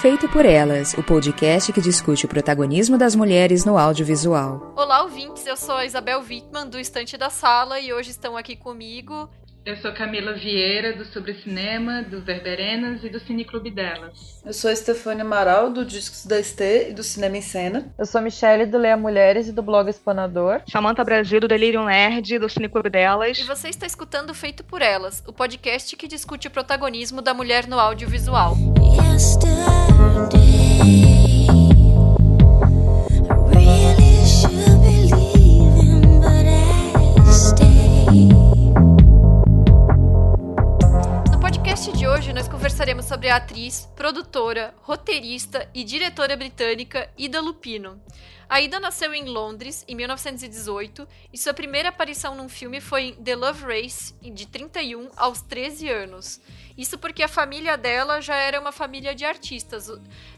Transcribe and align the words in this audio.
Feito 0.00 0.28
por 0.28 0.46
Elas, 0.46 0.94
o 0.94 1.02
podcast 1.02 1.72
que 1.72 1.80
discute 1.80 2.24
o 2.24 2.28
protagonismo 2.28 2.96
das 2.96 3.16
mulheres 3.16 3.64
no 3.64 3.76
audiovisual. 3.76 4.72
Olá, 4.76 5.02
ouvintes, 5.02 5.44
eu 5.44 5.56
sou 5.56 5.74
a 5.74 5.84
Isabel 5.84 6.20
Wittmann, 6.20 6.70
do 6.70 6.78
Estante 6.78 7.16
da 7.16 7.28
Sala, 7.30 7.80
e 7.80 7.92
hoje 7.92 8.10
estão 8.10 8.36
aqui 8.36 8.54
comigo 8.54 9.28
eu 9.68 9.76
sou 9.76 9.92
Camila 9.92 10.32
Vieira, 10.32 10.94
do 10.94 11.04
Sobre 11.04 11.34
Cinema, 11.34 12.02
do 12.02 12.22
Verberenas 12.22 13.04
e 13.04 13.10
do 13.10 13.20
Cineclube 13.20 13.70
Delas. 13.70 14.40
Eu 14.42 14.54
sou 14.54 14.70
Estefânia 14.70 15.22
Amaral, 15.22 15.70
do 15.70 15.84
Discos 15.84 16.24
da 16.24 16.40
Estê 16.40 16.88
e 16.88 16.94
do 16.94 17.02
Cinema 17.02 17.36
em 17.36 17.42
Cena. 17.42 17.92
Eu 17.98 18.06
sou 18.06 18.22
Michele, 18.22 18.64
do 18.64 18.78
Leia 18.78 18.96
Mulheres 18.96 19.46
e 19.46 19.52
do 19.52 19.62
blog 19.62 19.90
Exponador. 19.90 20.62
Samanta 20.66 21.04
Brasil, 21.04 21.38
do 21.38 21.46
Delirium 21.46 21.84
Nerd, 21.84 22.38
do 22.38 22.48
Cineclube 22.48 22.88
Delas. 22.88 23.36
E 23.38 23.42
você 23.44 23.68
está 23.68 23.86
escutando 23.86 24.32
Feito 24.32 24.64
por 24.64 24.80
Elas, 24.80 25.22
o 25.26 25.34
podcast 25.34 25.94
que 25.96 26.08
discute 26.08 26.48
o 26.48 26.50
protagonismo 26.50 27.20
da 27.20 27.34
mulher 27.34 27.66
no 27.66 27.78
audiovisual. 27.78 28.56
Yesterday. 29.12 30.48
Sobre 43.08 43.30
a 43.30 43.36
atriz, 43.36 43.88
produtora, 43.96 44.74
roteirista 44.82 45.66
e 45.72 45.82
diretora 45.82 46.36
britânica 46.36 47.10
Ida 47.16 47.40
Lupino. 47.40 47.98
A 48.46 48.60
Ida 48.60 48.78
nasceu 48.78 49.14
em 49.14 49.24
Londres 49.24 49.82
em 49.88 49.94
1918 49.94 51.08
e 51.32 51.38
sua 51.38 51.54
primeira 51.54 51.88
aparição 51.88 52.34
num 52.34 52.50
filme 52.50 52.82
foi 52.82 53.04
em 53.04 53.14
The 53.14 53.34
Love 53.34 53.64
Race, 53.64 54.14
de 54.20 54.46
31 54.46 55.08
aos 55.16 55.40
13 55.40 55.88
anos. 55.88 56.38
Isso 56.76 56.98
porque 56.98 57.22
a 57.22 57.28
família 57.28 57.78
dela 57.78 58.20
já 58.20 58.36
era 58.36 58.60
uma 58.60 58.72
família 58.72 59.14
de 59.14 59.24
artistas, 59.24 59.90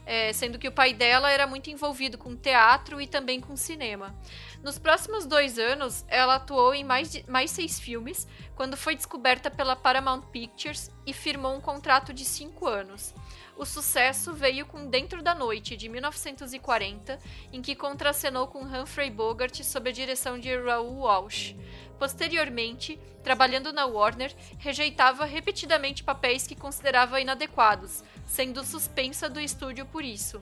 é, 0.05 0.31
sendo 0.31 0.57
que 0.57 0.67
o 0.67 0.71
pai 0.71 0.93
dela 0.93 1.29
era 1.29 1.45
muito 1.45 1.69
envolvido 1.69 2.17
com 2.17 2.37
teatro 2.37 3.01
e 3.01 3.05
também 3.05 3.41
com 3.41 3.55
cinema. 3.57 4.15
Nos 4.63 4.77
próximos 4.77 5.25
dois 5.25 5.57
anos, 5.57 6.05
ela 6.07 6.35
atuou 6.35 6.73
em 6.73 6.83
mais, 6.83 7.11
de, 7.11 7.25
mais 7.27 7.49
seis 7.49 7.79
filmes, 7.79 8.27
quando 8.55 8.77
foi 8.77 8.95
descoberta 8.95 9.49
pela 9.49 9.75
Paramount 9.75 10.21
Pictures 10.31 10.91
e 11.05 11.11
firmou 11.13 11.55
um 11.55 11.61
contrato 11.61 12.13
de 12.13 12.23
cinco 12.23 12.67
anos. 12.67 13.11
O 13.57 13.65
sucesso 13.65 14.33
veio 14.33 14.67
com 14.67 14.87
Dentro 14.87 15.23
da 15.23 15.33
Noite, 15.33 15.75
de 15.75 15.89
1940, 15.89 17.19
em 17.51 17.59
que 17.59 17.75
contracenou 17.75 18.47
com 18.47 18.63
Humphrey 18.63 19.09
Bogart 19.09 19.63
sob 19.63 19.89
a 19.89 19.93
direção 19.93 20.39
de 20.39 20.55
Raoul 20.55 20.99
Walsh. 20.99 21.55
Posteriormente, 21.97 22.99
trabalhando 23.23 23.73
na 23.73 23.85
Warner, 23.85 24.33
rejeitava 24.57 25.25
repetidamente 25.25 26.03
papéis 26.03 26.45
que 26.47 26.55
considerava 26.55 27.19
inadequados, 27.19 28.03
sendo 28.25 28.63
suspensa 28.63 29.29
do 29.29 29.39
estúdio 29.39 29.85
por 29.85 30.03
isso. 30.03 30.41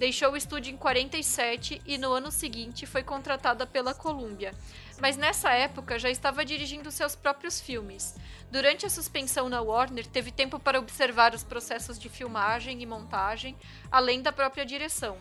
Deixou 0.00 0.32
o 0.32 0.36
estúdio 0.36 0.72
em 0.72 0.78
47 0.78 1.82
e 1.84 1.98
no 1.98 2.10
ano 2.10 2.32
seguinte 2.32 2.86
foi 2.86 3.02
contratada 3.02 3.66
pela 3.66 3.92
Columbia. 3.92 4.54
Mas 4.98 5.18
nessa 5.18 5.52
época 5.52 5.98
já 5.98 6.08
estava 6.08 6.42
dirigindo 6.42 6.90
seus 6.90 7.14
próprios 7.14 7.60
filmes. 7.60 8.16
Durante 8.50 8.86
a 8.86 8.88
suspensão 8.88 9.50
na 9.50 9.60
Warner, 9.60 10.06
teve 10.06 10.32
tempo 10.32 10.58
para 10.58 10.78
observar 10.78 11.34
os 11.34 11.44
processos 11.44 11.98
de 11.98 12.08
filmagem 12.08 12.80
e 12.80 12.86
montagem, 12.86 13.54
além 13.92 14.22
da 14.22 14.32
própria 14.32 14.64
direção. 14.64 15.18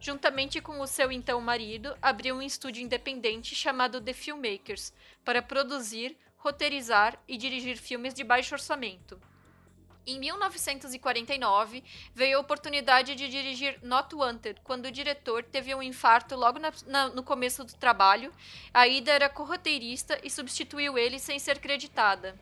Juntamente 0.00 0.58
com 0.58 0.80
o 0.80 0.86
seu 0.86 1.12
então 1.12 1.38
marido, 1.42 1.94
abriu 2.00 2.34
um 2.34 2.40
estúdio 2.40 2.82
independente 2.82 3.54
chamado 3.54 4.00
The 4.00 4.14
Filmmakers 4.14 4.94
para 5.22 5.42
produzir, 5.42 6.16
roteirizar 6.38 7.22
e 7.28 7.36
dirigir 7.36 7.76
filmes 7.76 8.14
de 8.14 8.24
baixo 8.24 8.54
orçamento. 8.54 9.20
Em 10.06 10.18
1949, 10.18 11.82
veio 12.14 12.36
a 12.36 12.40
oportunidade 12.40 13.14
de 13.14 13.26
dirigir 13.26 13.78
Not 13.82 14.14
Wanted, 14.14 14.60
quando 14.62 14.84
o 14.86 14.92
diretor 14.92 15.42
teve 15.42 15.74
um 15.74 15.82
infarto 15.82 16.36
logo 16.36 16.58
na, 16.58 16.70
na, 16.86 17.08
no 17.08 17.22
começo 17.22 17.64
do 17.64 17.72
trabalho. 17.72 18.30
A 18.72 18.86
Ida 18.86 19.12
era 19.12 19.30
corroteirista 19.30 20.20
e 20.22 20.28
substituiu 20.28 20.98
ele 20.98 21.18
sem 21.18 21.38
ser 21.38 21.58
creditada. 21.58 22.38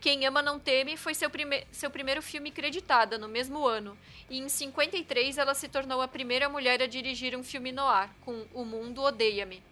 Quem 0.00 0.24
Ama 0.24 0.40
Não 0.40 0.60
Teme 0.60 0.96
foi 0.96 1.14
seu, 1.14 1.28
prime 1.28 1.66
seu 1.72 1.90
primeiro 1.90 2.22
filme 2.22 2.52
creditada 2.52 3.18
no 3.18 3.26
mesmo 3.26 3.66
ano, 3.66 3.98
e 4.30 4.38
em 4.38 4.48
53 4.48 5.38
ela 5.38 5.54
se 5.54 5.66
tornou 5.66 6.00
a 6.00 6.06
primeira 6.06 6.48
mulher 6.48 6.80
a 6.80 6.86
dirigir 6.86 7.34
um 7.34 7.42
filme 7.42 7.72
noir, 7.72 8.08
com 8.20 8.46
O 8.52 8.64
Mundo 8.64 9.02
Odeia-me. 9.02 9.62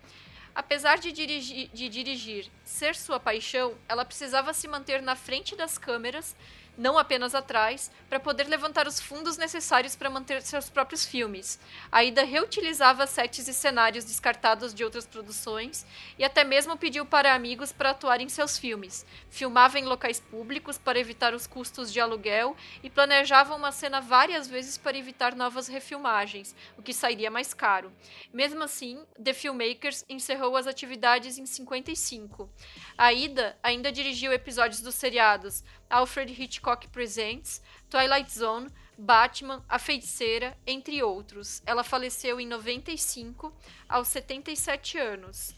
Apesar 0.55 0.99
de 0.99 1.13
dirigir, 1.13 1.71
de 1.73 1.89
dirigir 1.89 2.51
ser 2.65 2.95
sua 2.95 3.21
paixão, 3.21 3.75
ela 3.89 4.05
precisava 4.05 4.53
se 4.53 4.67
manter 4.67 5.01
na 5.01 5.15
frente 5.15 5.55
das 5.55 5.79
câmeras 5.79 6.35
não 6.77 6.99
apenas 6.99 7.35
atrás, 7.35 7.91
para 8.09 8.21
poder 8.21 8.45
levantar 8.49 8.87
os 8.87 9.01
fundos 9.01 9.37
necessários 9.37 9.95
para 9.95 10.11
manter 10.11 10.43
seus 10.43 10.71
próprios 10.71 11.05
filmes. 11.05 11.59
A 11.91 12.03
Ida 12.05 12.25
reutilizava 12.25 13.07
sets 13.07 13.49
e 13.49 13.55
cenários 13.55 14.05
descartados 14.05 14.73
de 14.75 14.85
outras 14.85 15.07
produções 15.07 15.87
e 16.19 16.25
até 16.25 16.45
mesmo 16.45 16.77
pediu 16.77 17.05
para 17.05 17.35
amigos 17.35 17.73
para 17.73 17.91
atuar 17.91 18.21
em 18.21 18.29
seus 18.29 18.59
filmes. 18.59 19.05
Filmava 19.31 19.79
em 19.79 19.85
locais 19.85 20.21
públicos 20.21 20.79
para 20.79 20.99
evitar 20.99 21.35
os 21.35 21.47
custos 21.47 21.93
de 21.93 22.01
aluguel 22.01 22.57
e 22.83 22.91
planejava 22.91 23.55
uma 23.55 23.73
cena 23.73 24.01
várias 24.01 24.49
vezes 24.49 24.77
para 24.79 24.97
evitar 24.97 25.35
novas 25.35 25.69
refilmagens, 25.69 26.55
o 26.77 26.83
que 26.83 26.93
sairia 26.93 27.31
mais 27.31 27.55
caro. 27.55 27.93
Mesmo 28.33 28.63
assim, 28.63 29.05
The 29.23 29.33
Filmmakers 29.33 30.05
encerrou 30.09 30.57
as 30.57 30.67
atividades 30.67 31.39
em 31.39 31.47
55. 31.47 32.49
A 32.97 33.13
Ida 33.13 33.59
ainda 33.63 33.93
dirigiu 33.93 34.33
episódios 34.33 34.81
dos 34.81 34.95
seriados 34.95 35.63
Alfred 35.93 36.33
Hitchcock 36.33 36.89
Presents, 36.89 37.61
Twilight 37.91 38.33
Zone, 38.33 38.71
Batman, 38.97 39.63
A 39.69 39.79
Feiticeira, 39.79 40.57
entre 40.67 41.03
outros. 41.03 41.63
Ela 41.67 41.85
faleceu 41.85 42.41
em 42.41 42.47
95, 42.47 43.53
aos 43.87 44.09
77 44.09 44.97
anos. 44.97 45.55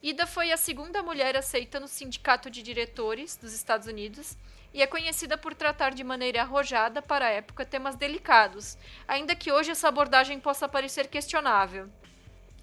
Ida 0.00 0.26
foi 0.26 0.52
a 0.52 0.56
segunda 0.56 1.02
mulher 1.02 1.36
aceita 1.36 1.80
no 1.80 1.88
Sindicato 1.88 2.48
de 2.48 2.62
Diretores 2.62 3.36
dos 3.36 3.52
Estados 3.52 3.88
Unidos 3.88 4.36
e 4.72 4.80
é 4.80 4.86
conhecida 4.86 5.36
por 5.36 5.54
tratar 5.54 5.92
de 5.92 6.04
maneira 6.04 6.42
arrojada 6.42 7.02
para 7.02 7.26
a 7.26 7.30
época 7.30 7.64
temas 7.64 7.96
delicados, 7.96 8.78
ainda 9.08 9.34
que 9.34 9.50
hoje 9.50 9.72
essa 9.72 9.88
abordagem 9.88 10.38
possa 10.38 10.68
parecer 10.68 11.08
questionável. 11.08 11.90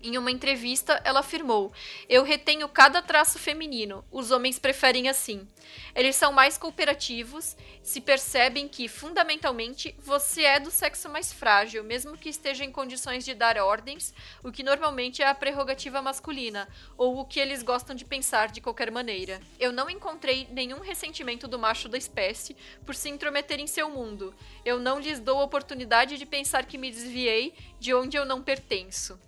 Em 0.03 0.17
uma 0.17 0.31
entrevista, 0.31 1.00
ela 1.03 1.19
afirmou: 1.19 1.71
Eu 2.09 2.24
retenho 2.24 2.68
cada 2.68 3.01
traço 3.01 3.38
feminino, 3.38 4.03
os 4.12 4.31
homens 4.31 4.57
preferem 4.57 5.07
assim. 5.07 5.48
Eles 5.94 6.15
são 6.15 6.33
mais 6.33 6.57
cooperativos, 6.57 7.56
se 7.83 8.01
percebem 8.01 8.68
que, 8.68 8.88
fundamentalmente, 8.88 9.95
você 10.00 10.44
é 10.44 10.59
do 10.59 10.71
sexo 10.71 11.07
mais 11.07 11.31
frágil, 11.31 11.83
mesmo 11.83 12.18
que 12.18 12.30
esteja 12.30 12.63
em 12.63 12.71
condições 12.71 13.24
de 13.24 13.36
dar 13.36 13.57
ordens, 13.57 14.13
o 14.44 14.51
que 14.51 14.63
normalmente 14.63 15.21
é 15.21 15.27
a 15.27 15.36
prerrogativa 15.36 16.01
masculina, 16.01 16.68
ou 16.98 17.19
o 17.19 17.25
que 17.25 17.39
eles 17.39 17.62
gostam 17.62 17.95
de 17.95 18.03
pensar 18.03 18.50
de 18.50 18.62
qualquer 18.62 18.89
maneira. 18.89 19.39
Eu 19.59 19.71
não 19.71 19.89
encontrei 19.89 20.48
nenhum 20.51 20.80
ressentimento 20.80 21.48
do 21.48 21.59
macho 21.59 21.88
da 21.88 21.98
espécie 21.98 22.56
por 22.86 22.95
se 22.95 23.09
intrometer 23.09 23.59
em 23.59 23.68
seu 23.68 23.89
mundo. 23.89 24.33
Eu 24.65 24.80
não 24.80 25.00
lhes 25.00 25.19
dou 25.19 25.42
oportunidade 25.42 26.18
de 26.18 26.25
pensar 26.25 26.65
que 26.65 26.77
me 26.77 26.89
desviei 26.89 27.53
de 27.80 27.94
onde 27.94 28.18
eu 28.18 28.25
não 28.25 28.42
pertenço. 28.42 29.19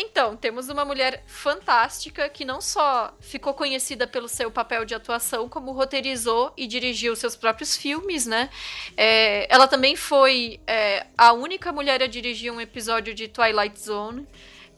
Então, 0.00 0.36
temos 0.36 0.68
uma 0.68 0.84
mulher 0.84 1.24
fantástica 1.26 2.28
que 2.28 2.44
não 2.44 2.60
só 2.60 3.12
ficou 3.20 3.52
conhecida 3.52 4.06
pelo 4.06 4.28
seu 4.28 4.48
papel 4.48 4.84
de 4.84 4.94
atuação, 4.94 5.48
como 5.48 5.72
roteirizou 5.72 6.52
e 6.56 6.68
dirigiu 6.68 7.16
seus 7.16 7.34
próprios 7.34 7.76
filmes, 7.76 8.24
né? 8.24 8.48
É, 8.96 9.52
ela 9.52 9.66
também 9.66 9.96
foi 9.96 10.60
é, 10.68 11.04
a 11.16 11.32
única 11.32 11.72
mulher 11.72 12.00
a 12.00 12.06
dirigir 12.06 12.52
um 12.52 12.60
episódio 12.60 13.12
de 13.12 13.26
Twilight 13.26 13.76
Zone. 13.80 14.24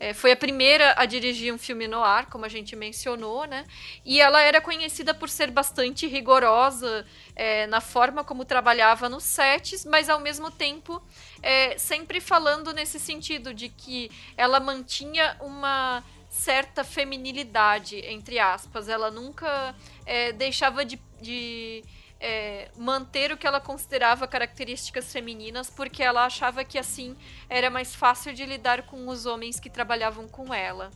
é, 0.01 0.15
foi 0.15 0.33
a 0.33 0.37
primeira 0.37 0.95
a 0.97 1.05
dirigir 1.05 1.53
um 1.53 1.59
filme 1.59 1.87
no 1.87 2.03
ar, 2.03 2.27
como 2.31 2.47
a 2.47 2.49
gente 2.49 2.75
mencionou, 2.75 3.45
né? 3.45 3.67
E 4.03 4.19
ela 4.19 4.41
era 4.41 4.59
conhecida 4.59 5.13
por 5.13 5.29
ser 5.29 5.51
bastante 5.51 6.07
rigorosa 6.07 7.07
é, 7.37 7.67
na 7.67 7.83
forma 7.83 8.25
como 8.25 8.47
trabalhava 8.47 9.11
nos 9.11 9.25
sets, 9.25 9.85
mas 9.85 10.09
ao 10.09 10.19
mesmo 10.19 10.51
tempo 10.51 11.03
é, 11.43 11.79
sempre 11.79 12.21
falando 12.21 12.73
nesse 12.73 12.99
sentido 12.99 13.55
de 13.55 13.69
que 13.69 14.11
ela 14.37 14.61
mantinha 14.61 15.37
uma 15.41 16.03
certa 16.29 16.85
feminilidade, 16.85 17.97
entre 18.07 18.39
aspas. 18.39 18.89
Ela 18.89 19.11
nunca 19.11 19.75
é, 20.07 20.33
deixava 20.33 20.85
de, 20.85 21.01
de 21.21 21.85
é, 22.21 22.71
manter 22.77 23.33
o 23.33 23.37
que 23.37 23.47
ela 23.47 23.61
considerava 23.61 24.29
características 24.29 25.13
femininas, 25.13 25.71
porque 25.71 26.03
ela 26.03 26.25
achava 26.25 26.65
que 26.65 26.79
assim 26.79 27.17
era 27.49 27.71
mais 27.71 27.95
fácil 27.95 28.33
de 28.33 28.45
lidar 28.45 28.83
com 28.83 29.09
os 29.09 29.27
homens 29.27 29.59
que 29.59 29.71
trabalhavam 29.71 30.29
com 30.29 30.53
ela. 30.55 30.91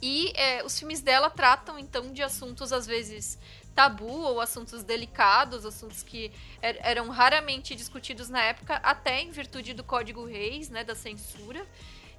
E 0.00 0.32
é, 0.34 0.64
os 0.64 0.78
filmes 0.78 1.00
dela 1.00 1.30
tratam 1.30 1.78
então 1.78 2.12
de 2.12 2.22
assuntos 2.22 2.72
às 2.72 2.86
vezes 2.86 3.38
tabu 3.74 4.06
ou 4.06 4.40
assuntos 4.40 4.82
delicados, 4.82 5.66
assuntos 5.66 6.02
que 6.02 6.32
er 6.62 6.78
eram 6.80 7.10
raramente 7.10 7.74
discutidos 7.74 8.28
na 8.30 8.42
época, 8.42 8.76
até 8.76 9.20
em 9.20 9.30
virtude 9.30 9.74
do 9.74 9.84
Código 9.84 10.24
Reis, 10.24 10.70
né, 10.70 10.82
da 10.82 10.94
censura. 10.94 11.66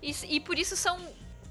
E, 0.02 0.16
e 0.36 0.40
por 0.40 0.58
isso 0.60 0.76
são 0.78 1.00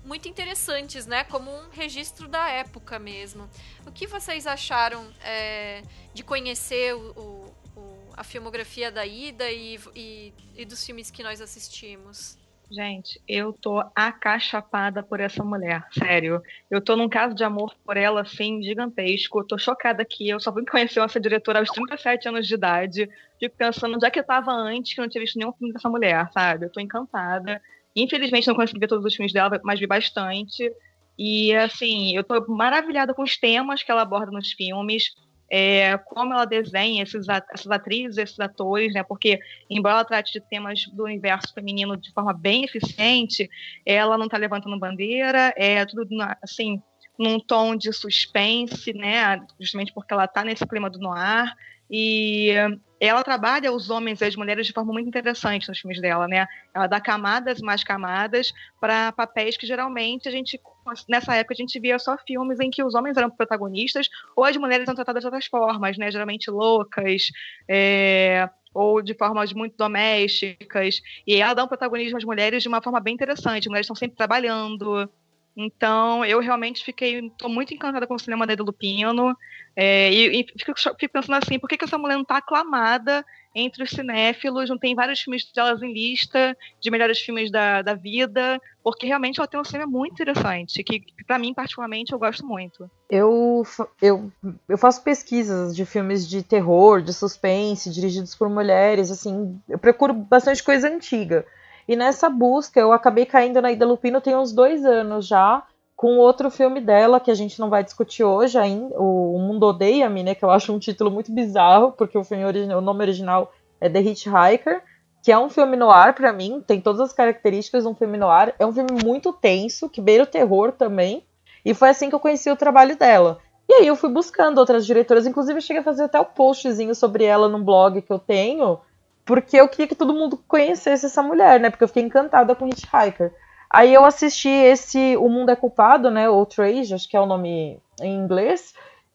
muito 0.05 0.29
interessantes, 0.29 1.05
né? 1.05 1.25
Como 1.25 1.51
um 1.51 1.69
registro 1.71 2.29
da 2.29 2.49
época 2.49 2.97
mesmo. 2.99 3.51
O 3.85 3.91
que 3.91 4.07
vocês 4.07 4.47
acharam 4.47 5.13
é, 5.21 5.83
de 6.15 6.23
conhecer 6.23 6.95
o, 6.95 7.53
o, 7.77 8.13
a 8.17 8.23
filmografia 8.23 8.91
da 8.93 9.05
Ida 9.05 9.51
e, 9.51 9.81
e, 9.95 10.33
e 10.55 10.65
dos 10.65 10.87
filmes 10.87 11.11
que 11.11 11.25
nós 11.25 11.41
assistimos? 11.41 12.39
Gente, 12.69 13.23
eu 13.29 13.53
tô 13.53 13.79
acachapada 13.95 15.01
por 15.01 15.21
essa 15.21 15.45
mulher, 15.45 15.87
sério. 15.93 16.43
Eu 16.69 16.81
tô 16.83 16.97
num 16.97 17.09
caso 17.09 17.33
de 17.33 17.45
amor 17.45 17.73
por 17.85 17.97
ela, 17.97 18.23
assim, 18.23 18.61
gigantesco. 18.61 19.39
Eu 19.39 19.47
tô 19.47 19.57
chocada 19.57 20.03
aqui. 20.03 20.29
Eu 20.29 20.41
só 20.41 20.53
fui 20.53 20.65
conhecer 20.67 20.99
essa 20.99 21.21
diretora 21.21 21.61
aos 21.61 21.71
37 21.71 22.29
anos 22.29 22.47
de 22.47 22.55
idade. 22.55 23.09
Fico 23.39 23.55
pensando 23.57 23.95
onde 23.95 24.05
é 24.05 24.11
que 24.11 24.19
eu 24.19 24.25
tava 24.27 24.51
antes 24.51 24.93
que 24.93 25.01
eu 25.01 25.05
não 25.05 25.09
tinha 25.09 25.23
visto 25.23 25.39
nenhum 25.39 25.53
filme 25.53 25.73
dessa 25.73 25.89
mulher, 25.89 26.29
sabe? 26.33 26.67
Eu 26.67 26.73
tô 26.73 26.81
encantada. 26.81 27.63
Infelizmente 27.95 28.49
não 28.49 28.57
consegui 28.57 28.81
ver 28.81 28.89
todos 28.89 29.05
os 29.05 29.15
filmes 29.15 29.33
dela, 29.33 29.61
mas 29.63 29.79
vi 29.79 29.87
bastante. 29.87 30.69
E 31.17 31.55
assim, 31.55 32.17
eu 32.17 32.25
tô 32.25 32.45
maravilhada 32.53 33.15
com 33.15 33.23
os 33.23 33.37
temas 33.39 33.83
que 33.83 33.91
ela 33.93 34.03
aborda 34.03 34.33
nos 34.33 34.53
filmes, 34.53 35.15
é, 35.51 35.97
como 35.99 36.33
ela 36.33 36.45
desenha 36.45 37.03
esses, 37.03 37.27
essas 37.29 37.71
atrizes, 37.71 38.19
esses 38.19 38.41
atores, 38.41 38.93
né? 38.93 39.03
Porque, 39.03 39.39
embora 39.71 39.97
ela 39.97 40.05
trate 40.05 40.33
de 40.33 40.41
temas 40.41 40.87
do 40.93 41.05
universo 41.05 41.53
feminino 41.55 41.97
de 41.97 42.13
forma 42.13 42.33
bem 42.33 42.65
eficiente, 42.65 43.49
ela 43.85 44.19
não 44.19 44.27
está 44.27 44.37
levantando 44.37 44.79
bandeira, 44.79 45.53
é 45.57 45.85
tudo 45.87 46.07
assim 46.43 46.83
num 47.19 47.41
tom 47.41 47.77
de 47.77 47.93
suspense, 47.93 48.93
né? 48.93 49.41
Justamente 49.59 49.93
porque 49.93 50.13
ela 50.13 50.25
está 50.25 50.45
nesse 50.45 50.67
clima 50.67 50.91
do 50.91 50.99
noir. 50.99 51.53
E 51.91 52.53
ela 53.01 53.23
trabalha 53.23 53.73
os 53.73 53.91
homens 53.91 54.21
e 54.21 54.25
as 54.25 54.37
mulheres 54.37 54.67
de 54.67 54.73
forma 54.73 54.93
muito 54.93 55.09
interessante 55.09 55.69
nos 55.69 55.79
filmes 55.79 56.01
dela, 56.01 56.27
né? 56.27 56.47
Ela 56.75 56.87
dá 56.87 57.01
camadas 57.01 57.61
mais 57.61 57.85
camadas 57.85 58.53
para 58.81 59.13
papéis 59.13 59.57
que 59.57 59.67
geralmente 59.67 60.29
a 60.29 60.33
gente 60.33 60.61
nessa 61.09 61.35
época 61.35 61.55
a 61.55 61.57
gente 61.57 61.79
via 61.79 61.99
só 61.99 62.17
filmes 62.19 62.61
em 62.61 62.71
que 62.71 62.83
os 62.83 62.95
homens 62.95 63.17
eram 63.17 63.31
protagonistas 63.31 64.09
ou 64.35 64.45
as 64.45 64.57
mulheres 64.57 64.87
eram 64.87 64.95
tratadas 64.95 65.23
de 65.23 65.27
outras 65.27 65.47
formas, 65.47 65.99
né? 65.99 66.11
Geralmente 66.11 66.51
loucas, 66.51 67.31
é, 67.69 68.49
ou 68.73 69.03
de 69.03 69.15
formas 69.15 69.53
muito 69.53 69.77
domésticas. 69.77 71.01
E 71.27 71.37
ela 71.37 71.55
dá 71.55 71.65
um 71.65 71.69
protagonismo 71.69 72.19
às 72.19 72.25
mulheres 72.25 72.63
de 72.63 72.69
uma 72.69 72.83
forma 72.83 73.01
bem 73.01 73.15
interessante. 73.15 73.65
As 73.65 73.67
mulheres 73.67 73.87
estão 73.87 73.97
sempre 73.97 74.17
trabalhando, 74.17 75.11
então, 75.57 76.23
eu 76.23 76.39
realmente 76.39 76.85
fiquei, 76.85 77.19
estou 77.27 77.49
muito 77.49 77.73
encantada 77.73 78.07
com 78.07 78.15
o 78.15 78.19
cinema 78.19 78.45
Eda 78.45 78.63
Lupino, 78.63 79.35
é, 79.75 80.13
e, 80.13 80.41
e 80.41 80.47
fico, 80.59 80.79
fico, 80.79 81.13
pensando 81.13 81.37
assim, 81.43 81.59
por 81.59 81.67
que, 81.67 81.79
que 81.79 81.85
essa 81.85 81.97
mulher 81.97 82.15
não 82.15 82.23
está 82.23 82.37
aclamada 82.37 83.25
entre 83.55 83.83
os 83.83 83.89
cinéfilos, 83.89 84.69
não 84.69 84.77
tem 84.77 84.95
vários 84.95 85.21
filmes 85.21 85.51
delas 85.51 85.83
em 85.83 85.91
lista, 85.91 86.55
de 86.79 86.91
melhores 86.91 87.19
filmes 87.21 87.51
da, 87.51 87.81
da 87.81 87.95
vida, 87.95 88.61
porque 88.85 89.07
realmente 89.07 89.41
ela 89.41 89.49
tem 89.49 89.59
um 89.59 89.65
cinema 89.65 89.91
muito 89.91 90.13
interessante, 90.13 90.85
que, 90.85 91.01
que 91.01 91.25
para 91.25 91.39
mim, 91.39 91.55
particularmente, 91.55 92.13
eu 92.13 92.19
gosto 92.19 92.47
muito. 92.47 92.91
Eu, 93.09 93.63
eu, 94.03 94.31
eu 94.69 94.77
faço 94.77 95.03
pesquisas 95.03 95.75
de 95.75 95.87
filmes 95.87 96.29
de 96.29 96.43
terror, 96.43 97.01
de 97.01 97.15
suspense, 97.15 97.91
dirigidos 97.91 98.35
por 98.35 98.51
mulheres, 98.51 99.11
assim, 99.11 99.59
eu 99.67 99.79
procuro 99.79 100.13
bastante 100.13 100.63
coisa 100.63 100.89
antiga. 100.89 101.47
E 101.89 101.95
nessa 101.95 102.29
busca 102.29 102.81
eu 102.81 102.93
acabei 102.93 103.27
caindo 103.27 103.63
na 103.63 103.71
Ida 103.71 103.87
Lupino 103.87 104.21
tem 104.21 104.37
uns 104.37 104.53
dois 104.53 104.85
anos 104.85 105.27
já, 105.27 105.63
com 105.95 106.19
outro 106.19 106.51
filme 106.51 106.81
dela 106.81 107.19
que 107.19 107.31
a 107.31 107.35
gente 107.35 107.59
não 107.59 107.71
vai 107.71 107.83
discutir 107.83 108.23
hoje 108.23 108.59
ainda, 108.59 108.95
o 108.99 109.39
Mundo 109.39 109.67
Odeia-me, 109.67 110.23
né? 110.23 110.35
Que 110.35 110.45
eu 110.45 110.51
acho 110.51 110.73
um 110.73 110.79
título 110.79 111.11
muito 111.11 111.33
bizarro, 111.33 111.93
porque 111.93 112.19
o, 112.19 112.25
filme 112.25 112.45
original, 112.45 112.79
o 112.79 112.83
nome 112.83 113.03
original 113.03 113.53
é 113.81 113.89
The 113.89 114.01
Hitchhiker, 114.01 114.83
que 115.23 115.33
é 115.33 115.39
um 115.39 115.49
filme 115.49 115.77
no 115.77 115.91
ar 115.91 116.15
para 116.15 116.33
mim, 116.33 116.63
tem 116.65 116.81
todas 116.81 117.01
as 117.01 117.13
características 117.13 117.85
de 117.85 117.89
um 117.89 117.95
filme 117.95 118.19
no 118.19 118.29
ar. 118.29 118.55
É 118.59 118.67
um 118.67 118.73
filme 118.73 119.03
muito 119.03 119.33
tenso, 119.33 119.89
que 119.89 120.01
beira 120.01 120.25
o 120.25 120.27
terror 120.27 120.71
também. 120.73 121.25
E 121.65 121.73
foi 121.75 121.89
assim 121.89 122.09
que 122.09 122.15
eu 122.15 122.21
conheci 122.21 122.51
o 122.51 122.57
trabalho 122.57 122.97
dela. 122.97 123.39
E 123.69 123.75
aí 123.75 123.87
eu 123.87 123.97
fui 123.97 124.11
buscando 124.11 124.59
outras 124.59 124.87
diretoras, 124.87 125.27
inclusive 125.27 125.59
eu 125.59 125.63
cheguei 125.63 125.81
a 125.81 125.85
fazer 125.85 126.05
até 126.05 126.21
o 126.21 126.23
um 126.23 126.27
postzinho 126.27 126.95
sobre 126.95 127.25
ela 127.25 127.49
num 127.49 127.65
blog 127.65 128.01
que 128.03 128.13
eu 128.13 128.19
tenho, 128.19 128.79
porque 129.27 129.57
eu 129.57 129.69
queria 129.69 129.89
que 129.89 129.95
todo 129.97 130.15
mundo 130.15 130.41
conhecesse 130.47 131.05
essa 131.05 131.23
mulher, 131.23 131.59
né? 131.59 131.69
Porque 131.69 131.83
eu 131.83 131.89
fiquei 131.89 132.05
encantada 132.05 132.55
com 132.55 132.69
Hitchhiker. 132.69 133.35
Aí 133.69 133.93
eu 133.93 134.05
assisti 134.05 134.49
esse 134.49 135.17
O 135.17 135.29
Mundo 135.29 135.51
é 135.51 135.57
Culpado, 135.57 136.11
né? 136.11 136.29
Outrage, 136.29 136.95
acho 136.95 137.09
que 137.09 137.17
é 137.17 137.21
o 137.21 137.27
nome 137.27 137.81
em 138.01 138.15
inglês. 138.15 138.73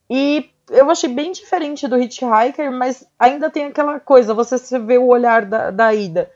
E 0.10 0.50
eu 0.70 0.92
achei 0.92 1.10
bem 1.10 1.32
diferente 1.32 1.88
do 1.88 1.98
Hitchhiker, 1.98 2.72
mas 2.72 3.08
ainda 3.18 3.50
tem 3.50 3.66
aquela 3.66 4.02
coisa, 4.02 4.34
você 4.34 4.78
vê 4.78 4.98
o 4.98 5.08
olhar 5.08 5.46
da, 5.46 5.72
da 5.72 5.94
Ida. 5.94 6.30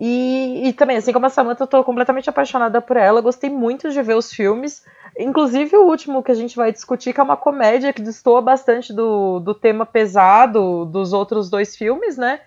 E, 0.00 0.68
e 0.68 0.72
também, 0.72 0.96
assim 0.96 1.12
como 1.12 1.26
a 1.26 1.28
Samantha, 1.28 1.64
eu 1.64 1.68
tô 1.68 1.84
completamente 1.84 2.30
apaixonada 2.30 2.80
por 2.80 2.96
ela. 2.96 3.20
Gostei 3.20 3.50
muito 3.50 3.90
de 3.90 4.00
ver 4.00 4.14
os 4.14 4.32
filmes. 4.32 4.82
Inclusive 5.18 5.76
o 5.76 5.86
último 5.86 6.22
que 6.22 6.32
a 6.32 6.34
gente 6.34 6.56
vai 6.56 6.72
discutir, 6.72 7.12
que 7.12 7.20
é 7.20 7.22
uma 7.22 7.36
comédia 7.36 7.92
que 7.92 8.00
destoa 8.00 8.40
bastante 8.40 8.94
do, 8.94 9.40
do 9.40 9.52
tema 9.52 9.84
pesado 9.84 10.86
dos 10.86 11.12
outros 11.12 11.50
dois 11.50 11.76
filmes, 11.76 12.16
né? 12.16 12.40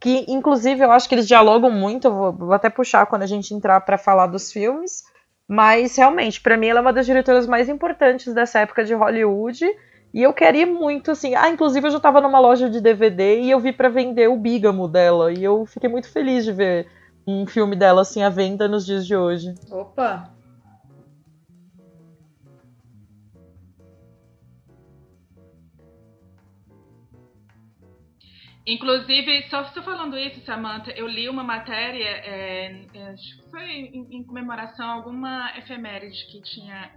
Que 0.00 0.24
inclusive 0.28 0.82
eu 0.82 0.90
acho 0.92 1.08
que 1.08 1.14
eles 1.14 1.26
dialogam 1.26 1.70
muito, 1.70 2.10
vou, 2.10 2.32
vou 2.32 2.52
até 2.52 2.70
puxar 2.70 3.06
quando 3.06 3.22
a 3.22 3.26
gente 3.26 3.52
entrar 3.52 3.80
para 3.80 3.98
falar 3.98 4.26
dos 4.26 4.52
filmes, 4.52 5.02
mas 5.46 5.96
realmente, 5.96 6.40
para 6.40 6.56
mim 6.56 6.68
ela 6.68 6.80
é 6.80 6.82
uma 6.82 6.92
das 6.92 7.06
diretoras 7.06 7.46
mais 7.46 7.68
importantes 7.68 8.32
dessa 8.34 8.60
época 8.60 8.84
de 8.84 8.94
Hollywood, 8.94 9.64
e 10.12 10.22
eu 10.22 10.32
queria 10.32 10.66
muito 10.66 11.10
assim, 11.10 11.34
ah, 11.34 11.48
inclusive 11.48 11.86
eu 11.86 11.90
já 11.90 11.96
estava 11.96 12.20
numa 12.20 12.38
loja 12.38 12.70
de 12.70 12.80
DVD 12.80 13.40
e 13.40 13.50
eu 13.50 13.60
vi 13.60 13.72
para 13.72 13.88
vender 13.88 14.28
o 14.28 14.36
Bígamo 14.36 14.88
dela, 14.88 15.32
e 15.32 15.42
eu 15.42 15.66
fiquei 15.66 15.88
muito 15.88 16.10
feliz 16.10 16.44
de 16.44 16.52
ver 16.52 16.86
um 17.26 17.46
filme 17.46 17.76
dela 17.76 18.02
assim 18.02 18.22
à 18.22 18.30
venda 18.30 18.68
nos 18.68 18.86
dias 18.86 19.06
de 19.06 19.16
hoje. 19.16 19.54
Opa, 19.70 20.30
Inclusive, 28.68 29.48
só 29.48 29.62
estou 29.62 29.82
falando 29.82 30.18
isso, 30.18 30.44
Samantha, 30.44 30.90
eu 30.90 31.08
li 31.08 31.26
uma 31.26 31.42
matéria, 31.42 32.04
é, 32.04 32.84
é, 32.92 33.02
acho 33.12 33.38
que 33.38 33.50
foi 33.50 33.64
em, 33.64 34.16
em, 34.16 34.22
comemoração 34.22 34.86
a 34.86 34.92
alguma 34.92 35.56
efeméride 35.56 36.26
que 36.26 36.42
tinha 36.42 36.90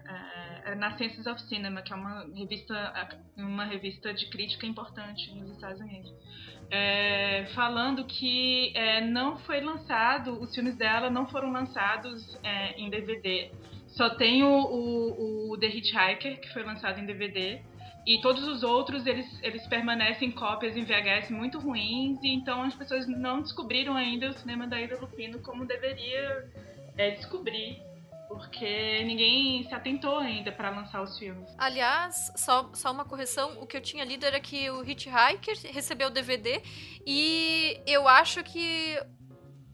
é, 0.66 0.76
na 0.76 0.98
Sciences 0.98 1.26
of 1.26 1.42
Cinema, 1.44 1.82
que 1.82 1.94
é 1.94 1.96
uma 1.96 2.28
revista, 2.36 3.10
uma 3.38 3.64
revista 3.64 4.14
de 4.14 4.30
crítica 4.30 4.66
importante 4.66 5.34
nos 5.34 5.50
Estados 5.52 5.80
Unidos, 5.80 6.12
é, 6.70 7.46
falando 7.56 8.04
que 8.04 8.74
é, 8.76 9.00
não 9.00 9.38
foi 9.40 9.62
lançado, 9.62 10.42
os 10.42 10.54
filmes 10.54 10.76
dela 10.76 11.10
não 11.10 11.26
foram 11.30 11.54
lançados 11.54 12.38
é, 12.44 12.78
em 12.82 12.90
DVD. 12.90 13.50
Só 13.88 14.10
tem 14.10 14.44
o, 14.44 14.50
o, 14.50 15.54
o 15.54 15.58
The 15.58 15.68
Hitchhiker, 15.68 16.42
que 16.42 16.52
foi 16.52 16.64
lançado 16.64 17.00
em 17.00 17.06
DVD, 17.06 17.62
e 18.06 18.20
todos 18.22 18.48
os 18.48 18.64
outros, 18.64 19.06
eles, 19.06 19.28
eles 19.44 19.66
permanecem 19.68 20.32
cópias 20.32 20.76
em 20.76 20.84
VHS 20.84 21.30
muito 21.30 21.60
ruins, 21.60 22.22
e 22.24 22.30
então 22.30 22.64
as 22.64 22.74
pessoas 22.74 23.08
não 23.08 23.42
descobriram 23.42 23.96
ainda 23.96 24.30
o 24.30 24.34
cinema 24.34 24.68
da 24.68 24.82
Ida 24.82 25.00
Lupino 25.00 25.40
como 25.40 25.66
deveria 25.66 26.50
é, 26.98 27.12
descobrir 27.12 27.82
porque 28.28 29.04
ninguém 29.04 29.64
se 29.68 29.76
atentou 29.76 30.18
ainda 30.18 30.54
para 30.54 30.70
lançar 30.70 31.02
os 31.02 31.18
filmes. 31.20 31.54
Aliás, 31.58 32.32
só, 32.38 32.70
só 32.74 32.90
uma 32.92 33.04
correção: 33.04 33.62
o 33.62 33.68
que 33.68 33.76
eu 33.76 33.82
tinha 33.82 34.06
lido 34.06 34.26
era 34.26 34.40
que 34.40 34.70
o 34.70 34.84
Hitchhiker 34.84 35.58
recebeu 35.74 36.08
o 36.08 36.12
DVD 36.12 36.62
e 37.06 37.82
eu 37.86 38.08
acho 38.08 38.42
que 38.42 38.98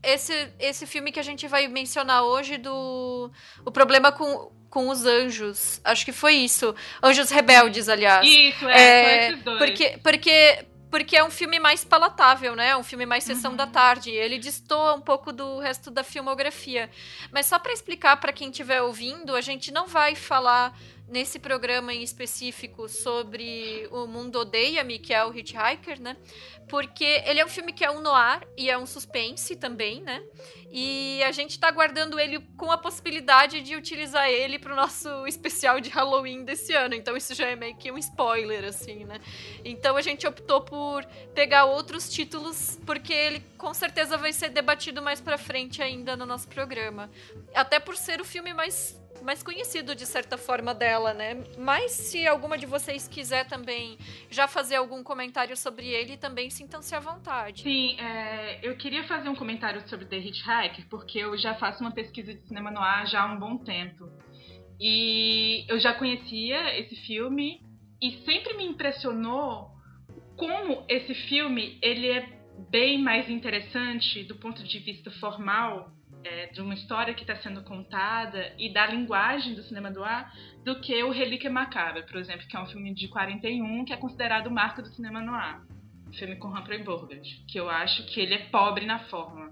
esse, 0.01 0.33
esse 0.59 0.87
filme 0.87 1.11
que 1.11 1.19
a 1.19 1.23
gente 1.23 1.47
vai 1.47 1.67
mencionar 1.67 2.23
hoje 2.23 2.57
do 2.57 3.31
o 3.63 3.71
problema 3.71 4.11
com 4.11 4.51
com 4.77 4.89
os 4.89 5.07
anjos. 5.07 5.81
Acho 5.83 6.05
que 6.05 6.11
foi 6.11 6.35
isso. 6.35 6.75
Anjos 7.01 7.31
rebeldes, 7.31 7.89
aliás. 7.89 8.23
Isso, 8.29 8.69
é, 8.69 9.29
é. 9.29 9.37
Porque, 9.37 9.97
porque 10.03 10.65
porque 10.91 11.17
é 11.17 11.23
um 11.23 11.31
filme 11.31 11.59
mais 11.59 11.83
palatável, 11.83 12.55
né? 12.55 12.77
Um 12.77 12.83
filme 12.83 13.03
mais 13.03 13.23
sessão 13.23 13.51
uhum. 13.51 13.57
da 13.57 13.65
tarde. 13.65 14.11
Ele 14.11 14.37
destoa 14.37 14.93
um 14.93 15.01
pouco 15.01 15.33
do 15.33 15.57
resto 15.57 15.89
da 15.89 16.03
filmografia. 16.03 16.91
Mas 17.31 17.47
só 17.47 17.57
para 17.57 17.73
explicar 17.73 18.17
para 18.17 18.31
quem 18.31 18.51
estiver 18.51 18.79
ouvindo, 18.83 19.35
a 19.35 19.41
gente 19.41 19.71
não 19.71 19.87
vai 19.87 20.13
falar 20.13 20.77
nesse 21.07 21.39
programa 21.39 21.93
em 21.93 22.03
específico 22.03 22.89
sobre 22.89 23.87
o 23.91 24.05
Mundo 24.05 24.39
Odeia-me, 24.39 24.99
que 24.99 25.13
é 25.13 25.23
o 25.25 25.33
Hitchhiker, 25.33 26.01
né? 26.01 26.17
Porque 26.67 27.23
ele 27.25 27.39
é 27.39 27.45
um 27.45 27.49
filme 27.49 27.71
que 27.71 27.85
é 27.85 27.89
um 27.89 28.01
noir 28.01 28.45
e 28.57 28.69
é 28.69 28.77
um 28.77 28.85
suspense 28.85 29.55
também, 29.55 30.01
né? 30.01 30.21
E 30.69 31.23
a 31.23 31.31
gente 31.31 31.57
tá 31.57 31.71
guardando 31.71 32.19
ele 32.19 32.39
com 32.57 32.69
a 32.69 32.77
possibilidade 32.77 33.61
de 33.61 33.75
utilizar 33.75 34.29
ele 34.29 34.59
pro 34.59 34.75
nosso 34.75 35.25
especial 35.25 35.79
de 35.79 35.89
Halloween 35.89 36.43
desse 36.43 36.73
ano. 36.73 36.93
Então 36.93 37.15
isso 37.15 37.33
já 37.33 37.47
é 37.47 37.55
meio 37.55 37.77
que 37.77 37.89
um 37.89 37.97
spoiler, 37.97 38.65
assim, 38.65 39.05
né? 39.05 39.21
Então 39.63 39.95
a 39.95 40.01
gente 40.01 40.27
optou 40.27 40.61
por 40.61 41.05
pegar 41.33 41.65
outros 41.65 42.09
títulos, 42.09 42.77
porque 42.85 43.13
ele 43.13 43.41
com 43.57 43.73
certeza 43.73 44.17
vai 44.17 44.33
ser 44.33 44.49
debatido 44.49 45.01
mais 45.01 45.21
pra 45.21 45.37
frente 45.37 45.81
ainda 45.81 46.17
no 46.17 46.25
nosso 46.25 46.49
programa. 46.49 47.09
Até 47.55 47.79
por 47.79 47.95
ser 47.95 48.19
o 48.19 48.25
filme 48.25 48.53
mais 48.53 48.99
mais 49.23 49.43
conhecido 49.43 49.95
de 49.95 50.05
certa 50.05 50.37
forma 50.37 50.73
dela, 50.73 51.13
né? 51.13 51.43
Mas 51.57 51.91
se 51.91 52.27
alguma 52.27 52.57
de 52.57 52.65
vocês 52.65 53.07
quiser 53.07 53.47
também 53.47 53.97
já 54.29 54.47
fazer 54.47 54.75
algum 54.75 55.03
comentário 55.03 55.55
sobre 55.55 55.87
ele, 55.87 56.17
também 56.17 56.49
sintam-se 56.49 56.95
à 56.95 56.99
vontade. 56.99 57.63
Sim, 57.63 57.99
é, 57.99 58.59
eu 58.61 58.75
queria 58.77 59.03
fazer 59.05 59.29
um 59.29 59.35
comentário 59.35 59.87
sobre 59.87 60.05
The 60.05 60.17
Hitchhiker, 60.17 60.87
porque 60.89 61.19
eu 61.19 61.37
já 61.37 61.55
faço 61.55 61.81
uma 61.81 61.91
pesquisa 61.91 62.33
de 62.33 62.41
cinema 62.47 62.71
no 62.71 62.79
ar 62.79 63.07
já 63.07 63.21
há 63.21 63.33
um 63.33 63.39
bom 63.39 63.57
tempo. 63.57 64.09
E 64.79 65.65
eu 65.67 65.79
já 65.79 65.93
conhecia 65.93 66.79
esse 66.79 66.95
filme 67.07 67.61
e 68.01 68.11
sempre 68.23 68.55
me 68.55 68.65
impressionou 68.65 69.71
como 70.35 70.85
esse 70.87 71.15
filme 71.27 71.79
ele 71.81 72.07
é 72.09 72.37
bem 72.69 73.01
mais 73.01 73.29
interessante 73.29 74.23
do 74.23 74.35
ponto 74.35 74.63
de 74.63 74.79
vista 74.79 75.09
formal 75.19 75.91
é, 76.23 76.47
de 76.47 76.61
uma 76.61 76.73
história 76.73 77.13
que 77.13 77.21
está 77.21 77.35
sendo 77.37 77.63
contada 77.63 78.53
e 78.57 78.71
da 78.71 78.85
linguagem 78.87 79.53
do 79.53 79.63
cinema 79.63 79.91
do 79.91 80.03
ar 80.03 80.33
do 80.63 80.79
que 80.79 81.01
o 81.03 81.11
Relíquia 81.11 81.49
Macabra, 81.49 82.03
por 82.03 82.17
exemplo, 82.17 82.47
que 82.47 82.55
é 82.55 82.59
um 82.59 82.67
filme 82.67 82.93
de 82.93 83.07
41 83.07 83.85
que 83.85 83.93
é 83.93 83.97
considerado 83.97 84.47
o 84.47 84.51
marco 84.51 84.81
do 84.81 84.89
cinema 84.89 85.21
no 85.21 85.33
ar. 85.33 85.63
Um 86.07 86.13
filme 86.13 86.35
com 86.37 86.47
Humphrey 86.47 86.83
Bogart, 86.83 87.27
que 87.47 87.59
eu 87.59 87.69
acho 87.69 88.05
que 88.07 88.19
ele 88.19 88.33
é 88.33 88.45
pobre 88.49 88.85
na 88.85 88.99
forma. 88.99 89.51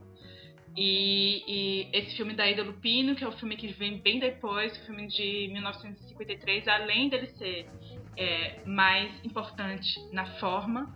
E, 0.77 1.43
e, 1.47 1.89
esse 1.93 2.17
filme 2.17 2.33
da 2.33 2.49
Ida 2.49 2.63
Lupino, 2.63 3.15
que 3.15 3.23
é 3.23 3.27
o 3.27 3.31
filme 3.31 3.55
que 3.55 3.67
vem 3.67 3.97
bem 3.99 4.19
depois, 4.19 4.75
o 4.77 4.85
filme 4.85 5.07
de 5.07 5.49
1953, 5.53 6.67
além 6.67 7.07
dele 7.07 7.27
ser 7.27 7.65
é, 8.17 8.61
mais 8.65 9.09
importante 9.23 9.97
na 10.11 10.25
forma, 10.37 10.93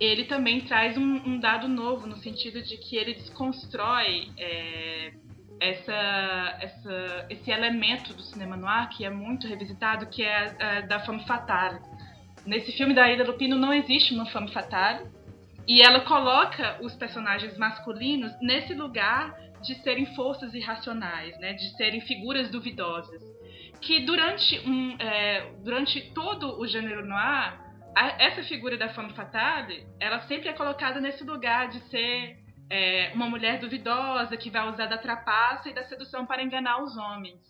ele 0.00 0.24
também 0.24 0.62
traz 0.62 0.96
um, 0.96 1.16
um, 1.26 1.38
dado 1.38 1.68
novo, 1.68 2.06
no 2.06 2.16
sentido 2.16 2.62
de 2.62 2.78
que 2.78 2.96
ele 2.96 3.14
desconstrói 3.14 4.30
é, 4.38 5.12
essa, 5.60 6.58
essa, 6.60 7.26
esse 7.28 7.50
elemento 7.50 8.14
do 8.14 8.22
cinema 8.22 8.56
noir 8.56 8.88
que 8.88 9.04
é 9.04 9.10
muito 9.10 9.46
revisitado, 9.46 10.06
que 10.06 10.22
é 10.22 10.56
a, 10.58 10.80
da 10.80 11.00
femme 11.00 11.24
fatale. 11.26 11.78
Nesse 12.46 12.72
filme 12.72 12.94
da 12.94 13.12
Ida 13.12 13.24
Lupino 13.24 13.56
não 13.56 13.74
existe 13.74 14.14
uma 14.14 14.24
femme 14.26 14.50
fatale, 14.50 15.06
e 15.68 15.82
ela 15.82 16.00
coloca 16.00 16.78
os 16.80 16.94
personagens 16.96 17.56
masculinos 17.58 18.32
nesse 18.40 18.74
lugar 18.74 19.38
de 19.62 19.74
serem 19.82 20.06
forças 20.16 20.54
irracionais, 20.54 21.38
né, 21.38 21.52
de 21.52 21.76
serem 21.76 22.00
figuras 22.00 22.50
duvidosas. 22.50 23.22
Que 23.80 24.00
durante, 24.00 24.58
um, 24.66 24.96
é, 24.98 25.52
durante 25.62 26.00
todo 26.12 26.58
o 26.58 26.66
gênero 26.66 27.06
noir, 27.06 27.69
a, 27.94 28.22
essa 28.22 28.42
figura 28.44 28.76
da 28.76 28.92
femme 28.94 29.12
fatale, 29.14 29.86
ela 29.98 30.20
sempre 30.20 30.48
é 30.48 30.52
colocada 30.52 31.00
nesse 31.00 31.24
lugar 31.24 31.68
de 31.68 31.80
ser 31.88 32.38
é, 32.70 33.12
uma 33.14 33.28
mulher 33.28 33.58
duvidosa 33.58 34.36
que 34.36 34.50
vai 34.50 34.68
usar 34.68 34.86
da 34.86 34.98
trapaça 34.98 35.68
e 35.68 35.74
da 35.74 35.84
sedução 35.84 36.24
para 36.24 36.42
enganar 36.42 36.82
os 36.82 36.96
homens. 36.96 37.40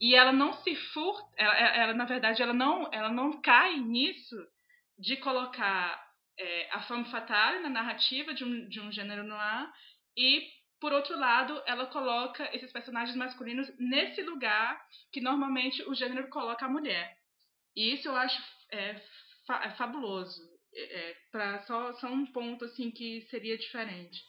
E 0.00 0.14
ela 0.14 0.32
não 0.32 0.52
se 0.52 0.74
furta, 0.92 1.28
ela, 1.36 1.54
ela, 1.54 1.94
na 1.94 2.04
verdade, 2.04 2.42
ela 2.42 2.52
não, 2.52 2.88
ela 2.92 3.10
não 3.10 3.40
cai 3.40 3.76
nisso 3.76 4.36
de 4.98 5.16
colocar 5.16 6.02
é, 6.38 6.68
a 6.72 6.80
femme 6.82 7.04
fatale 7.06 7.60
na 7.60 7.68
narrativa 7.68 8.34
de 8.34 8.44
um, 8.44 8.68
de 8.68 8.80
um 8.80 8.92
gênero 8.92 9.24
noir 9.24 9.70
e, 10.16 10.46
por 10.80 10.92
outro 10.92 11.18
lado, 11.18 11.62
ela 11.66 11.86
coloca 11.86 12.48
esses 12.54 12.72
personagens 12.72 13.16
masculinos 13.16 13.70
nesse 13.78 14.22
lugar 14.22 14.80
que 15.12 15.20
normalmente 15.20 15.82
o 15.82 15.94
gênero 15.94 16.28
coloca 16.28 16.64
a 16.64 16.68
mulher. 16.68 17.16
E 17.76 17.94
isso 17.94 18.08
eu 18.08 18.16
acho 18.16 18.42
é, 18.72 19.00
é 19.64 19.70
fabuloso. 19.70 20.40
É, 20.74 21.10
é 21.10 21.16
para 21.32 21.62
só, 21.62 21.92
só 21.94 22.06
um 22.08 22.26
ponto 22.26 22.64
assim 22.64 22.90
que 22.90 23.22
seria 23.30 23.58
diferente. 23.58 24.20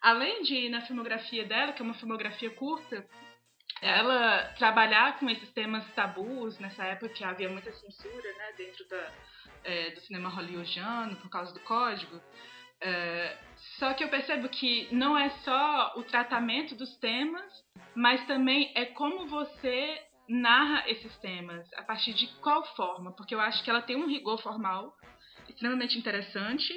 Além 0.00 0.42
de 0.42 0.68
na 0.68 0.82
filmografia 0.82 1.44
dela, 1.44 1.72
que 1.72 1.82
é 1.82 1.84
uma 1.84 1.94
filmografia 1.94 2.50
curta, 2.50 3.06
ela 3.80 4.44
trabalhar 4.58 5.18
com 5.18 5.28
esses 5.28 5.50
temas 5.52 5.84
tabus 5.94 6.58
nessa 6.58 6.84
época 6.84 7.14
que 7.14 7.24
havia 7.24 7.48
muita 7.48 7.72
censura, 7.72 8.32
né, 8.32 8.52
dentro 8.56 8.88
da, 8.88 9.12
é, 9.64 9.90
do 9.90 10.00
cinema 10.00 10.28
hollywoodiano 10.28 11.16
por 11.16 11.30
causa 11.30 11.52
do 11.52 11.60
código. 11.60 12.20
É, 12.80 13.36
só 13.78 13.92
que 13.94 14.04
eu 14.04 14.08
percebo 14.08 14.48
que 14.48 14.88
não 14.92 15.18
é 15.18 15.30
só 15.44 15.94
o 15.96 16.04
tratamento 16.04 16.76
dos 16.76 16.96
temas, 16.98 17.52
mas 17.94 18.24
também 18.26 18.72
é 18.76 18.86
como 18.86 19.26
você 19.26 20.00
narra 20.28 20.84
esses 20.88 21.16
temas, 21.18 21.66
a 21.74 21.82
partir 21.82 22.12
de 22.14 22.26
qual 22.40 22.64
forma, 22.76 23.12
porque 23.12 23.34
eu 23.34 23.40
acho 23.40 23.62
que 23.64 23.70
ela 23.70 23.82
tem 23.82 23.96
um 23.96 24.06
rigor 24.06 24.40
formal 24.42 24.94
extremamente 25.48 25.98
interessante 25.98 26.72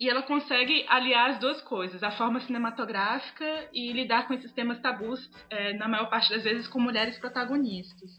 e 0.00 0.08
ela 0.08 0.22
consegue 0.22 0.84
aliar 0.88 1.30
as 1.30 1.38
duas 1.38 1.60
coisas, 1.62 2.02
a 2.02 2.10
forma 2.10 2.40
cinematográfica 2.40 3.68
e 3.72 3.92
lidar 3.92 4.26
com 4.26 4.34
esses 4.34 4.52
temas 4.52 4.80
tabus, 4.80 5.30
é, 5.48 5.72
na 5.74 5.86
maior 5.86 6.10
parte 6.10 6.30
das 6.30 6.42
vezes 6.42 6.66
com 6.66 6.80
mulheres 6.80 7.18
protagonistas. 7.18 8.10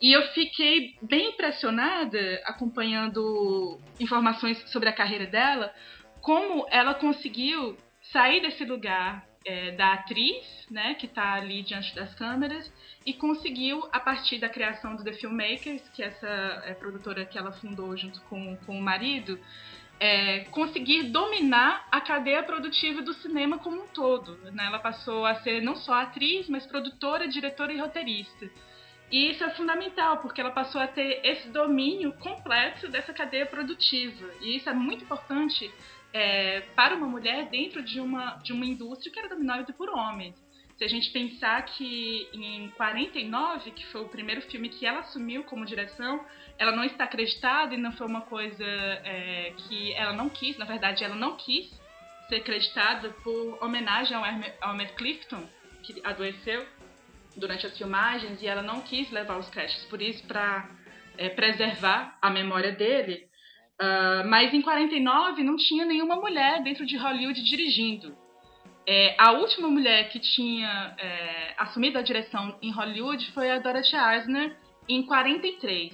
E 0.00 0.16
eu 0.16 0.22
fiquei 0.28 0.96
bem 1.02 1.30
impressionada 1.30 2.40
acompanhando 2.44 3.80
informações 3.98 4.58
sobre 4.70 4.88
a 4.88 4.92
carreira 4.92 5.26
dela, 5.26 5.74
como 6.20 6.66
ela 6.70 6.94
conseguiu 6.94 7.76
sair 8.00 8.40
desse 8.40 8.64
lugar 8.64 9.27
é, 9.44 9.72
da 9.72 9.94
atriz, 9.94 10.66
né, 10.70 10.94
que 10.94 11.06
está 11.06 11.34
ali 11.34 11.62
diante 11.62 11.94
das 11.94 12.14
câmeras, 12.14 12.70
e 13.04 13.12
conseguiu, 13.14 13.88
a 13.92 14.00
partir 14.00 14.38
da 14.38 14.48
criação 14.48 14.96
do 14.96 15.04
The 15.04 15.12
Filmmakers, 15.14 15.82
que 15.90 16.02
essa 16.02 16.26
é, 16.66 16.74
produtora 16.74 17.24
que 17.24 17.38
ela 17.38 17.52
fundou 17.52 17.96
junto 17.96 18.20
com, 18.22 18.56
com 18.66 18.78
o 18.78 18.82
marido, 18.82 19.38
é, 20.00 20.40
conseguir 20.50 21.04
dominar 21.04 21.86
a 21.90 22.00
cadeia 22.00 22.42
produtiva 22.42 23.02
do 23.02 23.12
cinema 23.14 23.58
como 23.58 23.82
um 23.82 23.86
todo. 23.88 24.36
Né? 24.52 24.66
Ela 24.66 24.78
passou 24.78 25.26
a 25.26 25.36
ser 25.36 25.60
não 25.60 25.74
só 25.76 25.94
atriz, 25.94 26.48
mas 26.48 26.66
produtora, 26.66 27.26
diretora 27.26 27.72
e 27.72 27.78
roteirista. 27.78 28.48
E 29.10 29.30
isso 29.30 29.42
é 29.42 29.50
fundamental, 29.50 30.18
porque 30.18 30.40
ela 30.40 30.50
passou 30.50 30.80
a 30.80 30.86
ter 30.86 31.20
esse 31.24 31.48
domínio 31.48 32.12
completo 32.12 32.88
dessa 32.88 33.12
cadeia 33.12 33.46
produtiva. 33.46 34.28
E 34.42 34.56
isso 34.56 34.68
é 34.68 34.74
muito 34.74 35.04
importante 35.04 35.70
é, 36.12 36.60
para 36.74 36.94
uma 36.94 37.06
mulher 37.06 37.48
dentro 37.48 37.82
de 37.82 38.00
uma, 38.00 38.36
de 38.36 38.52
uma 38.52 38.64
indústria 38.64 39.12
que 39.12 39.18
era 39.18 39.28
dominada 39.28 39.72
por 39.72 39.88
homens. 39.90 40.34
Se 40.76 40.84
a 40.84 40.88
gente 40.88 41.10
pensar 41.10 41.64
que 41.64 42.28
em 42.32 42.70
49, 42.70 43.72
que 43.72 43.84
foi 43.86 44.02
o 44.02 44.08
primeiro 44.08 44.40
filme 44.42 44.68
que 44.68 44.86
ela 44.86 45.00
assumiu 45.00 45.42
como 45.42 45.66
direção, 45.66 46.24
ela 46.56 46.70
não 46.70 46.84
está 46.84 47.04
acreditada 47.04 47.74
e 47.74 47.76
não 47.76 47.92
foi 47.92 48.06
uma 48.06 48.20
coisa 48.20 48.64
é, 48.64 49.52
que 49.56 49.92
ela 49.94 50.12
não 50.12 50.28
quis, 50.28 50.56
na 50.56 50.64
verdade, 50.64 51.02
ela 51.02 51.16
não 51.16 51.36
quis 51.36 51.68
ser 52.28 52.36
acreditada 52.36 53.10
por 53.24 53.58
homenagem 53.60 54.16
ao 54.16 54.24
Hermes 54.24 54.90
Clifton, 54.92 55.48
que 55.82 56.00
adoeceu 56.04 56.64
durante 57.36 57.66
as 57.66 57.76
filmagens, 57.76 58.40
e 58.40 58.46
ela 58.46 58.62
não 58.62 58.80
quis 58.80 59.10
levar 59.10 59.38
os 59.38 59.48
créditos 59.48 59.84
por 59.86 60.00
isso, 60.00 60.24
para 60.26 60.68
é, 61.16 61.28
preservar 61.28 62.16
a 62.20 62.30
memória 62.30 62.72
dele. 62.72 63.27
Uh, 63.80 64.26
mas 64.28 64.52
em 64.52 64.60
49 64.60 65.44
não 65.44 65.56
tinha 65.56 65.84
nenhuma 65.84 66.16
mulher 66.16 66.62
dentro 66.62 66.84
de 66.84 66.96
Hollywood 66.96 67.42
dirigindo. 67.44 68.16
É, 68.90 69.14
a 69.18 69.32
última 69.32 69.68
mulher 69.68 70.08
que 70.08 70.18
tinha 70.18 70.96
é, 70.98 71.54
assumido 71.58 71.98
a 71.98 72.02
direção 72.02 72.56
em 72.62 72.72
Hollywood 72.72 73.30
foi 73.32 73.50
a 73.50 73.58
Dorothy 73.58 73.94
Eisner 73.94 74.56
em 74.88 75.02
43. 75.02 75.92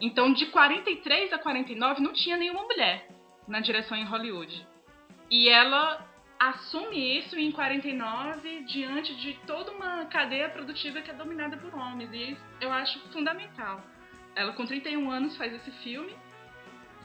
Então, 0.00 0.32
de 0.32 0.46
43 0.46 1.32
a 1.32 1.38
49 1.38 2.02
não 2.02 2.12
tinha 2.12 2.36
nenhuma 2.36 2.64
mulher 2.64 3.08
na 3.46 3.60
direção 3.60 3.96
em 3.96 4.04
Hollywood. 4.04 4.66
E 5.30 5.48
ela 5.48 6.04
assume 6.38 7.18
isso 7.18 7.38
em 7.38 7.52
49 7.52 8.64
diante 8.64 9.14
de 9.14 9.34
toda 9.46 9.70
uma 9.70 10.04
cadeia 10.06 10.48
produtiva 10.48 11.00
que 11.00 11.10
é 11.12 11.14
dominada 11.14 11.56
por 11.56 11.72
homens. 11.74 12.10
E 12.12 12.36
eu 12.60 12.72
acho 12.72 12.98
fundamental. 13.12 13.80
Ela, 14.34 14.52
com 14.52 14.66
31 14.66 15.10
anos, 15.10 15.36
faz 15.36 15.54
esse 15.54 15.70
filme 15.82 16.12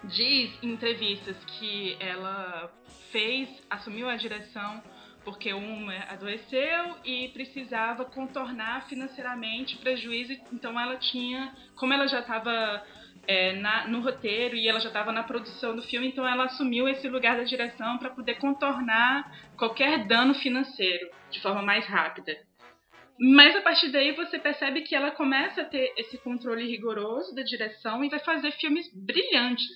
diz 0.04 0.52
em 0.64 0.72
entrevistas 0.72 1.38
que 1.46 1.96
ela 2.00 2.72
fez, 3.12 3.50
assumiu 3.70 4.10
a 4.10 4.16
direção 4.16 4.82
porque 5.24 5.54
uma 5.54 5.96
adoeceu 6.10 6.98
e 7.06 7.30
precisava 7.30 8.06
contornar 8.06 8.88
financeiramente 8.88 9.78
prejuízo, 9.78 10.34
então 10.52 10.80
ela 10.80 10.98
tinha, 10.98 11.56
como 11.76 11.94
ela 11.94 12.08
já 12.08 12.22
estava 12.22 12.84
é, 13.28 13.54
na, 13.54 13.88
no 13.88 14.02
roteiro 14.02 14.56
e 14.56 14.68
ela 14.68 14.80
já 14.80 14.88
estava 14.88 15.12
na 15.12 15.24
produção 15.24 15.76
do 15.76 15.84
filme, 15.84 16.08
então 16.08 16.28
ela 16.28 16.46
assumiu 16.46 16.88
esse 16.88 17.08
lugar 17.08 17.38
da 17.38 17.44
direção 17.44 17.98
para 17.98 18.10
poder 18.10 18.36
contornar 18.36 19.32
qualquer 19.58 20.08
dano 20.08 20.34
financeiro 20.34 21.10
de 21.30 21.40
forma 21.40 21.62
mais 21.62 21.86
rápida. 21.86 22.36
Mas 23.24 23.56
a 23.56 23.62
partir 23.62 23.92
daí 23.92 24.14
você 24.14 24.40
percebe 24.40 24.82
que 24.82 24.96
ela 24.96 25.12
começa 25.12 25.62
a 25.62 25.66
ter 25.66 25.94
esse 25.96 26.18
controle 26.18 26.68
rigoroso 26.68 27.36
da 27.36 27.44
direção 27.44 28.04
e 28.04 28.10
vai 28.10 28.18
fazer 28.18 28.52
filmes 28.54 28.90
brilhantes. 28.92 29.68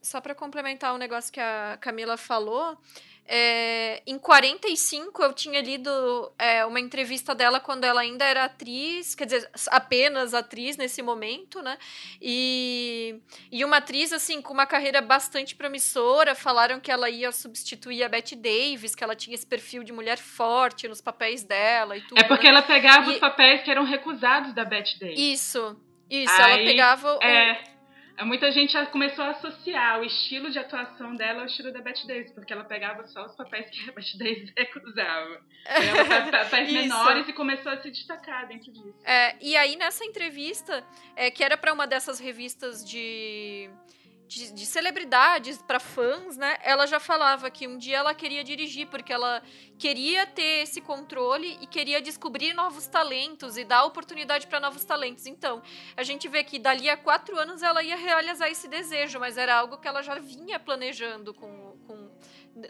Só 0.00 0.18
para 0.18 0.34
complementar 0.34 0.94
o 0.94 0.96
um 0.96 0.98
negócio 0.98 1.30
que 1.30 1.38
a 1.38 1.76
Camila 1.78 2.16
falou, 2.16 2.78
é, 3.28 4.02
em 4.06 4.18
45 4.18 5.22
eu 5.22 5.32
tinha 5.32 5.60
lido 5.60 5.90
é, 6.38 6.64
uma 6.64 6.78
entrevista 6.78 7.34
dela 7.34 7.58
quando 7.58 7.84
ela 7.84 8.00
ainda 8.00 8.24
era 8.24 8.44
atriz, 8.44 9.14
quer 9.14 9.24
dizer, 9.24 9.50
apenas 9.68 10.32
atriz 10.32 10.76
nesse 10.76 11.02
momento, 11.02 11.60
né? 11.60 11.76
E, 12.20 13.20
e 13.50 13.64
uma 13.64 13.78
atriz, 13.78 14.12
assim, 14.12 14.40
com 14.40 14.52
uma 14.52 14.66
carreira 14.66 15.00
bastante 15.00 15.56
promissora. 15.56 16.34
Falaram 16.34 16.78
que 16.78 16.90
ela 16.90 17.10
ia 17.10 17.32
substituir 17.32 18.04
a 18.04 18.08
Bette 18.08 18.36
Davis, 18.36 18.94
que 18.94 19.02
ela 19.02 19.16
tinha 19.16 19.34
esse 19.34 19.46
perfil 19.46 19.82
de 19.82 19.92
mulher 19.92 20.18
forte 20.18 20.86
nos 20.86 21.00
papéis 21.00 21.42
dela 21.42 21.96
e 21.96 22.02
tudo. 22.02 22.18
É 22.18 22.24
porque 22.24 22.44
né? 22.44 22.50
ela 22.50 22.62
pegava 22.62 23.10
e... 23.10 23.14
os 23.14 23.18
papéis 23.18 23.62
que 23.62 23.70
eram 23.70 23.84
recusados 23.84 24.54
da 24.54 24.64
Bette 24.64 24.98
Davis. 25.00 25.18
Isso, 25.18 25.76
isso. 26.08 26.32
Aí, 26.40 26.52
ela 26.52 26.64
pegava. 26.64 27.18
É... 27.22 27.75
Muita 28.24 28.50
gente 28.50 28.74
começou 28.86 29.24
a 29.24 29.30
associar 29.30 30.00
o 30.00 30.04
estilo 30.04 30.50
de 30.50 30.58
atuação 30.58 31.14
dela 31.14 31.40
ao 31.40 31.46
estilo 31.46 31.72
da 31.72 31.80
Bette 31.80 32.06
Davis, 32.06 32.32
porque 32.32 32.52
ela 32.52 32.64
pegava 32.64 33.06
só 33.08 33.26
os 33.26 33.34
papéis 33.36 33.68
que 33.68 33.88
a 33.88 33.92
Bette 33.92 34.18
Davis 34.18 34.52
recusava. 34.56 35.40
Ela 35.66 36.30
papéis 36.30 36.72
menores 36.72 37.28
e 37.28 37.32
começou 37.32 37.72
a 37.72 37.80
se 37.82 37.90
destacar 37.90 38.48
dentro 38.48 38.72
disso. 38.72 38.98
É, 39.04 39.36
e 39.40 39.56
aí, 39.56 39.76
nessa 39.76 40.04
entrevista, 40.04 40.84
é, 41.14 41.30
que 41.30 41.44
era 41.44 41.56
para 41.56 41.72
uma 41.72 41.86
dessas 41.86 42.18
revistas 42.18 42.84
de 42.84 43.70
de, 44.28 44.52
de 44.52 44.66
celebridades 44.66 45.58
para 45.62 45.78
fãs, 45.78 46.36
né? 46.36 46.56
Ela 46.62 46.86
já 46.86 46.98
falava 46.98 47.50
que 47.50 47.66
um 47.66 47.78
dia 47.78 47.98
ela 47.98 48.14
queria 48.14 48.42
dirigir 48.42 48.86
porque 48.88 49.12
ela 49.12 49.42
queria 49.78 50.26
ter 50.26 50.62
esse 50.62 50.80
controle 50.80 51.56
e 51.60 51.66
queria 51.66 52.00
descobrir 52.00 52.52
novos 52.52 52.86
talentos 52.86 53.56
e 53.56 53.64
dar 53.64 53.84
oportunidade 53.84 54.46
para 54.46 54.58
novos 54.58 54.84
talentos. 54.84 55.26
Então, 55.26 55.62
a 55.96 56.02
gente 56.02 56.28
vê 56.28 56.42
que 56.42 56.58
dali 56.58 56.88
a 56.88 56.96
quatro 56.96 57.38
anos 57.38 57.62
ela 57.62 57.82
ia 57.82 57.96
realizar 57.96 58.50
esse 58.50 58.68
desejo, 58.68 59.20
mas 59.20 59.36
era 59.36 59.54
algo 59.54 59.78
que 59.78 59.86
ela 59.86 60.02
já 60.02 60.16
vinha 60.18 60.58
planejando 60.58 61.32
com, 61.32 61.76
com 61.86 62.10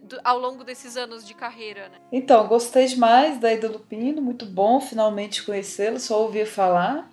do, 0.03 0.21
ao 0.25 0.39
longo 0.39 0.65
desses 0.65 0.97
anos 0.97 1.27
de 1.27 1.33
carreira, 1.33 1.89
né? 1.89 1.99
Então, 2.13 2.47
gostei 2.49 2.87
demais 2.87 3.39
da 3.39 3.53
Ida 3.53 3.69
Lupino, 3.69 4.21
muito 4.21 4.45
bom 4.45 4.81
finalmente 4.81 5.45
conhecê-la, 5.45 5.99
só 5.99 6.23
ouvia 6.23 6.47
falar. 6.47 7.09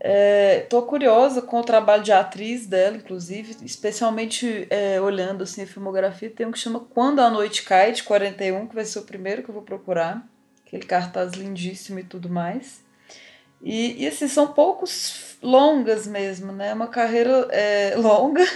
É, 0.00 0.60
tô 0.70 0.82
curiosa 0.82 1.42
com 1.42 1.58
o 1.58 1.64
trabalho 1.64 2.04
de 2.04 2.12
atriz 2.12 2.66
dela, 2.66 2.96
inclusive, 2.96 3.56
especialmente 3.64 4.66
é, 4.70 5.00
olhando 5.00 5.42
assim, 5.42 5.62
a 5.62 5.66
filmografia. 5.66 6.30
Tem 6.30 6.46
um 6.46 6.52
que 6.52 6.58
chama 6.58 6.80
Quando 6.80 7.20
a 7.20 7.28
Noite 7.28 7.64
Cai, 7.64 7.92
de 7.92 8.04
41, 8.04 8.68
que 8.68 8.74
vai 8.74 8.84
ser 8.84 9.00
o 9.00 9.04
primeiro 9.04 9.42
que 9.42 9.48
eu 9.48 9.54
vou 9.54 9.62
procurar. 9.62 10.24
Aquele 10.64 10.84
cartaz 10.84 11.32
lindíssimo 11.32 11.98
e 11.98 12.04
tudo 12.04 12.28
mais. 12.28 12.84
E, 13.60 14.04
e 14.04 14.06
assim, 14.06 14.28
são 14.28 14.52
poucos 14.52 15.36
longas 15.42 16.06
mesmo, 16.06 16.52
né? 16.52 16.72
Uma 16.72 16.86
carreira 16.86 17.48
é, 17.50 17.94
longa, 17.98 18.46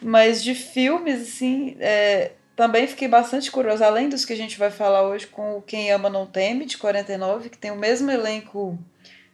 mas 0.00 0.42
de 0.42 0.54
filmes, 0.54 1.22
assim, 1.22 1.76
é, 1.78 2.32
também 2.56 2.88
fiquei 2.88 3.06
bastante 3.06 3.52
curiosa. 3.52 3.86
Além 3.86 4.08
dos 4.08 4.24
que 4.24 4.32
a 4.32 4.36
gente 4.36 4.58
vai 4.58 4.70
falar 4.70 5.06
hoje 5.06 5.28
com 5.28 5.58
o 5.58 5.62
Quem 5.62 5.92
Ama 5.92 6.10
Não 6.10 6.26
Teme, 6.26 6.64
de 6.64 6.76
49, 6.76 7.50
que 7.50 7.58
tem 7.58 7.70
o 7.70 7.76
mesmo 7.76 8.10
elenco 8.10 8.76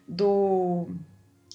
do 0.07 0.89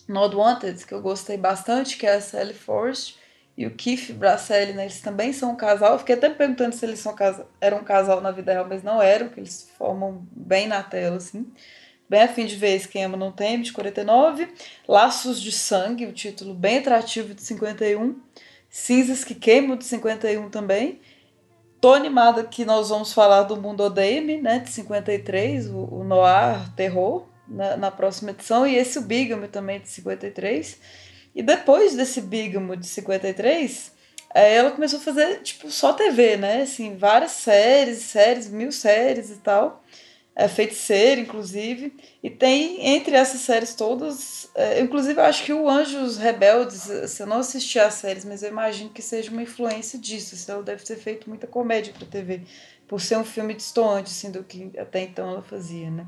Not 0.07 0.36
Wanted, 0.36 0.86
que 0.86 0.93
eu 0.93 1.01
gostei 1.01 1.38
bastante, 1.38 1.98
que 1.98 2.05
é 2.05 2.15
a 2.15 2.22
Sally 2.22 2.53
Forrest 2.53 3.15
e 3.57 3.65
o 3.65 3.72
Keith 3.72 4.12
Bracelli, 4.13 4.74
né? 4.74 4.83
Eles 4.83 5.01
também 5.01 5.31
são 5.31 5.51
um 5.51 5.55
casal. 5.55 5.93
Eu 5.93 6.00
fiquei 6.00 6.15
até 6.15 6.29
perguntando 6.29 6.75
se 6.75 6.86
eles 6.86 7.00
são 7.00 7.13
casa... 7.15 7.45
eram 7.62 7.79
um 7.79 7.83
casal 7.83 8.19
na 8.19 8.31
vida 8.31 8.51
real, 8.51 8.65
mas 8.67 8.83
não 8.83 9.01
eram, 9.01 9.29
que 9.29 9.39
eles 9.39 9.69
formam 9.77 10.25
bem 10.31 10.67
na 10.67 10.81
tela, 10.81 11.17
assim. 11.17 11.51
Bem 12.10 12.22
a 12.22 12.27
fim 12.27 12.45
de 12.45 12.55
ver 12.55 12.88
Quem 12.88 13.05
Ama 13.05 13.17
Não 13.17 13.31
Tem, 13.31 13.62
de 13.62 13.72
49. 13.72 14.48
Laços 14.88 15.41
de 15.41 15.51
Sangue, 15.51 16.05
o 16.05 16.13
título 16.13 16.53
bem 16.53 16.79
atrativo, 16.79 17.33
de 17.33 17.41
51. 17.41 18.19
Cinzas 18.69 19.23
que 19.23 19.36
Queimam, 19.36 19.78
de 19.78 19.86
51 19.86 20.49
também. 20.49 20.99
Tô 21.80 21.93
animada 21.93 22.43
que 22.43 22.65
nós 22.65 22.89
vamos 22.89 23.13
falar 23.13 23.43
do 23.43 23.56
Mundo 23.58 23.84
Odeia-me, 23.84 24.41
né? 24.41 24.60
De 24.60 24.69
53, 24.69 25.69
o, 25.69 25.78
o 25.78 26.04
noir 26.04 26.73
terror 26.75 27.28
na, 27.47 27.77
na 27.77 27.91
próxima 27.91 28.32
edição, 28.32 28.65
e 28.65 28.75
esse 28.75 28.97
o 28.97 29.01
Bigamo 29.01 29.47
também 29.47 29.79
de 29.79 29.89
53. 29.89 30.77
E 31.36 31.41
depois 31.41 31.95
desse 31.95 32.21
Bigamo 32.21 32.77
de 32.77 32.88
53, 32.88 33.91
aí 34.34 34.53
ela 34.53 34.71
começou 34.71 34.99
a 34.99 35.01
fazer, 35.01 35.41
tipo, 35.41 35.69
só 35.71 35.93
TV, 35.93 36.38
né? 36.38 36.62
Assim, 36.62 36.95
várias 36.95 37.32
séries, 37.32 37.99
séries, 37.99 38.49
mil 38.49 38.71
séries 38.71 39.29
e 39.29 39.38
tal. 39.38 39.84
É 40.36 40.47
feiticeira, 40.47 41.21
inclusive. 41.21 41.93
E 42.23 42.29
tem, 42.29 42.88
entre 42.88 43.15
essas 43.15 43.41
séries 43.41 43.75
todas, 43.75 44.49
é, 44.56 44.79
inclusive 44.82 45.19
eu 45.19 45.25
acho 45.25 45.43
que 45.43 45.53
o 45.53 45.69
Anjos 45.69 46.17
Rebeldes, 46.17 46.89
se 47.12 47.21
eu 47.21 47.27
não 47.27 47.38
assisti 47.38 47.77
às 47.79 47.95
séries, 47.95 48.25
mas 48.25 48.41
eu 48.41 48.49
imagino 48.49 48.89
que 48.89 49.01
seja 49.01 49.29
uma 49.29 49.43
influência 49.43 49.99
disso. 49.99 50.34
Assim, 50.34 50.51
ela 50.51 50.63
deve 50.63 50.84
ter 50.84 50.97
feito 50.97 51.29
muita 51.29 51.45
comédia 51.45 51.93
para 51.93 52.08
TV, 52.08 52.41
por 52.88 52.99
ser 52.99 53.17
um 53.17 53.23
filme 53.23 53.53
distoante, 53.53 54.10
assim, 54.12 54.32
do 54.32 54.43
que 54.43 54.71
até 54.77 55.01
então 55.01 55.29
ela 55.29 55.43
fazia, 55.43 55.91
né? 55.91 56.06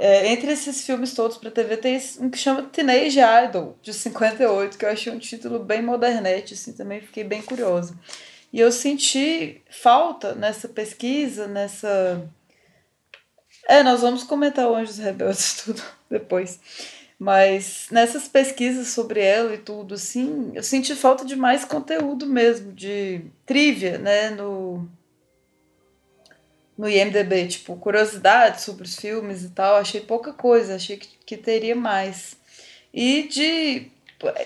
É, 0.00 0.28
entre 0.28 0.52
esses 0.52 0.86
filmes 0.86 1.12
todos 1.12 1.36
para 1.38 1.50
TV 1.50 1.76
tem 1.76 2.00
um 2.20 2.30
que 2.30 2.38
chama 2.38 2.62
Teenage 2.62 3.18
Idol, 3.18 3.76
de 3.82 3.92
58, 3.92 4.78
que 4.78 4.84
eu 4.84 4.90
achei 4.90 5.12
um 5.12 5.18
título 5.18 5.58
bem 5.58 5.82
modernete, 5.82 6.54
assim, 6.54 6.72
também 6.72 7.00
fiquei 7.00 7.24
bem 7.24 7.42
curiosa. 7.42 7.98
E 8.52 8.60
eu 8.60 8.70
senti 8.70 9.60
falta 9.68 10.36
nessa 10.36 10.68
pesquisa, 10.68 11.48
nessa. 11.48 12.30
É, 13.68 13.82
nós 13.82 14.00
vamos 14.00 14.22
comentar 14.22 14.70
o 14.70 14.74
Anjos 14.76 14.98
Rebeldes 14.98 15.62
tudo 15.64 15.82
depois. 16.08 16.60
Mas 17.18 17.88
nessas 17.90 18.28
pesquisas 18.28 18.88
sobre 18.88 19.20
ela 19.20 19.52
e 19.52 19.58
tudo, 19.58 19.94
assim, 19.94 20.52
eu 20.54 20.62
senti 20.62 20.94
falta 20.94 21.24
de 21.24 21.34
mais 21.34 21.64
conteúdo 21.64 22.24
mesmo, 22.24 22.72
de 22.72 23.22
trivia, 23.44 23.98
né, 23.98 24.30
no, 24.30 24.88
no 26.78 26.88
IMDB, 26.88 27.48
tipo, 27.48 27.76
curiosidade 27.76 28.62
sobre 28.62 28.84
os 28.84 28.94
filmes 28.94 29.42
e 29.42 29.50
tal, 29.50 29.74
achei 29.76 30.00
pouca 30.00 30.32
coisa, 30.32 30.76
achei 30.76 30.96
que, 30.96 31.08
que 31.26 31.36
teria 31.36 31.74
mais. 31.74 32.36
E 32.94 33.24
de 33.24 33.90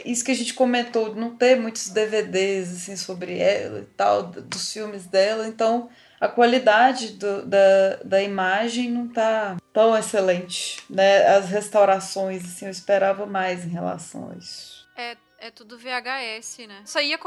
isso 0.05 0.25
que 0.25 0.31
a 0.31 0.35
gente 0.35 0.55
comentou, 0.55 1.15
não 1.15 1.37
ter 1.37 1.57
muitos 1.57 1.89
DVDs 1.89 2.73
assim 2.73 2.97
sobre 2.97 3.39
ela 3.39 3.81
e 3.81 3.87
tal, 3.97 4.23
dos 4.25 4.73
filmes 4.73 5.07
dela, 5.07 5.47
então 5.47 5.89
a 6.21 6.29
qualidade 6.29 7.15
do, 7.15 7.45
da, 7.47 7.97
da 8.05 8.23
imagem 8.23 8.91
não 8.91 9.09
tá 9.09 9.57
tão 9.73 9.97
excelente, 9.97 10.81
né? 10.89 11.27
As 11.27 11.49
restaurações, 11.49 12.45
assim, 12.45 12.67
eu 12.67 12.71
esperava 12.71 13.27
mais 13.27 13.65
em 13.65 13.71
relação 13.71 14.31
a 14.31 14.39
isso. 14.39 14.87
É, 14.97 15.17
é 15.43 15.51
tudo 15.51 15.77
VHS, 15.77 16.59
né? 16.69 16.83
Só 16.87 17.01
ia 17.01 17.19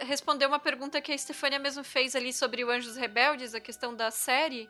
responder 0.00 0.44
uma 0.44 0.58
pergunta 0.58 1.00
que 1.00 1.10
a 1.10 1.16
Stefania 1.16 1.58
mesmo 1.58 1.82
fez 1.82 2.14
ali 2.14 2.30
sobre 2.30 2.62
o 2.62 2.70
Anjos 2.70 2.96
Rebeldes, 2.96 3.54
a 3.54 3.60
questão 3.60 3.96
da 3.96 4.10
série. 4.10 4.68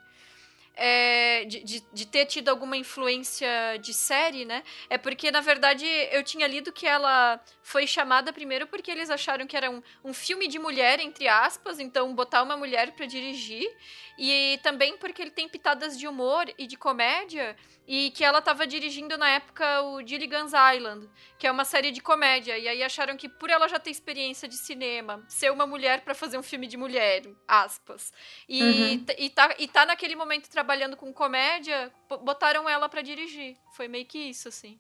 É, 0.79 1.47
de, 1.47 1.65
de, 1.65 1.83
de, 1.91 2.07
ter 2.07 2.27
tido 2.27 2.51
alguma 2.51 2.77
influência 2.77 3.49
de 3.81 3.95
série, 3.95 4.45
né? 4.45 4.63
É 4.91 4.99
porque, 4.99 5.31
na 5.31 5.41
verdade, 5.41 5.87
eu 6.13 6.23
tinha 6.23 6.47
lido 6.47 6.71
que 6.71 6.87
ela 6.87 7.41
foi 7.63 7.87
chamada 7.87 8.31
primeiro 8.31 8.67
porque 8.67 8.91
eles 8.91 9.09
acharam 9.09 9.47
que 9.47 9.57
era 9.57 9.71
um, 9.71 9.83
um 10.05 10.13
filme 10.13 10.47
de 10.47 10.59
mulher, 10.59 11.01
entre 11.01 11.27
aspas, 11.29 11.81
então 11.81 12.15
botar 12.15 12.43
uma 12.43 12.59
mulher 12.59 12.93
para 12.93 13.07
dirigir, 13.07 13.67
e 14.19 14.59
também 14.63 14.97
porque 14.97 15.23
ele 15.23 15.31
tem 15.31 15.49
pitadas 15.49 15.99
de 15.99 16.09
humor 16.09 16.47
e 16.59 16.67
de 16.67 16.77
comédia 16.77 17.57
e 17.87 18.11
que 18.11 18.25
ela 18.25 18.41
estava 18.41 18.67
dirigindo 18.67 19.17
na 19.17 19.29
época 19.29 19.83
o 19.83 20.05
Gilligan's 20.05 20.53
Island, 20.53 21.09
que 21.39 21.47
é 21.47 21.51
uma 21.51 21.65
série 21.65 21.93
de 21.93 22.01
comédia. 22.01 22.59
E 22.59 22.67
aí 22.67 22.83
acharam 22.83 23.17
que 23.17 23.29
por 23.29 23.49
ela 23.49 23.69
já 23.69 23.79
ter 23.79 23.91
experiência 23.91 24.49
de 24.49 24.57
cinema, 24.57 25.25
ser 25.29 25.53
uma 25.53 25.67
mulher 25.67 26.01
para 26.01 26.15
fazer 26.15 26.37
um 26.37 26.43
filme 26.43 26.67
de 26.67 26.77
mulher, 26.77 27.23
aspas. 27.47 28.13
E, 28.49 28.63
uhum. 28.63 29.05
e, 29.19 29.31
tá, 29.31 29.55
e 29.59 29.69
tá 29.69 29.87
naquele 29.87 30.17
momento 30.17 30.49
trabalhando 30.49 30.97
com 30.97 31.13
comédia, 31.13 31.93
botaram 32.23 32.69
ela 32.69 32.89
para 32.89 33.03
dirigir. 33.03 33.57
Foi 33.77 33.87
meio 33.87 34.07
que 34.07 34.19
isso, 34.19 34.49
assim. 34.49 34.79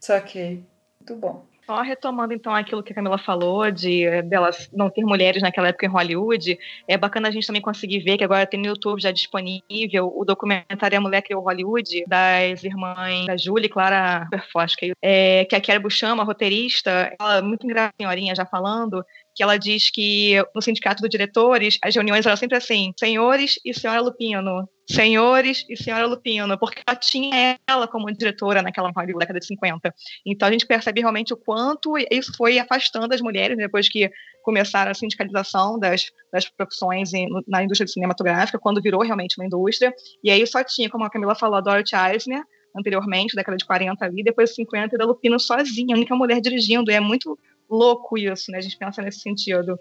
Saquei. 0.00 0.66
Muito 0.98 1.16
bom. 1.16 1.46
Só 1.70 1.82
retomando 1.82 2.34
então 2.34 2.52
aquilo 2.52 2.82
que 2.82 2.90
a 2.90 2.96
Camila 2.96 3.16
falou 3.16 3.70
de 3.70 4.02
eh, 4.02 4.22
delas 4.22 4.68
não 4.72 4.90
ter 4.90 5.02
mulheres 5.02 5.40
naquela 5.40 5.68
época 5.68 5.86
em 5.86 5.88
Hollywood, 5.88 6.58
é 6.88 6.98
bacana 6.98 7.28
a 7.28 7.30
gente 7.30 7.46
também 7.46 7.62
conseguir 7.62 8.00
ver 8.00 8.18
que 8.18 8.24
agora 8.24 8.44
tem 8.44 8.58
no 8.58 8.66
YouTube 8.66 9.00
já 9.00 9.12
disponível 9.12 10.12
o 10.12 10.24
documentário 10.24 10.98
A 10.98 11.00
Mulher 11.00 11.22
Criou 11.22 11.44
Hollywood, 11.44 12.04
das 12.08 12.64
irmãs 12.64 13.24
da 13.24 13.36
Julie 13.36 13.68
Clara 13.68 14.26
Perfoska, 14.28 14.84
é, 15.00 15.44
que 15.44 15.54
a 15.54 15.60
Kerry 15.60 15.78
Buchama, 15.78 16.24
roteirista, 16.24 17.14
ela 17.20 17.40
muito 17.40 17.64
engraçada, 17.64 17.94
senhorinha, 18.00 18.34
já 18.34 18.44
falando, 18.44 19.04
que 19.40 19.42
ela 19.42 19.56
diz 19.56 19.90
que 19.90 20.34
no 20.54 20.60
sindicato 20.60 21.00
dos 21.00 21.08
diretores, 21.08 21.78
as 21.82 21.94
reuniões 21.94 22.26
eram 22.26 22.36
sempre 22.36 22.58
assim, 22.58 22.92
senhores 22.98 23.58
e 23.64 23.72
senhora 23.72 24.02
Lupino, 24.02 24.68
senhores 24.86 25.64
e 25.66 25.82
senhora 25.82 26.06
Lupino, 26.06 26.58
porque 26.58 26.82
ela 26.86 26.94
tinha 26.94 27.58
ela 27.66 27.88
como 27.88 28.12
diretora 28.12 28.60
naquela 28.60 28.92
década 28.92 29.40
de 29.40 29.46
50. 29.46 29.94
Então 30.26 30.46
a 30.46 30.52
gente 30.52 30.66
percebe 30.66 31.00
realmente 31.00 31.32
o 31.32 31.38
quanto 31.38 31.94
isso 32.10 32.34
foi 32.36 32.58
afastando 32.58 33.14
as 33.14 33.22
mulheres 33.22 33.56
depois 33.56 33.88
que 33.88 34.10
começaram 34.42 34.90
a 34.90 34.94
sindicalização 34.94 35.78
das, 35.78 36.10
das 36.30 36.46
profissões 36.46 37.14
em, 37.14 37.26
na 37.48 37.64
indústria 37.64 37.88
cinematográfica, 37.88 38.58
quando 38.58 38.82
virou 38.82 39.00
realmente 39.00 39.36
uma 39.38 39.46
indústria. 39.46 39.90
E 40.22 40.30
aí 40.30 40.46
só 40.46 40.62
tinha, 40.62 40.90
como 40.90 41.04
a 41.04 41.08
Camila 41.08 41.34
falou, 41.34 41.56
a 41.56 41.62
Dorothy 41.62 41.96
Eisner, 41.96 42.42
anteriormente, 42.76 43.34
década 43.34 43.56
de 43.56 43.64
40 43.64 44.04
ali, 44.04 44.22
depois 44.22 44.50
de 44.50 44.56
50, 44.56 44.98
da 44.98 45.06
Lupino 45.06 45.40
sozinha, 45.40 45.94
a 45.94 45.98
única 45.98 46.14
mulher 46.14 46.42
dirigindo. 46.42 46.90
E 46.90 46.94
é 46.94 47.00
muito 47.00 47.38
louco 47.70 48.18
isso, 48.18 48.50
né? 48.50 48.58
A 48.58 48.60
gente 48.60 48.76
pensa 48.76 49.00
nesse 49.00 49.20
sentido. 49.20 49.78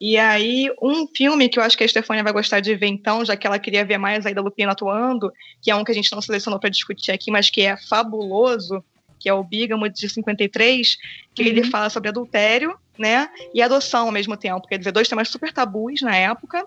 E 0.00 0.16
aí, 0.16 0.70
um 0.80 1.08
filme 1.08 1.48
que 1.48 1.58
eu 1.58 1.62
acho 1.62 1.76
que 1.76 1.82
a 1.82 1.88
Stefania 1.88 2.22
vai 2.22 2.32
gostar 2.32 2.60
de 2.60 2.74
ver 2.74 2.86
então, 2.86 3.24
já 3.24 3.36
que 3.36 3.46
ela 3.46 3.58
queria 3.58 3.84
ver 3.84 3.98
mais 3.98 4.24
aí 4.24 4.32
da 4.32 4.40
Lupina 4.40 4.72
atuando, 4.72 5.32
que 5.60 5.70
é 5.70 5.74
um 5.74 5.82
que 5.82 5.90
a 5.90 5.94
gente 5.94 6.12
não 6.12 6.22
selecionou 6.22 6.60
para 6.60 6.70
discutir 6.70 7.10
aqui, 7.10 7.32
mas 7.32 7.50
que 7.50 7.62
é 7.62 7.76
fabuloso, 7.76 8.82
que 9.18 9.28
é 9.28 9.34
o 9.34 9.42
Bígamo 9.42 9.88
de 9.88 10.08
53, 10.08 10.96
que 11.34 11.42
uhum. 11.42 11.48
ele 11.48 11.64
fala 11.64 11.90
sobre 11.90 12.08
adultério, 12.08 12.78
né, 12.96 13.28
e 13.52 13.60
adoção 13.60 14.06
ao 14.06 14.12
mesmo 14.12 14.36
tempo, 14.36 14.66
quer 14.66 14.78
dizer, 14.78 14.92
dois 14.92 15.08
temas 15.08 15.28
super 15.28 15.52
tabus 15.52 16.00
na 16.00 16.16
época, 16.16 16.64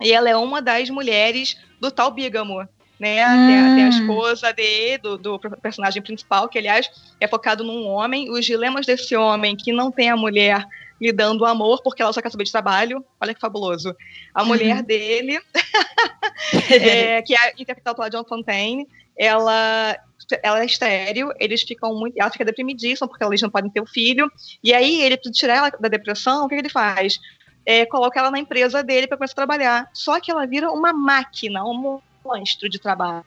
e 0.00 0.12
ela 0.12 0.28
é 0.28 0.36
uma 0.36 0.60
das 0.60 0.88
mulheres 0.90 1.56
do 1.80 1.90
tal 1.90 2.10
Bígamo, 2.10 2.66
né? 2.98 3.26
Hum. 3.26 3.46
Tem, 3.46 3.58
a, 3.58 3.74
tem, 3.74 3.84
a, 3.84 3.88
esposa 3.88 4.52
de, 4.52 4.98
do, 4.98 5.18
do, 5.18 5.38
personagem 5.38 6.02
principal, 6.02 6.48
que 6.48 6.58
aliás 6.58 6.90
é 7.20 7.26
focado 7.26 7.64
num 7.64 7.86
homem, 7.86 8.30
os 8.30 8.44
dilemas 8.44 8.86
desse 8.86 9.16
homem 9.16 9.56
que 9.56 9.72
não 9.72 9.90
tem 9.90 10.10
a 10.10 10.16
mulher 10.16 10.66
lhe 11.00 11.12
dando 11.12 11.44
amor 11.44 11.82
porque 11.82 12.00
ela 12.00 12.12
só 12.12 12.22
quer 12.22 12.30
saber 12.30 12.44
de 12.44 12.52
trabalho. 12.52 13.04
Olha 13.20 13.34
que 13.34 13.40
fabuloso. 13.40 13.94
A 14.32 14.42
uhum. 14.42 14.48
mulher 14.48 14.82
dele, 14.84 15.40
é, 16.70 17.20
que 17.22 17.34
é 17.34 17.52
interpretada 17.58 17.96
pela 17.96 18.08
John 18.08 18.24
Fontaine, 18.24 18.86
ela 19.16 19.98
ela 20.42 20.62
é 20.62 20.64
estéreo, 20.64 21.32
eles 21.38 21.62
ficam 21.62 21.94
muito. 21.94 22.14
Ela 22.18 22.30
fica 22.30 22.44
deprimidíssima 22.44 23.08
porque 23.08 23.24
eles 23.24 23.42
não 23.42 23.50
podem 23.50 23.70
ter 23.70 23.80
o 23.80 23.86
filho. 23.86 24.30
E 24.62 24.72
aí, 24.72 25.02
ele, 25.02 25.16
para 25.16 25.32
tirar 25.32 25.56
ela 25.56 25.70
da 25.70 25.88
depressão, 25.88 26.44
o 26.44 26.48
que 26.48 26.54
ele 26.54 26.68
faz? 26.68 27.18
É, 27.66 27.84
coloca 27.84 28.18
ela 28.18 28.30
na 28.30 28.38
empresa 28.38 28.82
dele 28.82 29.06
para 29.06 29.16
começar 29.16 29.32
a 29.32 29.46
trabalhar. 29.46 29.90
Só 29.92 30.20
que 30.20 30.30
ela 30.30 30.46
vira 30.46 30.70
uma 30.70 30.92
máquina, 30.92 31.64
um 31.64 32.00
monstro 32.24 32.68
de 32.68 32.78
trabalho. 32.78 33.24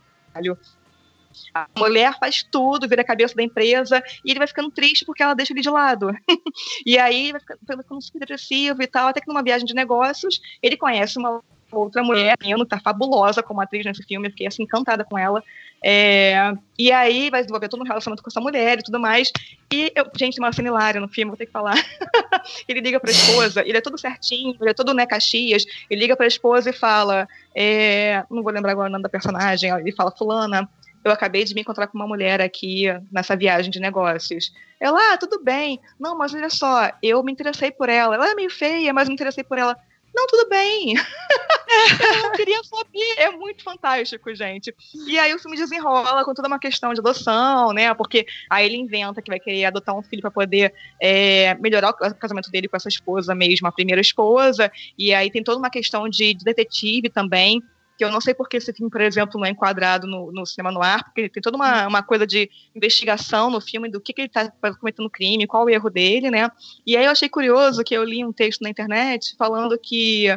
A 1.54 1.68
mulher 1.78 2.18
faz 2.18 2.44
tudo, 2.44 2.88
vira 2.88 3.02
a 3.02 3.06
cabeça 3.06 3.36
da 3.36 3.44
empresa, 3.44 4.02
e 4.24 4.32
ele 4.32 4.40
vai 4.40 4.48
ficando 4.48 4.72
triste 4.72 5.06
porque 5.06 5.22
ela 5.22 5.34
deixa 5.34 5.54
ele 5.54 5.62
de 5.62 5.70
lado. 5.70 6.10
e 6.86 6.98
aí 6.98 7.32
vai 7.32 7.42
ficando, 7.42 7.60
vai 7.66 7.78
ficando 7.78 8.02
super 8.02 8.20
depressivo 8.20 8.82
e 8.82 8.88
tal, 8.88 9.10
até 9.10 9.20
que 9.20 9.28
numa 9.28 9.44
viagem 9.44 9.66
de 9.66 9.74
negócios, 9.74 10.42
ele 10.62 10.78
conhece 10.78 11.20
uma 11.20 11.42
outra 11.72 12.04
mulher, 12.04 12.38
que 12.38 12.50
está 12.50 12.80
fabulosa 12.80 13.44
como 13.44 13.62
atriz 13.62 13.86
nesse 13.86 14.04
filme, 14.04 14.28
eu 14.28 14.32
fiquei 14.32 14.48
assim, 14.48 14.64
encantada 14.64 15.04
com 15.04 15.18
ela. 15.18 15.44
É, 15.88 16.52
e 16.80 16.92
aí 16.92 17.30
vai 17.30 17.42
desenvolver 17.42 17.70
todo 17.70 17.82
um 17.82 17.86
relacionamento 17.86 18.24
com 18.24 18.30
essa 18.32 18.42
mulher 18.42 18.80
e 18.80 18.82
tudo 18.82 19.00
mais. 19.00 19.32
E, 19.72 19.92
eu, 19.94 20.10
gente, 20.18 20.40
uma 20.40 20.52
cena 20.52 20.70
hilária 20.70 21.00
no 21.00 21.08
filme, 21.08 21.30
vou 21.30 21.38
ter 21.38 21.46
que 21.46 21.52
falar. 21.52 21.76
ele 22.68 22.82
liga 22.82 23.00
pra 23.00 23.12
esposa, 23.12 23.62
ele 23.64 23.78
é 23.78 23.82
todo 23.82 23.96
certinho, 23.96 24.58
ele 24.60 24.72
é 24.72 24.74
todo, 24.74 24.96
né, 24.96 25.06
Caxias. 25.06 25.64
Ele 25.88 26.02
liga 26.02 26.16
pra 26.18 26.26
esposa 26.26 26.72
e 26.72 26.74
fala, 26.74 27.28
é, 27.54 28.24
não 28.32 28.42
vou 28.42 28.52
lembrar 28.52 28.72
agora 28.72 28.90
o 28.90 28.92
nome 28.92 29.04
da 29.04 29.10
personagem, 29.10 29.70
ele 29.70 29.92
fala, 29.92 30.10
fulana, 30.10 30.68
eu 31.04 31.12
acabei 31.12 31.44
de 31.44 31.54
me 31.54 31.62
encontrar 31.62 31.86
com 31.86 32.00
uma 32.00 32.08
mulher 32.08 32.42
aqui 32.42 32.86
nessa 33.12 33.36
viagem 33.36 33.70
de 33.70 33.80
negócios. 33.80 34.52
Ela, 34.80 35.14
ah, 35.14 35.18
tudo 35.20 35.44
bem. 35.44 35.80
Não, 36.00 36.18
mas 36.18 36.34
olha 36.34 36.50
só, 36.50 36.90
eu 37.00 37.22
me 37.22 37.32
interessei 37.32 37.70
por 37.70 37.90
ela. 37.90 38.16
Ela 38.16 38.32
é 38.32 38.34
meio 38.34 38.50
feia, 38.50 38.92
mas 38.92 39.08
me 39.08 39.14
interessei 39.14 39.44
por 39.44 39.60
ela. 39.60 39.78
Não, 40.16 40.28
tudo 40.28 40.48
bem. 40.48 40.94
eu 40.96 42.24
não 42.24 42.32
queria 42.32 42.64
saber. 42.64 43.16
É 43.18 43.30
muito 43.32 43.62
fantástico, 43.62 44.34
gente. 44.34 44.74
E 45.06 45.20
aí 45.20 45.34
o 45.36 45.40
filme 45.40 45.58
desenrola 45.58 46.24
com 46.24 46.34
toda 46.34 46.48
uma 46.48 46.58
questão 46.58 46.94
de 46.94 47.02
adoção, 47.02 47.74
né? 47.74 47.94
Porque 47.94 48.26
aí 48.50 48.66
ele 48.66 48.78
inventa 48.78 49.22
que 49.22 49.30
vai 49.30 49.40
querer 49.42 49.66
adotar 49.66 49.94
um 49.94 50.02
filho 50.02 50.22
para 50.22 50.32
poder 50.32 50.74
é, 51.02 51.54
melhorar 51.56 51.90
o 51.90 52.16
casamento 52.16 52.50
dele 52.50 52.70
com 52.70 52.78
essa 52.78 52.88
esposa 52.88 53.36
mesmo, 53.36 53.68
a 53.68 53.72
primeira 53.74 54.00
esposa. 54.00 54.72
E 54.98 55.14
aí 55.14 55.30
tem 55.30 55.44
toda 55.44 55.60
uma 55.60 55.70
questão 55.70 56.08
de, 56.08 56.34
de 56.34 56.46
detetive 56.46 57.10
também 57.10 57.62
que 57.98 58.04
eu 58.04 58.12
não 58.12 58.20
sei 58.20 58.34
porque 58.34 58.58
esse 58.58 58.74
filme, 58.74 58.90
por 58.90 59.02
exemplo, 59.02 59.40
não 59.40 59.46
é 59.46 59.50
enquadrado 59.50 60.08
no, 60.08 60.32
no 60.32 60.46
cinema 60.46 60.72
no 60.72 60.82
ar, 60.82 61.04
porque 61.04 61.30
tem 61.30 61.42
toda 61.42 61.56
uma, 61.56 61.88
uma 61.88 62.04
coisa 62.04 62.26
de 62.28 62.50
investigação 62.76 63.50
no 63.50 63.62
filme 63.62 63.90
do 63.90 64.02
que, 64.02 64.14
que 64.14 64.22
ele 64.22 64.28
está 64.28 64.52
cometendo 64.80 65.10
crime, 65.10 65.48
qual 65.48 65.66
o 65.66 65.70
erro 65.70 65.90
dele, 65.90 66.30
né? 66.30 66.50
E 66.86 66.98
aí 66.98 67.06
eu 67.06 67.12
achei 67.12 67.30
curioso 67.30 67.84
que 67.84 67.94
eu 67.94 68.04
li 68.04 68.24
um 68.26 68.34
texto 68.34 68.62
na 68.62 68.70
internet 68.70 69.36
falando 69.38 69.78
que 69.78 70.28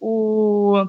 o 0.00 0.86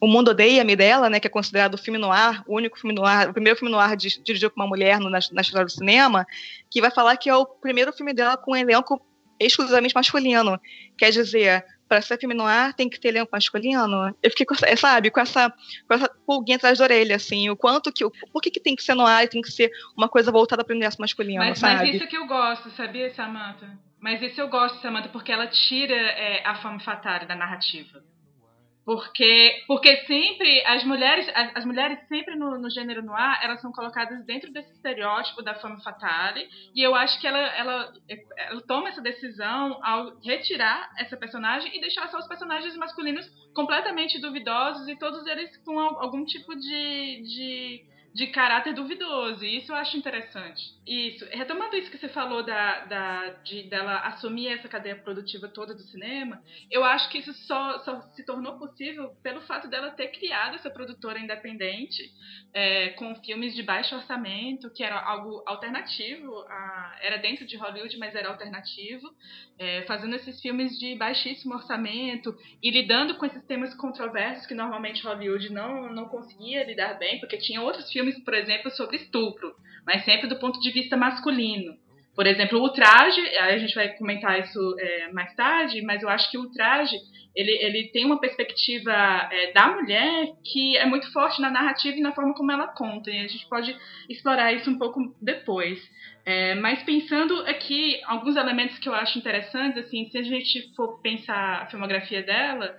o 0.00 0.06
Mundo 0.06 0.30
Odeia-me 0.30 0.76
dela, 0.76 1.10
né, 1.10 1.18
que 1.18 1.26
é 1.26 1.30
considerado 1.30 1.74
o 1.74 1.78
filme 1.78 1.98
no 1.98 2.12
ar, 2.12 2.44
o 2.46 2.54
único 2.54 2.78
filme 2.78 2.94
no 2.94 3.04
ar, 3.04 3.30
o 3.30 3.32
primeiro 3.32 3.58
filme 3.58 3.72
no 3.72 3.80
ar 3.80 3.96
dirigido 3.96 4.50
por 4.50 4.60
uma 4.60 4.68
mulher 4.68 5.00
no, 5.00 5.10
na, 5.10 5.18
na 5.32 5.40
história 5.40 5.64
do 5.64 5.72
cinema, 5.72 6.24
que 6.70 6.80
vai 6.80 6.90
falar 6.90 7.16
que 7.16 7.28
é 7.28 7.34
o 7.34 7.44
primeiro 7.44 7.92
filme 7.92 8.14
dela 8.14 8.36
com 8.36 8.52
um 8.52 8.56
elenco 8.56 9.00
exclusivamente 9.40 9.94
masculino. 9.94 10.60
Quer 10.96 11.10
dizer, 11.10 11.64
para 11.88 12.02
ser 12.02 12.18
filme 12.18 12.34
no 12.34 12.44
ar 12.44 12.74
tem 12.74 12.88
que 12.88 13.00
ter 13.00 13.08
elenco 13.08 13.30
masculino. 13.32 14.14
Eu 14.22 14.30
fiquei, 14.30 14.44
com, 14.46 14.54
sabe, 14.76 15.10
com 15.10 15.20
essa, 15.20 15.50
com 15.86 15.94
essa 15.94 16.08
pulguinha 16.26 16.56
atrás 16.56 16.78
da 16.78 16.84
orelha, 16.84 17.16
assim, 17.16 17.48
o 17.48 17.56
quanto 17.56 17.92
que. 17.92 18.04
Por 18.32 18.42
que, 18.42 18.50
que 18.50 18.60
tem 18.60 18.76
que 18.76 18.82
ser 18.82 18.94
no 18.94 19.06
ar 19.06 19.24
e 19.24 19.28
tem 19.28 19.40
que 19.40 19.50
ser 19.50 19.70
uma 19.96 20.08
coisa 20.08 20.30
voltada 20.30 20.62
para 20.62 20.72
o 20.72 20.76
universo 20.76 21.00
masculino, 21.00 21.38
mas, 21.38 21.58
sabe? 21.58 21.86
Mas 21.86 21.94
isso 21.94 22.06
que 22.06 22.16
eu 22.16 22.26
gosto, 22.26 22.70
sabia, 22.70 23.12
Samantha? 23.14 23.78
Mas 24.00 24.22
isso 24.22 24.40
eu 24.40 24.48
gosto, 24.48 24.80
Samantha, 24.80 25.08
porque 25.08 25.32
ela 25.32 25.46
tira 25.46 25.94
é, 25.94 26.46
a 26.46 26.54
fama 26.56 26.78
fatal 26.80 27.26
da 27.26 27.34
narrativa. 27.34 28.02
Porque, 28.88 29.64
porque 29.66 29.98
sempre 30.06 30.64
as 30.64 30.82
mulheres, 30.82 31.28
as, 31.34 31.56
as 31.56 31.64
mulheres 31.66 31.98
sempre 32.08 32.34
no, 32.34 32.58
no, 32.58 32.70
gênero 32.70 33.02
noir, 33.02 33.38
elas 33.42 33.60
são 33.60 33.70
colocadas 33.70 34.24
dentro 34.24 34.50
desse 34.50 34.72
estereótipo 34.72 35.42
da 35.42 35.54
femme 35.56 35.78
fatale, 35.84 36.48
e 36.74 36.82
eu 36.82 36.94
acho 36.94 37.20
que 37.20 37.26
ela, 37.26 37.38
ela, 37.38 37.92
ela 38.08 38.62
toma 38.62 38.88
essa 38.88 39.02
decisão 39.02 39.78
ao 39.84 40.18
retirar 40.20 40.90
essa 40.96 41.18
personagem 41.18 41.76
e 41.76 41.82
deixar 41.82 42.08
só 42.08 42.16
os 42.16 42.26
personagens 42.26 42.74
masculinos 42.78 43.30
completamente 43.54 44.18
duvidosos 44.18 44.88
e 44.88 44.96
todos 44.96 45.26
eles 45.26 45.54
com 45.66 45.78
algum 45.78 46.24
tipo 46.24 46.56
de, 46.56 47.22
de 47.24 47.84
de 48.14 48.26
caráter 48.28 48.74
duvidoso. 48.74 49.44
E 49.44 49.58
isso 49.58 49.72
eu 49.72 49.76
acho 49.76 49.96
interessante. 49.96 50.62
Isso. 50.86 51.24
Retomando 51.30 51.76
isso 51.76 51.90
que 51.90 51.98
você 51.98 52.08
falou 52.08 52.42
da, 52.42 52.84
da, 52.86 53.28
de, 53.44 53.64
dela 53.64 53.98
assumir 54.00 54.48
essa 54.48 54.68
cadeia 54.68 54.96
produtiva 54.96 55.48
toda 55.48 55.74
do 55.74 55.82
cinema, 55.82 56.42
eu 56.70 56.82
acho 56.84 57.08
que 57.10 57.18
isso 57.18 57.32
só, 57.34 57.78
só 57.80 58.00
se 58.14 58.24
tornou 58.24 58.58
possível 58.58 59.10
pelo 59.22 59.40
fato 59.42 59.68
dela 59.68 59.90
ter 59.90 60.08
criado 60.08 60.54
essa 60.54 60.70
produtora 60.70 61.18
independente 61.18 62.10
é, 62.54 62.90
com 62.90 63.14
filmes 63.16 63.54
de 63.54 63.62
baixo 63.62 63.94
orçamento, 63.94 64.70
que 64.70 64.82
era 64.82 64.98
algo 64.98 65.42
alternativo, 65.46 66.40
a, 66.48 66.98
era 67.02 67.18
dentro 67.18 67.44
de 67.46 67.56
Hollywood, 67.56 67.96
mas 67.98 68.14
era 68.14 68.28
alternativo, 68.28 69.08
é, 69.58 69.82
fazendo 69.82 70.14
esses 70.16 70.40
filmes 70.40 70.78
de 70.78 70.94
baixíssimo 70.94 71.54
orçamento 71.54 72.34
e 72.62 72.70
lidando 72.70 73.16
com 73.16 73.26
esses 73.26 73.44
temas 73.44 73.74
controversos 73.74 74.46
que 74.46 74.54
normalmente 74.54 75.04
Hollywood 75.04 75.52
não, 75.52 75.92
não 75.92 76.08
conseguia 76.08 76.64
lidar 76.64 76.94
bem, 76.94 77.20
porque 77.20 77.36
tinha 77.36 77.60
outros 77.60 77.90
filmes, 77.90 77.97
por 78.24 78.34
exemplo, 78.34 78.70
sobre 78.70 78.96
estupro, 78.96 79.54
mas 79.86 80.04
sempre 80.04 80.28
do 80.28 80.38
ponto 80.38 80.60
de 80.60 80.70
vista 80.70 80.96
masculino. 80.96 81.76
Por 82.14 82.26
exemplo, 82.26 82.60
o 82.60 82.70
traje, 82.70 83.20
a 83.38 83.56
gente 83.58 83.74
vai 83.74 83.90
comentar 83.96 84.40
isso 84.40 84.76
é, 84.78 85.12
mais 85.12 85.34
tarde, 85.34 85.80
mas 85.82 86.02
eu 86.02 86.08
acho 86.08 86.30
que 86.30 86.38
o 86.38 86.50
traje 86.50 86.96
ele, 87.38 87.52
ele 87.52 87.88
tem 87.92 88.04
uma 88.04 88.18
perspectiva 88.18 88.90
é, 88.92 89.52
da 89.52 89.68
mulher 89.68 90.32
que 90.44 90.76
é 90.76 90.84
muito 90.84 91.12
forte 91.12 91.40
na 91.40 91.48
narrativa 91.48 91.96
e 91.96 92.00
na 92.00 92.10
forma 92.10 92.34
como 92.34 92.50
ela 92.50 92.66
conta. 92.66 93.12
E 93.12 93.18
a 93.20 93.28
gente 93.28 93.46
pode 93.48 93.76
explorar 94.08 94.52
isso 94.52 94.68
um 94.68 94.76
pouco 94.76 95.14
depois. 95.22 95.78
É, 96.26 96.56
mas 96.56 96.82
pensando 96.82 97.40
aqui, 97.42 98.00
alguns 98.04 98.34
elementos 98.34 98.78
que 98.80 98.88
eu 98.88 98.94
acho 98.94 99.18
interessantes, 99.18 99.84
assim, 99.84 100.08
se 100.10 100.18
a 100.18 100.22
gente 100.22 100.74
for 100.74 101.00
pensar 101.00 101.62
a 101.62 101.66
filmografia 101.66 102.22
dela, 102.24 102.76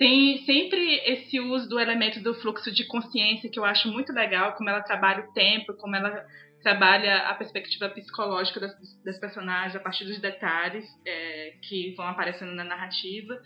tem 0.00 0.38
sempre 0.46 0.96
esse 1.04 1.38
uso 1.38 1.68
do 1.68 1.78
elemento 1.78 2.22
do 2.22 2.32
fluxo 2.32 2.72
de 2.72 2.86
consciência 2.86 3.50
que 3.50 3.58
eu 3.58 3.66
acho 3.66 3.86
muito 3.92 4.14
legal, 4.14 4.54
como 4.54 4.70
ela 4.70 4.80
trabalha 4.80 5.22
o 5.22 5.32
tempo, 5.34 5.74
como 5.74 5.94
ela 5.94 6.24
trabalha 6.62 7.28
a 7.28 7.34
perspectiva 7.34 7.86
psicológica 7.90 8.60
das, 8.60 8.72
das 9.04 9.18
personagens 9.18 9.76
a 9.76 9.78
partir 9.80 10.06
dos 10.06 10.18
detalhes 10.18 10.86
é, 11.06 11.52
que 11.68 11.92
vão 11.94 12.06
aparecendo 12.06 12.52
na 12.52 12.64
narrativa 12.64 13.38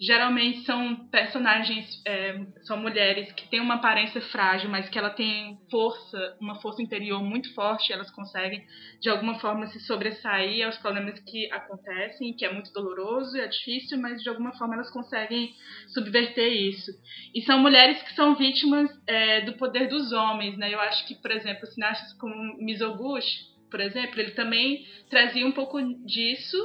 geralmente 0.00 0.64
são 0.64 1.08
personagens, 1.08 2.02
é, 2.06 2.38
são 2.62 2.76
mulheres 2.76 3.32
que 3.32 3.48
têm 3.48 3.60
uma 3.60 3.76
aparência 3.76 4.20
frágil, 4.20 4.68
mas 4.68 4.88
que 4.88 4.98
ela 4.98 5.10
tem 5.10 5.58
força, 5.70 6.36
uma 6.40 6.60
força 6.60 6.82
interior 6.82 7.22
muito 7.22 7.52
forte, 7.54 7.92
elas 7.92 8.10
conseguem 8.10 8.64
de 9.00 9.08
alguma 9.08 9.38
forma 9.38 9.66
se 9.66 9.80
sobressair 9.80 10.66
aos 10.66 10.76
problemas 10.78 11.18
que 11.20 11.50
acontecem, 11.50 12.34
que 12.34 12.44
é 12.44 12.52
muito 12.52 12.72
doloroso 12.72 13.36
é 13.38 13.46
difícil, 13.46 13.98
mas 13.98 14.22
de 14.22 14.28
alguma 14.28 14.52
forma 14.52 14.74
elas 14.74 14.90
conseguem 14.90 15.54
subverter 15.88 16.52
isso. 16.52 16.90
E 17.34 17.40
são 17.42 17.58
mulheres 17.58 18.02
que 18.02 18.14
são 18.14 18.34
vítimas 18.34 18.90
é, 19.06 19.40
do 19.42 19.54
poder 19.54 19.88
dos 19.88 20.12
homens, 20.12 20.56
né? 20.58 20.72
Eu 20.72 20.80
acho 20.80 21.06
que, 21.06 21.14
por 21.14 21.30
exemplo, 21.30 21.66
cineastas 21.66 22.12
como 22.14 22.34
Mizoguchi, 22.58 23.56
por 23.70 23.80
exemplo, 23.80 24.20
ele 24.20 24.30
também 24.32 24.86
trazia 25.10 25.46
um 25.46 25.52
pouco 25.52 25.80
disso, 26.04 26.56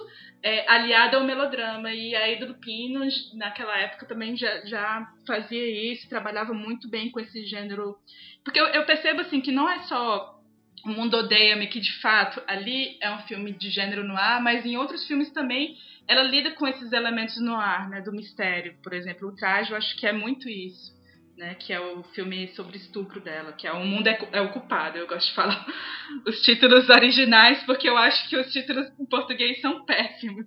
é, 0.43 0.69
aliado 0.69 1.17
ao 1.17 1.23
melodrama. 1.23 1.93
E 1.93 2.15
a 2.15 2.30
Ida 2.30 2.45
Lupino, 2.45 3.01
naquela 3.34 3.77
época, 3.77 4.06
também 4.06 4.36
já, 4.36 4.65
já 4.65 5.08
fazia 5.25 5.91
isso, 5.91 6.10
trabalhava 6.10 6.54
muito 6.54 6.89
bem 6.89 7.10
com 7.10 7.19
esse 7.19 7.45
gênero. 7.45 7.95
Porque 8.43 8.60
eu, 8.60 8.67
eu 8.67 8.86
percebo 8.86 9.21
assim 9.21 9.41
que 9.41 9.51
não 9.51 9.69
é 9.69 9.80
só 9.84 10.39
o 10.84 10.89
Mundo 10.89 11.15
Odeia-me, 11.17 11.67
que 11.67 11.80
de 11.80 11.93
fato 11.99 12.41
ali 12.47 12.97
é 13.01 13.12
um 13.12 13.19
filme 13.19 13.51
de 13.51 13.69
gênero 13.69 14.04
no 14.04 14.17
ar, 14.17 14.41
mas 14.41 14.65
em 14.65 14.77
outros 14.77 15.06
filmes 15.06 15.32
também 15.32 15.77
ela 16.08 16.23
lida 16.23 16.51
com 16.51 16.67
esses 16.67 16.91
elementos 16.91 17.39
no 17.39 17.56
ar, 17.56 17.88
né, 17.88 18.01
do 18.01 18.12
mistério. 18.12 18.75
Por 18.84 18.91
exemplo, 18.91 19.27
o 19.27 19.36
Traje, 19.36 19.71
eu 19.71 19.77
acho 19.77 19.95
que 19.97 20.08
é 20.08 20.12
muito 20.12 20.49
isso 20.49 21.00
né, 21.41 21.56
que 21.56 21.73
é 21.73 21.80
o 21.80 22.04
filme 22.13 22.49
sobre 22.49 22.77
estupro 22.77 23.19
dela, 23.19 23.51
que 23.51 23.65
é 23.65 23.73
O 23.73 23.84
Mundo 23.84 24.06
é, 24.06 24.30
é 24.32 24.41
o 24.41 24.51
Culpado. 24.51 24.99
Eu 24.99 25.08
gosto 25.08 25.27
de 25.30 25.34
falar 25.34 25.65
os 26.25 26.39
títulos 26.41 26.88
originais, 26.88 27.63
porque 27.63 27.89
eu 27.89 27.97
acho 27.97 28.30
que 28.30 28.38
os 28.38 28.54
títulos 28.54 28.88
em 28.99 29.06
português 29.08 29.60
são 29.60 29.84
péssimos. 29.84 30.45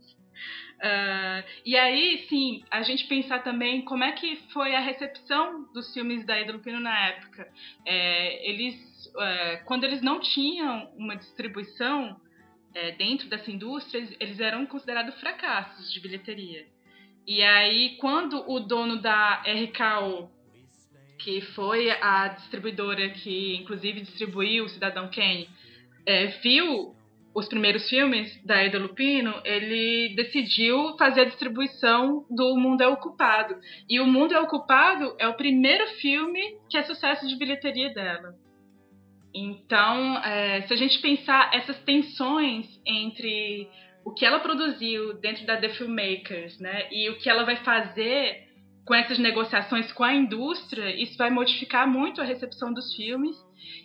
Uh, 0.76 1.42
e 1.66 1.76
aí, 1.76 2.24
sim, 2.28 2.62
a 2.70 2.83
gente 2.83 3.09
pensar 3.09 3.42
também 3.42 3.83
como 3.83 4.04
é 4.04 4.12
que 4.12 4.37
foi 4.52 4.72
a 4.76 4.80
recepção 4.80 5.68
dos 5.74 5.92
filmes 5.92 6.24
da 6.24 6.40
Ida 6.40 6.52
Lupino 6.52 6.78
na 6.78 6.96
época. 7.09 7.48
É, 7.85 8.48
eles, 8.48 8.76
é, 9.18 9.57
quando 9.64 9.83
eles 9.83 10.00
não 10.00 10.20
tinham 10.20 10.92
uma 10.96 11.16
distribuição 11.16 12.20
é, 12.72 12.92
dentro 12.92 13.28
dessa 13.28 13.50
indústria, 13.50 14.07
eles 14.20 14.38
eram 14.38 14.64
considerados 14.66 15.18
fracassos 15.18 15.92
de 15.92 15.98
bilheteria. 15.98 16.66
E 17.26 17.42
aí, 17.42 17.96
quando 17.96 18.48
o 18.48 18.61
dono 18.61 19.00
da 19.00 19.42
RKO 19.42 20.33
que 21.18 21.40
foi 21.55 21.90
a 21.90 22.29
distribuidora 22.29 23.09
que, 23.11 23.57
inclusive, 23.57 24.00
distribuiu 24.00 24.64
o 24.64 24.68
Cidadão 24.68 25.11
Kane, 25.11 25.48
é, 26.07 26.27
viu 26.42 26.94
os 27.35 27.48
primeiros 27.48 27.88
filmes 27.88 28.40
da 28.44 28.64
Ida 28.64 28.79
Lupino, 28.79 29.35
ele 29.44 30.14
decidiu 30.14 30.96
fazer 30.96 31.22
a 31.22 31.24
distribuição 31.24 32.24
do 32.31 32.57
Mundo 32.57 32.83
é 32.83 32.87
Ocupado. 32.87 33.57
E 33.88 33.98
O 34.00 34.07
Mundo 34.07 34.35
é 34.35 34.40
Ocupado 34.40 35.16
é 35.18 35.27
o 35.27 35.35
primeiro 35.35 35.85
filme 35.96 36.57
que 36.70 36.77
é 36.77 36.85
sucesso 36.85 37.27
de 37.27 37.37
bilheteria 37.37 37.92
dela. 37.92 38.37
Então, 39.35 40.16
é, 40.18 40.62
se 40.62 40.72
a 40.72 40.77
gente 40.77 41.00
pensar 41.00 41.50
essas 41.53 41.77
tensões 41.81 42.66
entre 42.87 43.68
o 44.05 44.12
que 44.12 44.24
ela 44.24 44.38
produziu 44.38 45.14
dentro 45.14 45.44
da 45.44 45.57
The 45.57 45.70
Filmmakers, 45.70 46.61
né, 46.61 46.87
e 46.92 47.11
o 47.11 47.18
que 47.18 47.29
ela 47.29 47.42
vai 47.42 47.57
fazer 47.57 48.44
com 48.84 48.94
essas 48.94 49.18
negociações 49.18 49.90
com 49.92 50.04
a 50.04 50.14
indústria, 50.14 50.94
isso 50.94 51.16
vai 51.16 51.30
modificar 51.30 51.88
muito 51.88 52.20
a 52.20 52.24
recepção 52.24 52.72
dos 52.72 52.94
filmes. 52.94 53.36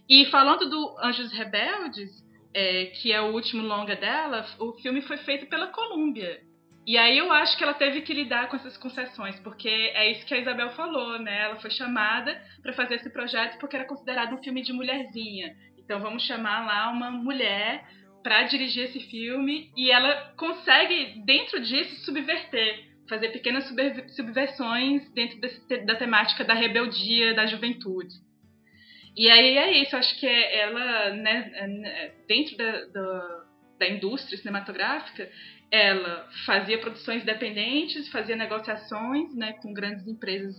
E 0.10 0.26
falando 0.26 0.70
do 0.70 0.96
Anjos 1.02 1.32
Rebeldes, 1.32 2.12
é, 2.54 2.88
que 2.88 3.12
é 3.12 3.22
o 3.22 3.34
último 3.34 3.64
longa 3.64 3.96
dela, 3.96 4.46
o 4.60 4.74
filme 4.74 5.02
foi 5.02 5.18
feito 5.18 5.48
pela 5.48 5.68
Columbia. 5.68 6.42
E 6.86 6.98
aí 6.98 7.18
eu 7.18 7.32
acho 7.32 7.56
que 7.58 7.64
ela 7.64 7.74
teve 7.74 8.02
que 8.02 8.14
lidar 8.14 8.50
com 8.50 8.56
essas 8.56 8.76
concessões, 8.76 9.40
porque 9.42 9.70
é 9.70 10.12
isso 10.12 10.26
que 10.26 10.34
a 10.34 10.40
Isabel 10.40 10.72
falou, 10.72 11.20
né? 11.20 11.44
Ela 11.44 11.56
foi 11.58 11.70
chamada 11.70 12.42
para 12.64 12.74
fazer 12.74 12.96
esse 12.96 13.12
projeto 13.12 13.60
porque 13.60 13.76
era 13.76 13.86
considerado 13.86 14.34
um 14.34 14.44
filme 14.44 14.62
de 14.64 14.74
mulherzinha. 14.74 15.56
Então 15.78 16.00
vamos 16.00 16.24
chamar 16.24 16.66
lá 16.66 16.90
uma 16.90 17.12
mulher 17.12 17.88
para 18.24 18.44
dirigir 18.44 18.86
esse 18.86 19.00
filme 19.02 19.72
e 19.78 19.92
ela 19.92 20.34
consegue 20.36 21.22
dentro 21.24 21.60
disso 21.62 22.04
subverter 22.04 22.89
fazer 23.10 23.30
pequenas 23.30 23.68
subversões 24.16 25.10
dentro 25.12 25.40
desse, 25.42 25.86
da 25.86 25.96
temática 25.96 26.46
da 26.46 26.54
rebeldia 26.54 27.34
da 27.34 27.46
juventude. 27.48 28.14
E 29.18 29.30
aí 29.30 29.58
é 29.58 29.82
isso, 29.82 29.96
acho 29.98 30.18
que 30.20 30.28
é 30.28 30.62
ela, 30.62 31.10
né, 31.16 31.52
é, 31.56 32.12
dentro 32.28 32.56
da, 32.56 32.86
da, 32.86 33.46
da 33.80 33.90
indústria 33.90 34.38
cinematográfica, 34.38 35.30
ela 35.72 36.28
fazia 36.46 36.80
produções 36.80 37.24
independentes, 37.24 38.08
fazia 38.10 38.36
negociações 38.36 39.36
né, 39.36 39.54
com 39.54 39.74
grandes 39.74 40.08
empresas 40.08 40.56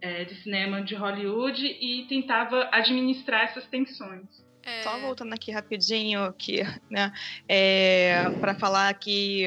é, 0.00 0.24
de 0.24 0.34
cinema 0.42 0.82
de 0.82 0.94
Hollywood 0.94 1.64
e 1.64 2.06
tentava 2.08 2.68
administrar 2.72 3.44
essas 3.44 3.66
tensões. 3.68 4.28
É... 4.64 4.82
Só 4.82 4.98
voltando 4.98 5.32
aqui 5.32 5.50
rapidinho, 5.50 6.32
que, 6.34 6.62
né, 6.90 7.12
é, 7.48 8.30
para 8.40 8.54
falar 8.54 8.92
que 8.94 9.44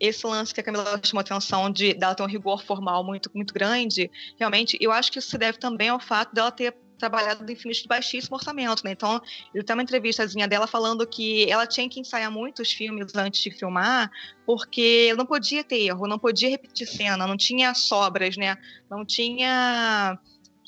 esse 0.00 0.26
lance 0.26 0.54
que 0.54 0.60
a 0.60 0.64
Camila 0.64 0.98
chamou 1.04 1.20
atenção 1.20 1.70
de 1.70 1.92
dela 1.92 2.14
ter 2.14 2.22
um 2.22 2.26
rigor 2.26 2.64
formal 2.64 3.04
muito, 3.04 3.30
muito 3.34 3.52
grande, 3.52 4.10
realmente, 4.38 4.78
eu 4.80 4.90
acho 4.90 5.12
que 5.12 5.18
isso 5.18 5.30
se 5.30 5.38
deve 5.38 5.58
também 5.58 5.90
ao 5.90 6.00
fato 6.00 6.34
dela 6.34 6.50
ter 6.50 6.74
trabalhado 6.98 7.50
em 7.50 7.56
filmes 7.56 7.78
de 7.78 7.88
baixíssimo 7.88 8.36
orçamento, 8.36 8.84
né? 8.84 8.92
Então, 8.92 9.20
ele 9.54 9.64
tem 9.64 9.74
uma 9.74 9.82
entrevistazinha 9.82 10.46
dela 10.46 10.66
falando 10.66 11.06
que 11.06 11.50
ela 11.50 11.66
tinha 11.66 11.88
que 11.88 11.98
ensaiar 11.98 12.30
muitos 12.30 12.72
filmes 12.72 13.14
antes 13.14 13.42
de 13.42 13.50
filmar, 13.50 14.10
porque 14.44 15.14
não 15.16 15.24
podia 15.24 15.64
ter 15.64 15.86
erro, 15.86 16.06
não 16.06 16.18
podia 16.18 16.50
repetir 16.50 16.86
cena, 16.86 17.26
não 17.26 17.36
tinha 17.36 17.74
sobras, 17.74 18.36
né? 18.36 18.56
Não 18.88 19.04
tinha 19.04 20.18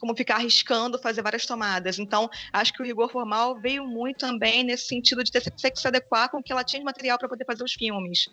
como 0.01 0.17
ficar 0.17 0.37
arriscando 0.37 0.99
fazer 0.99 1.23
várias 1.23 1.47
tomadas. 1.47 1.99
Então, 1.99 2.29
acho 2.53 2.73
que 2.73 2.83
o 2.83 2.85
rigor 2.85 3.09
formal 3.13 3.61
veio 3.61 3.87
muito 3.87 4.19
também 4.19 4.65
nesse 4.65 4.89
sentido 4.89 5.23
de 5.23 5.31
ter 5.31 5.41
que 5.71 5.79
se 5.79 5.87
adequar 5.87 6.29
com 6.29 6.39
o 6.39 6.43
que 6.43 6.51
ela 6.51 6.65
tinha 6.65 6.81
de 6.81 6.85
material 6.85 7.19
para 7.19 7.29
poder 7.29 7.45
fazer 7.45 7.63
os 7.63 7.75
filmes 7.75 8.29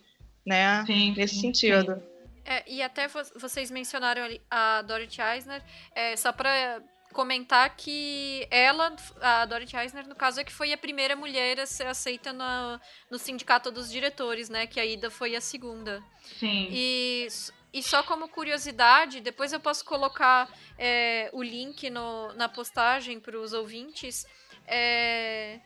né? 0.45 0.83
Sim, 0.85 1.13
Nesse 1.15 1.35
sim, 1.35 1.41
sentido. 1.41 1.95
Sim. 1.95 2.09
É, 2.45 2.63
e 2.67 2.81
até 2.81 3.07
vocês 3.07 3.69
mencionaram 3.69 4.27
a 4.49 4.81
Dorothy 4.81 5.21
Eisner, 5.21 5.63
é, 5.93 6.15
só 6.15 6.31
para 6.31 6.81
comentar 7.13 7.75
que 7.75 8.47
ela, 8.49 8.95
a 9.21 9.45
Dorothy 9.45 9.75
Eisner, 9.75 10.07
no 10.07 10.15
caso, 10.15 10.39
é 10.39 10.43
que 10.43 10.51
foi 10.51 10.71
a 10.73 10.77
primeira 10.77 11.15
mulher 11.15 11.59
a 11.59 11.65
ser 11.65 11.87
aceita 11.87 12.33
no, 12.33 12.79
no 13.09 13.19
sindicato 13.19 13.71
dos 13.71 13.91
diretores, 13.91 14.49
né? 14.49 14.67
Que 14.67 14.79
a 14.79 14.85
Ida 14.85 15.11
foi 15.11 15.35
a 15.35 15.41
segunda. 15.41 16.03
Sim. 16.39 16.67
E, 16.71 17.27
e 17.73 17.83
só 17.83 18.03
como 18.03 18.27
curiosidade, 18.27 19.21
depois 19.21 19.53
eu 19.53 19.59
posso 19.59 19.83
colocar 19.85 20.51
é, 20.77 21.29
o 21.33 21.43
link 21.43 21.89
no, 21.89 22.33
na 22.33 22.49
postagem 22.49 23.19
para 23.19 23.39
os 23.39 23.53
ouvintes. 23.53 24.25
É, 24.67 25.59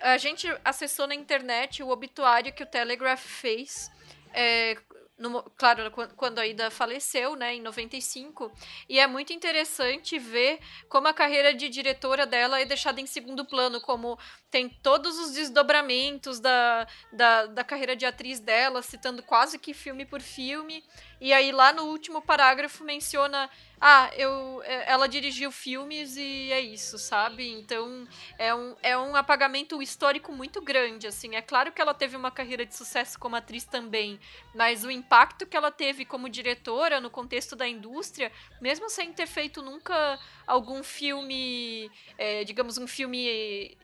a 0.00 0.18
gente 0.18 0.46
acessou 0.64 1.06
na 1.06 1.14
internet 1.14 1.82
o 1.82 1.88
obituário 1.88 2.52
que 2.52 2.62
o 2.62 2.66
Telegraph 2.66 3.24
fez 3.24 3.90
é, 4.34 4.76
no, 5.16 5.42
claro, 5.56 5.92
quando 6.16 6.40
a 6.40 6.46
Ida 6.46 6.70
faleceu, 6.70 7.36
né, 7.36 7.54
em 7.54 7.60
95, 7.60 8.50
e 8.88 8.98
é 8.98 9.06
muito 9.06 9.32
interessante 9.32 10.18
ver 10.18 10.58
como 10.88 11.06
a 11.06 11.14
carreira 11.14 11.54
de 11.54 11.68
diretora 11.68 12.26
dela 12.26 12.60
é 12.60 12.64
deixada 12.64 13.00
em 13.00 13.06
segundo 13.06 13.44
plano, 13.44 13.80
como 13.80 14.18
tem 14.50 14.68
todos 14.68 15.16
os 15.18 15.32
desdobramentos 15.32 16.40
da, 16.40 16.86
da, 17.12 17.46
da 17.46 17.64
carreira 17.64 17.94
de 17.94 18.04
atriz 18.04 18.40
dela, 18.40 18.82
citando 18.82 19.22
quase 19.22 19.58
que 19.58 19.72
filme 19.72 20.04
por 20.04 20.20
filme, 20.20 20.82
e 21.20 21.32
aí 21.32 21.52
lá 21.52 21.72
no 21.72 21.84
último 21.84 22.20
parágrafo 22.20 22.84
menciona 22.84 23.50
ah, 23.86 24.10
eu, 24.16 24.62
é, 24.64 24.90
ela 24.90 25.06
dirigiu 25.06 25.52
filmes 25.52 26.16
e 26.16 26.50
é 26.50 26.58
isso, 26.58 26.96
sabe? 26.96 27.50
Então 27.50 28.08
é 28.38 28.54
um, 28.54 28.74
é 28.82 28.96
um 28.96 29.14
apagamento 29.14 29.82
histórico 29.82 30.32
muito 30.32 30.62
grande, 30.62 31.06
assim. 31.06 31.34
É 31.36 31.42
claro 31.42 31.70
que 31.70 31.82
ela 31.82 31.92
teve 31.92 32.16
uma 32.16 32.30
carreira 32.30 32.64
de 32.64 32.74
sucesso 32.74 33.18
como 33.18 33.36
atriz 33.36 33.64
também, 33.64 34.18
mas 34.54 34.84
o 34.84 34.90
impacto 34.90 35.44
que 35.44 35.54
ela 35.54 35.70
teve 35.70 36.06
como 36.06 36.30
diretora 36.30 36.98
no 36.98 37.10
contexto 37.10 37.54
da 37.54 37.68
indústria, 37.68 38.32
mesmo 38.58 38.88
sem 38.88 39.12
ter 39.12 39.26
feito 39.26 39.60
nunca 39.60 40.18
algum 40.46 40.82
filme, 40.82 41.90
é, 42.16 42.42
digamos, 42.42 42.78
um 42.78 42.86
filme, 42.86 43.76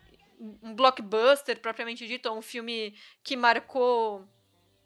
um 0.62 0.74
blockbuster 0.74 1.60
propriamente 1.60 2.06
dito, 2.06 2.30
ou 2.30 2.38
um 2.38 2.42
filme 2.42 2.94
que 3.22 3.36
marcou 3.36 4.26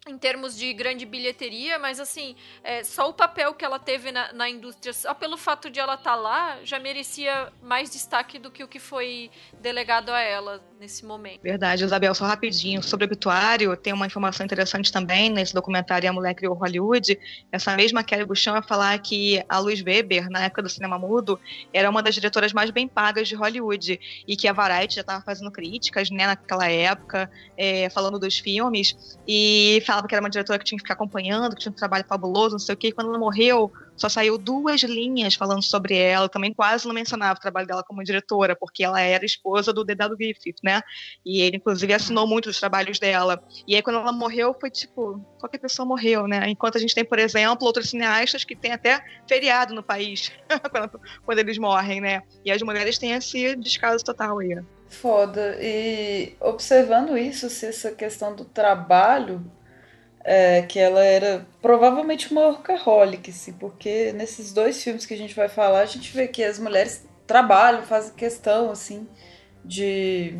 em 0.06 0.18
termos 0.18 0.54
de 0.54 0.70
grande 0.74 1.06
bilheteria, 1.06 1.78
mas 1.78 1.98
assim, 1.98 2.36
é, 2.62 2.84
só 2.84 3.08
o 3.08 3.14
papel 3.14 3.54
que 3.54 3.64
ela 3.64 3.78
teve 3.78 4.12
na, 4.12 4.32
na 4.34 4.50
indústria, 4.50 4.92
só 4.92 5.14
pelo 5.14 5.38
fato 5.38 5.70
de 5.70 5.80
ela 5.80 5.94
estar 5.94 6.10
tá 6.10 6.16
lá, 6.16 6.58
já 6.62 6.78
merecia 6.78 7.50
mais 7.62 7.90
destaque 7.90 8.38
do 8.38 8.50
que 8.50 8.62
o 8.62 8.68
que 8.68 8.78
foi 8.78 9.30
delegado 9.62 10.10
a 10.10 10.20
ela 10.20 10.62
nesse 10.78 11.06
momento. 11.06 11.40
Verdade, 11.40 11.84
Isabel, 11.84 12.14
só 12.14 12.26
rapidinho. 12.26 12.82
Sobre 12.82 13.04
o 13.04 13.08
obituário, 13.08 13.74
tem 13.76 13.94
uma 13.94 14.06
informação 14.06 14.44
interessante 14.44 14.92
também 14.92 15.30
nesse 15.30 15.54
documentário 15.54 16.08
A 16.08 16.12
Mulher 16.12 16.34
Criou 16.34 16.54
Hollywood. 16.54 17.18
Essa 17.50 17.74
mesma 17.74 18.04
Kelly 18.04 18.26
Bouchon 18.26 18.52
vai 18.52 18.62
falar 18.62 18.98
que 18.98 19.42
a 19.48 19.58
Luz 19.58 19.82
Weber, 19.82 20.28
na 20.28 20.44
época 20.44 20.62
do 20.62 20.68
cinema 20.68 20.98
mudo, 20.98 21.40
era 21.72 21.88
uma 21.88 22.02
das 22.02 22.14
diretoras 22.14 22.52
mais 22.52 22.70
bem 22.70 22.86
pagas 22.86 23.26
de 23.26 23.34
Hollywood 23.34 23.98
e 24.28 24.36
que 24.36 24.46
a 24.46 24.52
Variety 24.52 24.96
já 24.96 25.00
estava 25.00 25.24
fazendo 25.24 25.50
críticas 25.50 26.10
né, 26.10 26.26
naquela 26.26 26.68
época, 26.68 27.30
é, 27.56 27.88
falando 27.88 28.18
dos 28.18 28.38
filmes, 28.38 29.18
e 29.26 29.82
falava 29.94 30.08
que 30.08 30.14
era 30.14 30.22
uma 30.22 30.30
diretora 30.30 30.58
que 30.58 30.64
tinha 30.64 30.76
que 30.76 30.82
ficar 30.82 30.94
acompanhando, 30.94 31.54
que 31.54 31.62
tinha 31.62 31.72
um 31.72 31.74
trabalho 31.74 32.04
fabuloso, 32.08 32.52
não 32.52 32.58
sei 32.58 32.74
o 32.74 32.78
quê. 32.78 32.88
E 32.88 32.92
quando 32.92 33.08
ela 33.08 33.18
morreu, 33.18 33.72
só 33.96 34.08
saiu 34.08 34.36
duas 34.36 34.82
linhas 34.82 35.34
falando 35.34 35.62
sobre 35.62 35.96
ela. 35.96 36.28
Também 36.28 36.52
quase 36.52 36.86
não 36.86 36.94
mencionava 36.94 37.38
o 37.38 37.40
trabalho 37.40 37.66
dela 37.66 37.84
como 37.84 38.02
diretora, 38.02 38.56
porque 38.56 38.82
ela 38.82 39.00
era 39.00 39.24
esposa 39.24 39.72
do 39.72 39.84
Dedado 39.84 40.16
Griffith, 40.16 40.56
né? 40.62 40.82
E 41.24 41.42
ele, 41.42 41.58
inclusive, 41.58 41.92
assinou 41.92 42.26
muito 42.26 42.48
os 42.48 42.58
trabalhos 42.58 42.98
dela. 42.98 43.42
E 43.66 43.76
aí, 43.76 43.82
quando 43.82 44.00
ela 44.00 44.12
morreu, 44.12 44.54
foi 44.58 44.70
tipo, 44.70 45.20
qualquer 45.38 45.58
pessoa 45.58 45.86
morreu, 45.86 46.26
né? 46.26 46.48
Enquanto 46.48 46.76
a 46.76 46.80
gente 46.80 46.94
tem, 46.94 47.04
por 47.04 47.18
exemplo, 47.18 47.66
outros 47.66 47.90
cineastas 47.90 48.44
que 48.44 48.56
têm 48.56 48.72
até 48.72 49.02
feriado 49.28 49.74
no 49.74 49.82
país 49.82 50.32
quando, 50.70 51.00
quando, 51.24 51.38
eles 51.38 51.58
morrem, 51.58 52.00
né? 52.00 52.22
E 52.44 52.50
as 52.50 52.60
mulheres 52.62 52.98
têm 52.98 53.12
esse 53.12 53.54
descaso 53.56 54.04
total 54.04 54.38
aí. 54.38 54.58
Foda. 54.88 55.56
E 55.60 56.34
observando 56.40 57.18
isso, 57.18 57.50
se 57.50 57.66
essa 57.66 57.90
questão 57.90 58.34
do 58.34 58.44
trabalho, 58.44 59.44
é, 60.24 60.62
que 60.62 60.78
ela 60.78 61.04
era 61.04 61.46
provavelmente 61.60 62.32
uma 62.32 62.48
workaholic, 62.48 63.30
assim, 63.30 63.52
porque 63.52 64.12
nesses 64.14 64.52
dois 64.52 64.82
filmes 64.82 65.04
que 65.04 65.12
a 65.12 65.18
gente 65.18 65.34
vai 65.34 65.48
falar, 65.48 65.80
a 65.80 65.86
gente 65.86 66.10
vê 66.16 66.26
que 66.26 66.42
as 66.42 66.58
mulheres 66.58 67.06
trabalham, 67.26 67.82
fazem 67.82 68.14
questão, 68.14 68.70
assim, 68.70 69.06
de. 69.62 70.38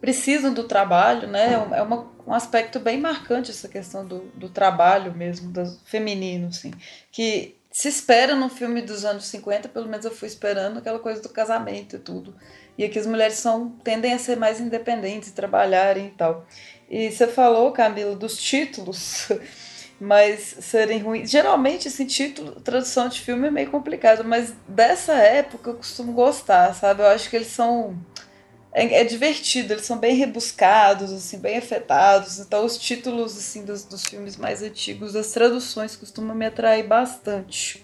precisam 0.00 0.54
do 0.54 0.64
trabalho, 0.64 1.28
né? 1.28 1.52
É 1.72 1.82
uma, 1.82 2.10
um 2.26 2.32
aspecto 2.32 2.80
bem 2.80 2.98
marcante 2.98 3.50
essa 3.50 3.68
questão 3.68 4.06
do, 4.06 4.20
do 4.34 4.48
trabalho 4.48 5.14
mesmo, 5.14 5.52
do 5.52 5.66
feminino, 5.84 6.48
assim. 6.48 6.72
Que 7.10 7.56
se 7.70 7.88
espera 7.88 8.34
no 8.34 8.48
filme 8.48 8.82
dos 8.82 9.04
anos 9.04 9.24
50, 9.26 9.68
pelo 9.68 9.88
menos 9.88 10.04
eu 10.04 10.10
fui 10.10 10.28
esperando 10.28 10.78
aquela 10.78 10.98
coisa 10.98 11.22
do 11.22 11.28
casamento 11.28 11.96
e 11.96 11.98
tudo. 11.98 12.34
E 12.76 12.84
aqui 12.84 12.98
as 12.98 13.06
mulheres 13.06 13.34
são 13.34 13.70
tendem 13.82 14.12
a 14.12 14.18
ser 14.18 14.36
mais 14.36 14.60
independentes, 14.60 15.32
trabalharem 15.32 16.08
e 16.08 16.10
tal. 16.10 16.46
E 16.92 17.10
você 17.10 17.26
falou, 17.26 17.72
Camila, 17.72 18.14
dos 18.14 18.36
títulos, 18.36 19.26
mas 19.98 20.56
serem 20.60 20.98
ruins. 20.98 21.30
Geralmente, 21.30 21.88
assim, 21.88 22.04
título, 22.04 22.60
tradução 22.60 23.08
de 23.08 23.18
filme 23.18 23.48
é 23.48 23.50
meio 23.50 23.70
complicado, 23.70 24.22
mas 24.22 24.52
dessa 24.68 25.14
época 25.14 25.70
eu 25.70 25.76
costumo 25.76 26.12
gostar, 26.12 26.74
sabe? 26.74 27.00
Eu 27.00 27.06
acho 27.06 27.30
que 27.30 27.36
eles 27.36 27.48
são 27.48 27.96
é, 28.70 29.00
é, 29.00 29.04
divertido, 29.04 29.72
eles 29.72 29.86
são 29.86 29.96
bem 29.96 30.16
rebuscados, 30.16 31.10
assim, 31.10 31.38
bem 31.38 31.56
afetados. 31.56 32.38
Então 32.38 32.62
os 32.62 32.76
títulos 32.76 33.38
assim 33.38 33.64
dos, 33.64 33.84
dos 33.84 34.04
filmes 34.04 34.36
mais 34.36 34.62
antigos, 34.62 35.16
as 35.16 35.32
traduções 35.32 35.96
costumam 35.96 36.36
me 36.36 36.44
atrair 36.44 36.86
bastante. 36.86 37.82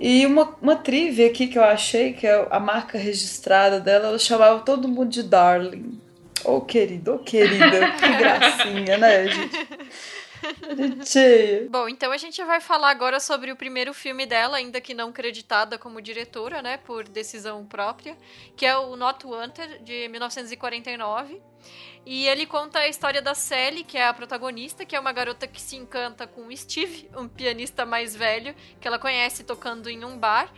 E 0.00 0.26
uma, 0.26 0.52
uma 0.60 0.74
trivia 0.74 1.28
aqui 1.28 1.46
que 1.46 1.56
eu 1.56 1.64
achei, 1.64 2.12
que 2.12 2.26
é 2.26 2.44
a 2.50 2.58
marca 2.58 2.98
registrada 2.98 3.78
dela, 3.78 4.08
ela 4.08 4.18
chamava 4.18 4.60
todo 4.62 4.88
mundo 4.88 5.10
de 5.10 5.22
Darling. 5.22 6.05
Ô 6.44 6.56
oh, 6.56 6.60
querido, 6.60 7.12
ô 7.12 7.14
oh, 7.16 7.18
querida, 7.18 7.92
que 7.92 8.16
gracinha, 8.16 8.98
né, 8.98 9.28
gente? 9.28 9.68
Bom, 11.70 11.88
então 11.88 12.12
a 12.12 12.16
gente 12.16 12.42
vai 12.44 12.60
falar 12.60 12.90
agora 12.90 13.18
sobre 13.18 13.50
o 13.50 13.56
primeiro 13.56 13.92
filme 13.92 14.26
dela, 14.26 14.58
ainda 14.58 14.80
que 14.80 14.94
não 14.94 15.12
creditada 15.12 15.78
como 15.78 16.00
diretora, 16.00 16.62
né, 16.62 16.76
por 16.78 17.08
decisão 17.08 17.64
própria, 17.64 18.16
que 18.56 18.66
é 18.66 18.76
o 18.76 18.96
Not 18.96 19.26
Wanted, 19.26 19.80
de 19.80 20.08
1949. 20.08 21.40
E 22.06 22.28
ele 22.28 22.46
conta 22.46 22.78
a 22.78 22.88
história 22.88 23.20
da 23.20 23.34
Sally, 23.34 23.82
que 23.82 23.98
é 23.98 24.06
a 24.06 24.14
protagonista, 24.14 24.86
que 24.86 24.94
é 24.94 25.00
uma 25.00 25.10
garota 25.10 25.44
que 25.48 25.60
se 25.60 25.74
encanta 25.74 26.24
com 26.24 26.46
o 26.46 26.56
Steve, 26.56 27.10
um 27.16 27.26
pianista 27.26 27.84
mais 27.84 28.14
velho, 28.14 28.54
que 28.80 28.86
ela 28.86 28.96
conhece 28.96 29.42
tocando 29.42 29.90
em 29.90 30.04
um 30.04 30.16
bar. 30.16 30.48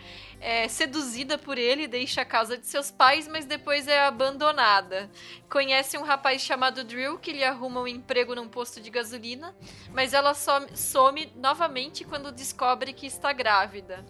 É 0.41 0.69
seduzida 0.69 1.39
por 1.39 1.57
ele, 1.57 1.89
deixa 1.89 2.21
a 2.21 2.25
casa 2.25 2.59
de 2.59 2.67
seus 2.67 2.91
pais, 2.91 3.27
mas 3.27 3.47
depois 3.47 3.89
é 3.89 3.99
abandonada. 4.01 5.11
Conhece 5.49 5.97
um 5.97 6.03
rapaz 6.03 6.43
chamado 6.43 6.85
Drew, 6.85 7.19
que 7.19 7.33
lhe 7.33 7.43
arruma 7.43 7.81
um 7.81 7.89
emprego 7.89 8.35
num 8.35 8.47
posto 8.47 8.79
de 8.79 8.91
gasolina, 8.91 9.57
mas 9.91 10.13
ela 10.13 10.35
some, 10.35 10.69
some 10.77 11.33
novamente 11.35 12.05
quando 12.05 12.31
descobre 12.31 12.93
que 12.93 13.07
está 13.07 13.33
grávida. 13.33 14.05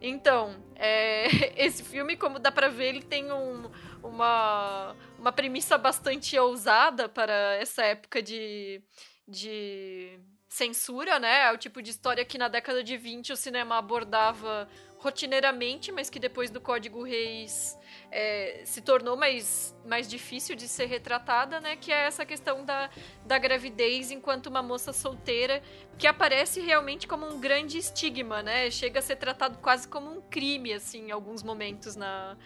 Então, 0.00 0.56
é, 0.76 1.26
esse 1.62 1.82
filme, 1.82 2.16
como 2.16 2.38
dá 2.38 2.50
pra 2.50 2.68
ver, 2.68 2.88
ele 2.88 3.02
tem 3.02 3.30
um, 3.30 3.70
uma, 4.02 4.94
uma 5.18 5.32
premissa 5.32 5.76
bastante 5.78 6.38
ousada 6.38 7.08
para 7.08 7.54
essa 7.56 7.82
época 7.82 8.22
de, 8.22 8.82
de 9.26 10.18
censura, 10.48 11.18
né? 11.18 11.42
É 11.42 11.52
o 11.52 11.58
tipo 11.58 11.80
de 11.80 11.90
história 11.90 12.24
que 12.24 12.36
na 12.36 12.48
década 12.48 12.82
de 12.82 12.96
20 12.96 13.32
o 13.32 13.36
cinema 13.36 13.78
abordava 13.78 14.68
rotineiramente, 14.98 15.90
mas 15.90 16.10
que 16.10 16.18
depois 16.18 16.50
do 16.50 16.60
Código 16.60 17.02
Reis 17.02 17.78
é, 18.10 18.62
se 18.66 18.82
tornou 18.82 19.16
mais, 19.16 19.74
mais 19.86 20.06
difícil 20.06 20.54
de 20.54 20.68
ser 20.68 20.86
retratada, 20.86 21.58
né? 21.60 21.76
Que 21.76 21.90
é 21.90 22.04
essa 22.04 22.26
questão 22.26 22.64
da, 22.64 22.90
da 23.24 23.38
gravidez 23.38 24.10
enquanto 24.10 24.48
uma 24.48 24.62
moça 24.62 24.92
solteira, 24.92 25.62
que 25.96 26.06
aparece 26.06 26.60
realmente 26.60 27.06
como 27.06 27.26
um 27.26 27.40
grande 27.40 27.78
estigma, 27.78 28.42
né? 28.42 28.70
Chega 28.70 28.98
a 28.98 29.02
ser 29.02 29.16
tratado 29.16 29.58
quase 29.58 29.88
como 29.88 30.10
um 30.10 30.20
crime, 30.20 30.74
assim, 30.74 31.06
em 31.06 31.10
alguns 31.12 31.42
momentos 31.42 31.96
na, 31.96 32.36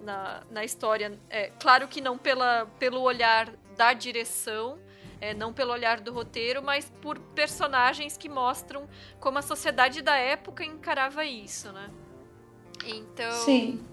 na, 0.00 0.42
na 0.50 0.64
história. 0.64 1.18
É, 1.28 1.50
claro 1.60 1.88
que 1.88 2.00
não 2.00 2.16
pela, 2.16 2.66
pelo 2.78 3.00
olhar 3.00 3.52
da 3.76 3.92
direção, 3.92 4.78
é, 5.20 5.34
não 5.34 5.52
pelo 5.52 5.72
olhar 5.72 6.00
do 6.00 6.12
roteiro, 6.12 6.62
mas 6.62 6.90
por 7.02 7.18
personagens 7.18 8.16
que 8.16 8.28
mostram 8.28 8.88
como 9.18 9.38
a 9.38 9.42
sociedade 9.42 10.02
da 10.02 10.16
época 10.16 10.64
encarava 10.64 11.24
isso, 11.24 11.72
né? 11.72 11.90
Então. 12.84 13.32
Sim. 13.44 13.84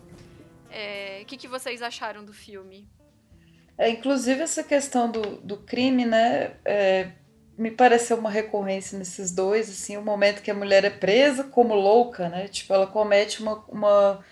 É, 0.70 1.20
o 1.24 1.26
que, 1.26 1.38
que 1.38 1.48
vocês 1.48 1.82
acharam 1.82 2.24
do 2.24 2.34
filme? 2.34 2.88
É, 3.78 3.90
inclusive 3.90 4.42
essa 4.42 4.64
questão 4.64 5.10
do, 5.10 5.38
do 5.38 5.58
crime, 5.58 6.06
né? 6.06 6.56
É, 6.64 7.12
me 7.58 7.72
pareceu 7.72 8.18
uma 8.18 8.30
recorrência 8.30 8.98
nesses 8.98 9.32
dois, 9.32 9.70
assim, 9.70 9.98
o 9.98 10.02
momento 10.02 10.42
que 10.42 10.52
a 10.52 10.54
mulher 10.54 10.84
é 10.84 10.90
presa 10.90 11.46
como 11.46 11.74
louca, 11.74 12.30
né? 12.30 12.48
Tipo, 12.48 12.74
ela 12.74 12.88
comete 12.88 13.42
uma, 13.42 13.64
uma 13.68 14.26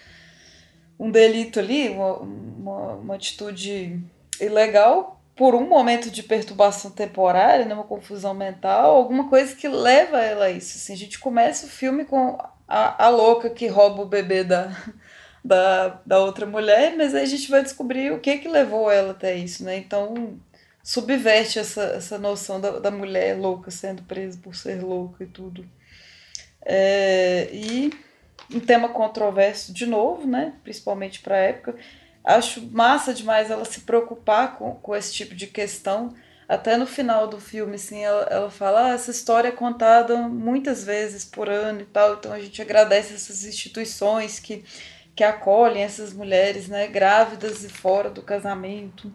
um 1.03 1.11
delito 1.11 1.59
ali, 1.59 1.89
uma, 1.89 2.13
uma, 2.17 2.93
uma, 2.93 3.15
atitude 3.15 4.01
ilegal 4.39 5.21
por 5.35 5.53
um 5.53 5.67
momento 5.67 6.09
de 6.09 6.23
perturbação 6.23 6.91
temporária, 6.91 7.65
né, 7.65 7.73
uma 7.73 7.83
confusão 7.83 8.33
mental, 8.33 8.95
alguma 8.95 9.27
coisa 9.27 9.53
que 9.53 9.67
leva 9.67 10.21
ela 10.21 10.45
a 10.45 10.49
isso. 10.49 10.77
Assim, 10.77 10.93
a 10.93 10.97
gente 10.97 11.19
começa 11.19 11.65
o 11.65 11.69
filme 11.69 12.05
com 12.05 12.37
a, 12.65 13.05
a 13.05 13.09
louca 13.09 13.49
que 13.49 13.67
rouba 13.67 14.03
o 14.03 14.07
bebê 14.07 14.45
da, 14.45 14.71
da, 15.43 16.01
da 16.05 16.19
outra 16.19 16.45
mulher, 16.45 16.95
mas 16.95 17.13
aí 17.13 17.23
a 17.23 17.27
gente 17.27 17.51
vai 17.51 17.61
descobrir 17.61 18.13
o 18.13 18.21
que 18.21 18.37
que 18.37 18.47
levou 18.47 18.89
ela 18.89 19.11
até 19.11 19.35
isso, 19.35 19.65
né? 19.65 19.75
Então 19.75 20.39
subverte 20.81 21.59
essa, 21.59 21.83
essa 21.83 22.17
noção 22.17 22.61
da, 22.61 22.79
da 22.79 22.91
mulher 22.91 23.37
louca 23.37 23.71
sendo 23.71 24.03
presa 24.03 24.39
por 24.41 24.55
ser 24.55 24.81
louca 24.81 25.25
e 25.25 25.27
tudo. 25.27 25.65
É, 26.65 27.49
e 27.51 27.91
um 28.51 28.60
tema 28.60 28.89
controverso 28.89 29.73
de 29.73 29.86
novo, 29.86 30.27
né? 30.27 30.53
Principalmente 30.63 31.19
para 31.21 31.36
a 31.36 31.39
época. 31.39 31.75
Acho 32.23 32.62
massa 32.71 33.13
demais 33.13 33.51
ela 33.51 33.65
se 33.65 33.82
preocupar 33.82 34.58
com, 34.58 34.75
com 34.75 34.95
esse 34.95 35.13
tipo 35.13 35.36
de 35.36 35.47
questão. 35.47 36.13
Até 36.47 36.77
no 36.77 36.86
final 36.86 37.27
do 37.27 37.39
filme, 37.39 37.75
assim, 37.75 38.03
ela, 38.03 38.23
ela 38.23 38.49
fala: 38.49 38.88
ah, 38.88 38.93
essa 38.93 39.12
história 39.12 39.49
é 39.49 39.51
contada 39.51 40.17
muitas 40.17 40.84
vezes 40.84 41.25
por 41.25 41.49
ano 41.49 41.82
e 41.82 41.86
tal, 41.86 42.15
então 42.15 42.32
a 42.32 42.39
gente 42.39 42.62
agradece 42.62 43.13
essas 43.13 43.45
instituições 43.45 44.39
que, 44.39 44.63
que 45.15 45.23
acolhem 45.23 45.84
essas 45.84 46.13
mulheres, 46.13 46.67
né, 46.67 46.88
grávidas 46.88 47.63
e 47.63 47.69
fora 47.69 48.10
do 48.10 48.21
casamento. 48.21 49.12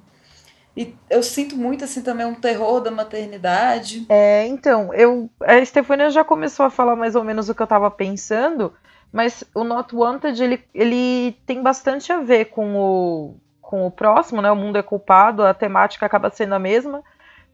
E 0.76 0.94
eu 1.10 1.24
sinto 1.24 1.56
muito, 1.56 1.84
assim, 1.84 2.02
também 2.02 2.24
um 2.24 2.36
terror 2.36 2.80
da 2.80 2.90
maternidade. 2.90 4.06
É, 4.08 4.46
então, 4.46 4.94
eu, 4.94 5.28
a 5.40 5.64
Stefania 5.64 6.08
já 6.08 6.22
começou 6.22 6.64
a 6.64 6.70
falar 6.70 6.94
mais 6.94 7.16
ou 7.16 7.24
menos 7.24 7.48
o 7.48 7.54
que 7.54 7.60
eu 7.60 7.64
estava 7.64 7.90
pensando, 7.90 8.72
mas 9.12 9.44
o 9.54 9.64
Not 9.64 9.94
Wanted, 9.94 10.42
ele, 10.42 10.64
ele 10.74 11.32
tem 11.46 11.62
bastante 11.62 12.12
a 12.12 12.20
ver 12.20 12.46
com 12.46 12.76
o, 12.76 13.36
com 13.60 13.86
o 13.86 13.90
próximo, 13.90 14.42
né? 14.42 14.50
O 14.50 14.56
mundo 14.56 14.76
é 14.76 14.82
culpado, 14.82 15.42
a 15.42 15.54
temática 15.54 16.06
acaba 16.06 16.30
sendo 16.30 16.54
a 16.54 16.58
mesma. 16.58 17.02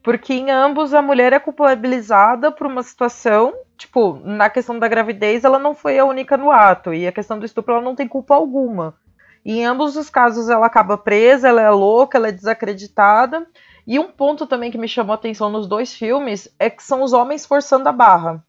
Porque 0.03 0.35
em 0.35 0.51
ambos 0.51 0.93
a 0.93 1.01
mulher 1.01 1.33
é 1.33 1.39
culpabilizada 1.39 2.53
por 2.53 2.67
uma 2.67 2.83
situação, 2.83 3.55
tipo, 3.77 4.21
na 4.23 4.51
questão 4.51 4.79
da 4.79 4.87
gravidez 4.87 5.45
ela 5.45 5.59
não 5.59 5.75
foi 5.75 5.99
a 5.99 6.05
única 6.05 6.37
no 6.37 6.51
ato, 6.51 6.93
e 6.93 7.07
a 7.07 7.13
questão 7.13 7.39
do 7.39 7.47
estupro 7.47 7.73
ela 7.73 7.83
não 7.83 7.95
tem 7.95 8.07
culpa 8.07 8.35
alguma. 8.35 8.95
E 9.43 9.61
em 9.61 9.65
ambos 9.65 9.97
os 9.97 10.11
casos 10.11 10.51
ela 10.51 10.67
acaba 10.67 10.99
presa, 10.99 11.49
ela 11.49 11.63
é 11.63 11.71
louca, 11.71 12.19
ela 12.19 12.29
é 12.29 12.33
desacreditada. 12.33 13.47
E 13.87 13.99
um 13.99 14.11
ponto 14.11 14.47
também 14.47 14.71
que 14.71 14.79
me 14.79 14.89
chamou 14.89 15.13
a 15.13 15.17
atenção 15.17 15.51
nos 15.51 15.67
dois 15.67 15.95
filmes 15.95 16.55
é 16.59 16.69
que 16.69 16.83
são 16.83 17.03
os 17.03 17.13
homens 17.13 17.47
forçando 17.47 17.89
a 17.89 17.93
barra. 17.93 18.43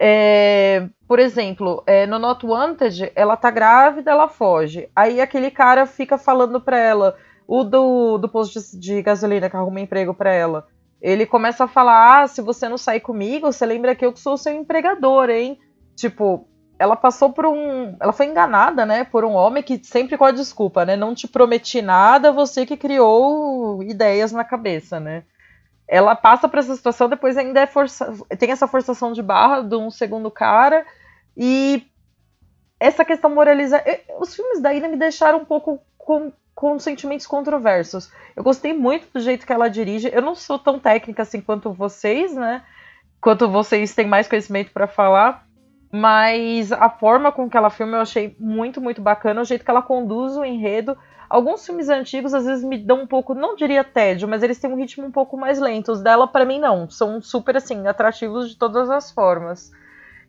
É, 0.00 0.88
por 1.08 1.18
exemplo, 1.18 1.82
é, 1.86 2.06
no 2.06 2.18
Not 2.18 2.46
Wanted, 2.46 3.10
ela 3.16 3.36
tá 3.36 3.50
grávida, 3.50 4.10
ela 4.10 4.28
foge. 4.28 4.88
Aí 4.94 5.20
aquele 5.20 5.50
cara 5.50 5.86
fica 5.86 6.16
falando 6.16 6.60
pra 6.60 6.78
ela, 6.78 7.16
o 7.46 7.64
do, 7.64 8.18
do 8.18 8.28
posto 8.28 8.60
de, 8.60 8.78
de 8.78 9.02
gasolina 9.02 9.50
que 9.50 9.56
arruma 9.56 9.80
emprego 9.80 10.14
pra 10.14 10.32
ela. 10.32 10.66
Ele 11.00 11.26
começa 11.26 11.64
a 11.64 11.68
falar: 11.68 12.22
ah, 12.22 12.26
se 12.28 12.40
você 12.40 12.68
não 12.68 12.78
sair 12.78 13.00
comigo, 13.00 13.50
você 13.50 13.66
lembra 13.66 13.94
que 13.94 14.04
eu 14.04 14.14
sou 14.16 14.36
seu 14.36 14.52
empregador, 14.52 15.30
hein? 15.30 15.58
Tipo, 15.96 16.46
ela 16.78 16.94
passou 16.94 17.32
por 17.32 17.46
um. 17.46 17.96
Ela 18.00 18.12
foi 18.12 18.26
enganada, 18.26 18.86
né? 18.86 19.04
Por 19.04 19.24
um 19.24 19.32
homem 19.32 19.62
que 19.62 19.82
sempre 19.82 20.16
com 20.16 20.24
a 20.24 20.30
desculpa, 20.30 20.84
né? 20.84 20.96
Não 20.96 21.14
te 21.14 21.26
prometi 21.26 21.82
nada, 21.82 22.30
você 22.32 22.64
que 22.64 22.76
criou 22.76 23.82
ideias 23.82 24.30
na 24.30 24.44
cabeça, 24.44 25.00
né? 25.00 25.24
Ela 25.88 26.14
passa 26.14 26.48
por 26.48 26.58
essa 26.58 26.76
situação, 26.76 27.08
depois 27.08 27.36
ainda 27.36 27.60
é 27.60 27.66
força, 27.66 28.12
tem 28.38 28.50
essa 28.50 28.68
forçação 28.68 29.12
de 29.12 29.22
barra 29.22 29.62
de 29.62 29.74
um 29.74 29.90
segundo 29.90 30.30
cara, 30.30 30.86
e 31.34 31.86
essa 32.78 33.04
questão 33.04 33.30
moraliza. 33.30 33.82
Os 34.20 34.34
filmes 34.34 34.60
da 34.60 34.74
Ina 34.74 34.88
me 34.88 34.96
deixaram 34.96 35.38
um 35.38 35.44
pouco 35.44 35.80
com, 35.96 36.32
com 36.54 36.78
sentimentos 36.78 37.26
controversos. 37.26 38.12
Eu 38.36 38.44
gostei 38.44 38.72
muito 38.72 39.08
do 39.12 39.20
jeito 39.20 39.46
que 39.46 39.52
ela 39.52 39.68
dirige. 39.68 40.10
Eu 40.12 40.22
não 40.22 40.34
sou 40.34 40.58
tão 40.58 40.78
técnica 40.78 41.22
assim 41.22 41.40
quanto 41.40 41.72
vocês, 41.72 42.34
né? 42.34 42.62
Quanto 43.20 43.48
vocês 43.48 43.94
têm 43.94 44.06
mais 44.06 44.28
conhecimento 44.28 44.70
para 44.72 44.86
falar. 44.86 45.47
Mas 45.90 46.70
a 46.70 46.90
forma 46.90 47.32
com 47.32 47.48
que 47.48 47.56
ela 47.56 47.70
filma 47.70 47.96
eu 47.96 48.02
achei 48.02 48.36
muito, 48.38 48.80
muito 48.80 49.00
bacana. 49.00 49.40
O 49.40 49.44
jeito 49.44 49.64
que 49.64 49.70
ela 49.70 49.82
conduz 49.82 50.36
o 50.36 50.44
enredo. 50.44 50.96
Alguns 51.28 51.64
filmes 51.64 51.88
antigos 51.88 52.32
às 52.32 52.44
vezes 52.46 52.64
me 52.64 52.78
dão 52.78 53.02
um 53.02 53.06
pouco, 53.06 53.34
não 53.34 53.54
diria 53.54 53.84
tédio, 53.84 54.26
mas 54.26 54.42
eles 54.42 54.58
têm 54.58 54.72
um 54.72 54.76
ritmo 54.76 55.06
um 55.06 55.10
pouco 55.10 55.36
mais 55.36 55.58
lento. 55.58 55.92
Os 55.92 56.02
dela, 56.02 56.26
para 56.26 56.44
mim, 56.44 56.58
não. 56.58 56.88
São 56.88 57.20
super, 57.20 57.56
assim, 57.56 57.86
atrativos 57.86 58.50
de 58.50 58.56
todas 58.56 58.88
as 58.90 59.10
formas. 59.10 59.70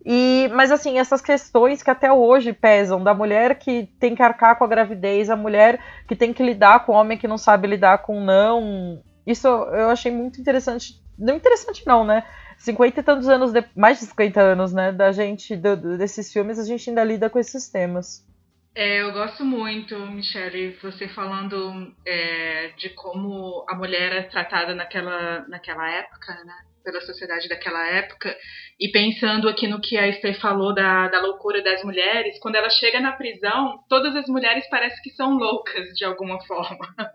E, 0.05 0.49
mas 0.53 0.71
assim, 0.71 0.97
essas 0.97 1.21
questões 1.21 1.83
que 1.83 1.91
até 1.91 2.11
hoje 2.11 2.53
pesam, 2.53 3.03
da 3.03 3.13
mulher 3.13 3.59
que 3.59 3.89
tem 3.99 4.15
que 4.15 4.23
arcar 4.23 4.57
com 4.57 4.63
a 4.63 4.67
gravidez, 4.67 5.29
a 5.29 5.35
mulher 5.35 5.79
que 6.07 6.15
tem 6.15 6.33
que 6.33 6.41
lidar 6.41 6.85
com 6.85 6.93
o 6.93 6.95
homem 6.95 7.17
que 7.17 7.27
não 7.27 7.37
sabe 7.37 7.67
lidar 7.67 7.99
com 7.99 8.21
não. 8.21 9.01
Isso 9.27 9.47
eu 9.47 9.89
achei 9.89 10.11
muito 10.11 10.39
interessante. 10.39 11.01
Não 11.17 11.35
interessante 11.35 11.85
não, 11.85 12.05
né? 12.05 12.23
50 12.59 12.99
e 12.99 13.03
tantos 13.03 13.27
anos, 13.29 13.51
de, 13.51 13.63
mais 13.75 13.99
de 13.99 14.05
50 14.05 14.41
anos, 14.41 14.73
né, 14.73 14.91
da 14.91 15.11
gente, 15.11 15.55
do, 15.55 15.97
desses 15.97 16.31
filmes, 16.31 16.59
a 16.59 16.65
gente 16.65 16.89
ainda 16.89 17.03
lida 17.03 17.29
com 17.29 17.39
esses 17.39 17.69
temas. 17.69 18.27
É, 18.75 19.01
eu 19.01 19.11
gosto 19.11 19.43
muito, 19.43 19.97
Michelle, 20.07 20.77
você 20.81 21.07
falando 21.07 21.93
é, 22.05 22.69
de 22.77 22.89
como 22.89 23.65
a 23.67 23.75
mulher 23.75 24.11
é 24.13 24.23
tratada 24.23 24.75
naquela, 24.75 25.45
naquela 25.47 25.89
época, 25.89 26.33
né? 26.45 26.53
Pela 26.83 27.01
sociedade 27.01 27.49
daquela 27.49 27.85
época, 27.87 28.35
e 28.79 28.89
pensando 28.89 29.49
aqui 29.49 29.67
no 29.67 29.81
que 29.81 29.97
a 29.97 30.07
Esther 30.07 30.39
falou 30.39 30.73
da, 30.73 31.09
da 31.09 31.19
loucura 31.19 31.61
das 31.61 31.83
mulheres, 31.83 32.39
quando 32.39 32.55
ela 32.55 32.69
chega 32.69 33.01
na 33.01 33.11
prisão, 33.11 33.83
todas 33.89 34.15
as 34.15 34.27
mulheres 34.27 34.67
parecem 34.69 35.01
que 35.03 35.09
são 35.11 35.37
loucas 35.37 35.89
de 35.93 36.05
alguma 36.05 36.41
forma. 36.45 36.87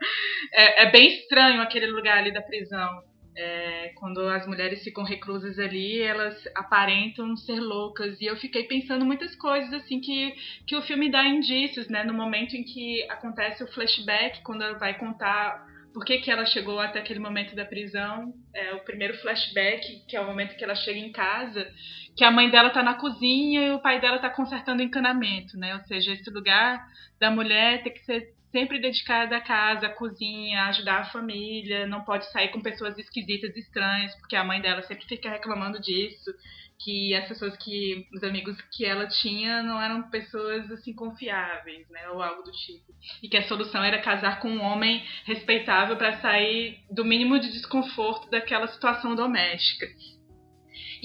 É, 0.53 0.84
é 0.84 0.90
bem 0.92 1.09
estranho 1.09 1.61
aquele 1.61 1.86
lugar 1.86 2.18
ali 2.18 2.32
da 2.32 2.42
prisão. 2.42 3.03
É, 3.37 3.93
quando 3.97 4.20
as 4.28 4.47
mulheres 4.47 4.82
ficam 4.85 5.03
reclusas 5.03 5.59
ali, 5.59 6.01
elas 6.01 6.37
aparentam 6.55 7.37
ser 7.37 7.61
loucas. 7.61 8.20
E 8.20 8.26
eu 8.26 8.37
fiquei 8.37 8.64
pensando 8.64 9.05
muitas 9.05 9.35
coisas 9.35 9.72
assim 9.72 10.01
que, 10.01 10.35
que 10.66 10.76
o 10.76 10.82
filme 10.82 11.11
dá 11.11 11.24
indícios, 11.24 11.89
né? 11.89 12.05
No 12.05 12.14
momento 12.14 12.55
em 12.55 12.62
que 12.62 13.03
acontece 13.11 13.64
o 13.64 13.68
flashback, 13.68 14.43
quando 14.43 14.62
ela 14.62 14.78
vai 14.78 14.97
contar 14.97 15.66
por 15.95 16.05
que, 16.05 16.18
que 16.18 16.30
ela 16.30 16.45
chegou 16.45 16.80
até 16.80 16.99
aquele 16.99 17.20
momento 17.20 17.55
da 17.55 17.64
prisão. 17.64 18.35
É 18.53 18.74
o 18.74 18.80
primeiro 18.80 19.16
flashback, 19.18 20.05
que 20.09 20.16
é 20.16 20.20
o 20.20 20.26
momento 20.26 20.57
que 20.57 20.64
ela 20.64 20.74
chega 20.74 20.99
em 20.99 21.12
casa, 21.12 21.70
que 22.16 22.24
a 22.24 22.32
mãe 22.32 22.51
dela 22.51 22.70
tá 22.70 22.82
na 22.82 22.95
cozinha 22.95 23.68
e 23.68 23.70
o 23.70 23.78
pai 23.78 24.01
dela 24.01 24.18
tá 24.18 24.28
consertando 24.28 24.82
o 24.82 24.85
encanamento, 24.85 25.57
né? 25.57 25.74
Ou 25.76 25.80
seja, 25.82 26.12
esse 26.12 26.28
lugar 26.30 26.85
da 27.20 27.30
mulher 27.30 27.85
tem 27.85 27.93
que 27.93 28.05
ser 28.05 28.34
sempre 28.55 28.78
dedicada 28.78 29.36
à 29.36 29.40
casa, 29.40 29.88
à 29.88 29.90
cozinha, 29.90 30.66
ajudar 30.66 31.00
a 31.00 31.05
família, 31.07 31.88
não 31.88 32.02
pode 32.05 32.30
sair 32.30 32.50
com 32.50 32.62
pessoas 32.62 32.96
esquisitas, 32.96 33.57
estranhas, 33.57 34.14
porque 34.14 34.36
a 34.36 34.44
mãe 34.44 34.61
dela 34.61 34.80
sempre 34.82 35.05
fica 35.07 35.28
reclamando 35.28 35.80
disso, 35.80 36.32
que 36.78 37.12
as 37.16 37.26
pessoas 37.26 37.57
que, 37.57 38.07
os 38.14 38.22
amigos 38.22 38.57
que 38.70 38.84
ela 38.84 39.09
tinha 39.09 39.61
não 39.61 39.82
eram 39.82 40.09
pessoas 40.09 40.70
assim 40.70 40.92
confiáveis, 40.92 41.88
né, 41.90 42.09
ou 42.11 42.22
algo 42.22 42.44
do 42.44 42.52
tipo. 42.52 42.94
E 43.20 43.28
que 43.28 43.36
a 43.36 43.48
solução 43.48 43.82
era 43.82 44.00
casar 44.00 44.38
com 44.38 44.48
um 44.48 44.62
homem 44.62 45.05
respeitável 45.24 45.96
para 45.96 46.20
sair 46.20 46.78
do 46.88 47.05
mínimo 47.05 47.40
de 47.40 47.50
desconforto 47.50 48.30
daquela 48.30 48.68
situação 48.68 49.16
doméstica. 49.16 49.86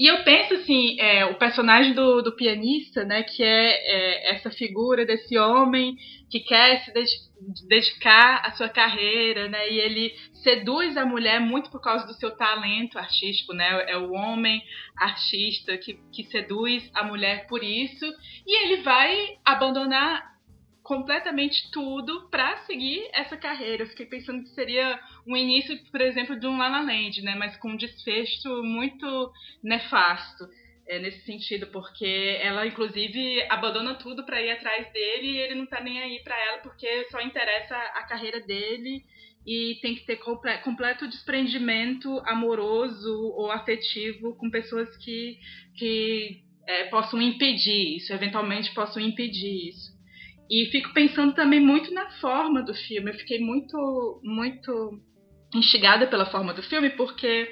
E 0.00 0.06
eu 0.06 0.24
penso 0.24 0.54
assim, 0.54 0.98
é, 0.98 1.26
o 1.26 1.34
personagem 1.34 1.92
do, 1.92 2.22
do 2.22 2.34
pianista, 2.34 3.04
né, 3.04 3.22
que 3.22 3.42
é, 3.42 4.30
é, 4.30 4.34
essa 4.34 4.50
figura 4.50 5.04
desse 5.04 5.36
homem 5.36 5.94
que 6.30 6.40
quer 6.40 6.82
se 6.82 6.90
dedicar 7.68 8.40
à 8.46 8.52
sua 8.52 8.70
carreira, 8.70 9.46
né, 9.50 9.70
e 9.70 9.78
ele 9.78 10.14
seduz 10.42 10.96
a 10.96 11.04
mulher 11.04 11.38
muito 11.38 11.70
por 11.70 11.82
causa 11.82 12.06
do 12.06 12.14
seu 12.14 12.30
talento 12.30 12.98
artístico, 12.98 13.52
né, 13.52 13.84
é 13.90 13.98
o 13.98 14.12
homem 14.12 14.62
artista 14.96 15.76
que, 15.76 16.00
que 16.10 16.24
seduz 16.30 16.90
a 16.94 17.04
mulher 17.04 17.46
por 17.46 17.62
isso, 17.62 18.06
e 18.46 18.64
ele 18.64 18.80
vai 18.80 19.36
abandonar 19.44 20.30
completamente 20.82 21.70
tudo 21.70 22.28
para 22.30 22.56
seguir 22.64 23.06
essa 23.12 23.36
carreira. 23.36 23.84
Eu 23.84 23.88
fiquei 23.88 24.06
pensando 24.06 24.42
que 24.42 24.48
seria 24.54 24.98
um 25.30 25.36
início, 25.36 25.78
por 25.90 26.00
exemplo, 26.00 26.38
de 26.38 26.46
um 26.46 26.58
La 26.58 26.68
La 26.68 26.80
Land, 26.80 27.22
né? 27.22 27.34
Mas 27.36 27.56
com 27.56 27.70
um 27.70 27.76
desfecho 27.76 28.62
muito 28.62 29.32
nefasto. 29.62 30.48
É, 30.88 30.98
nesse 30.98 31.24
sentido, 31.24 31.68
porque 31.68 32.36
ela 32.42 32.66
inclusive 32.66 33.46
abandona 33.48 33.94
tudo 33.94 34.26
para 34.26 34.42
ir 34.42 34.50
atrás 34.50 34.92
dele 34.92 35.28
e 35.28 35.36
ele 35.38 35.54
não 35.54 35.64
tá 35.64 35.80
nem 35.80 36.00
aí 36.00 36.20
para 36.24 36.36
ela 36.36 36.58
porque 36.58 37.06
só 37.12 37.20
interessa 37.20 37.76
a 37.76 38.02
carreira 38.08 38.40
dele 38.40 39.04
e 39.46 39.78
tem 39.80 39.94
que 39.94 40.04
ter 40.04 40.16
comple 40.16 40.58
completo 40.58 41.06
desprendimento 41.06 42.20
amoroso 42.26 43.32
ou 43.36 43.52
afetivo 43.52 44.34
com 44.34 44.50
pessoas 44.50 44.88
que, 44.96 45.38
que 45.76 46.42
é, 46.66 46.84
possam 46.86 47.22
impedir 47.22 47.96
isso, 47.96 48.12
eventualmente 48.12 48.74
possam 48.74 49.00
impedir 49.00 49.68
isso. 49.68 49.92
E 50.50 50.66
fico 50.66 50.92
pensando 50.92 51.32
também 51.34 51.60
muito 51.60 51.94
na 51.94 52.10
forma 52.20 52.62
do 52.62 52.74
filme. 52.74 53.12
Eu 53.12 53.14
fiquei 53.14 53.38
muito, 53.38 54.20
muito 54.24 55.00
instigada 55.54 56.06
pela 56.06 56.26
forma 56.26 56.54
do 56.54 56.62
filme, 56.62 56.90
porque 56.90 57.50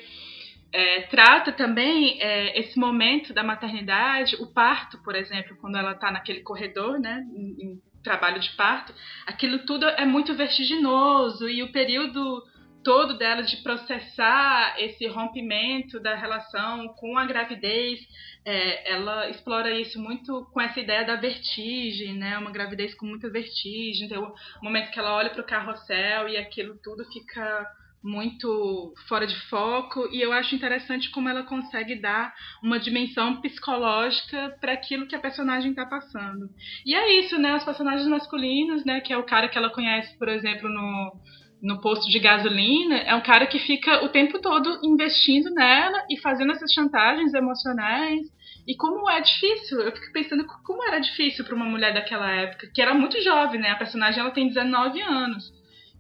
é, 0.73 1.03
trata 1.03 1.53
também 1.53 2.21
é, 2.21 2.59
esse 2.61 2.79
momento 2.79 3.33
da 3.33 3.43
maternidade, 3.43 4.37
o 4.37 4.47
parto, 4.47 4.99
por 4.99 5.15
exemplo, 5.15 5.57
quando 5.61 5.77
ela 5.77 5.93
está 5.93 6.11
naquele 6.11 6.41
corredor, 6.41 6.99
né, 7.01 7.25
em, 7.35 7.67
em, 7.67 7.89
trabalho 8.03 8.41
de 8.41 8.51
parto, 8.51 8.95
aquilo 9.27 9.59
tudo 9.67 9.85
é 9.85 10.07
muito 10.07 10.33
vertiginoso 10.35 11.49
e 11.49 11.63
o 11.63 11.73
período 11.73 12.43
todo 12.83 13.19
dela 13.19 13.43
de 13.43 13.57
processar 13.59 14.77
esse 14.79 15.07
rompimento 15.09 16.01
da 16.01 16.15
relação 16.15 16.89
com 16.95 17.19
a 17.19 17.27
gravidez 17.27 18.01
é, 18.45 18.93
ela 18.93 19.29
explora 19.29 19.71
isso 19.79 20.01
muito 20.01 20.49
com 20.53 20.61
essa 20.61 20.81
ideia 20.81 21.05
da 21.05 21.17
vertigem, 21.17 22.15
né? 22.15 22.39
Uma 22.39 22.51
gravidez 22.51 22.95
com 22.95 23.05
muita 23.05 23.29
vertigem. 23.29 24.07
Então, 24.07 24.33
o 24.63 24.65
momento 24.65 24.91
que 24.91 24.99
ela 24.99 25.15
olha 25.15 25.29
para 25.29 25.43
o 25.43 25.47
carrossel 25.47 26.29
e 26.29 26.37
aquilo 26.37 26.79
tudo 26.83 27.05
fica 27.13 27.67
muito 28.03 28.93
fora 29.09 29.27
de 29.27 29.35
foco 29.49 30.09
e 30.13 30.21
eu 30.21 30.33
acho 30.33 30.55
interessante 30.55 31.11
como 31.11 31.29
ela 31.29 31.43
consegue 31.43 32.01
dar 32.01 32.33
uma 32.63 32.79
dimensão 32.79 33.41
psicológica 33.41 34.57
para 34.61 34.73
aquilo 34.73 35.07
que 35.07 35.17
a 35.17 35.21
personagem 35.21 35.71
está 35.71 35.85
passando. 35.85 36.49
E 36.87 36.95
é 36.95 37.21
isso, 37.21 37.39
né? 37.39 37.55
Os 37.57 37.65
personagens 37.65 38.07
masculinos, 38.07 38.85
né? 38.85 39.01
Que 39.01 39.13
é 39.13 39.19
o 39.19 39.27
cara 39.27 39.49
que 39.49 39.59
ela 39.59 39.71
conhece, 39.71 40.17
por 40.19 40.29
exemplo, 40.29 40.69
no 40.69 41.13
no 41.61 41.81
posto 41.81 42.09
de 42.09 42.21
gasolina 42.21 42.99
é 42.99 43.13
um 43.17 43.21
cara 43.21 43.45
que 43.45 43.59
fica 43.59 44.05
o 44.05 44.09
tempo 44.11 44.41
todo 44.41 44.79
investindo 44.85 45.51
nela 45.51 46.05
e 46.09 46.17
fazendo 46.21 46.53
essas 46.53 46.73
chantagens 46.73 47.35
emocionais 47.35 48.29
e 48.69 48.77
como 48.77 49.09
é 49.09 49.19
difícil, 49.23 49.81
eu 49.81 49.91
fico 49.93 50.13
pensando 50.13 50.47
como 50.63 50.85
era 50.87 50.99
difícil 50.99 51.43
para 51.43 51.55
uma 51.55 51.65
mulher 51.65 51.95
daquela 51.95 52.31
época, 52.31 52.71
que 52.75 52.83
era 52.83 52.93
muito 52.93 53.19
jovem, 53.23 53.59
né? 53.59 53.71
A 53.71 53.77
personagem 53.77 54.21
ela 54.21 54.31
tem 54.31 54.47
19 54.47 55.01
anos. 55.01 55.51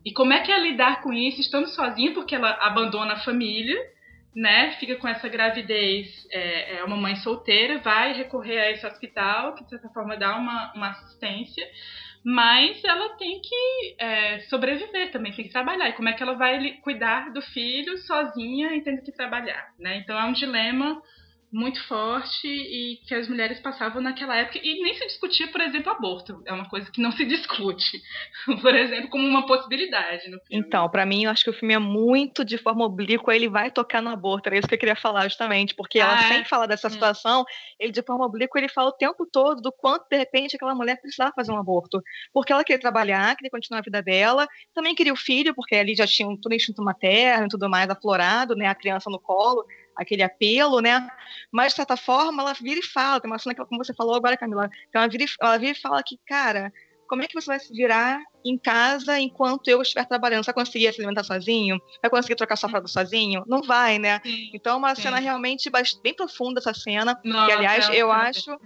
E 0.05 0.13
como 0.13 0.33
é 0.33 0.41
que 0.41 0.53
é 0.53 0.59
lidar 0.59 1.03
com 1.03 1.13
isso 1.13 1.41
estando 1.41 1.69
sozinha, 1.69 2.13
porque 2.13 2.35
ela 2.35 2.51
abandona 2.61 3.15
a 3.15 3.25
família, 3.25 3.77
né? 4.35 4.73
Fica 4.79 4.97
com 4.97 5.09
essa 5.09 5.29
gravidez, 5.29 6.27
é, 6.31 6.77
é 6.77 6.85
uma 6.85 6.97
mãe 6.97 7.17
solteira, 7.17 7.79
vai 7.79 8.13
recorrer 8.13 8.59
a 8.59 8.71
esse 8.71 8.87
hospital, 8.87 9.55
que 9.55 9.65
de 9.65 9.71
certa 9.71 9.89
forma 9.89 10.17
dá 10.17 10.37
uma, 10.37 10.73
uma 10.75 10.91
assistência, 10.91 11.67
mas 12.25 12.83
ela 12.85 13.17
tem 13.17 13.41
que 13.41 13.97
é, 13.99 14.41
sobreviver 14.41 15.11
também, 15.11 15.33
tem 15.33 15.47
que 15.47 15.53
trabalhar. 15.53 15.89
E 15.89 15.95
como 15.95 16.09
é 16.09 16.13
que 16.13 16.23
ela 16.23 16.35
vai 16.35 16.73
cuidar 16.83 17.33
do 17.33 17.43
filho 17.43 17.97
sozinha 17.99 18.75
e 18.77 18.83
tendo 18.83 19.03
que 19.03 19.13
trabalhar, 19.13 19.73
né? 19.79 19.99
Então 19.99 20.19
é 20.19 20.25
um 20.25 20.33
dilema 20.33 21.03
muito 21.51 21.83
forte 21.87 22.47
e 22.47 22.97
que 23.07 23.15
as 23.15 23.29
mulheres 23.29 23.59
passavam 23.61 24.03
naquela 24.03 24.37
época 24.37 24.59
e 24.63 24.83
nem 24.83 24.95
se 24.95 25.07
discutia, 25.07 25.49
por 25.49 25.61
exemplo, 25.61 25.91
aborto. 25.91 26.43
É 26.45 26.53
uma 26.53 26.69
coisa 26.69 26.91
que 26.91 27.01
não 27.01 27.11
se 27.13 27.25
discute, 27.27 28.03
por 28.61 28.75
exemplo, 28.75 29.09
como 29.09 29.27
uma 29.27 29.47
possibilidade. 29.47 30.25
Então, 30.51 30.89
para 30.89 31.07
mim, 31.07 31.25
eu 31.25 31.31
acho 31.31 31.45
que 31.45 31.51
o 31.51 31.55
filme 31.55 31.75
é 31.75 31.79
muito 31.79 32.45
de 32.45 32.59
forma 32.59 32.85
oblíqua, 32.85 33.35
ele 33.35 33.49
vai 33.49 33.71
tocar 33.71 34.03
no 34.03 34.11
aborto, 34.11 34.49
era 34.49 34.59
isso 34.59 34.69
que 34.69 34.75
eu 34.75 34.79
queria 34.79 34.97
falar 34.97 35.25
justamente, 35.25 35.75
porque 35.75 35.99
ela 35.99 36.15
ah, 36.15 36.29
sem 36.29 36.41
é? 36.41 36.45
falar 36.45 36.67
dessa 36.67 36.89
hum. 36.89 36.91
situação, 36.91 37.45
ele 37.79 37.93
de 37.93 38.03
forma 38.03 38.27
oblíqua, 38.27 38.59
ele 38.59 38.69
fala 38.69 38.91
o 38.91 38.97
tempo 38.97 39.27
todo 39.27 39.63
do 39.63 39.73
quanto 39.73 40.07
de 40.11 40.17
repente 40.17 40.57
aquela 40.57 40.75
mulher 40.75 41.01
precisava 41.01 41.33
fazer 41.35 41.53
um 41.53 41.59
aborto, 41.59 42.03
porque 42.33 42.53
ela 42.53 42.65
queria 42.65 42.81
trabalhar, 42.81 43.35
queria 43.37 43.51
continuar 43.51 43.81
a 43.81 43.83
vida 43.83 44.03
dela, 44.03 44.47
também 44.75 44.95
queria 44.95 45.13
o 45.13 45.17
filho, 45.17 45.55
porque 45.55 45.75
ali 45.75 45.95
já 45.95 46.07
tinha 46.07 46.29
um, 46.29 46.37
todo 46.37 46.55
instinto 46.55 46.83
materno 46.83 47.47
e 47.47 47.49
tudo 47.49 47.69
mais 47.71 47.89
aflorado, 47.89 48.55
né, 48.55 48.67
a 48.67 48.75
criança 48.75 49.09
no 49.11 49.19
colo, 49.19 49.65
aquele 49.99 50.23
apelo, 50.23 50.81
né? 50.81 51.07
Mas, 51.53 51.73
de 51.73 51.77
certa 51.77 51.97
forma, 51.97 52.43
ela 52.43 52.53
vira 52.55 52.81
e 52.81 52.87
fala, 52.87 53.21
tem 53.21 53.31
uma 53.31 53.39
cena 53.39 53.55
que, 53.55 53.65
como 53.65 53.85
você 53.85 53.93
falou 53.95 54.15
agora, 54.15 54.37
Camila, 54.37 54.71
então 54.89 55.03
ela 55.03 55.11
vira, 55.11 55.25
ela 55.41 55.59
vira 55.59 55.73
e 55.73 55.81
fala 55.81 56.03
que, 56.03 56.19
cara, 56.27 56.73
como 57.09 57.23
é 57.23 57.27
que 57.27 57.35
você 57.35 57.47
vai 57.47 57.59
se 57.59 57.73
virar 57.73 58.21
em 58.45 58.57
casa 58.57 59.19
enquanto 59.19 59.69
eu 59.69 59.83
estiver 59.83 60.07
trabalhando? 60.07 60.45
Você 60.45 60.53
vai 60.53 60.65
conseguir 60.65 60.93
se 60.93 61.01
alimentar 61.01 61.25
sozinho? 61.25 61.81
Vai 62.01 62.11
conseguir 62.11 62.37
trocar 62.37 62.57
sua 62.57 62.69
fralda 62.69 62.87
sozinho? 62.87 63.43
Não 63.47 63.63
vai, 63.63 63.99
né? 63.99 64.21
Sim, 64.25 64.51
então, 64.55 64.75
é 64.75 64.77
uma 64.77 64.95
sim. 64.95 65.03
cena 65.03 65.19
realmente 65.19 65.71
bem 66.03 66.15
profunda, 66.15 66.61
essa 66.61 66.75
cena, 66.75 67.19
Nossa, 67.25 67.47
que, 67.47 67.53
aliás, 67.53 67.89
eu 67.91 68.13
acho... 68.13 68.57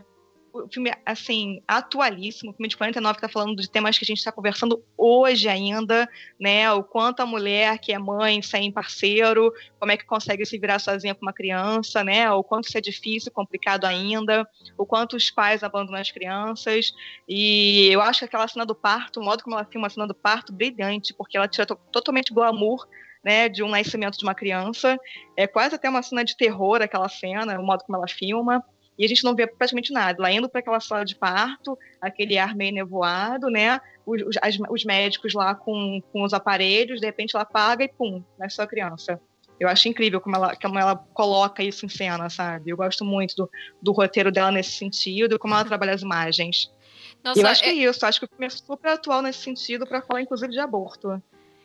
o 0.53 0.69
filme, 0.69 0.93
assim, 1.07 1.63
atualíssimo, 1.67 2.51
o 2.51 2.55
filme 2.55 2.69
de 2.69 2.77
49 2.77 3.15
que 3.19 3.25
está 3.25 3.29
falando 3.33 3.57
de 3.57 3.71
temas 3.71 3.99
que 3.99 4.05
a 4.05 4.07
gente 4.07 4.19
está 4.19 4.31
conversando 4.31 4.85
hoje 4.97 5.49
ainda, 5.49 6.09
né? 6.39 6.71
O 6.73 6.85
quanto 6.85 7.21
a 7.21 7.27
mulher 7.27 7.79
que 7.79 7.93
é 7.93 7.99
mãe 7.99 8.43
sem 8.43 8.71
parceiro, 8.71 9.53
como 9.81 9.93
é 9.93 9.97
que 9.97 10.05
consegue 10.05 10.45
se 10.45 10.59
virar 10.59 10.79
sozinha 10.79 11.15
com 11.15 11.23
uma 11.23 11.33
criança, 11.33 12.05
né? 12.05 12.31
O 12.31 12.45
quanto 12.45 12.69
isso 12.69 12.77
é 12.77 12.81
difícil, 12.81 13.33
complicado 13.33 13.87
ainda, 13.87 14.47
o 14.77 14.85
quanto 14.85 15.17
os 15.17 15.31
pais 15.31 15.63
abandonam 15.63 16.01
as 16.01 16.11
crianças. 16.11 16.93
E 17.27 17.89
eu 17.91 18.03
acho 18.03 18.21
que 18.21 18.25
aquela 18.27 18.47
cena 18.47 18.67
do 18.67 18.75
parto, 18.75 19.21
o 19.21 19.25
modo 19.25 19.43
como 19.43 19.57
ela 19.57 19.65
filma 19.65 19.87
a 19.87 19.91
cena 19.91 20.07
do 20.07 20.15
parto, 20.15 20.53
brilhante, 20.53 21.15
porque 21.15 21.37
ela 21.37 21.49
tira 21.49 21.65
totalmente 21.65 22.33
glamour 22.33 22.87
né, 23.25 23.49
de 23.49 23.63
um 23.63 23.69
nascimento 23.69 24.19
de 24.19 24.25
uma 24.25 24.35
criança. 24.35 24.99
É 25.37 25.47
quase 25.47 25.77
até 25.77 25.89
uma 25.89 26.03
cena 26.03 26.25
de 26.25 26.37
terror 26.37 26.83
aquela 26.83 27.09
cena, 27.09 27.59
o 27.59 27.65
modo 27.65 27.85
como 27.85 27.97
ela 27.97 28.09
filma 28.09 28.63
e 28.99 29.05
a 29.05 29.09
gente 29.09 29.24
não 29.24 29.34
vê 29.34 29.47
praticamente 29.47 29.93
nada. 29.93 30.18
Ela 30.18 30.32
indo 30.32 30.49
para 30.49 30.61
aquela 30.61 30.80
sala 30.80 31.05
de 31.05 31.14
parto, 31.14 31.78
aquele 32.01 32.38
ar 32.38 32.55
meio 32.55 32.72
nevoado, 32.72 33.49
né? 33.49 33.80
Os, 34.05 34.22
os, 34.22 34.36
as, 34.43 34.59
os, 34.70 34.84
médicos 34.84 35.32
lá 35.34 35.55
com, 35.55 36.03
com 36.12 36.22
os 36.22 36.32
aparelhos, 36.32 37.01
de 37.01 37.07
repente 37.07 37.34
ela 37.34 37.43
apaga 37.43 37.84
e 37.84 37.88
pum, 37.88 38.22
nasce 38.38 38.57
sua 38.57 38.66
criança. 38.66 39.20
Eu 39.59 39.68
acho 39.68 39.88
incrível 39.88 40.20
como 40.20 40.34
ela, 40.34 40.57
como 40.57 40.78
ela 40.78 40.97
coloca 41.14 41.62
isso 41.62 41.86
em 41.86 41.88
cena, 41.88 42.28
sabe? 42.28 42.70
Eu 42.70 42.76
gosto 42.76 43.05
muito 43.05 43.36
do, 43.36 43.51
do 43.80 43.93
roteiro 43.93 44.32
dela 44.32 44.51
nesse 44.51 44.72
sentido, 44.72 45.38
como 45.38 45.55
ela 45.55 45.64
trabalha 45.64 45.95
as 45.95 46.03
imagens. 46.03 46.72
Nossa, 47.22 47.40
eu 47.40 47.47
acho 47.47 47.62
é... 47.62 47.64
que 47.64 47.70
é 47.70 47.74
isso, 47.74 48.05
acho 48.05 48.18
que 48.18 48.26
o 48.26 48.28
filme 48.28 48.47
é 48.47 48.51
super 48.51 48.90
atual 48.90 49.22
nesse 49.22 49.38
sentido 49.38 49.86
para 49.86 50.03
falar, 50.03 50.22
inclusive, 50.22 50.53
de 50.53 50.59
aborto. 50.59 51.22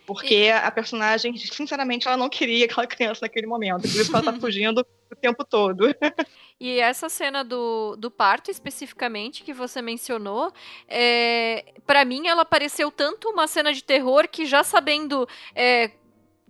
Porque 0.08 0.50
a 0.54 0.72
personagem, 0.72 1.36
sinceramente, 1.36 2.08
ela 2.08 2.16
não 2.16 2.30
queria 2.30 2.64
aquela 2.64 2.88
criança 2.88 3.20
naquele 3.24 3.46
momento. 3.46 3.82
Por 3.82 3.88
isso 3.88 4.10
que 4.10 4.16
ela 4.16 4.24
tá 4.24 4.34
fugindo 4.40 4.88
o 5.12 5.16
tempo 5.16 5.44
todo. 5.44 5.84
E 6.60 6.80
essa 6.80 7.08
cena 7.08 7.44
do, 7.44 7.96
do 7.98 8.10
parto, 8.10 8.50
especificamente, 8.50 9.44
que 9.44 9.54
você 9.54 9.80
mencionou, 9.80 10.52
é, 10.88 11.64
para 11.86 12.04
mim 12.04 12.26
ela 12.26 12.44
pareceu 12.44 12.90
tanto 12.90 13.30
uma 13.30 13.46
cena 13.46 13.72
de 13.72 13.84
terror 13.84 14.28
que 14.28 14.44
já 14.44 14.64
sabendo. 14.64 15.30
É, 15.54 15.92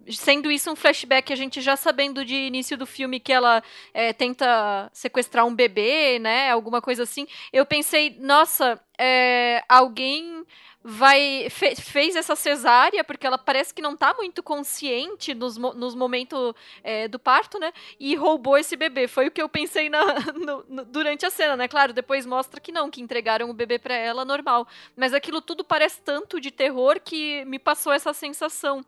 sendo 0.09 0.49
isso 0.49 0.71
um 0.71 0.77
flashback, 0.77 1.33
a 1.33 1.35
gente 1.35 1.59
já 1.59 1.75
sabendo 1.75 2.23
de 2.23 2.35
início 2.35 2.77
do 2.77 2.85
filme 2.85 3.19
que 3.19 3.33
ela 3.33 3.61
é, 3.93 4.13
tenta 4.13 4.89
sequestrar 4.93 5.45
um 5.45 5.53
bebê, 5.53 6.19
né? 6.19 6.51
Alguma 6.51 6.81
coisa 6.81 7.03
assim. 7.03 7.27
Eu 7.51 7.65
pensei, 7.65 8.15
nossa, 8.17 8.81
é, 8.97 9.61
alguém 9.67 10.45
vai 10.89 11.49
fe, 11.49 11.75
fez 11.75 12.15
essa 12.15 12.33
cesárea, 12.33 13.03
porque 13.03 13.27
ela 13.27 13.37
parece 13.37 13.73
que 13.73 13.81
não 13.81 13.97
tá 13.97 14.13
muito 14.13 14.41
consciente 14.41 15.33
nos, 15.33 15.57
nos 15.57 15.93
momentos 15.93 16.53
é, 16.81 17.09
do 17.09 17.19
parto, 17.19 17.59
né? 17.59 17.73
E 17.99 18.15
roubou 18.15 18.57
esse 18.57 18.77
bebê. 18.77 19.05
Foi 19.05 19.27
o 19.27 19.31
que 19.31 19.41
eu 19.41 19.49
pensei 19.49 19.89
na, 19.89 20.05
no, 20.33 20.63
no, 20.69 20.85
durante 20.85 21.25
a 21.25 21.29
cena, 21.29 21.57
né? 21.57 21.67
Claro, 21.67 21.91
depois 21.91 22.25
mostra 22.25 22.61
que 22.61 22.71
não, 22.71 22.89
que 22.89 23.01
entregaram 23.01 23.49
o 23.49 23.53
bebê 23.53 23.77
para 23.77 23.95
ela 23.95 24.23
normal. 24.23 24.65
Mas 24.95 25.13
aquilo 25.13 25.41
tudo 25.41 25.61
parece 25.61 26.01
tanto 26.01 26.39
de 26.39 26.51
terror 26.51 27.01
que 27.03 27.43
me 27.43 27.59
passou 27.59 27.91
essa 27.91 28.13
sensação. 28.13 28.81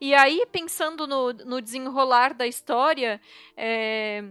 E 0.00 0.14
aí, 0.14 0.46
pensando 0.52 1.04
no, 1.04 1.32
no 1.32 1.60
desenrolar 1.60 2.32
da 2.32 2.46
história, 2.46 3.20
é 3.56 4.22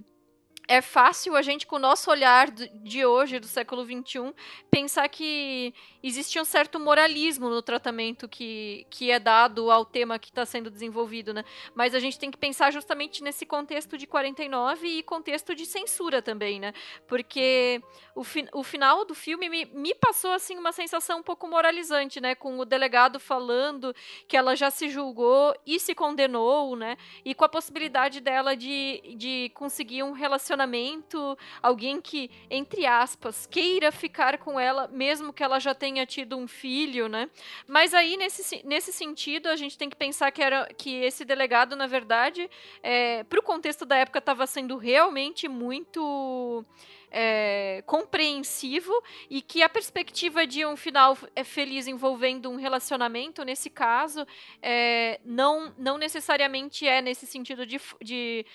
é 0.70 0.84
fácil 0.84 1.36
a 1.36 1.42
gente, 1.42 1.66
com 1.66 1.78
o 1.78 1.80
nosso 1.80 2.12
olhar 2.12 2.52
de 2.52 3.04
hoje, 3.04 3.40
do 3.40 3.48
século 3.48 3.84
XXI, 3.84 4.32
pensar 4.70 5.10
que 5.10 5.74
existe 6.04 6.40
um 6.40 6.46
certo 6.46 6.80
moralismo 6.80 7.50
no 7.50 7.60
tratamento 7.60 8.30
que, 8.30 8.86
que 8.88 9.10
é 9.10 9.18
dado 9.18 9.72
ao 9.72 9.84
tema 9.84 10.20
que 10.20 10.30
está 10.30 10.46
sendo 10.46 10.70
desenvolvido, 10.70 11.34
né? 11.34 11.44
Mas 11.74 11.96
a 11.96 12.00
gente 12.00 12.20
tem 12.20 12.30
que 12.30 12.38
pensar 12.38 12.72
justamente 12.72 13.24
nesse 13.24 13.48
contexto 13.48 13.98
de 13.98 14.06
49 14.06 14.88
e 14.88 15.02
contexto 15.02 15.56
de 15.56 15.66
censura 15.66 16.22
também, 16.22 16.60
né? 16.60 16.72
Porque 17.08 17.82
o, 18.14 18.24
fi 18.24 18.48
o 18.54 18.62
final 18.62 19.04
do 19.06 19.16
filme 19.16 19.50
me, 19.50 19.66
me 19.66 19.96
passou, 19.96 20.34
assim, 20.34 20.56
uma 20.56 20.72
sensação 20.72 21.22
um 21.22 21.24
pouco 21.24 21.48
moralizante, 21.48 22.22
né? 22.22 22.36
Com 22.36 22.60
o 22.60 22.64
delegado 22.64 23.20
falando 23.20 23.92
que 24.28 24.38
ela 24.38 24.56
já 24.56 24.70
se 24.70 24.88
julgou 24.88 25.56
e 25.66 25.80
se 25.80 25.96
condenou, 25.96 26.76
né? 26.76 26.96
E 27.26 27.34
com 27.34 27.44
a 27.44 27.50
possibilidade 27.50 28.22
dela 28.22 28.56
de, 28.56 29.16
de 29.18 29.52
conseguir 29.56 30.04
um 30.04 30.12
relacionamento 30.12 30.59
relacionamento, 30.60 31.38
alguém 31.62 32.01
que, 32.01 32.30
entre 32.49 32.86
aspas, 32.86 33.45
queira 33.45 33.91
ficar 33.91 34.38
com 34.38 34.60
ela, 34.60 34.88
mesmo 34.88 35.32
que 35.32 35.43
ela 35.43 35.60
já 35.60 35.74
tenha 35.74 36.05
tido 36.05 36.38
um 36.38 36.47
filho, 36.47 37.07
né? 37.07 37.30
Mas 37.68 37.93
aí, 37.93 38.18
nesse, 38.18 38.66
nesse 38.66 38.91
sentido, 38.91 39.47
a 39.47 39.55
gente 39.55 39.78
tem 39.78 39.89
que 39.89 39.95
pensar 39.95 40.32
que, 40.32 40.41
era, 40.41 40.68
que 40.78 40.95
esse 41.03 41.24
delegado, 41.24 41.76
na 41.76 41.88
verdade, 41.88 42.49
é, 42.84 43.24
para 43.24 43.39
o 43.39 43.43
contexto 43.43 43.86
da 43.86 43.95
época, 43.97 44.20
estava 44.20 44.45
sendo 44.45 44.78
realmente 44.78 45.47
muito. 45.47 46.66
É, 47.12 47.82
compreensivo 47.88 48.93
e 49.32 49.41
que 49.41 49.64
a 49.64 49.68
perspectiva 49.68 50.45
de 50.45 50.64
um 50.64 50.78
final 50.78 51.18
é 51.36 51.43
feliz 51.43 51.88
envolvendo 51.88 52.51
um 52.51 52.55
relacionamento, 52.55 53.43
nesse 53.43 53.68
caso, 53.68 54.28
é, 54.62 55.20
não, 55.26 55.74
não 55.76 55.97
necessariamente 55.97 56.88
é 56.88 57.01
nesse 57.01 57.26
sentido 57.26 57.66
de, 57.66 57.82
de 57.99 58.45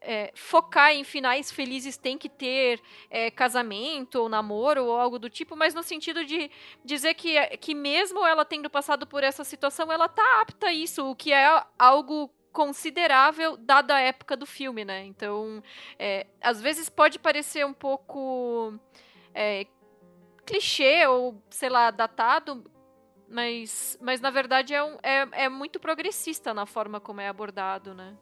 é, 0.00 0.32
focar 0.34 0.92
em 0.92 1.04
finais 1.04 1.50
felizes 1.50 1.96
tem 1.96 2.16
que 2.16 2.28
ter 2.28 2.80
é, 3.10 3.30
casamento 3.30 4.16
ou 4.16 4.28
namoro 4.28 4.84
ou 4.84 4.98
algo 4.98 5.18
do 5.18 5.28
tipo, 5.28 5.54
mas 5.54 5.74
no 5.74 5.82
sentido 5.82 6.24
de 6.24 6.50
dizer 6.84 7.14
que, 7.14 7.38
que 7.58 7.74
mesmo 7.74 8.26
ela 8.26 8.44
tendo 8.44 8.70
passado 8.70 9.06
por 9.06 9.22
essa 9.22 9.44
situação, 9.44 9.92
ela 9.92 10.08
tá 10.08 10.40
apta 10.40 10.68
a 10.68 10.72
isso, 10.72 11.06
o 11.06 11.14
que 11.14 11.32
é 11.32 11.64
algo 11.78 12.30
considerável 12.52 13.56
dada 13.56 13.94
a 13.94 14.00
época 14.00 14.36
do 14.36 14.46
filme, 14.46 14.84
né? 14.84 15.04
Então, 15.04 15.62
é, 15.98 16.26
às 16.40 16.60
vezes 16.60 16.88
pode 16.88 17.18
parecer 17.18 17.64
um 17.64 17.72
pouco 17.72 18.74
é, 19.34 19.66
clichê 20.44 21.06
ou, 21.06 21.40
sei 21.48 21.68
lá, 21.68 21.90
datado, 21.90 22.64
mas, 23.28 23.96
mas 24.00 24.20
na 24.20 24.30
verdade 24.30 24.74
é, 24.74 24.82
um, 24.82 24.98
é, 25.02 25.44
é 25.44 25.48
muito 25.48 25.78
progressista 25.78 26.52
na 26.52 26.66
forma 26.66 26.98
como 27.00 27.20
é 27.20 27.28
abordado, 27.28 27.94
né? 27.94 28.16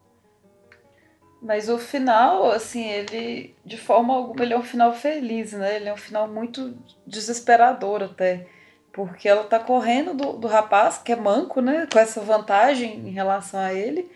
Mas 1.41 1.69
o 1.69 1.79
final, 1.79 2.51
assim, 2.51 2.85
ele, 2.85 3.55
de 3.65 3.77
forma 3.77 4.15
alguma, 4.15 4.43
ele 4.43 4.55
é 4.55 4.59
um 4.59 4.63
final 4.63 4.93
feliz, 4.93 5.53
né? 5.53 5.77
Ele 5.77 5.89
é 5.89 5.93
um 5.93 5.97
final 5.97 6.27
muito 6.27 6.77
desesperador 7.07 8.03
até. 8.03 8.47
Porque 8.93 9.29
ela 9.29 9.45
tá 9.45 9.59
correndo 9.61 10.15
do, 10.15 10.33
do 10.33 10.49
rapaz, 10.49 10.99
que 10.99 11.13
é 11.13 11.17
manco, 11.17 11.61
né? 11.61 11.87
Com 11.93 11.99
essa 11.99 12.21
vantagem 12.21 13.09
em 13.09 13.11
relação 13.11 13.61
a 13.61 13.73
ele. 13.73 14.11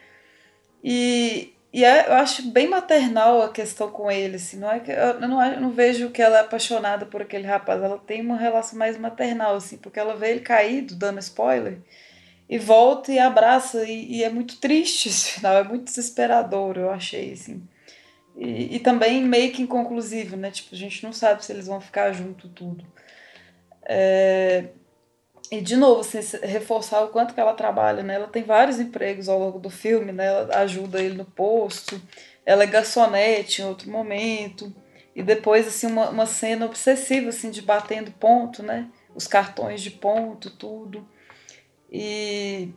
E, 0.83 1.55
e 1.73 1.85
é, 1.85 2.09
eu 2.09 2.15
acho 2.15 2.51
bem 2.51 2.69
maternal 2.69 3.43
a 3.43 3.53
questão 3.53 3.89
com 3.91 4.11
ele, 4.11 4.37
assim. 4.37 4.59
Não 4.59 4.71
é 4.71 4.81
que, 4.81 4.91
eu, 4.91 5.21
não, 5.21 5.41
eu 5.45 5.61
não 5.61 5.71
vejo 5.71 6.11
que 6.11 6.21
ela 6.21 6.39
é 6.39 6.41
apaixonada 6.41 7.07
por 7.07 7.23
aquele 7.23 7.47
rapaz. 7.47 7.81
Ela 7.81 7.99
tem 7.99 8.21
uma 8.21 8.37
relação 8.37 8.77
mais 8.77 8.99
maternal, 8.99 9.55
assim. 9.55 9.77
Porque 9.79 10.01
ela 10.01 10.17
vê 10.17 10.31
ele 10.31 10.41
caído, 10.41 10.97
dando 10.97 11.21
spoiler 11.21 11.79
e 12.53 12.59
volta 12.59 13.11
e 13.11 13.19
abraça, 13.19 13.83
e, 13.85 14.17
e, 14.17 14.23
é 14.23 14.29
muito 14.29 14.59
triste 14.59 15.09
esse 15.09 15.31
final, 15.31 15.57
é 15.57 15.65
muito 15.65 15.85
desesperador, 15.85 16.77
eu 16.77 16.91
achei, 16.91 17.33
assim. 17.33 17.67
E, 18.37 18.77
e, 18.77 18.79
também 18.79 19.23
meio 19.23 19.51
que 19.53 19.63
inconclusivo, 19.63 20.37
né? 20.37 20.51
Tipo, 20.51 20.75
a 20.75 20.79
gente 20.79 21.03
não 21.03 21.15
sabe 21.15 21.43
se 21.43 21.51
eles 21.51 21.67
vão 21.67 21.81
ficar 21.81 22.13
junto 22.13 22.51
tudo. 22.51 22.85
É... 23.83 24.67
E, 25.51 25.63
de 25.63 25.77
novo, 25.77 26.03
assim, 26.03 26.19
reforçar 26.43 27.03
o 27.03 27.09
quanto 27.09 27.33
que 27.33 27.41
ela 27.41 27.55
trabalha, 27.55 28.03
né? 28.03 28.17
Ela 28.17 28.29
tem 28.29 28.43
vários 28.43 28.79
empregos 28.79 29.31
ao 29.31 29.39
longo 29.39 29.59
do 29.59 29.71
filme, 29.71 30.13
né? 30.13 30.27
Ela 30.27 30.59
ajuda 30.59 31.01
ele 31.03 31.15
no 31.17 31.25
posto, 31.25 31.99
ela 32.45 32.65
é 32.65 32.67
garçonete 32.67 33.63
em 33.63 33.65
outro 33.65 33.91
momento, 33.91 34.71
e 35.17 35.23
depois, 35.23 35.67
assim, 35.67 35.87
uma, 35.87 36.11
uma 36.11 36.27
cena 36.27 36.67
obsessiva, 36.67 37.31
assim, 37.31 37.51
de 37.51 37.63
batendo 37.63 38.13
ponto, 38.13 38.63
né? 38.63 38.91
Os 39.15 39.27
cartões 39.27 39.81
de 39.81 39.91
ponto, 39.91 40.51
tudo. 40.51 41.09
E 41.93 42.73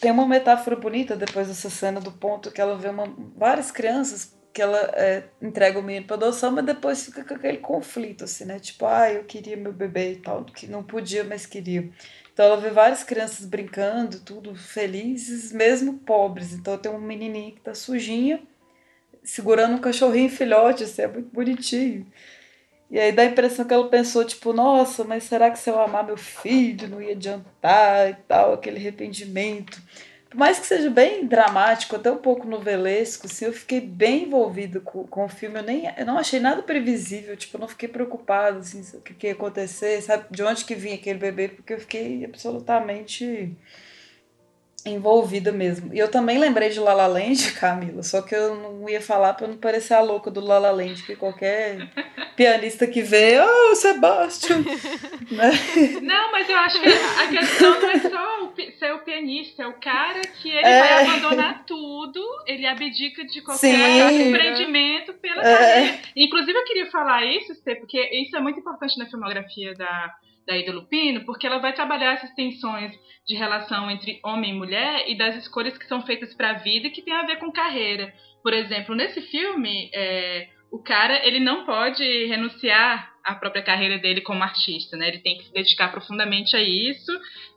tem 0.00 0.10
uma 0.10 0.26
metáfora 0.26 0.74
bonita 0.74 1.14
depois 1.14 1.46
dessa 1.46 1.70
cena 1.70 2.00
do 2.00 2.10
ponto 2.10 2.50
que 2.50 2.60
ela 2.60 2.76
vê 2.76 2.88
uma, 2.88 3.14
várias 3.36 3.70
crianças 3.70 4.36
que 4.52 4.62
ela 4.62 4.78
é, 4.94 5.24
entrega 5.40 5.78
o 5.78 5.82
menino 5.82 6.06
para 6.06 6.16
adoção, 6.16 6.50
mas 6.50 6.64
depois 6.64 7.04
fica 7.04 7.22
com 7.22 7.34
aquele 7.34 7.58
conflito, 7.58 8.24
assim, 8.24 8.46
né? 8.46 8.58
Tipo, 8.58 8.86
ah, 8.86 9.12
eu 9.12 9.22
queria 9.24 9.54
meu 9.54 9.72
bebê 9.72 10.12
e 10.12 10.16
tal, 10.16 10.44
que 10.46 10.66
não 10.66 10.82
podia, 10.82 11.22
mas 11.22 11.44
queria. 11.44 11.90
Então 12.32 12.46
ela 12.46 12.56
vê 12.56 12.70
várias 12.70 13.04
crianças 13.04 13.44
brincando, 13.44 14.20
tudo 14.20 14.54
felizes, 14.54 15.52
mesmo 15.52 15.98
pobres. 15.98 16.54
Então 16.54 16.78
tem 16.78 16.90
um 16.90 16.98
menininho 16.98 17.54
que 17.54 17.60
tá 17.60 17.74
sujinha, 17.74 18.42
segurando 19.22 19.74
um 19.74 19.80
cachorrinho 19.80 20.30
filhote, 20.30 20.84
assim, 20.84 21.02
é 21.02 21.06
muito 21.06 21.30
bonitinho. 21.30 22.06
E 22.90 22.98
aí 22.98 23.10
dá 23.12 23.22
a 23.22 23.26
impressão 23.26 23.64
que 23.64 23.74
ela 23.74 23.88
pensou, 23.88 24.24
tipo, 24.24 24.52
nossa, 24.52 25.02
mas 25.04 25.24
será 25.24 25.50
que 25.50 25.58
se 25.58 25.68
eu 25.68 25.80
amar 25.80 26.06
meu 26.06 26.16
filho 26.16 26.88
não 26.88 27.02
ia 27.02 27.12
adiantar 27.12 28.10
e 28.10 28.14
tal, 28.28 28.54
aquele 28.54 28.78
arrependimento. 28.78 29.82
Por 30.30 30.38
mais 30.38 30.58
que 30.58 30.66
seja 30.66 30.90
bem 30.90 31.26
dramático, 31.26 31.96
até 31.96 32.10
um 32.10 32.18
pouco 32.18 32.46
novelesco, 32.46 33.26
assim, 33.26 33.46
eu 33.46 33.52
fiquei 33.52 33.80
bem 33.80 34.24
envolvida 34.24 34.80
com, 34.80 35.04
com 35.06 35.24
o 35.24 35.28
filme. 35.28 35.58
Eu, 35.58 35.62
nem, 35.62 35.92
eu 35.96 36.06
não 36.06 36.18
achei 36.18 36.38
nada 36.38 36.62
previsível, 36.62 37.36
tipo, 37.36 37.56
eu 37.56 37.60
não 37.60 37.68
fiquei 37.68 37.88
preocupada, 37.88 38.58
assim, 38.58 38.82
o 38.96 39.00
que, 39.00 39.14
que 39.14 39.26
ia 39.28 39.32
acontecer, 39.32 40.00
sabe, 40.02 40.26
de 40.30 40.42
onde 40.42 40.64
que 40.64 40.74
vinha 40.74 40.94
aquele 40.96 41.18
bebê, 41.18 41.48
porque 41.48 41.72
eu 41.74 41.80
fiquei 41.80 42.24
absolutamente 42.24 43.56
envolvida 44.90 45.52
mesmo. 45.52 45.92
E 45.92 45.98
eu 45.98 46.10
também 46.10 46.38
lembrei 46.38 46.68
de 46.68 46.80
Lala 46.80 47.06
Land, 47.06 47.52
Camila, 47.58 48.02
só 48.02 48.22
que 48.22 48.34
eu 48.34 48.54
não 48.54 48.88
ia 48.88 49.00
falar 49.00 49.34
para 49.34 49.46
não 49.46 49.56
parecer 49.56 49.94
a 49.94 50.00
louca 50.00 50.30
do 50.30 50.40
Lala 50.40 50.70
Land, 50.70 51.02
que 51.02 51.16
qualquer 51.16 51.88
pianista 52.36 52.86
que 52.86 53.02
vê, 53.02 53.38
oh, 53.40 53.74
Sebastian. 53.74 54.58
né? 55.30 55.50
Não, 56.02 56.32
mas 56.32 56.48
eu 56.48 56.56
acho 56.56 56.80
que 56.80 56.88
a 56.88 57.28
questão 57.28 57.80
não 57.80 57.90
é 57.90 57.98
só 57.98 58.44
o, 58.44 58.54
ser 58.78 58.92
o 58.94 58.98
pianista, 59.00 59.62
é 59.62 59.66
o 59.66 59.74
cara 59.74 60.20
que 60.20 60.50
ele 60.50 60.66
é. 60.66 60.80
vai 60.80 61.04
abandonar 61.04 61.64
tudo, 61.64 62.20
ele 62.46 62.66
abdica 62.66 63.24
de 63.24 63.40
qualquer 63.40 64.10
Sim. 64.10 64.28
empreendimento 64.28 65.14
pela 65.14 65.42
é. 65.42 66.00
Inclusive, 66.14 66.58
eu 66.58 66.64
queria 66.64 66.90
falar 66.90 67.24
isso, 67.24 67.54
porque 67.80 68.00
isso 68.22 68.36
é 68.36 68.40
muito 68.40 68.60
importante 68.60 68.98
na 68.98 69.06
filmografia 69.06 69.74
da, 69.74 70.14
da 70.46 70.56
Ida 70.56 70.72
Lupino, 70.72 71.24
porque 71.24 71.46
ela 71.46 71.58
vai 71.58 71.72
trabalhar 71.72 72.14
essas 72.14 72.34
tensões 72.34 72.92
de 73.26 73.34
relação 73.34 73.90
entre 73.90 74.20
homem 74.24 74.52
e 74.52 74.58
mulher 74.58 75.04
e 75.08 75.16
das 75.16 75.36
escolhas 75.36 75.76
que 75.76 75.86
são 75.86 76.02
feitas 76.02 76.32
para 76.34 76.50
a 76.50 76.58
vida 76.58 76.90
que 76.90 77.02
tem 77.02 77.14
a 77.14 77.26
ver 77.26 77.36
com 77.36 77.50
carreira. 77.50 78.12
Por 78.42 78.52
exemplo, 78.52 78.94
nesse 78.94 79.20
filme, 79.22 79.90
é, 79.92 80.48
o 80.70 80.82
cara 80.82 81.26
ele 81.26 81.40
não 81.40 81.64
pode 81.64 82.04
renunciar 82.26 83.12
à 83.24 83.34
própria 83.34 83.62
carreira 83.62 83.98
dele 83.98 84.20
como 84.20 84.44
artista, 84.44 84.96
né? 84.96 85.08
Ele 85.08 85.18
tem 85.18 85.36
que 85.36 85.44
se 85.44 85.52
dedicar 85.52 85.90
profundamente 85.90 86.54
a 86.54 86.62
isso 86.62 87.10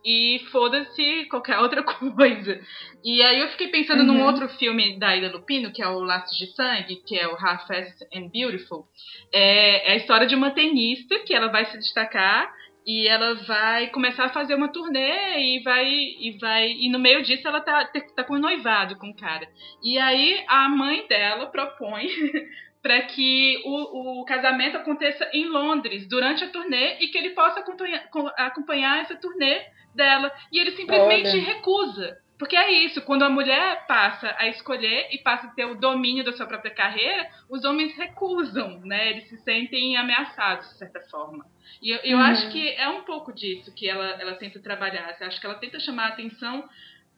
e 0.04 0.40
foda-se 0.52 1.26
qualquer 1.30 1.60
outra 1.62 1.84
coisa. 1.84 2.60
E 3.04 3.22
aí 3.22 3.40
eu 3.40 3.50
fiquei 3.50 3.68
pensando 3.68 4.00
uhum. 4.00 4.18
num 4.18 4.24
outro 4.26 4.50
filme 4.50 4.98
da 4.98 5.16
Ida 5.16 5.32
Lupino, 5.32 5.72
que 5.72 5.84
é 5.84 5.88
o 5.88 6.00
Laços 6.00 6.38
de 6.38 6.48
Sangue, 6.56 7.04
que 7.06 7.16
é 7.18 7.28
o 7.28 7.38
Half 7.38 7.68
Fast 7.68 8.04
and 8.14 8.30
Beautiful. 8.30 8.86
É, 9.32 9.92
é 9.92 9.94
a 9.94 9.98
história 9.98 10.26
de 10.26 10.34
uma 10.34 10.52
tenista 10.52 11.20
que 11.20 11.34
ela 11.34 11.50
vai 11.50 11.66
se 11.66 11.78
destacar 11.78 12.52
e 12.90 13.08
ela 13.08 13.36
vai 13.36 13.86
começar 13.90 14.26
a 14.26 14.30
fazer 14.34 14.56
uma 14.56 14.68
turnê 14.68 15.38
e 15.38 15.60
vai 15.60 15.88
e 15.88 16.36
vai 16.42 16.72
e 16.72 16.90
no 16.90 16.98
meio 16.98 17.22
disso 17.22 17.48
ela 17.48 17.62
tá, 17.62 17.86
tá 18.16 18.24
com 18.24 18.34
um 18.34 18.40
noivado 18.40 18.96
com 18.96 19.12
o 19.12 19.16
cara. 19.16 19.48
E 19.84 20.00
aí 20.00 20.44
a 20.48 20.68
mãe 20.68 21.06
dela 21.08 21.46
propõe 21.46 22.08
para 22.82 23.00
que 23.04 23.62
o, 23.64 24.22
o 24.22 24.26
casamento 24.26 24.76
aconteça 24.76 25.30
em 25.32 25.46
Londres 25.46 26.08
durante 26.08 26.44
a 26.44 26.50
turnê 26.50 26.98
e 27.00 27.10
que 27.10 27.18
ele 27.20 27.30
possa 27.30 27.60
acompanhar, 27.60 28.10
acompanhar 28.36 29.02
essa 29.02 29.16
turnê 29.16 29.68
dela. 29.94 30.34
E 30.52 30.60
ele 30.60 30.72
simplesmente 30.72 31.30
Olha. 31.30 31.42
recusa. 31.42 32.18
Porque 32.40 32.56
é 32.56 32.72
isso, 32.72 33.02
quando 33.02 33.24
a 33.24 33.30
mulher 33.30 33.86
passa 33.86 34.34
a 34.40 34.48
escolher 34.48 35.10
e 35.12 35.18
passa 35.18 35.48
a 35.48 35.50
ter 35.50 35.66
o 35.66 35.76
domínio 35.76 36.24
da 36.24 36.32
sua 36.32 36.48
própria 36.48 36.74
carreira, 36.74 37.30
os 37.50 37.66
homens 37.66 37.94
recusam, 37.98 38.80
né? 38.80 39.10
Eles 39.10 39.28
se 39.28 39.38
sentem 39.40 39.98
ameaçados, 39.98 40.70
de 40.70 40.78
certa 40.78 41.02
forma. 41.02 41.46
E 41.82 41.90
eu, 41.90 41.98
eu 41.98 42.18
uhum. 42.18 42.24
acho 42.24 42.50
que 42.50 42.70
é 42.70 42.88
um 42.88 43.04
pouco 43.04 43.34
disso 43.34 43.76
que 43.76 43.90
ela, 43.90 44.12
ela 44.22 44.36
tenta 44.36 44.58
trabalhar. 44.58 45.18
Eu 45.20 45.28
acho 45.28 45.38
que 45.38 45.46
ela 45.46 45.56
tenta 45.56 45.82
chamar 45.82 46.06
a 46.06 46.08
atenção 46.14 46.68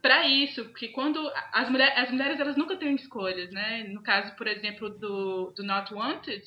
para 0.02 0.26
isso, 0.26 0.66
porque 0.66 0.88
quando 0.88 1.32
as, 1.54 1.70
mulher, 1.70 1.94
as 2.00 2.10
mulheres 2.10 2.40
elas 2.40 2.58
nunca 2.58 2.76
têm 2.76 2.96
escolhas, 2.96 3.52
né? 3.52 3.86
No 3.90 4.02
caso, 4.02 4.36
por 4.36 4.48
exemplo, 4.48 4.90
do, 4.90 5.52
do 5.52 5.62
Not 5.62 5.94
Wanted, 5.94 6.44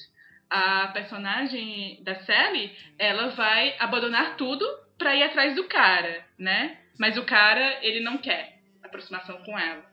a 0.50 0.88
personagem 0.88 2.02
da 2.02 2.16
Sally, 2.16 2.76
ela 2.98 3.28
vai 3.28 3.76
abandonar 3.78 4.36
tudo 4.36 4.66
para 4.98 5.14
ir 5.14 5.22
atrás 5.22 5.54
do 5.54 5.62
cara, 5.68 6.26
né? 6.36 6.76
Mas 6.98 7.16
o 7.16 7.22
cara, 7.22 7.78
ele 7.80 8.00
não 8.00 8.18
quer 8.18 8.53
aproximação 8.94 9.42
com 9.42 9.58
ela. 9.58 9.84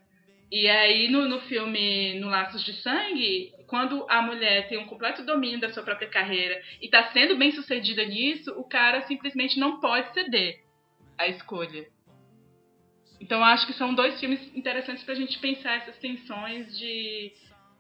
E 0.52 0.68
aí, 0.68 1.08
no, 1.10 1.28
no 1.28 1.40
filme 1.42 2.20
No 2.20 2.28
Laços 2.28 2.64
de 2.64 2.74
Sangue, 2.74 3.54
quando 3.68 4.06
a 4.10 4.22
mulher 4.22 4.68
tem 4.68 4.78
um 4.78 4.86
completo 4.86 5.24
domínio 5.24 5.62
da 5.62 5.72
sua 5.72 5.82
própria 5.82 6.10
carreira 6.10 6.62
e 6.82 6.86
está 6.86 7.12
sendo 7.12 7.38
bem 7.38 7.52
sucedida 7.52 8.04
nisso, 8.04 8.52
o 8.60 8.64
cara 8.66 9.02
simplesmente 9.04 9.58
não 9.58 9.80
pode 9.80 10.14
ceder 10.14 10.62
a 11.18 11.28
escolha. 11.28 11.88
Então, 13.20 13.44
acho 13.44 13.66
que 13.66 13.74
são 13.74 13.94
dois 13.94 14.20
filmes 14.20 14.42
interessantes 14.54 15.04
para 15.04 15.14
a 15.14 15.18
gente 15.18 15.40
pensar 15.40 15.78
essas 15.78 15.98
tensões 16.00 16.78
de, 16.78 17.32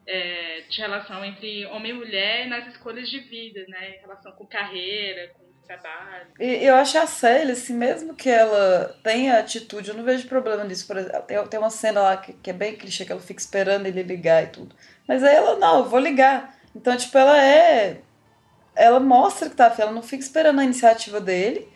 é, 0.07 0.61
de 0.69 0.79
relação 0.79 1.25
entre 1.25 1.65
homem 1.65 1.91
e 1.91 1.95
mulher 1.95 2.47
nas 2.47 2.67
escolhas 2.67 3.09
de 3.09 3.19
vida, 3.19 3.65
né? 3.67 3.97
Em 3.97 4.01
relação 4.01 4.31
com 4.33 4.45
carreira, 4.45 5.33
trabalho. 5.67 6.27
E 6.39 6.65
eu 6.65 6.75
acho 6.75 6.97
a 6.97 7.07
Célia, 7.07 7.53
assim, 7.53 7.73
mesmo 7.73 8.13
que 8.13 8.29
ela 8.29 8.95
tenha 9.03 9.39
atitude, 9.39 9.89
eu 9.89 9.95
não 9.95 10.03
vejo 10.03 10.27
problema 10.27 10.63
nisso. 10.63 10.87
Por 10.87 10.97
exemplo, 10.97 11.21
tem, 11.21 11.47
tem 11.47 11.59
uma 11.59 11.69
cena 11.69 12.01
lá 12.01 12.17
que, 12.17 12.33
que 12.33 12.49
é 12.49 12.53
bem 12.53 12.75
clichê, 12.75 13.05
que 13.05 13.11
ela 13.11 13.21
fica 13.21 13.39
esperando 13.39 13.85
ele 13.85 14.03
ligar 14.03 14.43
e 14.43 14.47
tudo. 14.47 14.75
Mas 15.07 15.23
aí 15.23 15.35
ela, 15.35 15.57
não, 15.57 15.79
eu 15.79 15.89
vou 15.89 15.99
ligar. 15.99 16.57
Então, 16.75 16.95
tipo, 16.95 17.17
ela 17.17 17.41
é. 17.41 17.99
Ela 18.75 18.99
mostra 18.99 19.49
que 19.49 19.55
tá 19.55 19.67
afim, 19.67 19.81
ela 19.81 19.91
não 19.91 20.01
fica 20.01 20.23
esperando 20.23 20.59
a 20.59 20.63
iniciativa 20.63 21.19
dele. 21.19 21.67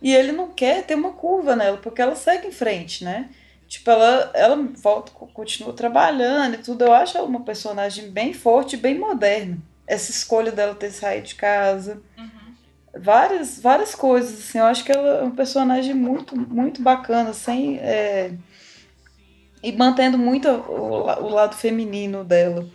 E 0.00 0.14
ele 0.14 0.30
não 0.30 0.48
quer 0.50 0.84
ter 0.84 0.94
uma 0.94 1.12
curva 1.12 1.56
nela, 1.56 1.76
porque 1.78 2.00
ela 2.00 2.14
segue 2.14 2.46
em 2.46 2.52
frente, 2.52 3.02
né? 3.02 3.28
Tipo, 3.66 3.90
ela, 3.90 4.30
ela 4.32 4.56
volta, 4.76 5.10
continua 5.12 5.72
trabalhando 5.72 6.54
e 6.54 6.58
tudo. 6.58 6.84
Eu 6.84 6.92
acho 6.92 7.18
ela 7.18 7.26
uma 7.26 7.42
personagem 7.42 8.10
bem 8.10 8.32
forte, 8.32 8.76
bem 8.76 8.96
moderna. 8.96 9.58
Essa 9.86 10.10
escolha 10.10 10.52
dela 10.52 10.74
ter 10.74 10.90
saído 10.90 11.26
de 11.26 11.34
casa. 11.34 12.00
Uhum 12.16 12.37
várias, 12.96 13.60
várias 13.60 13.94
coisas. 13.94 14.38
Assim, 14.38 14.58
eu 14.58 14.64
acho 14.64 14.84
que 14.84 14.92
ela 14.92 15.20
é 15.20 15.22
um 15.22 15.30
personagem 15.30 15.94
muito, 15.94 16.36
muito 16.36 16.82
bacana, 16.82 17.32
sem, 17.32 17.78
é, 17.78 18.32
e 19.62 19.72
mantendo 19.72 20.18
muito 20.18 20.48
o, 20.48 21.24
o 21.24 21.28
lado 21.28 21.56
feminino 21.56 22.24
dela. 22.24 22.66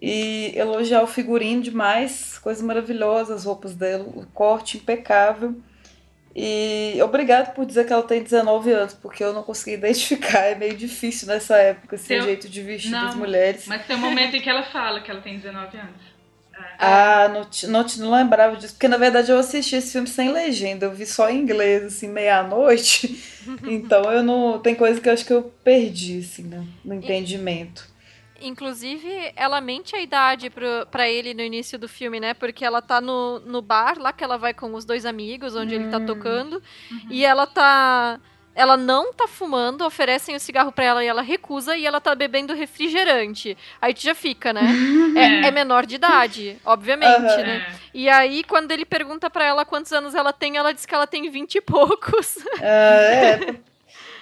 E 0.00 0.52
elogiar 0.54 1.02
o 1.02 1.06
figurino 1.06 1.62
demais, 1.62 2.38
coisas 2.38 2.62
maravilhosas, 2.62 3.38
as 3.38 3.44
roupas 3.44 3.74
dela, 3.74 4.04
o 4.04 4.26
corte 4.26 4.76
impecável. 4.76 5.56
E 6.38 6.98
obrigado 7.02 7.54
por 7.54 7.64
dizer 7.64 7.86
que 7.86 7.92
ela 7.94 8.02
tem 8.02 8.22
19 8.22 8.70
anos, 8.70 8.92
porque 8.92 9.24
eu 9.24 9.32
não 9.32 9.42
consegui 9.42 9.72
identificar, 9.80 10.40
é 10.40 10.54
meio 10.54 10.76
difícil 10.76 11.26
nessa 11.28 11.56
época, 11.56 11.94
esse 11.96 12.20
jeito 12.20 12.46
de 12.46 12.60
vestir 12.60 12.90
não, 12.90 13.06
das 13.06 13.14
mulheres. 13.14 13.66
Mas 13.66 13.86
tem 13.86 13.96
um 13.96 14.00
momento 14.00 14.36
em 14.36 14.40
que 14.42 14.50
ela 14.50 14.62
fala 14.64 15.00
que 15.00 15.10
ela 15.10 15.22
tem 15.22 15.38
19 15.38 15.78
anos. 15.78 16.05
Ah, 16.78 17.28
não, 17.28 17.70
não, 17.70 17.86
não 17.98 18.10
lembrava 18.16 18.56
disso, 18.56 18.74
porque 18.74 18.88
na 18.88 18.96
verdade 18.96 19.30
eu 19.30 19.38
assisti 19.38 19.76
esse 19.76 19.92
filme 19.92 20.06
sem 20.06 20.32
legenda, 20.32 20.86
eu 20.86 20.92
vi 20.92 21.06
só 21.06 21.28
em 21.30 21.40
inglês, 21.40 21.84
assim, 21.84 22.08
meia-noite. 22.08 23.22
então 23.64 24.10
eu 24.12 24.22
não. 24.22 24.58
Tem 24.58 24.74
coisa 24.74 25.00
que 25.00 25.08
eu 25.08 25.12
acho 25.12 25.24
que 25.24 25.32
eu 25.32 25.52
perdi, 25.64 26.18
assim, 26.18 26.42
no, 26.42 26.66
no 26.84 26.94
entendimento. 26.94 27.88
Inclusive, 28.40 29.32
ela 29.34 29.60
mente 29.60 29.96
a 29.96 30.00
idade 30.00 30.50
para 30.90 31.08
ele 31.08 31.32
no 31.32 31.40
início 31.40 31.78
do 31.78 31.88
filme, 31.88 32.20
né? 32.20 32.34
Porque 32.34 32.64
ela 32.64 32.82
tá 32.82 33.00
no, 33.00 33.40
no 33.40 33.62
bar, 33.62 33.98
lá 33.98 34.12
que 34.12 34.22
ela 34.22 34.36
vai 34.36 34.52
com 34.52 34.74
os 34.74 34.84
dois 34.84 35.06
amigos, 35.06 35.56
onde 35.56 35.74
hum. 35.74 35.80
ele 35.80 35.90
tá 35.90 35.98
hum. 35.98 36.06
tocando, 36.06 36.62
uhum. 36.90 37.00
e 37.10 37.24
ela 37.24 37.46
tá 37.46 38.20
ela 38.56 38.76
não 38.76 39.12
tá 39.12 39.28
fumando, 39.28 39.84
oferecem 39.84 40.34
o 40.34 40.40
cigarro 40.40 40.72
para 40.72 40.84
ela 40.84 41.04
e 41.04 41.06
ela 41.06 41.20
recusa 41.20 41.76
e 41.76 41.84
ela 41.84 42.00
tá 42.00 42.14
bebendo 42.14 42.54
refrigerante. 42.54 43.56
Aí 43.80 43.92
tu 43.92 44.00
já 44.00 44.14
fica, 44.14 44.50
né? 44.50 44.62
é, 45.14 45.48
é, 45.48 45.50
menor 45.50 45.84
de 45.84 45.96
idade, 45.96 46.56
obviamente, 46.64 47.32
uhum. 47.32 47.46
né? 47.46 47.66
E 47.92 48.08
aí, 48.08 48.42
quando 48.42 48.72
ele 48.72 48.86
pergunta 48.86 49.28
para 49.28 49.44
ela 49.44 49.66
quantos 49.66 49.92
anos 49.92 50.14
ela 50.14 50.32
tem, 50.32 50.56
ela 50.56 50.72
diz 50.72 50.86
que 50.86 50.94
ela 50.94 51.06
tem 51.06 51.30
vinte 51.30 51.56
e 51.56 51.60
poucos. 51.60 52.36
Uh, 52.36 52.62
é, 52.62 53.56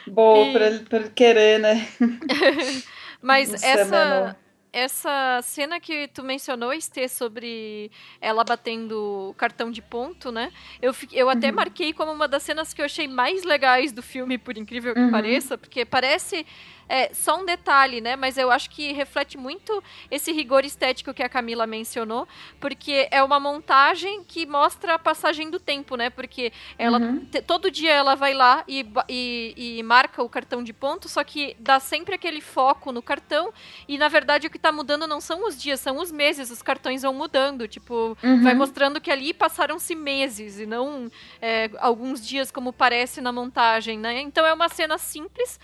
boa 0.09 0.47
e... 0.51 0.53
pra, 0.53 0.99
pra 0.99 1.09
querer, 1.11 1.61
né? 1.61 1.87
Mas 3.23 3.63
essa 3.63 4.37
essa 4.75 5.41
cena 5.41 5.79
que 5.79 6.09
tu 6.09 6.25
mencionou, 6.25 6.73
Estê, 6.73 7.09
sobre 7.09 7.93
ela 8.21 8.43
batendo 8.43 9.33
cartão 9.39 9.71
de 9.71 9.81
ponto, 9.81 10.33
né? 10.33 10.53
Eu, 10.83 10.93
eu 11.13 11.31
até 11.31 11.51
uhum. 11.51 11.55
marquei 11.55 11.93
como 11.93 12.11
uma 12.11 12.27
das 12.27 12.43
cenas 12.43 12.75
que 12.75 12.81
eu 12.81 12.85
achei 12.85 13.07
mais 13.07 13.45
legais 13.45 13.93
do 13.93 14.03
filme, 14.03 14.37
por 14.37 14.59
incrível 14.59 14.93
que 14.93 15.01
uhum. 15.01 15.13
pareça, 15.13 15.57
porque 15.57 15.85
parece 15.85 16.45
é 16.89 17.13
só 17.15 17.41
um 17.41 17.45
detalhe, 17.45 18.01
né? 18.01 18.17
Mas 18.17 18.37
eu 18.37 18.51
acho 18.51 18.71
que 18.71 18.93
reflete 18.93 19.37
muito 19.37 19.83
esse 20.11 20.33
rigor 20.33 20.65
estético 20.65 21.15
que 21.15 21.23
a 21.23 21.29
Camila 21.29 21.67
mencionou, 21.67 22.27
porque 22.61 23.09
é 23.11 23.23
uma 23.23 23.41
montagem 23.41 24.23
que 24.25 24.47
mostra 24.47 24.95
a 24.95 24.99
passagem 24.99 25.51
do 25.51 25.59
tempo, 25.59 25.97
né? 25.97 26.11
Porque 26.11 26.53
ela 26.79 26.99
uhum. 26.99 27.27
todo 27.47 27.71
dia 27.71 27.93
ela 27.93 28.15
vai 28.15 28.35
lá 28.35 28.65
e, 28.69 28.87
e, 29.09 29.79
e, 29.79 29.83
marca 29.83 30.23
o 30.23 30.29
cartão 30.29 30.63
de 30.63 30.73
ponto, 30.73 31.09
só 31.09 31.25
que 31.25 31.57
dá 31.59 31.81
sempre 31.81 32.15
aquele 32.15 32.41
foco 32.41 32.93
no 32.93 33.03
cartão 33.03 33.53
e 33.89 33.99
na 33.99 34.09
verdade 34.09 34.47
o 34.47 34.51
que 34.51 34.57
está 34.57 34.73
mudando 34.73 35.07
não 35.07 35.21
são 35.21 35.47
os 35.47 35.61
dias, 35.61 35.81
são 35.81 35.99
os 35.99 36.11
meses. 36.13 36.51
Os 36.51 36.63
cartões 36.63 37.03
vão 37.03 37.15
mudando, 37.15 37.67
tipo, 37.67 38.17
uhum. 38.23 38.43
vai 38.43 38.55
mostrando 38.55 39.01
que 39.01 39.11
ali 39.11 39.33
passaram-se 39.33 39.95
meses 39.95 40.59
e 40.59 40.67
não 40.67 41.11
é, 41.41 41.71
alguns 41.79 42.27
dias 42.27 42.51
como 42.51 42.73
parece 42.73 43.21
na 43.21 43.33
montagem, 43.33 43.99
né? 43.99 44.21
Então 44.21 44.45
é 44.47 44.53
uma 44.53 44.69
cena 44.69 44.99
simples, 44.99 45.59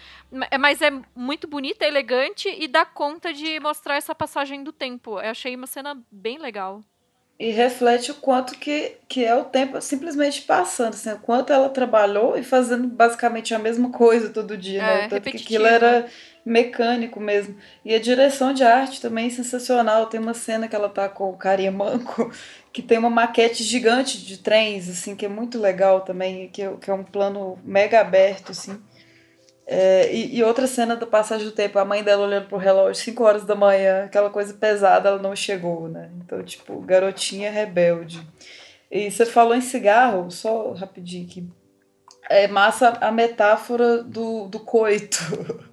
mas 0.59 0.81
é 0.81 0.91
muito 1.15 1.47
bonita, 1.47 1.85
elegante 1.85 2.49
e 2.49 2.67
dá 2.69 2.85
conta 2.85 3.33
de 3.33 3.59
mostrar 3.61 3.97
essa 3.97 4.15
passagem 4.15 4.63
do 4.63 4.73
tempo. 4.73 5.21
Eu 5.21 5.31
achei 5.31 5.55
uma 5.55 5.67
cena 5.67 6.01
bem 6.11 6.39
legal. 6.39 6.83
E 7.41 7.51
reflete 7.53 8.11
o 8.11 8.17
quanto 8.17 8.53
que, 8.59 8.99
que 9.09 9.25
é 9.25 9.35
o 9.35 9.45
tempo 9.45 9.81
simplesmente 9.81 10.43
passando, 10.43 10.93
assim, 10.93 11.11
o 11.11 11.19
quanto 11.19 11.51
ela 11.51 11.71
trabalhou 11.71 12.37
e 12.37 12.43
fazendo 12.43 12.87
basicamente 12.87 13.55
a 13.55 13.59
mesma 13.59 13.91
coisa 13.91 14.29
todo 14.29 14.59
dia, 14.59 14.83
né? 14.83 14.93
é, 14.93 15.03
né? 15.03 15.09
Tanto 15.09 15.31
que 15.31 15.39
aquilo 15.39 15.65
era 15.65 16.07
mecânico 16.45 17.19
mesmo. 17.19 17.57
E 17.83 17.95
a 17.95 17.99
direção 17.99 18.53
de 18.53 18.63
arte 18.63 19.01
também 19.01 19.29
é 19.29 19.31
sensacional. 19.31 20.05
Tem 20.05 20.21
uma 20.21 20.35
cena 20.35 20.69
que 20.69 20.77
ela 20.77 20.91
tá 20.91 21.09
com 21.09 21.31
o 21.31 21.37
carinha 21.37 21.73
manco, 21.73 22.31
que 22.71 22.83
tem 22.83 22.99
uma 22.99 23.09
maquete 23.09 23.63
gigante 23.63 24.23
de 24.23 24.37
trens, 24.37 24.87
assim, 24.91 25.17
que 25.17 25.25
é 25.25 25.29
muito 25.29 25.59
legal 25.59 26.03
também, 26.03 26.49
que 26.49 26.61
é, 26.61 26.71
que 26.79 26.91
é 26.91 26.95
um 26.95 27.05
plano 27.05 27.59
mega 27.65 28.03
aberto, 28.03 28.53
assim. 28.53 28.79
É, 29.73 30.13
e, 30.13 30.39
e, 30.39 30.43
outra 30.43 30.67
cena 30.67 30.97
da 30.97 31.07
passagem 31.07 31.47
do 31.47 31.53
tempo, 31.53 31.79
a 31.79 31.85
mãe 31.85 32.03
dela 32.03 32.27
olhando 32.27 32.49
pro 32.49 32.59
relógio, 32.59 33.05
5 33.05 33.23
horas 33.23 33.45
da 33.45 33.55
manhã, 33.55 34.03
aquela 34.03 34.29
coisa 34.29 34.53
pesada, 34.53 35.09
ela 35.09 35.23
não 35.23 35.37
chegou, 35.37 35.89
né? 35.89 36.11
Então, 36.17 36.43
tipo, 36.43 36.81
garotinha 36.81 37.53
rebelde. 37.53 38.21
E 38.91 39.09
você 39.09 39.25
falou 39.25 39.55
em 39.55 39.61
cigarro, 39.61 40.29
só 40.29 40.73
rapidinho 40.73 41.25
aqui. 41.25 41.49
É 42.29 42.49
massa 42.49 42.99
a 43.01 43.13
metáfora 43.13 44.03
do, 44.03 44.49
do 44.49 44.59
coito 44.59 45.19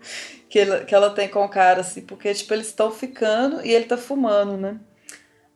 que, 0.48 0.60
ele, 0.60 0.86
que 0.86 0.93
ela 0.93 1.10
tem 1.10 1.28
com 1.28 1.43
o 1.43 1.50
cara, 1.50 1.82
assim, 1.82 2.02
porque, 2.02 2.32
tipo, 2.36 2.54
eles 2.54 2.68
estão 2.68 2.91
ficando 2.91 3.66
e 3.66 3.72
ele 3.72 3.86
tá 3.86 3.98
fumando, 3.98 4.58
né? 4.58 4.80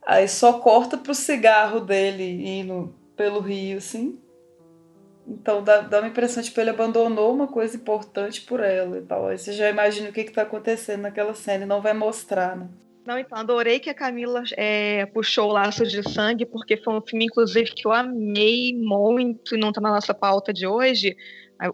Aí 0.03 0.27
só 0.27 0.53
corta 0.53 0.97
pro 0.97 1.13
cigarro 1.13 1.79
dele 1.79 2.23
indo 2.59 2.91
pelo 3.15 3.39
rio, 3.39 3.77
assim. 3.77 4.19
Então 5.31 5.63
dá, 5.63 5.81
dá 5.81 5.99
uma 5.99 6.09
impressão, 6.09 6.43
tipo, 6.43 6.59
ele 6.59 6.69
abandonou 6.69 7.33
uma 7.33 7.47
coisa 7.47 7.77
importante 7.77 8.41
por 8.41 8.59
ela 8.59 8.97
e 8.97 9.01
tal. 9.01 9.27
Aí 9.27 9.37
você 9.37 9.53
já 9.53 9.69
imagina 9.69 10.09
o 10.09 10.13
que, 10.13 10.25
que 10.25 10.31
tá 10.31 10.41
acontecendo 10.41 11.01
naquela 11.01 11.33
cena 11.33 11.63
e 11.63 11.67
não 11.67 11.81
vai 11.81 11.93
mostrar, 11.93 12.57
né? 12.57 12.67
Não, 13.05 13.17
então, 13.17 13.35
adorei 13.37 13.79
que 13.79 13.89
a 13.89 13.95
Camila 13.95 14.43
é, 14.55 15.07
puxou 15.07 15.51
Laços 15.51 15.91
de 15.91 16.07
Sangue, 16.07 16.45
porque 16.45 16.77
foi 16.77 16.93
um 16.93 17.01
filme, 17.01 17.25
inclusive, 17.25 17.71
que 17.71 17.87
eu 17.87 17.91
amei 17.91 18.75
muito 18.75 19.55
e 19.55 19.59
não 19.59 19.71
tá 19.71 19.81
na 19.81 19.89
nossa 19.89 20.13
pauta 20.13 20.53
de 20.53 20.67
hoje. 20.67 21.15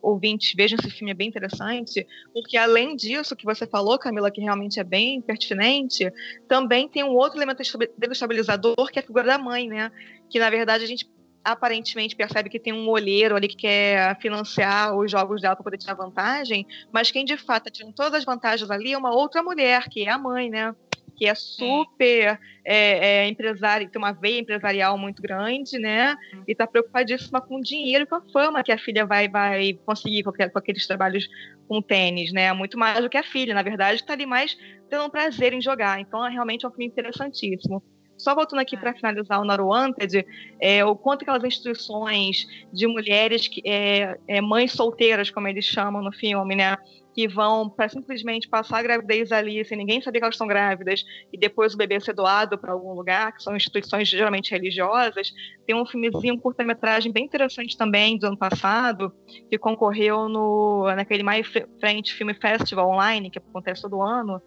Ouvintes, 0.02 0.54
vejam 0.56 0.78
esse 0.80 0.90
filme, 0.90 1.12
é 1.12 1.14
bem 1.14 1.30
interessante, 1.30 2.06
porque 2.34 2.58
além 2.58 2.96
disso 2.96 3.38
que 3.38 3.46
você 3.46 3.66
falou, 3.66 3.98
Camila, 3.98 4.30
que 4.30 4.42
realmente 4.42 4.80
é 4.80 4.84
bem 4.84 5.22
pertinente, 5.22 6.12
também 6.48 6.90
tem 6.90 7.04
um 7.04 7.16
outro 7.16 7.38
elemento 7.38 7.62
estabilizador, 7.62 8.76
que 8.92 9.00
é 9.00 9.02
a 9.02 9.06
figura 9.06 9.26
da 9.26 9.38
mãe, 9.38 9.68
né? 9.68 9.92
Que, 10.30 10.40
na 10.40 10.50
verdade, 10.50 10.84
a 10.84 10.88
gente 10.88 11.10
aparentemente 11.48 12.16
percebe 12.16 12.50
que 12.50 12.60
tem 12.60 12.74
um 12.74 12.90
olheiro 12.90 13.36
ali 13.36 13.48
que 13.48 13.56
quer 13.56 14.20
financiar 14.20 14.96
os 14.96 15.10
jogos 15.10 15.42
dela 15.42 15.56
para 15.56 15.64
poder 15.64 15.78
tirar 15.78 15.94
vantagem, 15.94 16.68
mas 16.92 17.10
quem 17.10 17.24
de 17.24 17.38
fato 17.38 17.68
está 17.68 17.72
tirando 17.72 17.96
todas 17.96 18.14
as 18.14 18.26
vantagens 18.26 18.70
ali 18.70 18.92
é 18.92 18.98
uma 18.98 19.14
outra 19.14 19.42
mulher, 19.42 19.88
que 19.90 20.04
é 20.04 20.10
a 20.10 20.18
mãe, 20.18 20.50
né? 20.50 20.76
Que 21.16 21.26
é 21.26 21.34
super 21.34 22.40
é, 22.66 23.24
é, 23.24 23.28
empresária, 23.28 23.88
tem 23.88 23.98
uma 23.98 24.12
veia 24.12 24.40
empresarial 24.40 24.98
muito 24.98 25.22
grande, 25.22 25.80
né? 25.80 26.18
E 26.46 26.52
está 26.52 26.68
preocupadíssima 26.68 27.40
com 27.40 27.56
o 27.56 27.64
dinheiro 27.64 28.04
e 28.04 28.08
com 28.08 28.16
a 28.16 28.22
fama 28.34 28.62
que 28.62 28.72
a 28.72 28.78
filha 28.78 29.06
vai, 29.06 29.30
vai 29.30 29.74
conseguir 29.86 30.24
com, 30.24 30.32
com 30.32 30.60
aqueles 30.60 30.86
trabalhos 30.86 31.28
com 31.68 31.82
tênis, 31.82 32.34
né? 32.34 32.52
Muito 32.52 32.78
mais 32.78 33.02
do 33.02 33.10
que 33.10 33.18
a 33.18 33.24
filha, 33.24 33.54
na 33.54 33.64
verdade, 33.64 34.02
está 34.02 34.14
ali 34.14 34.26
mais 34.26 34.56
tendo 34.90 35.06
um 35.06 35.10
prazer 35.10 35.54
em 35.54 35.62
jogar. 35.62 36.00
Então, 36.00 36.24
é 36.26 36.30
realmente 36.30 36.68
um 36.68 36.70
filme 36.70 36.86
interessantíssimo. 36.86 37.82
Só 38.18 38.34
voltando 38.34 38.60
aqui 38.60 38.76
para 38.76 38.94
finalizar 38.94 39.40
o 39.40 39.46
Not 39.46 39.62
Wanted, 39.62 40.26
é, 40.60 40.84
o 40.84 40.96
quanto 40.96 41.22
aquelas 41.22 41.44
instituições 41.44 42.48
de 42.74 42.88
mulheres, 42.88 43.48
que, 43.48 43.62
é, 43.64 44.18
é, 44.28 44.42
mães 44.42 44.72
solteiras, 44.72 45.30
como 45.30 45.48
eles 45.48 45.66
chamam 45.66 46.02
no 46.02 46.12
filme, 46.12 46.56
né? 46.56 46.76
Que 47.14 47.28
vão 47.28 47.70
para 47.70 47.88
simplesmente 47.90 48.48
passar 48.48 48.80
a 48.80 48.82
gravidez 48.82 49.32
ali, 49.32 49.64
sem 49.64 49.78
ninguém 49.78 50.02
saber 50.02 50.20
que 50.20 50.26
elas 50.26 50.36
estão 50.36 50.48
grávidas, 50.48 51.04
e 51.32 51.38
depois 51.38 51.74
o 51.74 51.78
bebê 51.78 52.00
ser 52.00 52.14
doado 52.14 52.58
para 52.58 52.74
algum 52.74 52.94
lugar, 52.94 53.34
que 53.34 53.44
são 53.44 53.56
instituições 53.56 54.08
geralmente 54.08 54.52
religiosas. 54.52 55.32
Tem 55.66 55.76
um 55.76 55.86
filmezinho, 55.86 56.34
um 56.34 56.40
curta-metragem 56.40 57.12
bem 57.12 57.26
interessante 57.26 57.78
também, 57.78 58.18
do 58.18 58.28
ano 58.28 58.38
passado, 58.38 59.14
que 59.50 59.58
concorreu 59.60 60.28
no, 60.28 60.86
naquele 60.96 61.24
mais 61.24 61.48
frente 61.80 62.16
Filme 62.16 62.34
Festival 62.34 62.90
online, 62.90 63.30
que 63.30 63.38
acontece 63.38 63.84
todo 63.84 64.02
ano, 64.02 64.42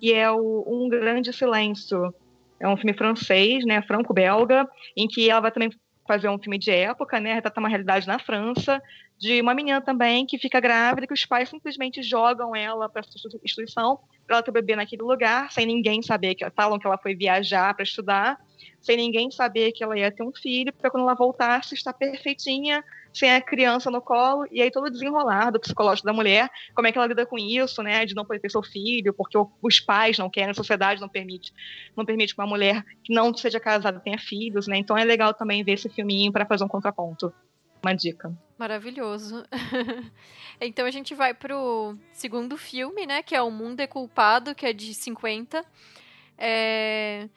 e 0.00 0.12
é 0.12 0.30
o 0.30 0.64
Um 0.66 0.88
Grande 0.88 1.32
Silêncio 1.32 2.14
é 2.60 2.68
um 2.68 2.76
filme 2.76 2.94
francês, 2.94 3.64
né, 3.64 3.82
franco-belga, 3.82 4.68
em 4.96 5.06
que 5.06 5.30
ela 5.30 5.40
vai 5.40 5.52
também 5.52 5.70
fazer 6.06 6.28
um 6.28 6.38
filme 6.38 6.58
de 6.58 6.70
época, 6.70 7.20
né, 7.20 7.34
retratar 7.34 7.62
uma 7.62 7.68
realidade 7.68 8.06
na 8.06 8.18
França, 8.18 8.82
de 9.18 9.40
uma 9.42 9.52
menina 9.52 9.80
também 9.80 10.24
que 10.24 10.38
fica 10.38 10.58
grávida, 10.58 11.06
que 11.06 11.12
os 11.12 11.26
pais 11.26 11.50
simplesmente 11.50 12.02
jogam 12.02 12.56
ela 12.56 12.88
para 12.88 13.02
a 13.02 13.44
instituição, 13.44 13.98
para 14.26 14.36
ela 14.36 14.42
ter 14.42 14.50
bebê 14.50 14.74
naquele 14.74 15.02
lugar, 15.02 15.50
sem 15.52 15.66
ninguém 15.66 16.00
saber, 16.00 16.34
que 16.34 16.48
falam 16.50 16.78
que 16.78 16.86
ela 16.86 16.96
foi 16.96 17.14
viajar 17.14 17.74
para 17.74 17.82
estudar, 17.82 18.38
sem 18.80 18.96
ninguém 18.96 19.30
saber 19.30 19.72
que 19.72 19.84
ela 19.84 19.98
ia 19.98 20.10
ter 20.10 20.22
um 20.22 20.32
filho, 20.32 20.72
para 20.72 20.90
quando 20.90 21.02
ela 21.02 21.14
voltasse 21.14 21.74
estar 21.74 21.92
perfeitinha, 21.92 22.82
sem 23.18 23.34
a 23.34 23.40
criança 23.40 23.90
no 23.90 24.00
colo, 24.00 24.46
e 24.50 24.62
aí 24.62 24.70
todo 24.70 24.86
o 24.86 24.90
desenrolar 24.90 25.50
do 25.50 25.58
psicológico 25.58 26.06
da 26.06 26.12
mulher, 26.12 26.48
como 26.74 26.86
é 26.86 26.92
que 26.92 26.98
ela 26.98 27.06
lida 27.06 27.26
com 27.26 27.36
isso, 27.36 27.82
né, 27.82 28.06
de 28.06 28.14
não 28.14 28.24
poder 28.24 28.38
ter 28.38 28.50
seu 28.50 28.62
filho, 28.62 29.12
porque 29.12 29.36
os 29.60 29.80
pais 29.80 30.16
não 30.16 30.30
querem, 30.30 30.50
a 30.50 30.54
sociedade 30.54 31.00
não 31.00 31.08
permite, 31.08 31.52
não 31.96 32.04
permite 32.04 32.34
que 32.34 32.40
uma 32.40 32.46
mulher 32.46 32.84
que 33.02 33.12
não 33.12 33.34
seja 33.34 33.58
casada 33.58 33.98
tenha 33.98 34.18
filhos, 34.18 34.68
né, 34.68 34.76
então 34.76 34.96
é 34.96 35.04
legal 35.04 35.34
também 35.34 35.64
ver 35.64 35.72
esse 35.72 35.88
filminho 35.88 36.30
para 36.30 36.46
fazer 36.46 36.64
um 36.64 36.68
contraponto. 36.68 37.32
Uma 37.82 37.94
dica. 37.94 38.36
Maravilhoso. 38.58 39.44
então 40.60 40.84
a 40.84 40.90
gente 40.90 41.14
vai 41.14 41.32
pro 41.32 41.96
segundo 42.12 42.56
filme, 42.56 43.06
né, 43.06 43.22
que 43.22 43.34
é 43.34 43.42
O 43.42 43.50
Mundo 43.50 43.80
é 43.80 43.86
Culpado, 43.86 44.54
que 44.54 44.66
é 44.66 44.72
de 44.72 44.92
50. 44.94 45.64
É... 46.36 47.28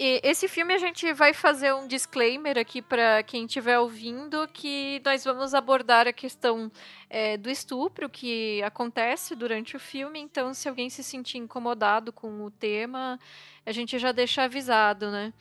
E 0.00 0.20
esse 0.22 0.46
filme 0.46 0.72
a 0.72 0.78
gente 0.78 1.12
vai 1.12 1.34
fazer 1.34 1.74
um 1.74 1.88
disclaimer 1.88 2.56
aqui 2.56 2.80
para 2.80 3.20
quem 3.24 3.46
estiver 3.46 3.80
ouvindo 3.80 4.46
que 4.52 5.02
nós 5.04 5.24
vamos 5.24 5.54
abordar 5.54 6.06
a 6.06 6.12
questão 6.12 6.70
é, 7.10 7.36
do 7.36 7.50
estupro 7.50 8.08
que 8.08 8.62
acontece 8.62 9.34
durante 9.34 9.74
o 9.74 9.80
filme. 9.80 10.20
Então, 10.20 10.54
se 10.54 10.68
alguém 10.68 10.88
se 10.88 11.02
sentir 11.02 11.38
incomodado 11.38 12.12
com 12.12 12.44
o 12.44 12.50
tema, 12.50 13.18
a 13.66 13.72
gente 13.72 13.98
já 13.98 14.12
deixa 14.12 14.44
avisado, 14.44 15.10
né? 15.10 15.32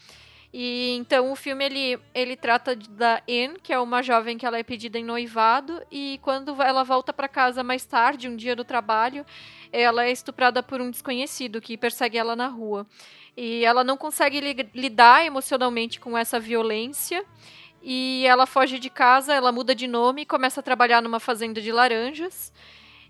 E 0.51 0.95
então 0.97 1.31
o 1.31 1.35
filme 1.35 1.63
ele, 1.63 1.99
ele 2.15 2.35
trata 2.35 2.75
da 2.75 3.21
Anne, 3.29 3.59
que 3.61 3.71
é 3.71 3.79
uma 3.79 4.01
jovem 4.01 4.39
que 4.39 4.45
ela 4.45 4.57
é 4.57 4.63
pedida 4.63 4.97
em 4.97 5.03
noivado 5.03 5.83
e 5.91 6.19
quando 6.23 6.59
ela 6.63 6.83
volta 6.83 7.13
para 7.13 7.27
casa 7.27 7.63
mais 7.63 7.85
tarde, 7.85 8.29
um 8.29 8.35
dia 8.35 8.55
do 8.55 8.63
trabalho, 8.63 9.23
ela 9.71 10.05
é 10.05 10.11
estuprada 10.11 10.63
por 10.63 10.81
um 10.81 10.89
desconhecido 10.89 11.61
que 11.61 11.77
persegue 11.77 12.17
ela 12.17 12.35
na 12.35 12.47
rua. 12.47 12.87
E 13.37 13.63
ela 13.63 13.83
não 13.83 13.95
consegue 13.95 14.41
li 14.41 14.69
lidar 14.73 15.23
emocionalmente 15.23 15.99
com 15.99 16.17
essa 16.17 16.39
violência. 16.39 17.23
E 17.83 18.25
ela 18.25 18.47
foge 18.47 18.79
de 18.79 18.89
casa, 18.89 19.31
ela 19.31 19.51
muda 19.51 19.75
de 19.75 19.85
nome 19.85 20.23
e 20.23 20.25
começa 20.25 20.59
a 20.59 20.63
trabalhar 20.63 21.01
numa 21.03 21.19
fazenda 21.19 21.61
de 21.61 21.71
laranjas. 21.71 22.51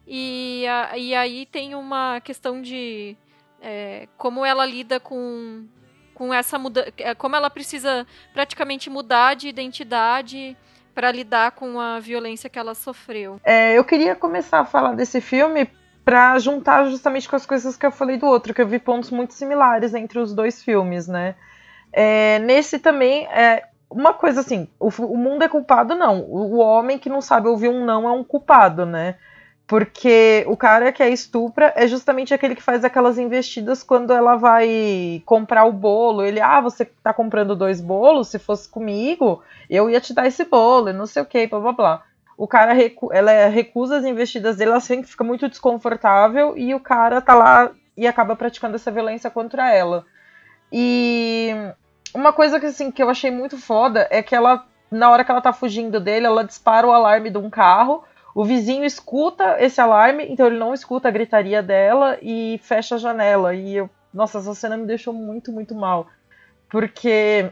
E, 0.06 0.66
a, 0.68 0.98
e 0.98 1.16
aí 1.16 1.46
tem 1.46 1.74
uma 1.74 2.20
questão 2.20 2.62
de 2.62 3.16
é, 3.62 4.08
como 4.18 4.46
ela 4.46 4.66
lida 4.66 5.00
com, 5.00 5.66
com 6.14 6.34
essa 6.34 6.60
muda 6.60 6.94
é, 6.98 7.16
como 7.16 7.36
ela 7.36 7.50
precisa 7.50 8.06
praticamente 8.34 8.90
mudar 8.90 9.34
de 9.34 9.48
identidade 9.48 10.56
para 10.94 11.12
lidar 11.12 11.52
com 11.52 11.80
a 11.80 12.00
violência 12.00 12.50
que 12.50 12.58
ela 12.58 12.74
sofreu. 12.74 13.40
É, 13.44 13.78
eu 13.78 13.84
queria 13.84 14.16
começar 14.16 14.60
a 14.60 14.66
falar 14.66 14.94
desse 14.94 15.22
filme 15.22 15.70
para 16.08 16.40
juntar 16.40 16.86
justamente 16.86 17.28
com 17.28 17.36
as 17.36 17.46
coisas 17.46 17.76
que 17.76 17.86
eu 17.86 17.92
falei 17.92 18.16
do 18.16 18.26
outro, 18.26 18.54
que 18.54 18.62
eu 18.62 18.68
vi 18.68 18.80
pontos 18.80 19.12
muito 19.12 19.34
similares 19.34 19.94
entre 19.94 20.18
os 20.20 20.34
dois 20.34 20.64
filmes, 20.64 21.06
né? 21.06 21.36
É, 21.92 22.40
nesse 22.40 22.80
também, 22.80 23.26
é, 23.26 23.66
uma 23.90 24.14
coisa 24.14 24.40
assim, 24.40 24.70
o, 24.80 24.88
o, 24.88 25.18
mundo 25.18 25.44
é 25.44 25.50
culpado, 25.50 25.96
não. 25.96 26.22
O, 26.22 26.60
homem 26.60 26.98
que 26.98 27.10
não 27.10 27.20
sabe 27.20 27.50
ouvir 27.50 27.68
um 27.68 27.84
não 27.84 28.08
é 28.08 28.12
um 28.14 28.24
culpado, 28.24 28.86
né? 28.86 29.16
Porque 29.68 30.46
o 30.48 30.56
cara 30.56 30.94
que 30.94 31.04
é 31.04 31.10
estupra 31.10 31.74
é 31.76 31.86
justamente 31.90 32.34
aquele 32.34 32.56
que 32.56 32.64
faz 32.64 32.86
aquelas 32.86 33.18
investidas 33.18 33.84
quando 33.84 34.14
ela 34.14 34.38
vai 34.38 35.22
comprar 35.26 35.66
o 35.66 35.74
bolo. 35.74 36.24
Ele, 36.24 36.40
ah, 36.40 36.62
você 36.62 36.86
tá 36.86 37.14
comprando 37.14 37.54
dois 37.54 37.82
bolos? 37.82 38.30
Se 38.30 38.40
fosse 38.40 38.70
comigo, 38.70 39.44
eu 39.70 39.90
ia 39.90 40.00
te 40.00 40.14
dar 40.14 40.26
esse 40.26 40.46
bolo, 40.46 40.94
não 40.94 41.06
sei 41.06 41.22
o 41.22 41.26
que, 41.26 41.48
blá 41.48 41.60
blá 41.60 41.72
blá 41.74 42.04
o 42.38 42.48
cara 42.48 42.72
recu 42.72 43.12
ela 43.12 43.48
recusa 43.48 43.98
as 43.98 44.06
investidas 44.06 44.58
dele, 44.58 44.72
ela 44.72 44.80
sempre 44.80 45.10
fica 45.10 45.24
muito 45.24 45.50
desconfortável 45.50 46.56
e 46.56 46.74
o 46.76 46.80
cara 46.80 47.20
tá 47.20 47.34
lá 47.34 47.72
e 47.98 48.06
acaba 48.06 48.36
praticando 48.36 48.76
essa 48.76 48.92
violência 48.92 49.30
contra 49.30 49.74
ela. 49.74 50.06
E 50.72 51.52
uma 52.14 52.32
coisa 52.32 52.60
que 52.60 52.68
assim 52.68 52.92
que 52.92 53.02
eu 53.02 53.10
achei 53.10 53.32
muito 53.32 53.58
foda 53.58 54.08
é 54.12 54.22
que 54.22 54.36
ela 54.36 54.66
na 54.90 55.10
hora 55.10 55.24
que 55.24 55.32
ela 55.32 55.42
tá 55.42 55.52
fugindo 55.52 56.00
dele, 56.00 56.26
ela 56.26 56.44
dispara 56.44 56.88
o 56.88 56.92
alarme 56.92 57.30
de 57.30 57.38
um 57.38 57.50
carro. 57.50 58.04
O 58.34 58.46
vizinho 58.46 58.86
escuta 58.86 59.58
esse 59.60 59.82
alarme, 59.82 60.26
então 60.30 60.46
ele 60.46 60.58
não 60.58 60.74
escuta 60.74 61.08
a 61.08 61.12
gritaria 61.12 61.62
dela 61.62 62.18
e 62.22 62.60
fecha 62.64 62.96
a 62.96 62.98
janela. 62.98 63.54
E 63.54 63.76
eu, 63.76 63.90
nossa, 64.14 64.38
essa 64.38 64.54
cena 64.54 64.78
me 64.78 64.86
deixou 64.86 65.14
muito, 65.14 65.52
muito 65.52 65.74
mal. 65.76 66.08
Porque 66.70 67.52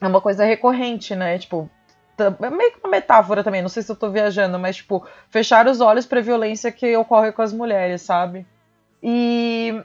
é 0.00 0.06
uma 0.06 0.20
coisa 0.20 0.44
recorrente, 0.44 1.14
né? 1.14 1.38
Tipo, 1.38 1.70
é 2.18 2.50
meio 2.50 2.72
que 2.72 2.80
uma 2.82 2.90
metáfora 2.90 3.42
também, 3.42 3.62
não 3.62 3.68
sei 3.68 3.82
se 3.82 3.90
eu 3.90 3.96
tô 3.96 4.10
viajando, 4.10 4.58
mas 4.58 4.76
tipo, 4.76 5.06
fechar 5.28 5.66
os 5.66 5.80
olhos 5.80 6.06
pra 6.06 6.20
violência 6.20 6.70
que 6.70 6.96
ocorre 6.96 7.32
com 7.32 7.42
as 7.42 7.52
mulheres, 7.52 8.02
sabe? 8.02 8.46
E, 9.02 9.82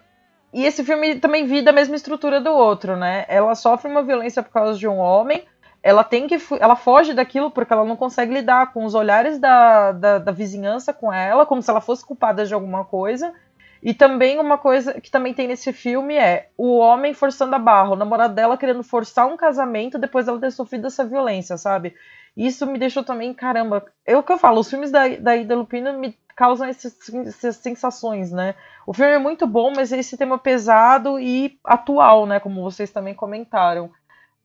e 0.54 0.66
esse 0.66 0.84
filme 0.84 1.20
também 1.20 1.46
vive 1.46 1.62
da 1.62 1.72
mesma 1.72 1.96
estrutura 1.96 2.40
do 2.40 2.52
outro, 2.52 2.96
né? 2.96 3.26
Ela 3.28 3.56
sofre 3.56 3.90
uma 3.90 4.04
violência 4.04 4.44
por 4.44 4.52
causa 4.52 4.78
de 4.78 4.88
um 4.88 4.98
homem, 4.98 5.44
ela 5.82 6.04
tem 6.04 6.28
que 6.28 6.38
ela 6.60 6.76
foge 6.76 7.14
daquilo 7.14 7.50
porque 7.50 7.72
ela 7.72 7.86
não 7.86 7.96
consegue 7.96 8.34
lidar 8.34 8.74
com 8.74 8.84
os 8.84 8.94
olhares 8.94 9.40
da, 9.40 9.92
da, 9.92 10.20
da 10.20 10.32
vizinhança 10.32 10.94
com 10.94 11.14
ela, 11.14 11.46
como 11.46 11.62
se 11.62 11.70
ela 11.70 11.82
fosse 11.82 12.06
culpada 12.06 12.46
de 12.46 12.54
alguma 12.54 12.84
coisa. 12.84 13.34
E 13.82 13.94
também 13.94 14.40
uma 14.40 14.58
coisa 14.58 15.00
que 15.00 15.12
também 15.12 15.34
tem 15.34 15.48
nesse 15.48 15.72
filme 15.72 16.16
é 16.16 16.50
o 16.58 16.78
homem 16.78 17.14
forçando 17.14 17.56
a 17.56 17.60
barra, 17.60 17.92
o 17.92 17.96
namorado 17.96 18.34
dela 18.34 18.58
querendo 18.58 18.84
forçar 18.84 19.28
um 19.28 19.38
casamento 19.38 19.98
depois 19.98 20.26
dela 20.26 20.40
ter 20.40 20.52
sofrido 20.52 20.88
essa 20.88 21.06
violência, 21.06 21.58
sabe? 21.58 21.96
Isso 22.38 22.68
me 22.68 22.78
deixou 22.78 23.04
também, 23.04 23.34
caramba. 23.34 23.84
É 24.06 24.16
o 24.16 24.22
que 24.22 24.32
eu 24.32 24.38
falo, 24.38 24.60
os 24.60 24.70
filmes 24.70 24.92
da, 24.92 25.08
da 25.08 25.36
Ida 25.36 25.56
Lupino 25.56 25.98
me 25.98 26.16
causam 26.36 26.70
esses, 26.70 26.96
essas 27.26 27.56
sensações, 27.56 28.32
né? 28.32 28.54
O 28.86 28.94
filme 28.94 29.12
é 29.12 29.18
muito 29.18 29.48
bom, 29.48 29.74
mas 29.76 29.92
esse 29.92 30.16
tema 30.16 30.38
pesado 30.38 31.20
e 31.20 31.60
atual, 31.64 32.28
né? 32.28 32.40
Como 32.40 32.62
vocês 32.62 32.92
também 32.92 33.16
comentaram. 33.16 33.90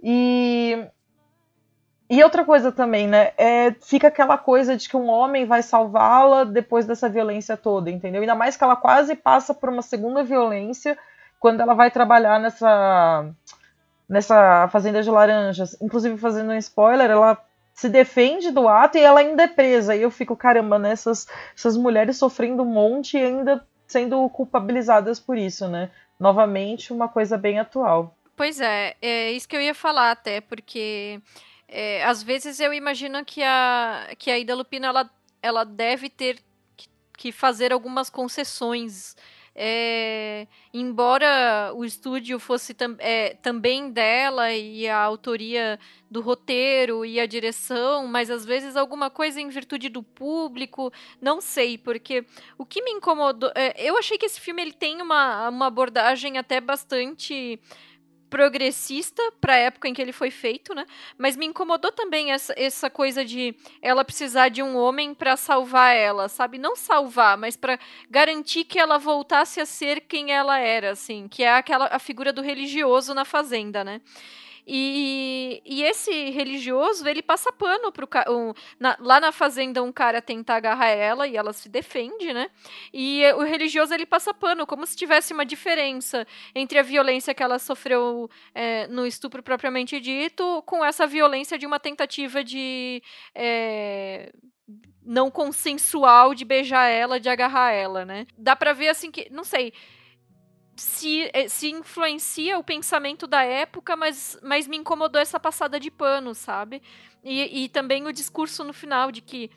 E 0.02 0.86
e 2.08 2.22
outra 2.22 2.44
coisa 2.44 2.72
também, 2.72 3.06
né? 3.06 3.32
É, 3.36 3.72
fica 3.72 4.08
aquela 4.08 4.38
coisa 4.38 4.76
de 4.76 4.88
que 4.88 4.96
um 4.96 5.08
homem 5.08 5.44
vai 5.44 5.62
salvá-la 5.62 6.44
depois 6.44 6.86
dessa 6.86 7.08
violência 7.10 7.56
toda, 7.58 7.90
entendeu? 7.90 8.22
Ainda 8.22 8.34
mais 8.34 8.56
que 8.56 8.64
ela 8.64 8.76
quase 8.76 9.14
passa 9.14 9.52
por 9.52 9.68
uma 9.68 9.82
segunda 9.82 10.22
violência 10.22 10.96
quando 11.38 11.60
ela 11.60 11.74
vai 11.74 11.90
trabalhar 11.90 12.40
nessa 12.40 13.30
nessa 14.08 14.68
fazenda 14.68 15.02
de 15.02 15.10
laranjas. 15.10 15.76
Inclusive, 15.80 16.16
fazendo 16.18 16.52
um 16.52 16.56
spoiler, 16.56 17.10
ela 17.10 17.38
se 17.82 17.88
defende 17.88 18.52
do 18.52 18.68
ato 18.68 18.96
e 18.96 19.00
ela 19.00 19.18
ainda 19.18 19.42
é 19.42 19.48
presa. 19.48 19.96
E 19.96 20.02
eu 20.02 20.10
fico, 20.10 20.36
caramba, 20.36 20.78
né? 20.78 20.92
essas 20.92 21.76
mulheres 21.76 22.16
sofrendo 22.16 22.62
um 22.62 22.66
monte 22.66 23.16
e 23.18 23.20
ainda 23.20 23.66
sendo 23.88 24.28
culpabilizadas 24.30 25.18
por 25.18 25.36
isso, 25.36 25.66
né? 25.66 25.90
Novamente, 26.18 26.92
uma 26.92 27.08
coisa 27.08 27.36
bem 27.36 27.58
atual. 27.58 28.16
Pois 28.36 28.60
é, 28.60 28.94
é 29.02 29.32
isso 29.32 29.48
que 29.48 29.56
eu 29.56 29.60
ia 29.60 29.74
falar 29.74 30.12
até, 30.12 30.40
porque 30.40 31.20
é, 31.66 32.04
às 32.04 32.22
vezes 32.22 32.60
eu 32.60 32.72
imagino 32.72 33.24
que 33.24 33.42
a, 33.42 34.10
que 34.16 34.30
a 34.30 34.38
Ida 34.38 34.54
Lupino 34.54 34.86
ela, 34.86 35.10
ela 35.42 35.64
deve 35.64 36.08
ter 36.08 36.38
que 37.18 37.32
fazer 37.32 37.72
algumas 37.72 38.08
concessões. 38.08 39.16
É, 39.54 40.46
embora 40.72 41.72
o 41.74 41.84
estúdio 41.84 42.38
fosse 42.38 42.72
tam, 42.72 42.96
é, 42.98 43.34
também 43.34 43.90
dela 43.90 44.50
e 44.50 44.88
a 44.88 44.98
autoria 44.98 45.78
do 46.10 46.22
roteiro 46.22 47.04
e 47.04 47.20
a 47.20 47.26
direção, 47.26 48.06
mas 48.06 48.30
às 48.30 48.46
vezes 48.46 48.76
alguma 48.76 49.10
coisa 49.10 49.40
em 49.40 49.50
virtude 49.50 49.90
do 49.90 50.02
público, 50.02 50.90
não 51.20 51.40
sei, 51.40 51.76
porque 51.76 52.24
o 52.56 52.64
que 52.64 52.82
me 52.82 52.92
incomodou, 52.92 53.52
é, 53.54 53.74
eu 53.76 53.98
achei 53.98 54.16
que 54.16 54.24
esse 54.24 54.40
filme 54.40 54.62
ele 54.62 54.72
tem 54.72 55.02
uma, 55.02 55.48
uma 55.50 55.66
abordagem 55.66 56.38
até 56.38 56.58
bastante 56.58 57.60
progressista 58.32 59.22
para 59.42 59.52
a 59.52 59.58
época 59.58 59.86
em 59.86 59.92
que 59.92 60.00
ele 60.00 60.10
foi 60.10 60.30
feito, 60.30 60.74
né? 60.74 60.86
Mas 61.18 61.36
me 61.36 61.44
incomodou 61.44 61.92
também 61.92 62.32
essa, 62.32 62.54
essa 62.56 62.88
coisa 62.88 63.22
de 63.22 63.54
ela 63.82 64.06
precisar 64.06 64.48
de 64.48 64.62
um 64.62 64.74
homem 64.74 65.12
para 65.12 65.36
salvar 65.36 65.94
ela, 65.94 66.30
sabe? 66.30 66.56
Não 66.56 66.74
salvar, 66.74 67.36
mas 67.36 67.58
para 67.58 67.78
garantir 68.08 68.64
que 68.64 68.78
ela 68.78 68.96
voltasse 68.96 69.60
a 69.60 69.66
ser 69.66 70.00
quem 70.00 70.32
ela 70.32 70.58
era, 70.58 70.92
assim, 70.92 71.28
que 71.28 71.42
é 71.42 71.52
aquela 71.52 71.88
a 71.92 71.98
figura 71.98 72.32
do 72.32 72.40
religioso 72.40 73.12
na 73.12 73.26
fazenda, 73.26 73.84
né? 73.84 74.00
E, 74.66 75.60
e 75.64 75.82
esse 75.82 76.30
religioso, 76.30 77.06
ele 77.08 77.22
passa 77.22 77.52
pano 77.52 77.90
pro 77.90 78.08
um, 78.28 78.52
na, 78.78 78.96
lá 79.00 79.20
na 79.20 79.32
fazenda 79.32 79.82
um 79.82 79.90
cara 79.90 80.22
tenta 80.22 80.54
agarrar 80.54 80.88
ela 80.88 81.26
e 81.26 81.36
ela 81.36 81.52
se 81.52 81.68
defende, 81.68 82.32
né? 82.32 82.48
E 82.92 83.24
o 83.32 83.42
religioso 83.42 83.92
ele 83.92 84.06
passa 84.06 84.32
pano, 84.32 84.66
como 84.66 84.86
se 84.86 84.96
tivesse 84.96 85.32
uma 85.32 85.44
diferença 85.44 86.26
entre 86.54 86.78
a 86.78 86.82
violência 86.82 87.34
que 87.34 87.42
ela 87.42 87.58
sofreu 87.58 88.30
é, 88.54 88.86
no 88.86 89.06
estupro 89.06 89.42
propriamente 89.42 89.98
dito, 89.98 90.62
com 90.64 90.84
essa 90.84 91.06
violência 91.06 91.58
de 91.58 91.66
uma 91.66 91.80
tentativa 91.80 92.44
de 92.44 93.02
é, 93.34 94.32
não 95.04 95.30
consensual 95.30 96.34
de 96.34 96.44
beijar 96.44 96.86
ela, 96.88 97.18
de 97.18 97.28
agarrar 97.28 97.72
ela, 97.72 98.04
né? 98.04 98.26
Dá 98.38 98.54
pra 98.54 98.72
ver 98.72 98.88
assim 98.88 99.10
que, 99.10 99.28
não 99.30 99.44
sei, 99.44 99.72
se, 100.82 101.30
eh, 101.32 101.48
se 101.48 101.70
influencia 101.70 102.58
o 102.58 102.64
pensamento 102.64 103.26
da 103.26 103.42
época, 103.42 103.94
mas, 103.94 104.36
mas 104.42 104.66
me 104.66 104.76
incomodou 104.76 105.20
essa 105.20 105.38
passada 105.38 105.78
de 105.78 105.90
pano, 105.90 106.34
sabe? 106.34 106.82
E, 107.22 107.64
e 107.64 107.68
também 107.68 108.06
o 108.06 108.12
discurso 108.12 108.64
no 108.64 108.72
final 108.72 109.12
de 109.12 109.20
que 109.20 109.50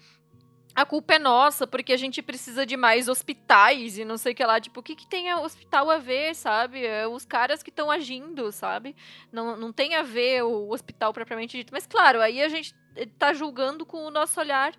a 0.76 0.86
culpa 0.86 1.16
é 1.16 1.20
nossa, 1.20 1.66
porque 1.66 1.94
a 1.94 1.98
gente 1.98 2.22
precisa 2.22 2.66
de 2.66 2.78
mais 2.78 3.08
hospitais 3.08 3.98
e 3.98 4.06
não 4.06 4.18
sei 4.18 4.34
o 4.34 4.36
que 4.36 4.46
lá. 4.46 4.60
Tipo, 4.60 4.82
o 4.82 4.84
que, 4.84 4.96
que 4.96 5.08
tem 5.08 5.34
hospital 5.34 5.90
a 5.90 5.98
ver, 5.98 6.36
sabe? 6.36 6.86
É 6.86 7.08
os 7.08 7.26
caras 7.26 7.64
que 7.64 7.70
estão 7.70 7.90
agindo, 7.90 8.52
sabe? 8.52 8.96
Não, 9.32 9.58
não 9.58 9.74
tem 9.74 9.96
a 9.96 10.04
ver 10.04 10.44
o 10.44 10.70
hospital 10.70 11.12
propriamente 11.12 11.58
dito. 11.58 11.74
Mas, 11.74 11.88
claro, 11.88 12.22
aí 12.22 12.42
a 12.42 12.50
gente 12.50 12.76
eh, 12.96 13.08
tá 13.18 13.34
julgando 13.34 13.86
com 13.86 14.06
o 14.06 14.12
nosso 14.12 14.40
olhar 14.40 14.76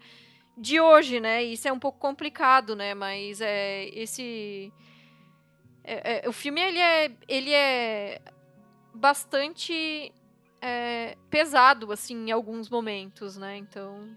de 0.57 0.81
hoje, 0.81 1.19
né? 1.19 1.43
Isso 1.43 1.67
é 1.67 1.73
um 1.73 1.79
pouco 1.79 1.99
complicado, 1.99 2.77
né? 2.77 2.95
Mas 2.95 3.41
é 3.41 3.89
esse 3.89 4.73
é, 5.87 6.27
é, 6.27 6.29
o 6.29 6.33
filme 6.33 6.61
ele 6.61 6.79
é, 6.79 7.11
ele 7.29 7.53
é 7.53 8.21
bastante 8.93 10.13
é, 10.61 11.17
pesado, 11.31 11.93
assim, 11.93 12.29
em 12.29 12.33
alguns 12.33 12.69
momentos, 12.69 13.37
né? 13.37 13.57
Então. 13.57 14.09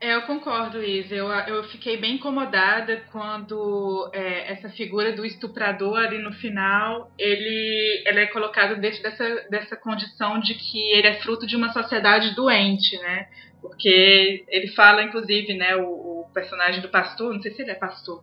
É, 0.00 0.14
eu 0.14 0.22
concordo, 0.22 0.82
Isa. 0.82 1.14
Eu, 1.14 1.28
eu 1.28 1.64
fiquei 1.64 1.96
bem 1.96 2.16
incomodada 2.16 3.02
quando 3.10 4.10
é, 4.12 4.52
essa 4.52 4.68
figura 4.68 5.12
do 5.12 5.24
estuprador 5.24 5.98
ali 5.98 6.18
no 6.18 6.32
final, 6.34 7.10
ele, 7.18 8.04
ele 8.06 8.20
é 8.20 8.26
colocado 8.26 8.78
dentro 8.80 9.02
dessa, 9.02 9.46
dessa 9.50 9.76
condição 9.76 10.38
de 10.38 10.54
que 10.54 10.92
ele 10.92 11.08
é 11.08 11.20
fruto 11.20 11.46
de 11.46 11.56
uma 11.56 11.72
sociedade 11.72 12.34
doente, 12.34 12.96
né? 12.98 13.28
Porque 13.60 14.44
ele 14.48 14.68
fala, 14.68 15.02
inclusive, 15.02 15.54
né, 15.54 15.74
o, 15.74 16.20
o 16.20 16.30
personagem 16.32 16.80
do 16.80 16.88
pastor, 16.90 17.34
não 17.34 17.42
sei 17.42 17.50
se 17.52 17.62
ele 17.62 17.72
é 17.72 17.74
pastor, 17.74 18.22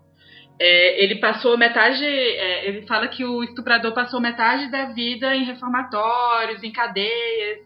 é, 0.59 1.03
ele 1.03 1.15
passou 1.15 1.57
metade. 1.57 2.05
É, 2.05 2.67
ele 2.67 2.87
fala 2.87 3.07
que 3.07 3.25
o 3.25 3.43
estuprador 3.43 3.93
passou 3.93 4.19
metade 4.19 4.69
da 4.71 4.85
vida 4.85 5.35
em 5.35 5.43
reformatórios, 5.43 6.63
em 6.63 6.71
cadeias, 6.71 7.59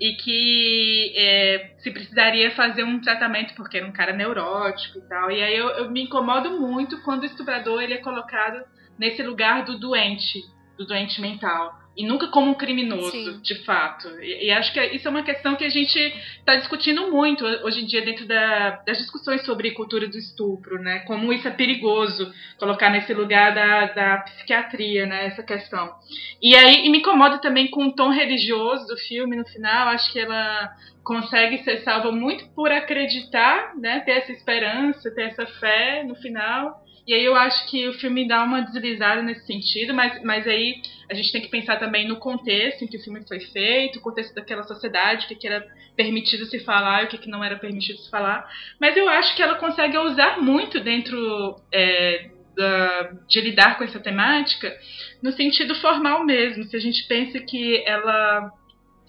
e 0.00 0.14
que 0.14 1.12
é, 1.16 1.74
se 1.78 1.90
precisaria 1.90 2.50
fazer 2.52 2.82
um 2.82 3.00
tratamento 3.00 3.54
porque 3.54 3.78
era 3.78 3.86
um 3.86 3.92
cara 3.92 4.12
neurótico 4.12 4.98
e 4.98 5.08
tal. 5.08 5.30
E 5.30 5.42
aí 5.42 5.56
eu, 5.56 5.68
eu 5.68 5.90
me 5.90 6.02
incomodo 6.02 6.60
muito 6.60 7.00
quando 7.02 7.22
o 7.22 7.26
estuprador 7.26 7.82
ele 7.82 7.94
é 7.94 7.98
colocado 7.98 8.64
nesse 8.98 9.22
lugar 9.22 9.64
do 9.64 9.78
doente, 9.78 10.40
do 10.76 10.86
doente 10.86 11.20
mental 11.20 11.83
e 11.96 12.04
nunca 12.04 12.28
como 12.28 12.50
um 12.50 12.54
criminoso, 12.54 13.10
Sim. 13.10 13.40
de 13.40 13.54
fato. 13.64 14.08
E, 14.20 14.46
e, 14.46 14.50
acho 14.50 14.72
que 14.72 14.80
isso 14.86 15.06
é 15.06 15.10
uma 15.10 15.22
questão 15.22 15.54
que 15.54 15.64
a 15.64 15.68
gente 15.68 15.98
está 16.38 16.56
discutindo 16.56 17.10
muito 17.10 17.44
hoje 17.44 17.82
em 17.82 17.86
dia 17.86 18.02
dentro 18.04 18.26
da, 18.26 18.82
das 18.86 18.98
discussões 18.98 19.44
sobre 19.44 19.70
cultura 19.70 20.08
do 20.08 20.18
estupro, 20.18 20.80
né? 20.80 21.00
Como 21.00 21.32
isso 21.32 21.46
é 21.46 21.52
perigoso 21.52 22.32
colocar 22.58 22.90
nesse 22.90 23.14
lugar 23.14 23.54
da, 23.54 23.86
da 23.86 24.16
psiquiatria, 24.18 25.06
né? 25.06 25.26
Essa 25.26 25.42
questão. 25.42 25.94
E 26.42 26.54
aí 26.56 26.86
e 26.86 26.90
me 26.90 26.98
incomoda 26.98 27.38
também 27.38 27.70
com 27.70 27.86
o 27.86 27.92
tom 27.92 28.10
religioso 28.10 28.86
do 28.86 28.96
filme 28.96 29.36
no 29.36 29.46
final. 29.46 29.88
Acho 29.88 30.12
que 30.12 30.18
ela 30.18 30.72
consegue 31.04 31.62
ser 31.62 31.82
salva 31.84 32.10
muito 32.10 32.48
por 32.54 32.72
acreditar, 32.72 33.74
né? 33.76 34.00
Ter 34.00 34.12
essa 34.12 34.32
esperança, 34.32 35.14
ter 35.14 35.28
essa 35.28 35.46
fé 35.46 36.02
no 36.02 36.14
final 36.16 36.83
e 37.06 37.12
aí 37.12 37.24
eu 37.24 37.36
acho 37.36 37.68
que 37.68 37.86
o 37.86 37.92
filme 37.94 38.26
dá 38.26 38.42
uma 38.42 38.62
deslizada 38.62 39.20
nesse 39.20 39.46
sentido, 39.46 39.92
mas, 39.92 40.22
mas 40.22 40.46
aí 40.46 40.80
a 41.10 41.14
gente 41.14 41.30
tem 41.32 41.42
que 41.42 41.48
pensar 41.48 41.78
também 41.78 42.08
no 42.08 42.16
contexto 42.16 42.82
em 42.82 42.86
que 42.86 42.96
o 42.96 43.02
filme 43.02 43.22
foi 43.28 43.40
feito, 43.40 43.98
o 43.98 44.02
contexto 44.02 44.34
daquela 44.34 44.62
sociedade, 44.62 45.26
o 45.26 45.28
que, 45.28 45.34
que 45.34 45.46
era 45.46 45.66
permitido 45.94 46.46
se 46.46 46.60
falar 46.60 47.02
e 47.02 47.04
o 47.04 47.08
que, 47.08 47.18
que 47.18 47.28
não 47.28 47.44
era 47.44 47.56
permitido 47.56 47.98
se 47.98 48.10
falar. 48.10 48.48
Mas 48.80 48.96
eu 48.96 49.08
acho 49.08 49.36
que 49.36 49.42
ela 49.42 49.56
consegue 49.56 49.98
usar 49.98 50.40
muito 50.40 50.80
dentro 50.80 51.60
é, 51.70 52.30
da, 52.56 53.12
de 53.28 53.40
lidar 53.40 53.76
com 53.76 53.84
essa 53.84 54.00
temática 54.00 54.74
no 55.22 55.32
sentido 55.32 55.74
formal 55.74 56.24
mesmo. 56.24 56.64
Se 56.64 56.76
a 56.76 56.80
gente 56.80 57.06
pensa 57.06 57.38
que 57.40 57.82
ela, 57.86 58.50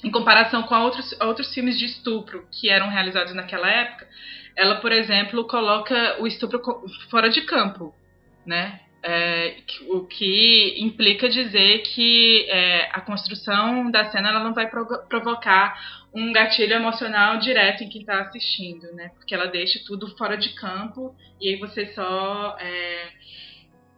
em 0.04 0.12
comparação 0.12 0.64
com 0.64 0.76
outros, 0.76 1.16
outros 1.22 1.54
filmes 1.54 1.80
de 1.80 1.86
estupro 1.86 2.46
que 2.52 2.70
eram 2.70 2.90
realizados 2.90 3.34
naquela 3.34 3.70
época, 3.70 4.08
ela, 4.56 4.76
por 4.76 4.92
exemplo, 4.92 5.46
coloca 5.46 6.22
o 6.22 6.28
estupro 6.28 6.62
fora 7.10 7.30
de 7.30 7.42
campo, 7.42 7.94
né? 8.46 8.80
É, 9.08 9.58
o 9.90 10.06
que 10.06 10.76
implica 10.80 11.30
dizer 11.30 11.84
que 11.84 12.48
é, 12.50 12.90
a 12.92 13.02
construção 13.02 13.92
da 13.92 14.10
cena 14.10 14.30
ela 14.30 14.44
não 14.44 14.54
vai 14.54 14.68
provocar 14.68 15.80
um 16.12 16.32
gatilho 16.32 16.74
emocional 16.74 17.38
direto 17.38 17.84
em 17.84 17.90
quem 17.90 18.02
está 18.02 18.22
assistindo, 18.22 18.92
né? 18.94 19.10
Porque 19.10 19.36
ela 19.36 19.46
deixa 19.46 19.80
tudo 19.86 20.16
fora 20.18 20.36
de 20.36 20.50
campo 20.56 21.16
e 21.40 21.50
aí 21.50 21.56
você 21.58 21.94
só 21.94 22.58
é, 22.60 23.10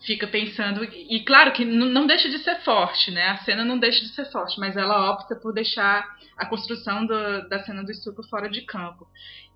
fica 0.06 0.26
pensando. 0.28 0.84
E 0.84 1.24
claro 1.24 1.52
que 1.54 1.64
não 1.64 2.08
deixa 2.08 2.28
de 2.30 2.40
ser 2.40 2.60
forte, 2.62 3.12
né? 3.12 3.30
A 3.30 3.38
cena 3.38 3.64
não 3.64 3.78
deixa 3.78 4.02
de 4.02 4.10
ser 4.10 4.26
forte, 4.32 4.60
mas 4.60 4.76
ela 4.76 5.12
opta 5.12 5.36
por 5.36 5.54
deixar 5.54 6.18
a 6.36 6.46
construção 6.46 7.06
do, 7.06 7.48
da 7.50 7.64
cena 7.64 7.84
do 7.84 7.92
estupro 7.92 8.24
fora 8.24 8.50
de 8.50 8.62
campo. 8.62 9.08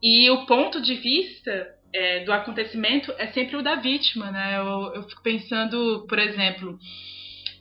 E 0.02 0.30
o 0.30 0.46
ponto 0.46 0.82
de 0.82 0.96
vista 0.96 1.76
é, 1.94 2.24
do 2.24 2.32
acontecimento 2.32 3.14
é 3.18 3.28
sempre 3.28 3.56
o 3.56 3.62
da 3.62 3.76
vítima, 3.76 4.32
né? 4.32 4.58
Eu, 4.58 4.94
eu 4.96 5.04
fico 5.04 5.22
pensando, 5.22 6.06
por 6.08 6.18
exemplo, 6.18 6.80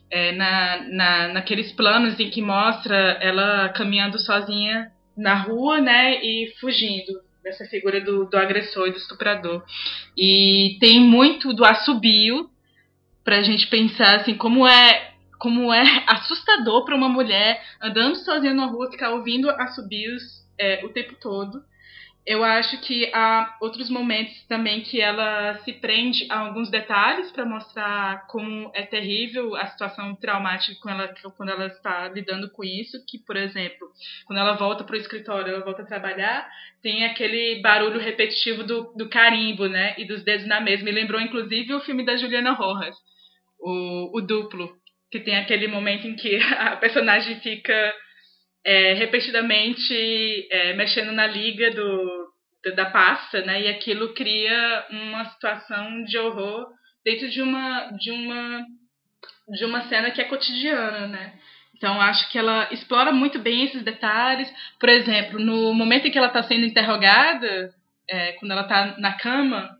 é, 0.09 0.31
na, 0.31 0.83
na, 0.89 1.27
naqueles 1.29 1.71
planos 1.71 2.19
em 2.19 2.29
que 2.29 2.41
mostra 2.41 2.95
ela 3.21 3.69
caminhando 3.69 4.19
sozinha 4.19 4.91
na 5.15 5.35
rua, 5.35 5.79
né? 5.79 6.23
E 6.23 6.53
fugindo 6.59 7.21
dessa 7.43 7.65
figura 7.65 7.99
do, 8.01 8.25
do 8.25 8.37
agressor 8.37 8.87
e 8.87 8.91
do 8.91 8.97
estuprador. 8.97 9.63
E 10.17 10.77
tem 10.79 10.99
muito 10.99 11.53
do 11.53 11.65
assobio 11.65 12.49
para 13.23 13.37
a 13.37 13.41
gente 13.43 13.67
pensar 13.67 14.17
assim 14.17 14.35
como 14.35 14.67
é 14.67 15.11
como 15.37 15.73
é 15.73 16.03
assustador 16.07 16.85
para 16.85 16.95
uma 16.95 17.09
mulher 17.09 17.61
andando 17.81 18.15
sozinha 18.17 18.53
na 18.53 18.67
rua 18.67 18.91
ficar 18.91 19.09
ouvindo 19.09 19.49
assobios 19.49 20.21
é, 20.57 20.85
o 20.85 20.89
tempo 20.89 21.15
todo. 21.19 21.63
Eu 22.23 22.43
acho 22.43 22.79
que 22.81 23.09
há 23.15 23.57
outros 23.59 23.89
momentos 23.89 24.43
também 24.45 24.81
que 24.81 25.01
ela 25.01 25.57
se 25.63 25.73
prende 25.73 26.27
a 26.29 26.39
alguns 26.39 26.69
detalhes 26.69 27.31
para 27.31 27.45
mostrar 27.45 28.27
como 28.27 28.71
é 28.75 28.83
terrível 28.83 29.55
a 29.55 29.65
situação 29.65 30.15
traumática 30.15 30.77
quando 30.79 31.01
ela, 31.01 31.13
quando 31.35 31.49
ela 31.49 31.65
está 31.65 32.09
lidando 32.09 32.51
com 32.51 32.63
isso. 32.63 33.03
Que, 33.07 33.17
por 33.17 33.35
exemplo, 33.35 33.89
quando 34.25 34.37
ela 34.37 34.53
volta 34.53 34.83
para 34.83 34.93
o 34.93 34.99
escritório, 34.99 35.51
ela 35.51 35.65
volta 35.65 35.81
a 35.81 35.85
trabalhar, 35.85 36.47
tem 36.81 37.05
aquele 37.05 37.59
barulho 37.59 37.99
repetitivo 37.99 38.63
do, 38.63 38.93
do 38.95 39.09
carimbo, 39.09 39.67
né? 39.67 39.95
E 39.97 40.05
dos 40.05 40.23
dedos 40.23 40.45
na 40.45 40.61
mesa. 40.61 40.83
Me 40.83 40.91
lembrou, 40.91 41.19
inclusive, 41.19 41.73
o 41.73 41.81
filme 41.81 42.05
da 42.05 42.17
Juliana 42.17 42.51
Rojas, 42.51 42.95
o, 43.59 44.15
o 44.15 44.21
Duplo, 44.21 44.77
que 45.09 45.19
tem 45.19 45.37
aquele 45.37 45.67
momento 45.67 46.05
em 46.05 46.15
que 46.15 46.35
a 46.53 46.75
personagem 46.75 47.39
fica 47.39 47.93
é, 48.63 48.93
repetidamente 48.93 50.47
é, 50.51 50.73
mexendo 50.73 51.11
na 51.11 51.25
liga 51.25 51.71
do, 51.71 52.31
da 52.75 52.85
pasta, 52.85 53.41
né? 53.41 53.61
E 53.61 53.67
aquilo 53.67 54.13
cria 54.13 54.85
uma 54.89 55.25
situação 55.25 56.03
de 56.03 56.17
horror 56.17 56.67
dentro 57.03 57.29
de 57.29 57.41
uma 57.41 57.91
de 57.91 58.11
uma 58.11 58.65
de 59.49 59.65
uma 59.65 59.81
cena 59.89 60.11
que 60.11 60.21
é 60.21 60.25
cotidiana, 60.25 61.07
né? 61.07 61.33
Então 61.75 61.99
acho 61.99 62.29
que 62.31 62.37
ela 62.37 62.67
explora 62.71 63.11
muito 63.11 63.39
bem 63.39 63.65
esses 63.65 63.81
detalhes. 63.83 64.51
Por 64.79 64.87
exemplo, 64.87 65.39
no 65.39 65.73
momento 65.73 66.07
em 66.07 66.11
que 66.11 66.17
ela 66.17 66.27
está 66.27 66.43
sendo 66.43 66.65
interrogada, 66.65 67.73
é, 68.07 68.33
quando 68.33 68.51
ela 68.51 68.61
está 68.61 68.95
na 68.99 69.13
cama, 69.13 69.77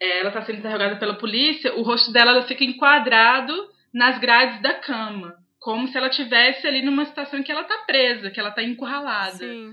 é, 0.00 0.20
ela 0.20 0.28
está 0.28 0.42
sendo 0.42 0.58
interrogada 0.60 0.96
pela 0.96 1.14
polícia, 1.14 1.74
o 1.74 1.82
rosto 1.82 2.10
dela 2.12 2.42
fica 2.44 2.64
enquadrado 2.64 3.54
nas 3.92 4.18
grades 4.18 4.60
da 4.62 4.74
cama 4.74 5.43
como 5.64 5.88
se 5.88 5.96
ela 5.96 6.10
tivesse 6.10 6.66
ali 6.66 6.82
numa 6.82 7.06
situação 7.06 7.42
que 7.42 7.50
ela 7.50 7.64
tá 7.64 7.78
presa, 7.86 8.30
que 8.30 8.38
ela 8.38 8.50
tá 8.50 8.62
encurralada. 8.62 9.38
Sim. 9.38 9.72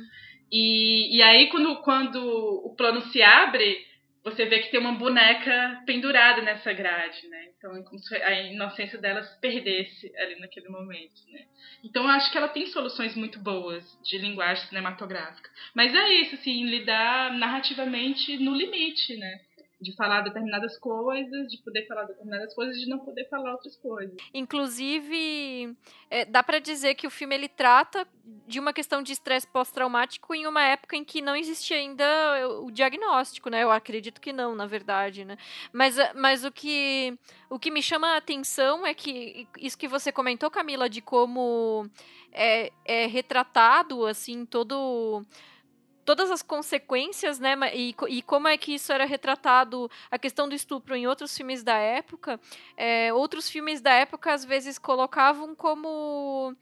E, 0.49 1.17
e 1.17 1.21
aí, 1.21 1.49
quando, 1.49 1.75
quando 1.81 2.17
o 2.65 2.73
plano 2.77 3.01
se 3.11 3.21
abre, 3.21 3.85
você 4.23 4.45
vê 4.45 4.59
que 4.59 4.71
tem 4.71 4.79
uma 4.79 4.93
boneca 4.93 5.83
pendurada 5.85 6.41
nessa 6.43 6.71
grade, 6.71 7.27
né? 7.27 7.49
Então, 7.57 7.75
é 7.75 7.83
como 7.83 7.99
se 7.99 8.15
a 8.15 8.41
inocência 8.41 8.97
dela 8.99 9.21
se 9.21 9.37
perdesse 9.41 10.09
ali 10.17 10.39
naquele 10.39 10.69
momento, 10.69 11.29
né? 11.29 11.41
Então, 11.83 12.03
eu 12.03 12.09
acho 12.09 12.31
que 12.31 12.37
ela 12.37 12.47
tem 12.47 12.67
soluções 12.67 13.13
muito 13.13 13.37
boas 13.39 13.83
de 14.01 14.17
linguagem 14.17 14.65
cinematográfica. 14.67 15.49
Mas 15.75 15.93
é 15.93 16.09
isso, 16.21 16.35
assim, 16.35 16.67
lidar 16.67 17.33
narrativamente 17.33 18.37
no 18.37 18.55
limite, 18.55 19.17
né? 19.17 19.41
De 19.82 19.95
falar 19.95 20.21
determinadas 20.21 20.77
coisas, 20.77 21.47
de 21.47 21.57
poder 21.63 21.88
falar 21.88 22.03
determinadas 22.03 22.53
coisas, 22.53 22.79
de 22.79 22.88
não 22.88 22.99
poder 22.99 23.27
falar 23.29 23.53
outras 23.53 23.75
coisas. 23.77 24.15
Inclusive, 24.34 25.75
é, 26.09 26.23
dá 26.23 26.43
para 26.43 26.59
dizer 26.59 26.93
que 26.93 27.07
o 27.07 27.09
filme 27.09 27.34
ele 27.34 27.49
trata 27.49 28.07
de 28.45 28.59
uma 28.59 28.71
questão 28.71 29.01
de 29.01 29.11
estresse 29.11 29.47
pós-traumático 29.47 30.36
em 30.36 30.45
uma 30.45 30.61
época 30.61 30.95
em 30.95 31.03
que 31.03 31.21
não 31.21 31.36
existia 31.36 31.77
ainda 31.77 32.05
o 32.59 32.69
diagnóstico, 32.69 33.49
né? 33.49 33.63
Eu 33.63 33.71
acredito 33.71 34.21
que 34.21 34.32
não, 34.32 34.53
na 34.53 34.67
verdade, 34.67 35.25
né? 35.25 35.36
Mas, 35.73 35.95
mas 36.15 36.45
o 36.45 36.51
que 36.51 37.17
o 37.49 37.57
que 37.57 37.71
me 37.71 37.82
chama 37.82 38.09
a 38.09 38.17
atenção 38.17 38.86
é 38.86 38.93
que 38.93 39.47
isso 39.57 39.77
que 39.77 39.88
você 39.88 40.11
comentou, 40.11 40.51
Camila, 40.51 40.88
de 40.88 41.01
como 41.01 41.89
é, 42.32 42.71
é 42.86 43.07
retratado 43.07 44.05
assim 44.05 44.45
todo 44.45 45.25
todas 46.05 46.31
as 46.31 46.41
consequências, 46.41 47.39
né, 47.39 47.55
e, 47.73 47.95
e, 48.09 48.21
como 48.21 48.47
é 48.47 48.57
que 48.57 48.73
isso 48.73 48.91
era 48.91 49.05
retratado, 49.05 49.89
a 50.09 50.17
questão 50.17 50.47
do 50.49 50.55
estupro 50.55 50.95
em 50.95 51.07
outros 51.07 51.35
filmes 51.35 51.63
da 51.63 51.77
época, 51.77 52.39
é, 52.75 53.13
outros 53.13 53.49
filmes 53.49 53.81
da 53.81 53.93
época 53.93 54.33
às 54.33 54.43
vezes 54.43 54.77
colocavam 54.77 55.55
como 55.55 56.55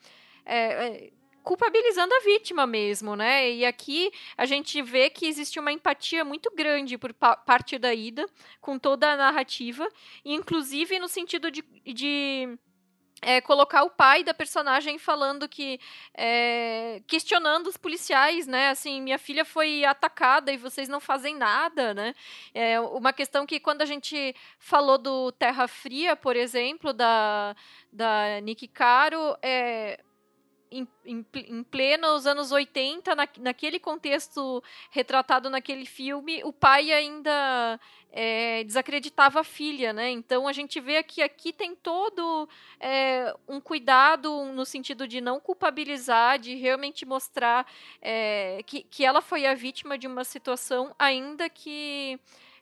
é, 0.45 0.87
é, 0.87 1.11
culpabilizando 1.43 2.13
a 2.13 2.19
vítima 2.19 2.67
mesmo, 2.67 3.15
né? 3.15 3.49
E 3.51 3.65
aqui 3.65 4.11
a 4.37 4.45
gente 4.45 4.81
vê 4.81 5.09
que 5.09 5.25
existe 5.25 5.59
uma 5.59 5.71
empatia 5.71 6.23
muito 6.23 6.51
grande 6.55 6.97
por 6.97 7.13
pa 7.13 7.35
parte 7.35 7.77
da 7.79 7.93
Ida 7.93 8.27
com 8.61 8.77
toda 8.77 9.11
a 9.11 9.17
narrativa, 9.17 9.87
inclusive 10.23 10.99
no 10.99 11.07
sentido 11.07 11.49
de, 11.49 11.63
de 11.85 12.57
é, 13.21 13.41
colocar 13.41 13.83
o 13.83 13.89
pai 13.89 14.23
da 14.23 14.33
personagem 14.33 14.97
falando 14.97 15.47
que 15.47 15.79
é, 16.15 17.01
questionando 17.07 17.67
os 17.67 17.77
policiais, 17.77 18.47
né? 18.47 18.69
Assim, 18.69 19.01
minha 19.01 19.17
filha 19.17 19.43
foi 19.43 19.83
atacada 19.85 20.51
e 20.51 20.57
vocês 20.57 20.87
não 20.87 20.99
fazem 20.99 21.35
nada, 21.35 21.93
né? 21.93 22.15
É 22.53 22.79
uma 22.79 23.11
questão 23.11 23.45
que 23.45 23.59
quando 23.59 23.81
a 23.81 23.85
gente 23.85 24.35
falou 24.57 24.97
do 24.97 25.31
Terra 25.33 25.67
Fria, 25.67 26.15
por 26.15 26.35
exemplo, 26.35 26.93
da 26.93 27.55
da 27.91 28.39
Nick 28.41 28.67
Caro, 28.67 29.35
é, 29.41 29.99
em, 30.71 30.87
em, 31.05 31.25
em 31.33 31.63
plenos 31.63 32.25
anos 32.25 32.51
80, 32.51 33.15
na, 33.15 33.27
naquele 33.39 33.79
contexto 33.79 34.63
retratado 34.91 35.49
naquele 35.49 35.85
filme, 35.85 36.43
o 36.43 36.53
pai 36.53 36.91
ainda 36.91 37.79
é, 38.11 38.63
desacreditava 38.63 39.41
a 39.41 39.43
filha, 39.43 39.93
né? 39.93 40.09
Então 40.09 40.47
a 40.47 40.53
gente 40.53 40.79
vê 40.79 41.01
que 41.03 41.21
aqui 41.21 41.53
tem 41.53 41.75
todo 41.75 42.47
é, 42.79 43.33
um 43.47 43.59
cuidado 43.59 44.45
no 44.45 44.65
sentido 44.65 45.07
de 45.07 45.21
não 45.21 45.39
culpabilizar, 45.39 46.39
de 46.39 46.55
realmente 46.55 47.05
mostrar 47.05 47.65
é, 48.01 48.61
que, 48.65 48.83
que 48.83 49.05
ela 49.05 49.21
foi 49.21 49.45
a 49.45 49.53
vítima 49.53 49.97
de 49.97 50.07
uma 50.07 50.23
situação, 50.23 50.93
ainda 50.97 51.49
que 51.49 52.19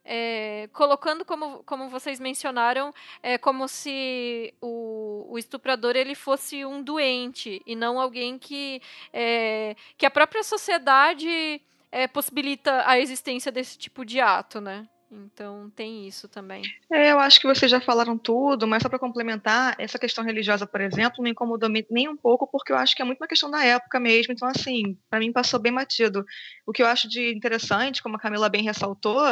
é, 0.07 0.69
colocando 0.71 1.25
como, 1.25 1.61
como 1.63 1.89
vocês 1.89 2.17
mencionaram, 2.19 2.93
é 3.21 3.37
como 3.37 3.67
se 3.67 4.53
o, 4.61 5.27
o 5.29 5.37
estuprador 5.37 5.97
ele 5.97 6.15
fosse 6.15 6.63
um 6.65 6.81
doente 6.81 7.61
e 7.65 7.75
não 7.75 7.99
alguém 7.99 8.39
que, 8.39 8.81
é, 9.11 9.75
que 9.97 10.05
a 10.05 10.11
própria 10.11 10.43
sociedade 10.43 11.61
é, 11.91 12.07
possibilita 12.07 12.83
a 12.87 12.97
existência 12.97 13.51
desse 13.51 13.77
tipo 13.77 14.05
de 14.05 14.21
ato, 14.21 14.61
né? 14.61 14.87
Então 15.09 15.71
tem 15.75 16.05
isso 16.07 16.27
também. 16.27 16.61
É, 16.91 17.11
eu 17.11 17.19
acho 17.19 17.39
que 17.39 17.47
vocês 17.47 17.71
já 17.71 17.79
falaram 17.79 18.17
tudo, 18.17 18.67
mas 18.67 18.83
só 18.83 18.89
para 18.89 18.99
complementar, 18.99 19.75
essa 19.79 19.97
questão 19.97 20.23
religiosa, 20.23 20.67
por 20.67 20.81
exemplo, 20.81 21.23
não 21.23 21.31
incomodou 21.31 21.69
nem 21.89 22.09
um 22.09 22.17
pouco, 22.17 22.45
porque 22.45 22.73
eu 22.73 22.77
acho 22.77 22.95
que 22.95 23.01
é 23.01 23.05
muito 23.05 23.19
uma 23.19 23.27
questão 23.27 23.49
da 23.49 23.63
época 23.63 23.99
mesmo. 23.99 24.33
Então, 24.33 24.47
assim, 24.47 24.97
para 25.09 25.19
mim 25.19 25.31
passou 25.31 25.59
bem 25.59 25.73
batido. 25.73 26.25
O 26.65 26.73
que 26.73 26.83
eu 26.83 26.87
acho 26.87 27.07
de 27.07 27.33
interessante, 27.33 28.03
como 28.03 28.17
a 28.17 28.19
Camila 28.19 28.49
bem 28.49 28.63
ressaltou, 28.63 29.23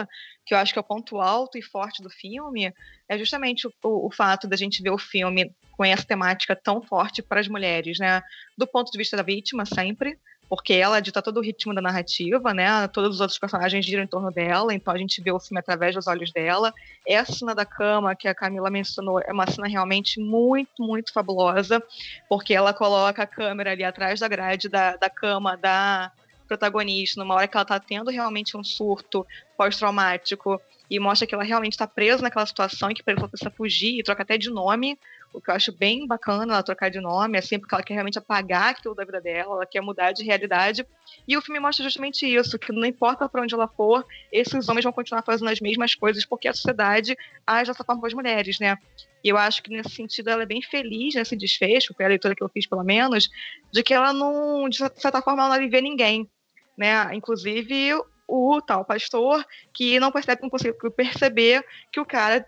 que 0.45 0.53
eu 0.53 0.57
acho 0.57 0.71
que 0.71 0.79
é 0.79 0.81
o 0.81 0.85
ponto 0.85 1.19
alto 1.19 1.57
e 1.57 1.61
forte 1.61 2.01
do 2.01 2.09
filme, 2.09 2.73
é 3.09 3.17
justamente 3.17 3.67
o, 3.67 3.73
o, 3.83 4.07
o 4.07 4.11
fato 4.11 4.47
da 4.47 4.55
gente 4.55 4.81
ver 4.81 4.91
o 4.91 4.97
filme 4.97 5.51
com 5.71 5.83
essa 5.83 6.05
temática 6.05 6.55
tão 6.55 6.81
forte 6.81 7.21
para 7.21 7.41
as 7.41 7.49
mulheres, 7.49 7.99
né? 7.99 8.21
Do 8.57 8.65
ponto 8.65 8.89
de 8.89 8.97
vista 8.97 9.17
da 9.17 9.23
vítima, 9.23 9.65
sempre 9.65 10.17
porque 10.49 10.73
ela 10.73 10.99
dita 10.99 11.21
todo 11.21 11.37
o 11.37 11.41
ritmo 11.41 11.73
da 11.73 11.81
narrativa, 11.81 12.53
né? 12.53 12.87
Todos 12.89 13.15
os 13.15 13.21
outros 13.21 13.39
personagens 13.39 13.85
giram 13.85 14.03
em 14.03 14.07
torno 14.07 14.31
dela, 14.31 14.73
então 14.73 14.93
a 14.93 14.97
gente 14.97 15.21
vê 15.21 15.31
o 15.31 15.39
filme 15.39 15.59
através 15.59 15.95
dos 15.95 16.07
olhos 16.07 16.31
dela. 16.31 16.73
Essa 17.07 17.33
cena 17.33 17.55
da 17.55 17.65
cama 17.65 18.15
que 18.15 18.27
a 18.27 18.35
Camila 18.35 18.69
mencionou 18.69 19.19
é 19.19 19.31
uma 19.31 19.49
cena 19.49 19.67
realmente 19.67 20.19
muito, 20.19 20.83
muito 20.83 21.11
fabulosa, 21.11 21.81
porque 22.29 22.53
ela 22.53 22.73
coloca 22.73 23.23
a 23.23 23.27
câmera 23.27 23.71
ali 23.71 23.83
atrás 23.83 24.19
da 24.19 24.27
grade 24.27 24.69
da, 24.69 24.95
da 24.95 25.09
cama 25.09 25.57
da 25.57 26.11
protagonista, 26.47 27.19
numa 27.19 27.35
hora 27.35 27.47
que 27.47 27.57
ela 27.57 27.63
está 27.63 27.79
tendo 27.79 28.11
realmente 28.11 28.55
um 28.55 28.63
surto 28.63 29.25
pós-traumático 29.57 30.61
e 30.89 30.99
mostra 30.99 31.27
que 31.27 31.33
ela 31.33 31.43
realmente 31.43 31.73
está 31.73 31.87
presa 31.87 32.21
naquela 32.21 32.45
situação 32.45 32.91
e 32.91 32.93
que 32.93 33.03
ela 33.05 33.27
precisa 33.27 33.49
fugir 33.49 33.99
e 33.99 34.03
troca 34.03 34.21
até 34.21 34.37
de 34.37 34.49
nome 34.51 34.99
o 35.35 35.41
que 35.41 35.51
eu 35.51 35.55
acho 35.55 35.71
bem 35.71 36.07
bacana 36.07 36.53
ela 36.53 36.63
trocar 36.63 36.89
de 36.89 36.99
nome, 36.99 37.37
assim, 37.37 37.59
porque 37.59 37.75
ela 37.75 37.83
quer 37.83 37.93
realmente 37.93 38.17
apagar 38.17 38.69
aquilo 38.69 38.95
da 38.95 39.03
vida 39.03 39.19
dela, 39.19 39.55
ela 39.55 39.65
quer 39.65 39.81
mudar 39.81 40.11
de 40.11 40.23
realidade. 40.23 40.85
E 41.27 41.35
o 41.35 41.41
filme 41.41 41.59
mostra 41.59 41.83
justamente 41.83 42.25
isso, 42.25 42.57
que 42.57 42.71
não 42.71 42.85
importa 42.85 43.27
para 43.27 43.41
onde 43.41 43.53
ela 43.53 43.67
for, 43.67 44.05
esses 44.31 44.69
homens 44.69 44.83
vão 44.83 44.93
continuar 44.93 45.21
fazendo 45.23 45.49
as 45.49 45.59
mesmas 45.59 45.93
coisas, 45.95 46.25
porque 46.25 46.47
a 46.47 46.53
sociedade 46.53 47.15
age 47.45 47.71
dessa 47.71 47.83
forma 47.83 48.01
com 48.01 48.07
as 48.07 48.13
mulheres, 48.13 48.59
né? 48.59 48.77
E 49.23 49.29
eu 49.29 49.37
acho 49.37 49.61
que 49.61 49.71
nesse 49.71 49.89
sentido 49.89 50.29
ela 50.29 50.43
é 50.43 50.45
bem 50.45 50.61
feliz 50.61 51.15
nesse 51.15 51.35
desfecho, 51.35 51.93
foi 51.95 52.05
a 52.05 52.09
leitura 52.09 52.35
que 52.35 52.43
eu 52.43 52.49
fiz 52.49 52.65
pelo 52.65 52.83
menos, 52.83 53.29
de 53.71 53.83
que 53.83 53.93
ela 53.93 54.13
não, 54.13 54.69
de 54.69 54.77
certa 54.77 55.21
forma, 55.21 55.41
ela 55.41 55.49
não 55.49 55.55
alivia 55.55 55.81
ninguém. 55.81 56.29
Né? 56.77 57.13
Inclusive, 57.13 57.93
o 58.27 58.61
tal 58.61 58.83
pastor 58.83 59.45
que 59.73 59.99
não 59.99 60.11
percebe, 60.11 60.41
não 60.41 60.49
conseguiu 60.49 60.91
perceber 60.91 61.63
que 61.91 61.99
o 61.99 62.05
cara 62.05 62.45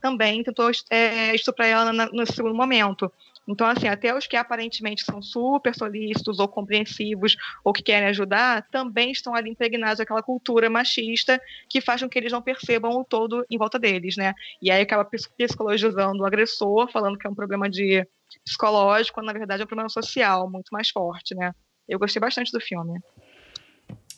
também 0.00 0.42
tentou 0.42 0.70
é, 0.90 1.34
estuprar 1.34 1.68
ela 1.68 1.92
no 1.92 2.26
segundo 2.26 2.54
momento. 2.54 3.10
Então, 3.48 3.66
assim, 3.66 3.88
até 3.88 4.14
os 4.14 4.26
que 4.26 4.36
aparentemente 4.36 5.04
são 5.04 5.20
super 5.20 5.74
solícitos 5.74 6.38
ou 6.38 6.46
compreensivos 6.46 7.36
ou 7.64 7.72
que 7.72 7.82
querem 7.82 8.08
ajudar, 8.08 8.66
também 8.70 9.10
estão 9.10 9.34
ali 9.34 9.50
impregnados 9.50 9.98
daquela 9.98 10.22
cultura 10.22 10.70
machista 10.70 11.40
que 11.68 11.80
faz 11.80 12.00
com 12.00 12.08
que 12.08 12.18
eles 12.18 12.30
não 12.30 12.42
percebam 12.42 12.92
o 12.92 13.04
todo 13.04 13.44
em 13.50 13.58
volta 13.58 13.78
deles, 13.78 14.16
né? 14.16 14.34
E 14.62 14.70
aí 14.70 14.82
acaba 14.82 15.04
psicologizando 15.36 16.22
o 16.22 16.26
agressor, 16.26 16.88
falando 16.92 17.18
que 17.18 17.26
é 17.26 17.30
um 17.30 17.34
problema 17.34 17.68
de 17.68 18.06
psicológico, 18.44 19.14
quando 19.14 19.26
na 19.26 19.32
verdade 19.32 19.62
é 19.62 19.64
um 19.64 19.68
problema 19.68 19.88
social 19.88 20.48
muito 20.48 20.68
mais 20.70 20.88
forte, 20.90 21.34
né? 21.34 21.52
Eu 21.88 21.98
gostei 21.98 22.20
bastante 22.20 22.52
do 22.52 22.60
filme. 22.60 23.00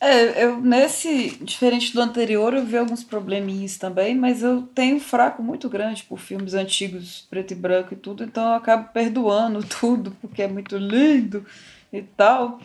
É, 0.05 0.44
eu 0.44 0.61
nesse, 0.61 1.36
diferente 1.44 1.94
do 1.94 2.00
anterior, 2.00 2.53
eu 2.55 2.64
vi 2.64 2.76
alguns 2.76 3.05
probleminhas 3.05 3.76
também, 3.76 4.16
mas 4.16 4.42
eu 4.42 4.62
tenho 4.74 4.96
um 4.96 5.00
fraco 5.00 5.40
muito 5.44 5.68
grande 5.68 6.03
por 6.03 6.18
filmes 6.18 6.55
antigos, 6.55 7.24
preto 7.30 7.53
e 7.53 7.55
branco 7.55 7.94
e 7.94 7.96
tudo, 7.96 8.24
então 8.24 8.48
eu 8.48 8.55
acabo 8.55 8.88
perdoando 8.92 9.62
tudo, 9.80 10.11
porque 10.20 10.42
é 10.42 10.48
muito 10.48 10.76
lindo 10.76 11.46
e 11.92 12.03
tal. 12.03 12.59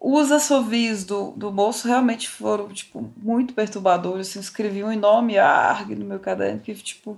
Os 0.00 0.32
assovios 0.32 1.04
do, 1.04 1.30
do 1.36 1.52
moço 1.52 1.86
realmente 1.86 2.28
foram, 2.28 2.68
tipo, 2.70 3.12
muito 3.16 3.54
perturbadores. 3.54 4.30
Assim, 4.30 4.40
escrevi 4.40 4.82
um 4.82 4.90
enorme 4.90 5.38
arg 5.38 5.94
no 5.94 6.04
meu 6.04 6.18
caderno 6.18 6.58
que, 6.58 6.74
tipo, 6.74 7.16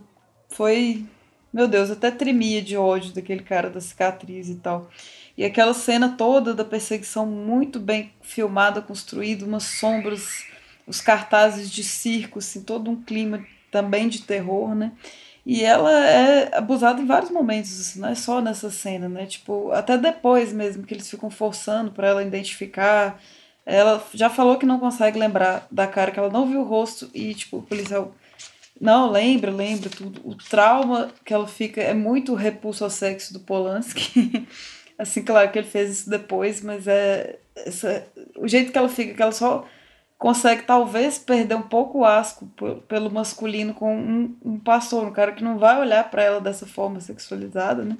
foi... 0.50 1.06
Meu 1.52 1.68
Deus, 1.68 1.90
até 1.90 2.10
tremia 2.10 2.62
de 2.62 2.76
ódio 2.76 3.12
daquele 3.12 3.42
cara 3.42 3.68
da 3.68 3.80
cicatriz 3.80 4.48
e 4.48 4.54
tal. 4.54 4.90
E 5.36 5.44
aquela 5.44 5.74
cena 5.74 6.14
toda 6.16 6.54
da 6.54 6.64
perseguição 6.64 7.26
muito 7.26 7.78
bem 7.78 8.10
filmada, 8.22 8.80
construída, 8.80 9.44
umas 9.44 9.64
sombras, 9.64 10.44
os 10.86 11.00
cartazes 11.00 11.70
de 11.70 11.84
circo, 11.84 12.38
assim, 12.38 12.62
todo 12.62 12.90
um 12.90 13.02
clima 13.02 13.44
também 13.70 14.08
de 14.08 14.22
terror, 14.22 14.74
né? 14.74 14.92
E 15.44 15.62
ela 15.62 15.90
é 16.06 16.56
abusada 16.56 17.02
em 17.02 17.06
vários 17.06 17.30
momentos, 17.30 17.78
assim, 17.80 18.00
não 18.00 18.08
é 18.08 18.14
só 18.14 18.40
nessa 18.40 18.70
cena, 18.70 19.08
né? 19.08 19.26
Tipo, 19.26 19.72
até 19.72 19.98
depois 19.98 20.52
mesmo, 20.52 20.84
que 20.84 20.94
eles 20.94 21.10
ficam 21.10 21.30
forçando 21.30 21.90
para 21.90 22.08
ela 22.08 22.22
identificar. 22.22 23.20
Ela 23.66 24.02
já 24.14 24.30
falou 24.30 24.56
que 24.58 24.66
não 24.66 24.78
consegue 24.78 25.18
lembrar 25.18 25.66
da 25.70 25.86
cara, 25.86 26.10
que 26.10 26.18
ela 26.18 26.30
não 26.30 26.46
viu 26.48 26.60
o 26.60 26.64
rosto 26.64 27.10
e, 27.14 27.34
tipo, 27.34 27.58
o 27.58 27.62
policial. 27.62 28.14
Não, 28.80 29.10
lembra, 29.10 29.50
lembra 29.50 29.88
tudo. 29.90 30.20
O 30.24 30.34
trauma 30.34 31.12
que 31.24 31.32
ela 31.32 31.46
fica 31.46 31.80
é 31.80 31.94
muito 31.94 32.34
repulso 32.34 32.84
ao 32.84 32.90
sexo 32.90 33.32
do 33.32 33.40
Polanski. 33.40 34.46
assim, 34.98 35.22
claro 35.22 35.50
que 35.50 35.58
ele 35.58 35.68
fez 35.68 35.90
isso 35.90 36.10
depois, 36.10 36.60
mas 36.60 36.86
é. 36.86 37.38
Essa, 37.54 38.06
o 38.36 38.48
jeito 38.48 38.72
que 38.72 38.78
ela 38.78 38.88
fica, 38.88 39.14
que 39.14 39.22
ela 39.22 39.32
só 39.32 39.66
consegue 40.18 40.62
talvez 40.62 41.18
perder 41.18 41.56
um 41.56 41.62
pouco 41.62 41.98
o 41.98 42.04
asco 42.04 42.46
pelo 42.88 43.10
masculino 43.10 43.74
com 43.74 43.94
um, 43.94 44.36
um 44.42 44.58
pastor, 44.58 45.04
um 45.04 45.12
cara 45.12 45.32
que 45.32 45.44
não 45.44 45.58
vai 45.58 45.78
olhar 45.80 46.08
para 46.10 46.22
ela 46.22 46.40
dessa 46.40 46.64
forma 46.64 47.00
sexualizada, 47.00 47.84
né? 47.84 47.98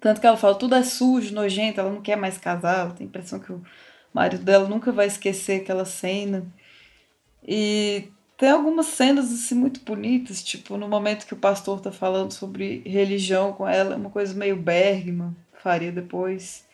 Tanto 0.00 0.20
que 0.20 0.26
ela 0.26 0.36
fala, 0.36 0.54
tudo 0.54 0.74
é 0.74 0.82
sujo, 0.82 1.34
nojento, 1.34 1.80
ela 1.80 1.90
não 1.90 2.02
quer 2.02 2.16
mais 2.16 2.36
casar, 2.36 2.80
ela 2.80 2.90
tem 2.90 3.06
a 3.06 3.08
impressão 3.08 3.38
que 3.38 3.52
o 3.52 3.62
marido 4.12 4.44
dela 4.44 4.68
nunca 4.68 4.92
vai 4.92 5.06
esquecer 5.06 5.62
aquela 5.62 5.84
cena. 5.84 6.44
E 7.46 8.08
tem 8.42 8.50
algumas 8.50 8.86
cenas 8.86 9.32
assim 9.32 9.54
muito 9.54 9.78
bonitas, 9.82 10.42
tipo 10.42 10.76
no 10.76 10.88
momento 10.88 11.28
que 11.28 11.32
o 11.32 11.36
pastor 11.36 11.80
tá 11.80 11.92
falando 11.92 12.32
sobre 12.32 12.82
religião 12.84 13.52
com 13.52 13.68
ela, 13.68 13.94
uma 13.94 14.10
coisa 14.10 14.34
meio 14.34 14.56
Bergman, 14.56 15.36
faria 15.62 15.92
depois. 15.92 16.66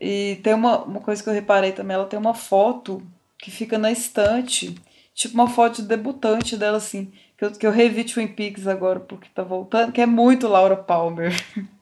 E 0.00 0.40
tem 0.42 0.54
uma, 0.54 0.84
uma 0.84 1.00
coisa 1.00 1.22
que 1.22 1.28
eu 1.28 1.34
reparei 1.34 1.72
também, 1.72 1.96
ela 1.96 2.06
tem 2.06 2.18
uma 2.18 2.32
foto 2.32 3.02
que 3.36 3.50
fica 3.50 3.76
na 3.76 3.92
estante, 3.92 4.74
tipo 5.14 5.34
uma 5.34 5.50
foto 5.50 5.82
de 5.82 5.88
debutante 5.88 6.56
dela, 6.56 6.78
assim, 6.78 7.12
que 7.36 7.44
eu, 7.44 7.52
que 7.52 7.66
eu 7.66 7.70
revi 7.70 8.02
Twin 8.02 8.28
Peaks 8.28 8.66
agora 8.66 8.98
porque 8.98 9.28
tá 9.34 9.42
voltando, 9.42 9.92
que 9.92 10.00
é 10.00 10.06
muito 10.06 10.48
Laura 10.48 10.76
Palmer. 10.76 11.30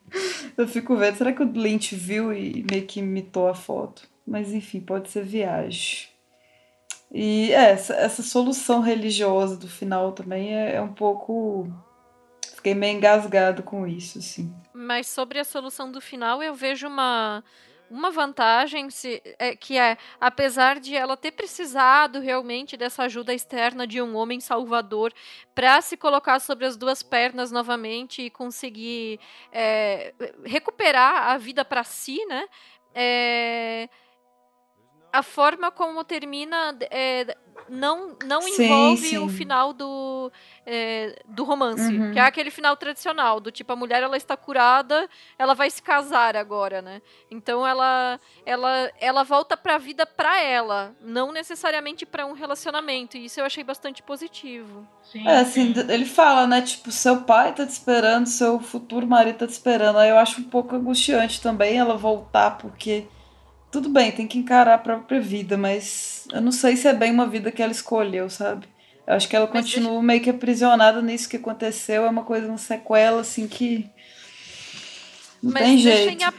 eu 0.57 0.67
fico 0.67 0.93
vendo, 0.97 1.15
será 1.15 1.31
que 1.31 1.41
o 1.41 1.49
Lynch 1.49 1.95
viu 1.95 2.33
e 2.33 2.65
meio 2.69 2.85
que 2.85 2.99
imitou 2.99 3.47
a 3.47 3.55
foto? 3.55 4.09
Mas 4.27 4.51
enfim, 4.51 4.81
pode 4.81 5.09
ser 5.09 5.23
viagem. 5.23 6.13
E 7.17 7.53
é, 7.53 7.71
essa, 7.71 7.93
essa 7.93 8.21
solução 8.21 8.81
religiosa 8.81 9.55
do 9.55 9.69
final 9.69 10.11
também 10.11 10.53
é, 10.53 10.75
é 10.75 10.81
um 10.81 10.93
pouco. 10.93 11.65
Fiquei 12.57 12.75
meio 12.75 12.97
engasgado 12.97 13.63
com 13.63 13.87
isso, 13.87 14.19
assim. 14.19 14.53
Mas 14.73 15.07
sobre 15.07 15.39
a 15.39 15.45
solução 15.45 15.89
do 15.89 16.01
final, 16.01 16.43
eu 16.43 16.53
vejo 16.53 16.87
uma 16.87 17.41
uma 17.89 18.09
vantagem 18.09 18.89
se, 18.89 19.21
é, 19.37 19.55
que 19.55 19.77
é, 19.77 19.95
apesar 20.19 20.79
de 20.79 20.95
ela 20.95 21.15
ter 21.15 21.31
precisado 21.31 22.19
realmente 22.19 22.75
dessa 22.75 23.03
ajuda 23.03 23.33
externa 23.33 23.85
de 23.85 24.01
um 24.01 24.15
homem 24.15 24.39
salvador 24.39 25.13
para 25.53 25.79
se 25.81 25.95
colocar 25.95 26.39
sobre 26.39 26.65
as 26.65 26.75
duas 26.75 27.03
pernas 27.03 27.51
novamente 27.51 28.23
e 28.23 28.29
conseguir 28.29 29.19
é, 29.53 30.13
recuperar 30.43 31.29
a 31.29 31.37
vida 31.37 31.63
para 31.63 31.83
si, 31.83 32.25
né? 32.25 32.45
É, 32.93 33.87
a 35.15 35.23
forma 35.23 35.71
como 35.71 36.03
termina 36.03 36.77
é, 36.91 37.35
não, 37.69 38.15
não 38.25 38.41
sim, 38.41 38.65
envolve 38.65 39.07
sim. 39.07 39.17
o 39.17 39.29
final 39.29 39.71
do, 39.71 40.31
é, 40.65 41.21
do 41.25 41.43
romance, 41.43 41.81
uhum. 41.81 42.11
que 42.11 42.19
é 42.19 42.21
aquele 42.21 42.51
final 42.51 42.75
tradicional, 42.75 43.39
do 43.39 43.51
tipo, 43.51 43.71
a 43.71 43.75
mulher 43.75 44.03
ela 44.03 44.17
está 44.17 44.35
curada, 44.35 45.09
ela 45.39 45.53
vai 45.53 45.69
se 45.69 45.81
casar 45.81 46.35
agora, 46.35 46.81
né? 46.81 47.01
Então 47.31 47.65
ela 47.65 48.19
ela, 48.45 48.91
ela 48.99 49.23
volta 49.23 49.55
para 49.55 49.75
a 49.75 49.77
vida 49.77 50.05
para 50.05 50.41
ela, 50.41 50.93
não 51.01 51.31
necessariamente 51.31 52.05
para 52.05 52.25
um 52.25 52.33
relacionamento, 52.33 53.17
e 53.17 53.25
isso 53.25 53.39
eu 53.39 53.45
achei 53.45 53.63
bastante 53.63 54.03
positivo. 54.03 54.85
Sim, 55.01 55.27
é, 55.27 55.39
assim, 55.39 55.73
ele 55.89 56.05
fala, 56.05 56.45
né, 56.45 56.61
tipo, 56.61 56.91
seu 56.91 57.21
pai 57.21 57.53
tá 57.53 57.65
te 57.65 57.71
esperando, 57.71 58.27
seu 58.27 58.59
futuro 58.59 59.07
marido 59.07 59.37
tá 59.37 59.47
te 59.47 59.51
esperando, 59.53 59.97
aí 59.97 60.09
eu 60.09 60.17
acho 60.17 60.41
um 60.41 60.45
pouco 60.45 60.75
angustiante 60.75 61.41
também 61.41 61.77
ela 61.77 61.95
voltar, 61.95 62.57
porque 62.57 63.07
tudo 63.75 63.89
bem, 63.89 64.09
tem 64.09 64.25
que 64.25 64.37
encarar 64.37 64.75
a 64.75 64.77
própria 64.77 65.19
vida, 65.19 65.57
mas 65.57 66.25
eu 66.31 66.39
não 66.39 66.51
sei 66.53 66.77
se 66.77 66.87
é 66.87 66.93
bem 66.93 67.11
uma 67.11 67.27
vida 67.27 67.51
que 67.51 67.61
ela 67.61 67.73
escolheu, 67.73 68.29
sabe? 68.29 68.65
Eu 69.05 69.15
acho 69.15 69.27
que 69.27 69.35
ela 69.35 69.49
mas 69.53 69.65
continua 69.65 69.91
deixa... 69.91 70.05
meio 70.05 70.21
que 70.21 70.29
aprisionada 70.29 71.01
nisso 71.01 71.27
que 71.27 71.35
aconteceu, 71.35 72.05
é 72.05 72.09
uma 72.09 72.23
coisa, 72.23 72.47
uma 72.47 72.57
sequela, 72.57 73.19
assim, 73.19 73.49
que. 73.49 73.89
Não 75.43 75.51
mas 75.51 75.63
tem 75.63 75.77
jeito. 75.77 76.23
A... 76.23 76.33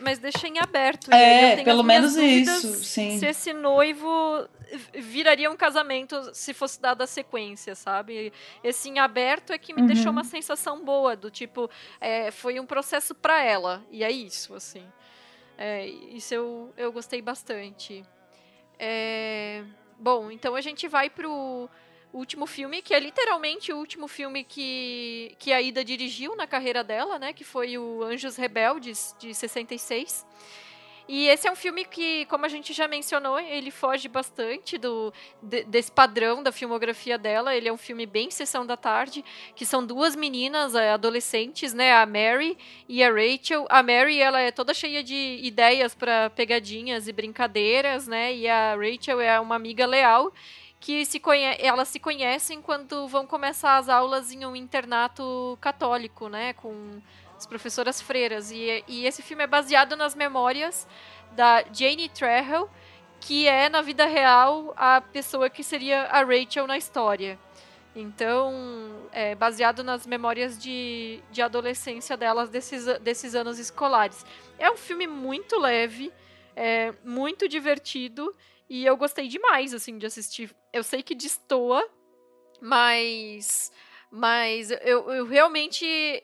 Mas 0.00 0.18
deixa 0.18 0.48
em 0.48 0.58
aberto. 0.58 1.12
É, 1.12 1.62
pelo 1.62 1.82
menos 1.82 2.16
isso, 2.16 2.72
sim. 2.82 3.18
Se 3.18 3.26
esse 3.26 3.52
noivo 3.52 4.48
viraria 4.94 5.50
um 5.50 5.56
casamento 5.56 6.16
se 6.32 6.54
fosse 6.54 6.80
dada 6.80 7.04
a 7.04 7.06
sequência, 7.06 7.74
sabe? 7.74 8.32
Esse 8.64 8.88
em 8.88 8.98
aberto 8.98 9.52
é 9.52 9.58
que 9.58 9.74
me 9.74 9.82
uhum. 9.82 9.88
deixou 9.88 10.10
uma 10.10 10.24
sensação 10.24 10.82
boa, 10.82 11.14
do 11.14 11.30
tipo, 11.30 11.68
é, 12.00 12.30
foi 12.30 12.58
um 12.58 12.64
processo 12.64 13.14
para 13.14 13.42
ela, 13.42 13.84
e 13.90 14.02
é 14.02 14.10
isso, 14.10 14.54
assim. 14.54 14.84
É, 15.58 15.86
isso 15.86 16.32
eu, 16.32 16.72
eu 16.76 16.92
gostei 16.92 17.20
bastante. 17.20 18.04
É, 18.78 19.64
bom, 19.98 20.30
então 20.30 20.54
a 20.54 20.60
gente 20.60 20.86
vai 20.86 21.10
pro 21.10 21.68
último 22.12 22.46
filme, 22.46 22.80
que 22.80 22.94
é 22.94 23.00
literalmente 23.00 23.72
o 23.72 23.76
último 23.76 24.06
filme 24.06 24.44
que, 24.44 25.34
que 25.36 25.52
a 25.52 25.60
Ida 25.60 25.84
dirigiu 25.84 26.36
na 26.36 26.46
carreira 26.46 26.84
dela, 26.84 27.18
né? 27.18 27.32
Que 27.32 27.42
foi 27.42 27.76
o 27.76 28.04
Anjos 28.04 28.36
Rebeldes, 28.36 29.16
de 29.18 29.34
66. 29.34 30.24
E 31.08 31.26
esse 31.28 31.48
é 31.48 31.50
um 31.50 31.56
filme 31.56 31.86
que, 31.86 32.26
como 32.26 32.44
a 32.44 32.48
gente 32.48 32.74
já 32.74 32.86
mencionou, 32.86 33.40
ele 33.40 33.70
foge 33.70 34.08
bastante 34.08 34.76
do 34.76 35.10
de, 35.42 35.64
desse 35.64 35.90
padrão 35.90 36.42
da 36.42 36.52
filmografia 36.52 37.16
dela. 37.16 37.56
Ele 37.56 37.66
é 37.66 37.72
um 37.72 37.78
filme 37.78 38.04
bem 38.04 38.30
sessão 38.30 38.66
da 38.66 38.76
tarde, 38.76 39.24
que 39.56 39.64
são 39.64 39.84
duas 39.84 40.14
meninas 40.14 40.74
é, 40.74 40.92
adolescentes, 40.92 41.72
né, 41.72 41.94
a 41.94 42.04
Mary 42.04 42.58
e 42.86 43.02
a 43.02 43.10
Rachel. 43.10 43.66
A 43.70 43.82
Mary, 43.82 44.20
ela 44.20 44.38
é 44.38 44.50
toda 44.50 44.74
cheia 44.74 45.02
de 45.02 45.40
ideias 45.42 45.94
para 45.94 46.28
pegadinhas 46.28 47.08
e 47.08 47.12
brincadeiras, 47.12 48.06
né? 48.06 48.34
E 48.34 48.46
a 48.46 48.76
Rachel 48.76 49.18
é 49.20 49.40
uma 49.40 49.56
amiga 49.56 49.86
leal 49.86 50.30
que 50.80 51.04
se 51.04 51.20
elas 51.58 51.88
se 51.88 51.98
conhecem 51.98 52.62
quando 52.62 53.08
vão 53.08 53.26
começar 53.26 53.78
as 53.78 53.88
aulas 53.88 54.30
em 54.30 54.44
um 54.46 54.54
internato 54.54 55.58
católico, 55.60 56.28
né, 56.28 56.52
com 56.52 57.00
as 57.38 57.46
professoras 57.46 58.02
freiras. 58.02 58.50
E, 58.50 58.84
e 58.86 59.06
esse 59.06 59.22
filme 59.22 59.44
é 59.44 59.46
baseado 59.46 59.96
nas 59.96 60.14
memórias 60.14 60.86
da 61.32 61.64
Jane 61.72 62.08
Trejo, 62.08 62.68
que 63.20 63.46
é, 63.46 63.68
na 63.68 63.80
vida 63.80 64.06
real, 64.06 64.74
a 64.76 65.00
pessoa 65.00 65.48
que 65.48 65.62
seria 65.62 66.02
a 66.04 66.22
Rachel 66.22 66.66
na 66.66 66.76
história. 66.76 67.38
Então, 67.94 69.08
é 69.12 69.34
baseado 69.34 69.82
nas 69.82 70.06
memórias 70.06 70.58
de, 70.58 71.20
de 71.30 71.42
adolescência 71.42 72.16
delas 72.16 72.48
desses, 72.48 72.84
desses 73.00 73.34
anos 73.34 73.58
escolares. 73.58 74.24
É 74.58 74.70
um 74.70 74.76
filme 74.76 75.06
muito 75.06 75.58
leve, 75.58 76.12
é 76.54 76.92
muito 77.04 77.48
divertido 77.48 78.34
e 78.68 78.84
eu 78.84 78.96
gostei 78.96 79.26
demais 79.26 79.72
assim 79.72 79.98
de 79.98 80.06
assistir. 80.06 80.54
Eu 80.72 80.84
sei 80.84 81.02
que 81.02 81.14
destoa, 81.14 81.88
mas 82.60 83.72
mas 84.10 84.70
eu, 84.70 85.10
eu 85.10 85.26
realmente 85.26 86.22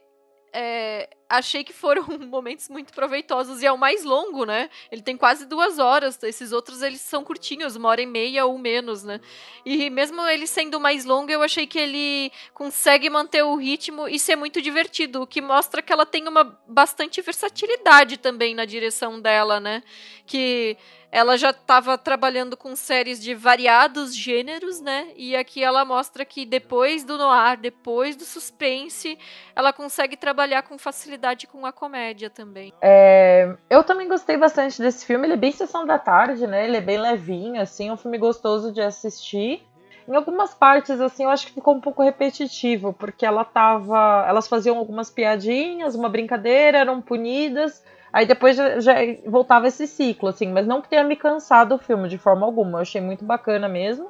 é, 0.57 1.09
achei 1.28 1.64
que 1.64 1.72
foram 1.72 2.05
momentos 2.30 2.68
muito 2.68 2.92
proveitosos 2.92 3.61
e 3.61 3.66
é 3.66 3.72
o 3.72 3.76
mais 3.76 4.05
longo, 4.05 4.44
né? 4.44 4.70
Ele 4.90 5.02
tem 5.02 5.16
quase 5.16 5.46
duas 5.46 5.80
horas. 5.80 6.22
Esses 6.22 6.52
outros 6.52 6.80
eles 6.80 7.00
são 7.00 7.24
curtinhos, 7.24 7.74
uma 7.74 7.88
hora 7.88 8.00
e 8.00 8.07
meia 8.07 8.46
ou 8.46 8.57
menos, 8.57 9.02
né? 9.02 9.20
E 9.66 9.90
mesmo 9.90 10.22
ele 10.22 10.46
sendo 10.46 10.78
mais 10.78 11.05
longo, 11.05 11.30
eu 11.32 11.42
achei 11.42 11.66
que 11.66 11.78
ele 11.78 12.30
consegue 12.55 13.11
manter 13.11 13.42
o 13.42 13.57
ritmo 13.57 14.07
e 14.07 14.16
ser 14.16 14.36
muito 14.36 14.62
divertido, 14.62 15.22
o 15.22 15.26
que 15.26 15.40
mostra 15.40 15.82
que 15.82 15.92
ela 15.92 16.07
tem 16.07 16.28
uma 16.28 16.44
bastante 16.68 17.20
versatilidade 17.20 18.16
também 18.16 18.55
na 18.55 18.64
direção 18.64 19.20
dela, 19.20 19.59
né? 19.59 19.82
Que 20.24 20.76
ela 21.15 21.39
já 21.39 21.51
estava 21.51 21.97
trabalhando 21.97 22.57
com 22.57 22.74
séries 22.74 23.23
de 23.23 23.36
variados 23.36 24.12
gêneros, 24.12 24.81
né? 24.81 25.07
E 25.15 25.36
aqui 25.36 25.62
ela 25.62 25.85
mostra 25.85 26.24
que 26.24 26.45
depois 26.45 27.05
do 27.05 27.16
noir, 27.16 27.57
depois 27.57 28.16
do 28.16 28.24
suspense, 28.24 29.16
ela 29.55 29.73
consegue 29.73 30.16
trabalhar 30.16 30.62
com 30.62 30.77
facilidade 30.77 31.47
com 31.47 31.65
a 31.65 31.70
comédia 31.70 32.28
também. 32.28 32.73
É, 32.82 33.55
eu 33.70 33.85
também 33.85 34.09
gostei 34.09 34.36
bastante 34.36 34.82
desse 34.82 35.07
filme. 35.07 35.27
Ele 35.27 35.35
é 35.35 35.36
bem 35.36 35.53
sessão 35.53 35.86
da 35.86 36.01
tarde, 36.01 36.49
né? 36.49 36.65
Ele 36.65 36.78
é 36.78 36.81
bem 36.81 36.99
levinho, 36.99 37.62
assim, 37.62 37.93
um 37.93 37.97
filme 37.97 38.19
gostoso 38.19 38.73
de 38.73 38.81
assistir. 38.81 39.65
Em 40.09 40.16
algumas 40.16 40.53
partes, 40.53 41.01
assim, 41.01 41.23
eu 41.23 41.31
acho 41.31 41.47
que 41.47 41.55
ficou 41.55 41.77
um 41.77 41.81
pouco 41.81 42.03
repetitivo, 42.03 42.93
porque 42.93 43.24
ela 43.24 43.45
tava. 43.45 44.27
Elas 44.28 44.49
faziam 44.49 44.77
algumas 44.78 45.11
piadinhas, 45.11 45.95
uma 45.95 46.09
brincadeira, 46.09 46.78
eram 46.78 47.01
punidas. 47.01 47.85
Aí 48.15 48.27
depois 48.27 48.57
já, 48.57 48.78
já 48.78 48.95
voltava 49.27 49.66
esse 49.66 49.89
ciclo, 49.89 50.28
assim, 50.28 50.47
mas 50.47 50.65
não 50.69 50.81
que 50.81 50.89
tenha 50.89 51.03
me 51.03 51.16
cansado 51.16 51.74
o 51.74 51.78
filme 51.78 52.09
de 52.09 52.16
forma 52.16 52.47
alguma. 52.47 52.78
Eu 52.78 52.82
achei 52.82 53.01
muito 53.01 53.24
bacana 53.24 53.69
mesmo. 53.69 54.09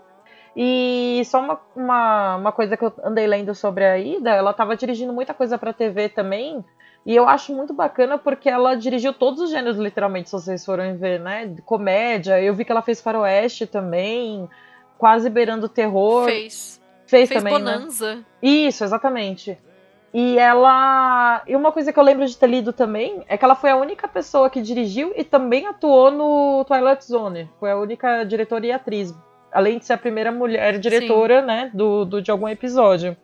E 0.55 1.23
só 1.25 1.41
uma, 1.41 1.59
uma, 1.75 2.37
uma 2.37 2.53
coisa 2.53 2.77
que 2.77 2.85
eu 2.85 2.93
andei 3.03 3.27
lendo 3.27 3.55
sobre 3.55 3.83
a 3.83 3.99
Ida, 3.99 4.29
ela 4.29 4.51
estava 4.51 4.77
dirigindo 4.77 5.11
muita 5.11 5.33
coisa 5.33 5.57
para 5.57 5.73
TV 5.73 6.11
também. 6.11 6.63
E 7.07 7.17
eu 7.17 7.27
acho 7.27 7.55
muito 7.55 7.73
bacana 7.73 8.19
porque 8.19 8.47
ela 8.47 8.75
dirigiu 8.75 9.15
todos 9.15 9.41
os 9.41 9.49
gêneros, 9.51 9.79
literalmente, 9.79 10.29
se 10.29 10.37
vocês 10.37 10.63
forem 10.63 10.99
ver, 10.99 11.19
né? 11.19 11.57
Comédia. 11.65 12.39
Eu 12.43 12.53
vi 12.53 12.63
que 12.63 12.73
ela 12.73 12.83
fez 12.83 13.01
faroeste 13.01 13.67
também 13.67 14.47
quase 14.99 15.31
beirando 15.31 15.65
o 15.65 15.69
terror. 15.69 16.27
Fez. 16.27 16.79
Fez, 17.07 17.31
Fez 17.31 17.43
também, 17.43 17.55
Bonanza. 17.55 18.17
né? 18.17 18.25
Isso, 18.43 18.85
exatamente. 18.85 19.59
E 20.15 20.39
ela. 20.39 21.43
E 21.45 21.57
uma 21.57 21.73
coisa 21.73 21.93
que 21.93 21.99
eu 21.99 22.05
lembro 22.05 22.25
de 22.25 22.39
ter 22.39 22.47
lido 22.47 22.73
também 22.73 23.25
é 23.29 23.37
que 23.37 23.45
ela 23.45 23.57
foi 23.57 23.71
a 23.71 23.77
única 23.77 24.07
pessoa 24.07 24.49
que 24.49 24.63
dirigiu 24.63 25.13
e 25.17 25.25
também 25.25 25.67
atuou 25.67 26.09
no 26.13 26.65
Twilight 26.65 27.05
Zone. 27.05 27.51
Foi 27.59 27.73
a 27.73 27.77
única 27.77 28.23
diretora 28.23 28.65
e 28.65 28.71
atriz. 28.71 29.13
Além 29.51 29.77
de 29.77 29.85
ser 29.85 29.95
a 29.95 29.99
primeira 29.99 30.31
mulher 30.31 30.79
diretora, 30.79 31.41
Sim. 31.41 31.47
né, 31.47 31.71
do, 31.75 32.05
do, 32.05 32.23
de 32.23 32.31
algum 32.31 32.49
episódio. 32.49 33.17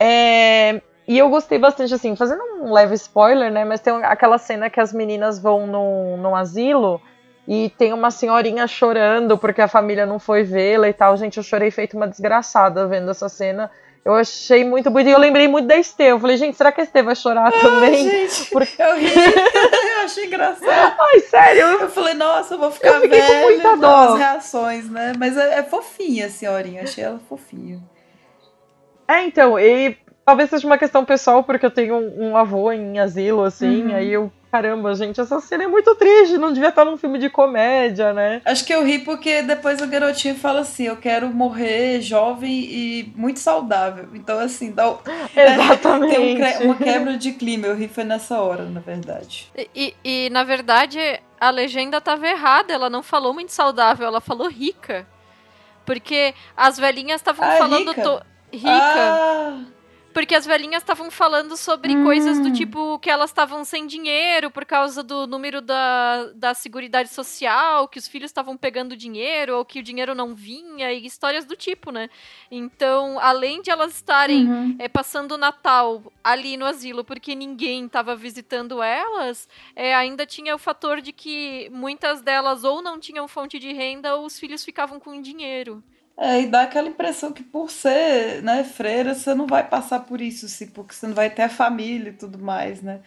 É, 0.00 0.80
e 1.06 1.16
eu 1.16 1.28
gostei 1.30 1.60
bastante, 1.60 1.94
assim, 1.94 2.16
fazendo 2.16 2.42
um 2.60 2.72
leve 2.72 2.94
spoiler, 2.94 3.50
né, 3.50 3.64
mas 3.64 3.80
tem 3.80 3.94
aquela 4.04 4.36
cena 4.36 4.68
que 4.68 4.80
as 4.80 4.92
meninas 4.92 5.38
vão 5.38 5.64
num, 5.66 6.16
num 6.16 6.34
asilo 6.34 7.00
e 7.46 7.70
tem 7.78 7.92
uma 7.92 8.10
senhorinha 8.10 8.66
chorando 8.66 9.38
porque 9.38 9.62
a 9.62 9.68
família 9.68 10.04
não 10.04 10.18
foi 10.18 10.42
vê-la 10.42 10.88
e 10.88 10.92
tal. 10.92 11.16
Gente, 11.16 11.36
eu 11.36 11.44
chorei 11.44 11.70
feito 11.70 11.96
uma 11.96 12.08
desgraçada 12.08 12.88
vendo 12.88 13.10
essa 13.10 13.28
cena. 13.28 13.70
Eu 14.06 14.14
achei 14.14 14.62
muito 14.62 14.88
bonito. 14.88 15.08
E 15.08 15.10
eu 15.10 15.18
lembrei 15.18 15.48
muito 15.48 15.66
da 15.66 15.76
Estê. 15.76 16.04
Eu 16.04 16.20
falei, 16.20 16.36
gente, 16.36 16.56
será 16.56 16.70
que 16.70 16.80
a 16.80 16.84
Estê 16.84 17.02
vai 17.02 17.16
chorar 17.16 17.48
ah, 17.48 17.60
também? 17.60 18.08
Gente, 18.08 18.50
porque... 18.50 18.80
eu 18.80 18.96
ri. 18.96 19.08
eu 19.98 20.04
achei 20.04 20.26
engraçado. 20.26 20.96
Ai, 20.96 21.18
sério? 21.22 21.64
Eu 21.80 21.88
falei, 21.88 22.14
nossa, 22.14 22.54
eu 22.54 22.58
vou 22.58 22.70
ficar 22.70 22.92
eu 22.92 23.00
fiquei 23.00 23.20
velha. 23.20 23.40
Com 23.40 23.50
muita 23.50 23.76
dó. 23.76 24.12
As 24.12 24.18
reações, 24.18 24.88
né? 24.88 25.12
Mas 25.18 25.36
é, 25.36 25.58
é 25.58 25.62
fofinha 25.64 26.26
a 26.26 26.28
senhorinha. 26.28 26.84
Achei 26.84 27.02
ela 27.02 27.18
fofinha. 27.28 27.82
É, 29.08 29.24
então, 29.24 29.58
e 29.58 29.96
talvez 30.24 30.50
seja 30.50 30.68
uma 30.68 30.78
questão 30.78 31.04
pessoal, 31.04 31.42
porque 31.42 31.66
eu 31.66 31.70
tenho 31.72 31.96
um, 31.96 32.30
um 32.30 32.36
avô 32.36 32.70
em 32.70 33.00
asilo, 33.00 33.42
assim, 33.42 33.86
uhum. 33.86 33.94
aí 33.96 34.12
eu 34.12 34.30
caramba, 34.56 34.94
gente, 34.94 35.20
essa 35.20 35.38
cena 35.40 35.64
é 35.64 35.66
muito 35.66 35.94
triste, 35.94 36.38
não 36.38 36.52
devia 36.52 36.70
estar 36.70 36.84
num 36.84 36.96
filme 36.96 37.18
de 37.18 37.28
comédia, 37.28 38.12
né? 38.14 38.40
Acho 38.44 38.64
que 38.64 38.74
eu 38.74 38.82
ri 38.82 39.00
porque 39.00 39.42
depois 39.42 39.82
o 39.82 39.86
garotinho 39.86 40.34
fala 40.34 40.60
assim: 40.60 40.84
eu 40.84 40.96
quero 40.96 41.28
morrer 41.28 42.00
jovem 42.00 42.50
e 42.50 43.12
muito 43.14 43.38
saudável. 43.38 44.08
Então, 44.14 44.38
assim, 44.38 44.72
dá. 44.72 44.96
Exatamente. 45.36 46.16
tem 46.16 46.68
um, 46.68 46.70
uma 46.70 46.74
quebra 46.74 47.16
de 47.18 47.32
clima. 47.32 47.66
Eu 47.66 47.76
ri 47.76 47.88
foi 47.88 48.04
nessa 48.04 48.40
hora, 48.40 48.64
na 48.64 48.80
verdade. 48.80 49.52
E, 49.74 49.94
e, 50.02 50.30
na 50.30 50.42
verdade, 50.42 50.98
a 51.38 51.50
legenda 51.50 51.98
estava 51.98 52.26
errada. 52.26 52.72
Ela 52.72 52.88
não 52.88 53.02
falou 53.02 53.34
muito 53.34 53.52
saudável, 53.52 54.06
ela 54.06 54.20
falou 54.20 54.48
rica. 54.48 55.06
Porque 55.84 56.34
as 56.56 56.78
velhinhas 56.78 57.20
estavam 57.20 57.46
ah, 57.46 57.52
falando. 57.52 57.90
Rica. 57.90 58.02
To... 58.02 58.22
rica. 58.50 58.72
Ah. 58.72 59.58
Porque 60.16 60.34
as 60.34 60.46
velhinhas 60.46 60.82
estavam 60.82 61.10
falando 61.10 61.58
sobre 61.58 61.94
hum. 61.94 62.02
coisas 62.02 62.40
do 62.40 62.50
tipo 62.50 62.98
que 63.00 63.10
elas 63.10 63.28
estavam 63.28 63.66
sem 63.66 63.86
dinheiro 63.86 64.50
por 64.50 64.64
causa 64.64 65.02
do 65.02 65.26
número 65.26 65.60
da, 65.60 66.32
da 66.34 66.54
Seguridade 66.54 67.10
Social, 67.10 67.86
que 67.86 67.98
os 67.98 68.08
filhos 68.08 68.30
estavam 68.30 68.56
pegando 68.56 68.96
dinheiro, 68.96 69.58
ou 69.58 69.62
que 69.62 69.78
o 69.78 69.82
dinheiro 69.82 70.14
não 70.14 70.34
vinha, 70.34 70.90
e 70.90 71.04
histórias 71.04 71.44
do 71.44 71.54
tipo, 71.54 71.90
né? 71.90 72.08
Então, 72.50 73.18
além 73.20 73.60
de 73.60 73.70
elas 73.70 73.94
estarem 73.94 74.48
uhum. 74.48 74.76
é, 74.78 74.88
passando 74.88 75.32
o 75.32 75.36
Natal 75.36 76.10
ali 76.24 76.56
no 76.56 76.64
asilo 76.64 77.04
porque 77.04 77.34
ninguém 77.34 77.84
estava 77.84 78.16
visitando 78.16 78.82
elas, 78.82 79.46
é, 79.74 79.94
ainda 79.94 80.24
tinha 80.24 80.54
o 80.54 80.58
fator 80.58 81.02
de 81.02 81.12
que 81.12 81.68
muitas 81.70 82.22
delas 82.22 82.64
ou 82.64 82.80
não 82.80 82.98
tinham 82.98 83.28
fonte 83.28 83.58
de 83.58 83.70
renda 83.70 84.16
ou 84.16 84.24
os 84.24 84.38
filhos 84.38 84.64
ficavam 84.64 84.98
com 84.98 85.20
dinheiro. 85.20 85.84
É, 86.18 86.40
e 86.40 86.46
dá 86.46 86.62
aquela 86.62 86.88
impressão 86.88 87.30
que 87.32 87.42
por 87.42 87.70
ser 87.70 88.42
né, 88.42 88.64
freira, 88.64 89.14
você 89.14 89.34
não 89.34 89.46
vai 89.46 89.68
passar 89.68 90.00
por 90.00 90.20
isso, 90.20 90.46
assim, 90.46 90.66
porque 90.68 90.94
você 90.94 91.06
não 91.06 91.14
vai 91.14 91.28
ter 91.28 91.42
a 91.42 91.48
família 91.48 92.08
e 92.08 92.14
tudo 92.14 92.38
mais, 92.38 92.80
né? 92.80 93.00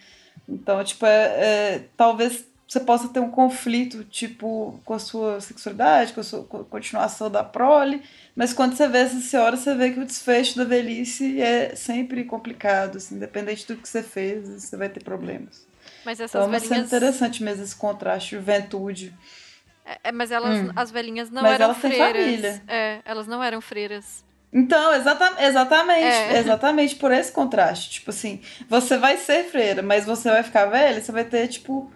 Então, 0.47 0.83
tipo, 0.83 1.05
é, 1.05 1.25
é, 1.25 1.83
talvez 1.97 2.45
você 2.67 2.79
possa 2.79 3.07
ter 3.07 3.19
um 3.19 3.31
conflito, 3.31 4.03
tipo, 4.03 4.79
com 4.85 4.93
a 4.93 4.99
sua 4.99 5.41
sexualidade, 5.41 6.13
com 6.13 6.21
a 6.21 6.23
sua 6.23 6.43
continuação 6.43 7.31
da 7.31 7.43
prole, 7.43 8.03
mas 8.35 8.53
quando 8.53 8.75
você 8.75 8.87
vê 8.87 8.99
essa 8.99 9.19
senhora, 9.19 9.57
você 9.57 9.73
vê 9.73 9.91
que 9.91 9.99
o 9.99 10.05
desfecho 10.05 10.55
da 10.55 10.63
velhice 10.63 11.41
é 11.41 11.75
sempre 11.75 12.23
complicado, 12.25 12.97
assim, 12.97 13.15
independente 13.15 13.65
do 13.65 13.75
que 13.75 13.89
você 13.89 14.03
fez, 14.03 14.47
você 14.47 14.77
vai 14.77 14.87
ter 14.87 15.03
problemas. 15.03 15.67
Mas 16.05 16.19
essas 16.19 16.39
então, 16.41 16.53
é 16.53 16.59
velhinhas... 16.59 16.85
interessante 16.85 17.43
mesmo 17.43 17.63
esse 17.63 17.75
contraste, 17.75 18.35
juventude. 18.35 19.15
É, 20.03 20.11
mas 20.11 20.31
elas, 20.31 20.59
hum. 20.59 20.71
as 20.75 20.91
velhinhas 20.91 21.29
não 21.31 21.41
mas 21.41 21.53
eram 21.53 21.65
elas 21.65 21.77
freiras. 21.77 22.61
É, 22.67 22.99
elas 23.05 23.27
não 23.27 23.43
eram 23.43 23.61
freiras. 23.61 24.23
Então, 24.51 24.93
exata, 24.93 25.43
exatamente, 25.43 26.03
é. 26.03 26.39
exatamente 26.39 26.95
por 26.95 27.11
esse 27.11 27.31
contraste. 27.31 27.91
Tipo 27.91 28.09
assim, 28.09 28.41
você 28.67 28.97
vai 28.97 29.17
ser 29.17 29.43
freira, 29.45 29.81
mas 29.81 30.05
você 30.05 30.29
vai 30.29 30.43
ficar 30.43 30.65
velha, 30.65 31.01
você 31.01 31.11
vai 31.11 31.23
ter, 31.23 31.47
tipo, 31.47 31.91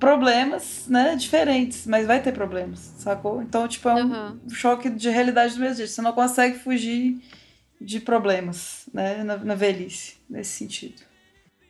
problemas, 0.00 0.86
né, 0.88 1.14
diferentes, 1.14 1.86
mas 1.86 2.06
vai 2.06 2.20
ter 2.20 2.32
problemas, 2.32 2.92
sacou? 2.98 3.40
Então, 3.40 3.68
tipo, 3.68 3.88
é 3.88 3.94
um 3.94 4.10
uhum. 4.10 4.40
choque 4.50 4.90
de 4.90 5.08
realidade 5.08 5.54
do 5.54 5.60
mesmo 5.60 5.76
jeito. 5.76 5.92
Você 5.92 6.02
não 6.02 6.12
consegue 6.12 6.58
fugir 6.58 7.20
de 7.80 8.00
problemas, 8.00 8.88
né, 8.92 9.22
na, 9.22 9.36
na 9.36 9.54
velhice, 9.54 10.16
nesse 10.28 10.50
sentido. 10.50 11.02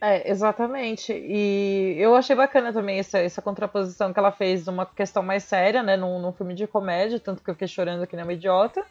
É, 0.04 0.28
exatamente. 0.28 1.12
E 1.12 1.94
eu 1.96 2.16
achei 2.16 2.34
bacana 2.34 2.72
também 2.72 2.98
essa, 2.98 3.20
essa 3.20 3.40
contraposição 3.40 4.12
que 4.12 4.18
ela 4.18 4.32
fez 4.32 4.64
de 4.64 4.70
uma 4.70 4.84
questão 4.84 5.22
mais 5.22 5.44
séria, 5.44 5.80
né? 5.80 5.96
Num, 5.96 6.18
num 6.20 6.32
filme 6.32 6.54
de 6.54 6.66
comédia, 6.66 7.20
tanto 7.20 7.40
que 7.42 7.48
eu 7.48 7.54
fiquei 7.54 7.68
chorando 7.68 8.04
que 8.04 8.16
nem 8.16 8.24
uma 8.24 8.32
idiota. 8.32 8.84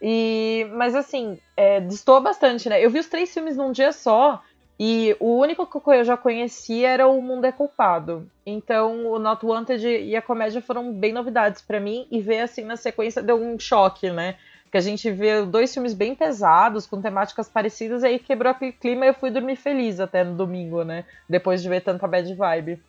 E, 0.00 0.66
mas 0.74 0.94
assim, 0.94 1.38
é, 1.56 1.80
destoa 1.80 2.20
bastante, 2.20 2.70
né? 2.70 2.82
Eu 2.82 2.90
vi 2.90 2.98
os 3.00 3.06
três 3.08 3.32
filmes 3.34 3.54
num 3.56 3.70
dia 3.70 3.92
só, 3.92 4.42
e 4.80 5.14
o 5.20 5.36
único 5.38 5.66
que 5.66 5.90
eu 5.90 6.04
já 6.04 6.16
conhecia 6.16 6.88
era 6.88 7.06
O 7.06 7.20
Mundo 7.20 7.44
é 7.46 7.52
Culpado. 7.52 8.30
Então, 8.46 9.06
o 9.08 9.18
Not 9.18 9.44
Wanted 9.44 9.86
e 9.86 10.16
a 10.16 10.22
comédia 10.22 10.62
foram 10.62 10.92
bem 10.92 11.12
novidades 11.12 11.60
para 11.60 11.80
mim, 11.80 12.06
e 12.10 12.20
ver 12.22 12.40
assim 12.40 12.64
na 12.64 12.76
sequência 12.76 13.22
deu 13.22 13.36
um 13.36 13.58
choque, 13.58 14.10
né? 14.10 14.36
Que 14.70 14.76
a 14.76 14.80
gente 14.80 15.10
vê 15.10 15.44
dois 15.44 15.72
filmes 15.72 15.94
bem 15.94 16.14
pesados, 16.14 16.86
com 16.86 17.00
temáticas 17.00 17.48
parecidas, 17.48 18.02
e 18.02 18.06
aí 18.06 18.18
quebrou 18.18 18.50
aquele 18.50 18.72
clima 18.72 19.04
e 19.04 19.08
eu 19.08 19.14
fui 19.14 19.30
dormir 19.30 19.56
feliz 19.56 20.00
até 20.00 20.24
no 20.24 20.34
domingo, 20.34 20.84
né? 20.84 21.04
Depois 21.28 21.62
de 21.62 21.68
ver 21.68 21.80
tanta 21.80 22.06
bad 22.06 22.32
vibe. 22.34 22.82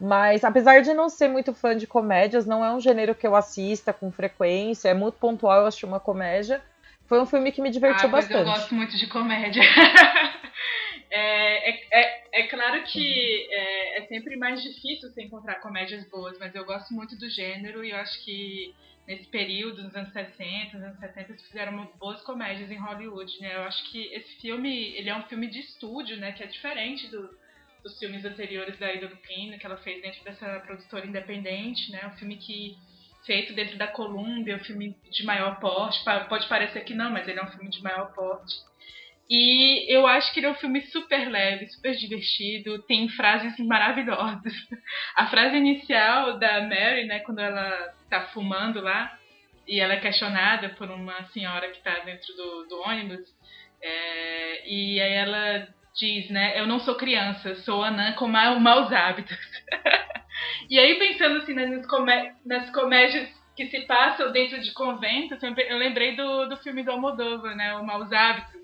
Mas 0.00 0.44
apesar 0.44 0.80
de 0.80 0.94
não 0.94 1.10
ser 1.10 1.28
muito 1.28 1.52
fã 1.52 1.76
de 1.76 1.86
comédias, 1.86 2.46
não 2.46 2.64
é 2.64 2.72
um 2.72 2.80
gênero 2.80 3.14
que 3.14 3.26
eu 3.26 3.36
assista 3.36 3.92
com 3.92 4.10
frequência, 4.10 4.88
é 4.88 4.94
muito 4.94 5.18
pontual 5.18 5.60
eu 5.60 5.66
assistir 5.66 5.84
uma 5.84 6.00
comédia. 6.00 6.62
Foi 7.06 7.20
um 7.20 7.26
filme 7.26 7.52
que 7.52 7.60
me 7.60 7.70
divertiu 7.70 8.08
ah, 8.08 8.12
bastante. 8.12 8.38
Eu 8.38 8.44
gosto 8.44 8.74
muito 8.74 8.96
de 8.96 9.06
comédia. 9.08 9.62
é, 11.10 11.70
é, 11.70 11.80
é, 11.92 12.40
é, 12.40 12.46
claro 12.46 12.82
que 12.84 13.48
é, 13.50 13.98
é 13.98 14.06
sempre 14.06 14.36
mais 14.36 14.62
difícil 14.62 15.10
você 15.10 15.22
encontrar 15.22 15.56
comédias 15.56 16.08
boas, 16.08 16.38
mas 16.38 16.54
eu 16.54 16.64
gosto 16.64 16.94
muito 16.94 17.18
do 17.18 17.28
gênero 17.28 17.84
e 17.84 17.90
eu 17.90 17.96
acho 17.96 18.24
que 18.24 18.74
nesse 19.10 19.26
período, 19.26 19.82
nos 19.82 19.96
anos 19.96 20.12
60, 20.12 20.78
nos 20.78 20.86
anos 20.86 21.00
70, 21.00 21.32
eles 21.32 21.42
fizeram 21.42 21.84
boas 21.98 22.22
comédias 22.22 22.70
em 22.70 22.76
Hollywood, 22.76 23.40
né? 23.40 23.56
Eu 23.56 23.62
acho 23.62 23.90
que 23.90 24.06
esse 24.14 24.40
filme, 24.40 24.94
ele 24.94 25.10
é 25.10 25.16
um 25.16 25.24
filme 25.24 25.48
de 25.48 25.58
estúdio, 25.58 26.16
né? 26.16 26.30
Que 26.30 26.44
é 26.44 26.46
diferente 26.46 27.08
do, 27.08 27.28
dos 27.82 27.98
filmes 27.98 28.24
anteriores 28.24 28.78
da 28.78 28.94
Ida 28.94 29.08
Lupino, 29.08 29.58
que 29.58 29.66
ela 29.66 29.78
fez 29.78 30.00
dentro 30.00 30.22
dessa 30.22 30.60
produtora 30.60 31.04
independente, 31.04 31.90
né? 31.90 32.06
Um 32.06 32.16
filme 32.18 32.36
que 32.36 32.78
feito 33.26 33.52
dentro 33.52 33.76
da 33.76 33.88
Columbia, 33.88 34.56
um 34.56 34.64
filme 34.64 34.96
de 35.10 35.24
maior 35.24 35.58
porte. 35.58 36.04
Pode 36.28 36.48
parecer 36.48 36.84
que 36.84 36.94
não, 36.94 37.10
mas 37.10 37.26
ele 37.26 37.40
é 37.40 37.44
um 37.44 37.50
filme 37.50 37.68
de 37.68 37.82
maior 37.82 38.14
porte. 38.14 38.54
E 39.28 39.92
eu 39.92 40.06
acho 40.06 40.32
que 40.32 40.38
ele 40.38 40.46
é 40.46 40.50
um 40.50 40.54
filme 40.54 40.82
super 40.82 41.28
leve, 41.28 41.66
super 41.66 41.96
divertido, 41.96 42.80
tem 42.82 43.08
frases 43.08 43.58
maravilhosas. 43.58 44.52
A 45.16 45.26
frase 45.26 45.56
inicial 45.56 46.38
da 46.38 46.62
Mary, 46.62 47.06
né, 47.06 47.20
quando 47.20 47.40
ela 47.40 47.99
tá 48.10 48.26
fumando 48.28 48.80
lá, 48.80 49.18
e 49.66 49.80
ela 49.80 49.94
é 49.94 50.00
questionada 50.00 50.70
por 50.70 50.90
uma 50.90 51.24
senhora 51.28 51.70
que 51.70 51.80
tá 51.82 52.00
dentro 52.00 52.34
do, 52.34 52.66
do 52.66 52.80
ônibus, 52.82 53.20
é, 53.80 54.68
e 54.68 55.00
aí 55.00 55.12
ela 55.12 55.68
diz, 55.94 56.28
né, 56.30 56.58
eu 56.58 56.66
não 56.66 56.80
sou 56.80 56.94
criança, 56.96 57.54
sou 57.56 57.82
anã 57.82 58.12
com 58.12 58.26
ma 58.26 58.58
maus 58.58 58.92
hábitos. 58.92 59.36
e 60.68 60.78
aí 60.78 60.98
pensando 60.98 61.38
assim 61.38 61.54
nas, 61.54 61.86
comé 61.86 62.34
nas 62.44 62.70
comédias 62.70 63.28
que 63.56 63.66
se 63.66 63.80
passam 63.82 64.32
dentro 64.32 64.60
de 64.60 64.72
conventos, 64.72 65.42
eu 65.42 65.76
lembrei 65.76 66.16
do, 66.16 66.46
do 66.46 66.56
filme 66.58 66.82
do 66.82 66.92
Almodóvar, 66.92 67.54
né, 67.54 67.74
o 67.76 67.84
Maus 67.84 68.12
Hábitos, 68.12 68.60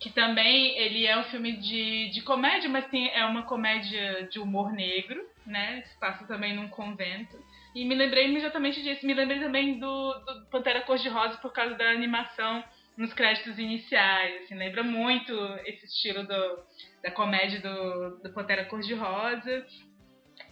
que 0.00 0.10
também 0.10 0.78
ele 0.78 1.06
é 1.06 1.18
um 1.18 1.24
filme 1.24 1.56
de, 1.56 2.10
de 2.10 2.22
comédia, 2.22 2.68
mas 2.68 2.86
tem, 2.88 3.10
é 3.10 3.24
uma 3.24 3.42
comédia 3.42 4.28
de 4.30 4.38
humor 4.38 4.72
negro, 4.72 5.22
né? 5.46 5.82
Se 5.86 5.98
passa 5.98 6.26
também 6.26 6.54
num 6.54 6.68
convento. 6.68 7.36
E 7.76 7.84
me 7.84 7.94
lembrei 7.94 8.24
imediatamente 8.24 8.82
disso. 8.82 9.06
Me 9.06 9.12
lembrei 9.12 9.38
também 9.38 9.78
do, 9.78 10.14
do 10.20 10.46
Pantera 10.46 10.80
Cor-de-Rosa 10.80 11.36
por 11.36 11.52
causa 11.52 11.74
da 11.74 11.90
animação 11.90 12.64
nos 12.96 13.12
créditos 13.12 13.58
iniciais. 13.58 14.44
Assim, 14.44 14.54
lembra 14.54 14.82
muito 14.82 15.30
esse 15.66 15.84
estilo 15.84 16.26
do, 16.26 16.64
da 17.02 17.10
comédia 17.10 17.60
do, 17.60 18.16
do 18.22 18.32
Pantera 18.32 18.64
Cor-de-Rosa. 18.64 19.66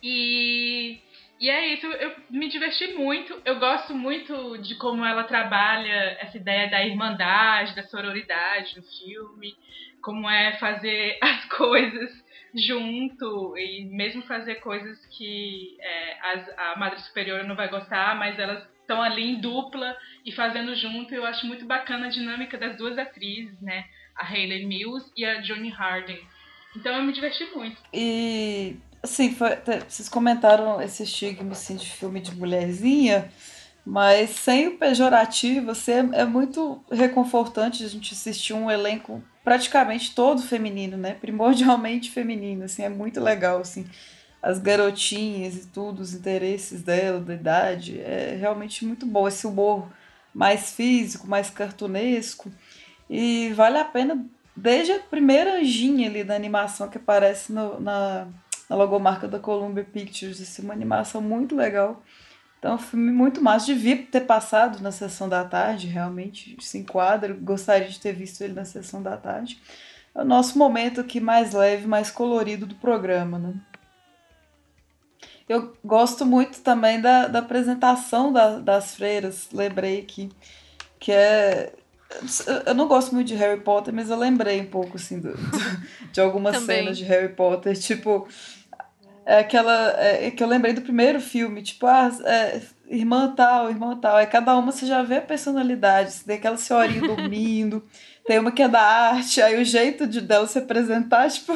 E, 0.03 1.01
e 1.41 1.49
é 1.49 1.69
isso, 1.69 1.87
eu 1.87 2.15
me 2.29 2.47
diverti 2.47 2.89
muito. 2.89 3.41
Eu 3.43 3.59
gosto 3.59 3.95
muito 3.95 4.59
de 4.59 4.75
como 4.75 5.03
ela 5.03 5.25
trabalha 5.25 6.19
essa 6.21 6.37
ideia 6.37 6.69
da 6.69 6.85
irmandade, 6.85 7.75
da 7.75 7.85
sororidade 7.85 8.77
no 8.77 8.83
filme, 8.83 9.57
como 10.03 10.29
é 10.29 10.59
fazer 10.59 11.17
as 11.25 11.43
coisas 11.47 12.24
junto 12.55 13.57
e 13.59 13.85
mesmo 13.87 14.23
fazer 14.23 14.57
coisas 14.57 15.05
que 15.07 15.77
é, 15.81 16.33
as, 16.33 16.49
a 16.59 16.79
Madre 16.79 17.01
Superiora 17.01 17.45
não 17.45 17.57
vai 17.57 17.69
gostar, 17.69 18.17
mas 18.17 18.39
elas 18.39 18.63
estão 18.81 19.03
ali 19.03 19.23
em 19.23 19.41
dupla 19.41 19.97
e 20.25 20.33
fazendo 20.33 20.75
junto. 20.75 21.15
Eu 21.15 21.25
acho 21.27 21.47
muito 21.47 21.65
bacana 21.65 22.07
a 22.07 22.11
dinâmica 22.11 22.57
das 22.57 22.77
duas 22.77 22.97
atrizes, 22.99 23.61
né? 23.61 23.85
A 24.15 24.25
Hayley 24.27 24.67
Mills 24.67 25.11
e 25.17 25.25
a 25.25 25.41
Johnny 25.41 25.71
Harding. 25.71 26.21
Então 26.77 26.95
eu 26.95 27.03
me 27.03 27.13
diverti 27.13 27.45
muito. 27.55 27.77
E 27.93 28.77
assim, 29.03 29.35
foi, 29.35 29.57
vocês 29.89 30.09
comentaram 30.09 30.81
esse 30.81 31.03
estigma 31.03 31.53
assim, 31.53 31.77
de 31.77 31.91
filme 31.91 32.21
de 32.21 32.35
mulherzinha, 32.35 33.31
mas 33.85 34.31
sem 34.31 34.69
o 34.69 34.79
pejorativo, 34.79 35.73
assim, 35.73 35.93
é, 35.93 36.21
é 36.21 36.25
muito 36.25 36.83
reconfortante 36.91 37.85
a 37.85 37.89
gente 37.89 38.15
assistir 38.15 38.55
um 38.55 38.71
elenco 38.71 39.23
praticamente 39.45 40.15
todo 40.15 40.41
feminino, 40.41 40.97
né? 40.97 41.15
Primordialmente 41.21 42.11
feminino, 42.11 42.65
assim, 42.65 42.83
é 42.83 42.89
muito 42.89 43.21
legal, 43.21 43.61
assim. 43.61 43.87
As 44.43 44.59
garotinhas 44.59 45.57
e 45.57 45.67
tudo, 45.67 46.01
os 46.01 46.15
interesses 46.15 46.83
dela, 46.83 47.21
da 47.21 47.35
idade, 47.35 48.01
é 48.01 48.37
realmente 48.39 48.85
muito 48.87 49.05
bom. 49.05 49.29
Esse 49.29 49.47
humor 49.47 49.89
mais 50.35 50.73
físico, 50.73 51.27
mais 51.27 51.51
cartunesco. 51.51 52.51
E 53.09 53.53
vale 53.55 53.79
a 53.79 53.85
pena, 53.85 54.25
desde 54.57 54.93
a 54.93 54.99
primeira 54.99 55.59
anjinha 55.59 56.09
ali 56.09 56.25
da 56.25 56.35
animação 56.35 56.89
que 56.89 56.99
aparece 56.99 57.53
no, 57.53 57.79
na, 57.81 58.29
na 58.69 58.77
logomarca 58.77 59.29
da 59.29 59.39
Columbia 59.39 59.85
Pictures. 59.85 60.41
Assim, 60.41 60.63
uma 60.63 60.75
animação 60.75 61.21
muito 61.21 61.55
legal. 61.55 62.03
Então, 62.65 62.73
é 62.73 62.75
um 62.77 62.79
filme 62.79 63.13
muito 63.13 63.43
massa. 63.43 63.67
Devia 63.67 63.95
ter 64.11 64.23
passado 64.23 64.81
na 64.81 64.91
sessão 64.91 65.29
da 65.29 65.45
tarde, 65.45 65.87
realmente 65.87 66.57
se 66.61 66.79
enquadra. 66.79 67.35
Gostaria 67.35 67.91
de 67.91 68.01
ter 68.01 68.15
visto 68.15 68.41
ele 68.41 68.55
na 68.55 68.65
sessão 68.65 69.03
da 69.03 69.19
tarde. 69.19 69.61
É 70.15 70.23
o 70.23 70.25
nosso 70.25 70.57
momento 70.57 70.99
aqui 70.99 71.21
mais 71.21 71.53
leve, 71.53 71.87
mais 71.87 72.11
colorido 72.11 72.65
do 72.65 72.75
programa, 72.77 73.39
né? 73.39 73.53
Eu 75.47 75.77
gosto 75.85 76.25
muito 76.25 76.63
também 76.63 77.03
da, 77.03 77.27
da 77.27 77.41
apresentação 77.41 78.33
da, 78.33 78.59
das 78.59 78.95
freiras, 78.95 79.49
lembrei 79.53 80.01
que, 80.01 80.31
que 80.99 81.13
é. 81.13 81.71
Eu 82.65 82.75
não 82.75 82.89
gosto 82.89 83.15
muito 83.15 83.29
de 83.29 83.35
Harry 83.35 83.61
Potter, 83.61 83.93
mas 83.93 84.09
eu 84.09 84.17
lembrei 84.17 84.63
um 84.63 84.67
pouco 84.67 84.97
assim 84.97 85.21
do, 85.21 85.37
do 85.37 85.59
de 86.11 86.19
algumas 86.19 86.63
cenas 86.63 86.97
de 86.97 87.05
Harry 87.05 87.35
Potter, 87.35 87.77
tipo 87.79 88.27
é 89.27 89.39
aquela 89.39 89.95
é, 89.99 90.31
que 90.31 90.43
eu 90.43 90.49
lembrei 90.49 90.73
do 90.73 90.83
primeiro 90.83 91.21
filme, 91.21 91.63
tipo, 91.63 91.87
ah, 91.87 92.11
é, 92.25 92.61
irmã 92.89 93.35
tal, 93.35 93.71
irmã 93.71 93.97
tal. 93.97 94.17
Aí 94.17 94.27
cada 94.27 94.57
uma 94.57 94.71
você 94.73 94.87
já 94.87 95.03
vê 95.03 95.17
a 95.17 95.23
personalidade, 95.23 96.25
tem 96.25 96.37
aquela 96.37 96.57
senhorinha 96.57 97.01
dormindo, 97.01 97.83
tem 98.27 98.39
uma 98.39 98.53
que 98.53 98.63
é 98.63 98.69
da 98.69 98.81
arte, 98.81 99.41
aí 99.41 99.61
o 99.61 99.65
jeito 99.65 100.07
de 100.07 100.21
dela 100.21 100.47
se 100.47 100.59
apresentar, 100.59 101.29
tipo, 101.31 101.53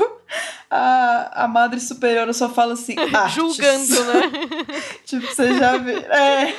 a, 0.71 1.45
a 1.45 1.49
madre 1.49 1.81
superior 1.81 2.33
só 2.35 2.49
fala 2.49 2.75
assim, 2.75 2.95
julgando, 3.35 4.05
né? 4.05 4.23
tipo, 5.05 5.27
você 5.27 5.55
já 5.59 5.77
vê. 5.79 5.97
É. 5.97 6.55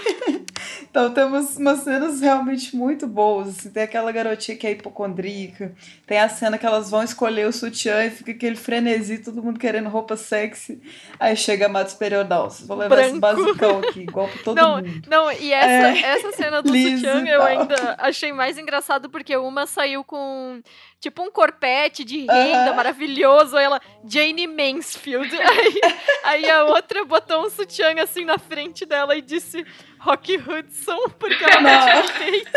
Então 0.89 1.13
temos 1.13 1.57
umas 1.57 1.79
cenas 1.79 2.19
realmente 2.19 2.75
muito 2.75 3.05
boas. 3.07 3.49
Assim, 3.49 3.69
tem 3.69 3.83
aquela 3.83 4.11
garotinha 4.11 4.57
que 4.57 4.65
é 4.65 4.71
hipocondríaca, 4.71 5.73
tem 6.07 6.19
a 6.19 6.27
cena 6.27 6.57
que 6.57 6.65
elas 6.65 6.89
vão 6.89 7.03
escolher 7.03 7.47
o 7.47 7.53
sutiã 7.53 8.05
e 8.05 8.09
fica 8.09 8.31
aquele 8.31 8.55
frenesi, 8.55 9.19
todo 9.19 9.43
mundo 9.43 9.59
querendo 9.59 9.89
roupa 9.89 10.17
sexy. 10.17 10.81
Aí 11.19 11.35
chega 11.35 11.67
a 11.67 11.69
madre 11.69 11.91
superior, 11.91 12.27
não, 12.27 12.49
vocês 12.49 12.67
vão 12.67 12.77
levar 12.77 12.95
Branco. 12.95 13.11
esse 13.11 13.19
basicão 13.19 13.79
aqui, 13.79 14.01
igual 14.01 14.27
pra 14.27 14.43
todo 14.43 14.57
não, 14.57 14.77
mundo. 14.77 15.01
Não, 15.07 15.31
e 15.31 15.53
essa, 15.53 15.97
é. 15.97 16.01
essa 16.01 16.31
cena 16.31 16.61
do 16.61 16.69
sutiã 16.69 17.23
eu 17.27 17.43
ainda 17.43 17.95
achei 17.99 18.33
mais 18.33 18.57
engraçado 18.57 19.09
porque 19.09 19.37
uma 19.37 19.67
saiu 19.67 20.03
com 20.03 20.61
tipo 20.99 21.23
um 21.23 21.31
corpete 21.31 22.03
de 22.03 22.25
renda 22.25 22.65
uh 22.65 22.71
-huh. 22.71 22.75
maravilhoso. 22.75 23.55
Aí 23.57 23.65
ela, 23.65 23.79
Jane 24.03 24.47
Mansfield. 24.47 25.29
Aí, 25.39 25.79
aí 26.23 26.49
a 26.49 26.65
outra 26.65 27.05
botou 27.05 27.45
um 27.45 27.49
sutiã 27.49 27.93
assim 28.01 28.25
na 28.25 28.37
frente 28.37 28.85
dela 28.85 29.15
e 29.15 29.21
disse 29.21 29.65
Rock 29.99 30.37
Hudson, 30.37 31.09
porque 31.17 31.43
ela 31.43 31.61
não 31.61 31.81
tinha 31.81 32.03
feito. 32.03 32.51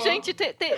Gente, 0.02 0.32
tem, 0.32 0.54
tem, 0.54 0.74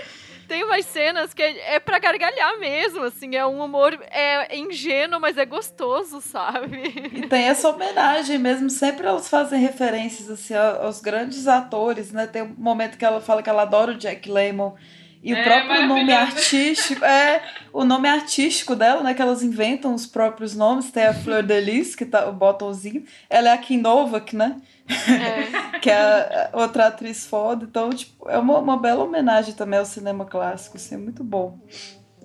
tem 0.49 0.65
umas 0.65 0.85
cenas 0.87 1.33
que 1.33 1.43
é, 1.43 1.75
é 1.75 1.81
pra 1.81 1.99
gargalhar 1.99 2.59
mesmo, 2.59 3.05
assim, 3.05 3.37
é 3.37 3.47
um 3.47 3.61
humor 3.61 3.99
é 4.11 4.57
ingênuo, 4.57 5.21
mas 5.21 5.39
é 5.39 5.45
gostoso, 5.45 6.21
sabe? 6.21 7.11
E 7.13 7.29
tem 7.29 7.45
essa 7.45 7.69
homenagem 7.69 8.39
mesmo, 8.39 8.69
sempre 8.69 9.07
elas 9.07 9.29
fazem 9.29 9.61
referências 9.61 10.29
assim, 10.29 10.55
aos 10.55 11.01
grandes 11.01 11.47
atores, 11.47 12.13
né? 12.13 12.27
Tem 12.27 12.43
um 12.43 12.55
momento 12.59 12.99
que 12.99 13.05
ela 13.05 13.21
fala 13.21 13.43
que 13.43 13.51
ela 13.51 13.63
adora 13.63 13.93
o 13.93 13.97
Jack 13.97 14.31
Lemmon 14.31 14.75
e 15.23 15.33
é, 15.33 15.41
o 15.41 15.45
próprio 15.45 15.87
nome 15.87 16.13
artístico 16.13 17.05
é 17.05 17.43
o 17.73 17.85
nome 17.85 18.09
artístico 18.09 18.75
dela, 18.75 19.03
né? 19.03 19.15
Que 19.15 19.23
elas 19.23 19.43
inventam 19.43 19.95
os 19.95 20.07
próprios 20.07 20.55
nomes. 20.55 20.91
Tem 20.91 21.05
a 21.05 21.15
Fleur 21.15 21.43
de 21.43 21.61
Lis, 21.61 21.95
que 21.95 22.05
tá 22.05 22.29
o 22.29 22.33
botãozinho. 22.33 23.05
Ela 23.29 23.51
é 23.51 23.53
a 23.53 23.59
Kim 23.59 23.79
Novak, 23.79 24.37
né? 24.37 24.61
É. 24.89 25.79
que 25.81 25.91
é 25.91 25.97
a 25.97 26.51
outra 26.53 26.87
atriz 26.87 27.27
foda. 27.27 27.65
Então, 27.65 27.91
tipo, 27.91 28.29
é 28.29 28.39
uma, 28.39 28.59
uma 28.59 28.77
bela 28.77 29.05
homenagem 29.05 29.55
também 29.55 29.79
ao 29.79 29.85
cinema 29.85 30.25
clássico. 30.25 30.77
Assim, 30.77 30.95
é 30.95 30.99
muito 30.99 31.25
bom. 31.25 31.59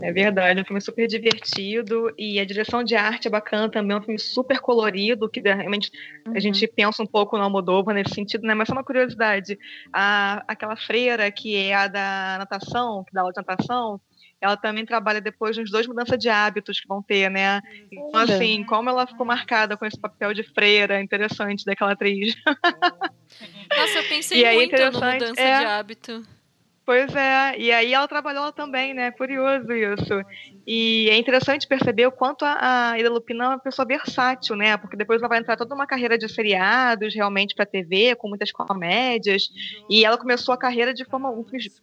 É 0.02 0.12
verdade, 0.12 0.60
é 0.60 0.62
um 0.62 0.66
filme 0.66 0.82
super 0.82 1.08
divertido 1.08 2.14
e 2.18 2.40
a 2.40 2.46
direção 2.46 2.84
de 2.84 2.96
arte 2.96 3.28
é 3.28 3.32
bacana 3.32 3.70
também, 3.70 3.96
é 3.96 4.00
um 4.00 4.04
filme 4.04 4.20
super 4.20 4.60
colorido, 4.60 5.30
que 5.30 5.40
realmente 5.40 5.92
uhum. 6.26 6.36
a 6.36 6.40
gente 6.40 6.66
pensa 6.68 7.04
um 7.04 7.06
pouco 7.06 7.38
no 7.38 7.44
Almodóvar 7.44 7.94
nesse 7.94 8.14
sentido, 8.14 8.46
né? 8.46 8.54
Mas 8.54 8.68
só 8.68 8.74
uma 8.74 8.84
curiosidade, 8.84 9.58
a, 9.94 10.44
aquela 10.48 10.76
freira 10.76 11.32
que 11.32 11.56
é 11.56 11.74
a 11.74 11.88
da 11.88 12.38
natação, 12.40 13.04
que 13.04 13.14
dá 13.14 13.22
aula 13.22 13.32
de 13.32 13.38
natação, 13.38 14.02
ela 14.42 14.58
também 14.58 14.84
trabalha 14.86 15.22
depois 15.22 15.56
nos 15.56 15.70
dois 15.70 15.86
mudanças 15.86 16.18
de 16.18 16.28
hábitos 16.28 16.80
que 16.80 16.88
vão 16.88 17.02
ter, 17.02 17.30
né? 17.30 17.62
Então, 17.92 18.20
assim, 18.20 18.64
como 18.64 18.90
ela 18.90 19.06
ficou 19.06 19.24
marcada 19.24 19.78
com 19.78 19.86
esse 19.86 20.00
papel 20.00 20.34
de 20.34 20.42
freira 20.42 21.00
interessante 21.00 21.64
daquela 21.64 21.92
atriz. 21.92 22.36
Nossa, 23.78 24.00
eu 24.00 24.04
pensei 24.10 24.44
e 24.44 24.54
muito 24.56 24.76
no 24.76 24.92
mudança 24.94 25.42
é... 25.42 25.60
de 25.60 25.66
hábito. 25.66 26.41
Pois 26.84 27.16
é, 27.16 27.60
e 27.60 27.72
aí 27.72 27.94
ela 27.94 28.08
trabalhou 28.08 28.52
também, 28.52 28.94
né? 28.94 29.12
Curioso 29.12 29.72
isso. 29.72 30.22
E 30.66 31.10
é 31.12 31.18
interessante 31.18 31.68
perceber 31.68 32.08
o 32.08 32.12
quanto 32.12 32.44
a, 32.44 32.96
Ida 32.98 33.10
Lupina 33.10 33.44
é 33.44 33.48
uma 33.50 33.60
pessoa 33.60 33.86
versátil, 33.86 34.56
né? 34.56 34.76
Porque 34.78 34.98
depois 34.98 35.22
ela 35.22 35.30
vai 35.30 35.38
entrar 35.38 35.56
toda 35.56 35.76
uma 35.76 35.86
carreira 35.86 36.18
de 36.18 36.28
seriados, 36.28 37.14
realmente 37.14 37.54
para 37.54 37.68
TV, 37.68 38.16
com 38.16 38.28
muitas 38.28 38.52
comédias. 38.52 39.44
E 39.88 40.04
ela 40.04 40.18
começou 40.18 40.54
a 40.54 40.58
carreira 40.58 40.92
de 40.92 41.06
forma 41.06 41.32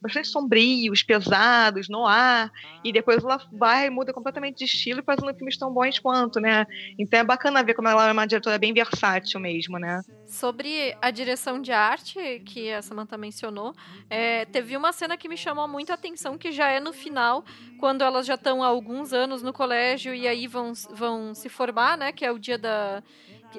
bastante 0.02 0.26
sombrios, 0.26 1.02
pesados, 1.04 1.88
no 1.88 2.04
ar. 2.04 2.50
E 2.84 2.92
depois 2.92 3.22
ela 3.22 3.40
vai 3.52 3.88
muda 3.90 4.12
completamente 4.12 4.58
de 4.58 4.64
estilo, 4.64 5.02
fazendo 5.04 5.32
filmes 5.34 5.56
tão 5.56 5.72
bons 5.72 6.00
quanto, 6.00 6.40
né? 6.40 6.66
Então 6.98 7.20
é 7.20 7.24
bacana 7.24 7.62
ver 7.62 7.74
como 7.74 7.88
ela 7.88 8.08
é 8.08 8.12
uma 8.12 8.26
diretora 8.26 8.58
bem 8.58 8.74
versátil 8.74 9.38
mesmo, 9.38 9.78
né? 9.78 10.02
Sobre 10.28 10.94
a 11.00 11.10
direção 11.10 11.60
de 11.60 11.72
arte 11.72 12.42
que 12.44 12.70
a 12.70 12.82
Samantha 12.82 13.16
mencionou, 13.16 13.74
é, 14.10 14.44
teve 14.44 14.76
uma 14.76 14.92
cena 14.92 15.16
que 15.16 15.26
me 15.26 15.38
chamou 15.38 15.66
muito 15.66 15.90
a 15.90 15.94
atenção, 15.94 16.36
que 16.36 16.52
já 16.52 16.68
é 16.68 16.78
no 16.80 16.92
final, 16.92 17.42
quando 17.78 18.02
elas 18.02 18.26
já 18.26 18.34
estão 18.34 18.62
há 18.62 18.66
alguns 18.66 19.14
anos 19.14 19.42
no 19.42 19.55
colégio 19.55 20.14
e 20.14 20.28
aí 20.28 20.46
vão, 20.46 20.74
vão 20.90 21.34
se 21.34 21.48
formar, 21.48 21.96
né? 21.96 22.12
Que 22.12 22.26
é 22.26 22.30
o 22.30 22.38
dia 22.38 22.59
da. 22.59 23.02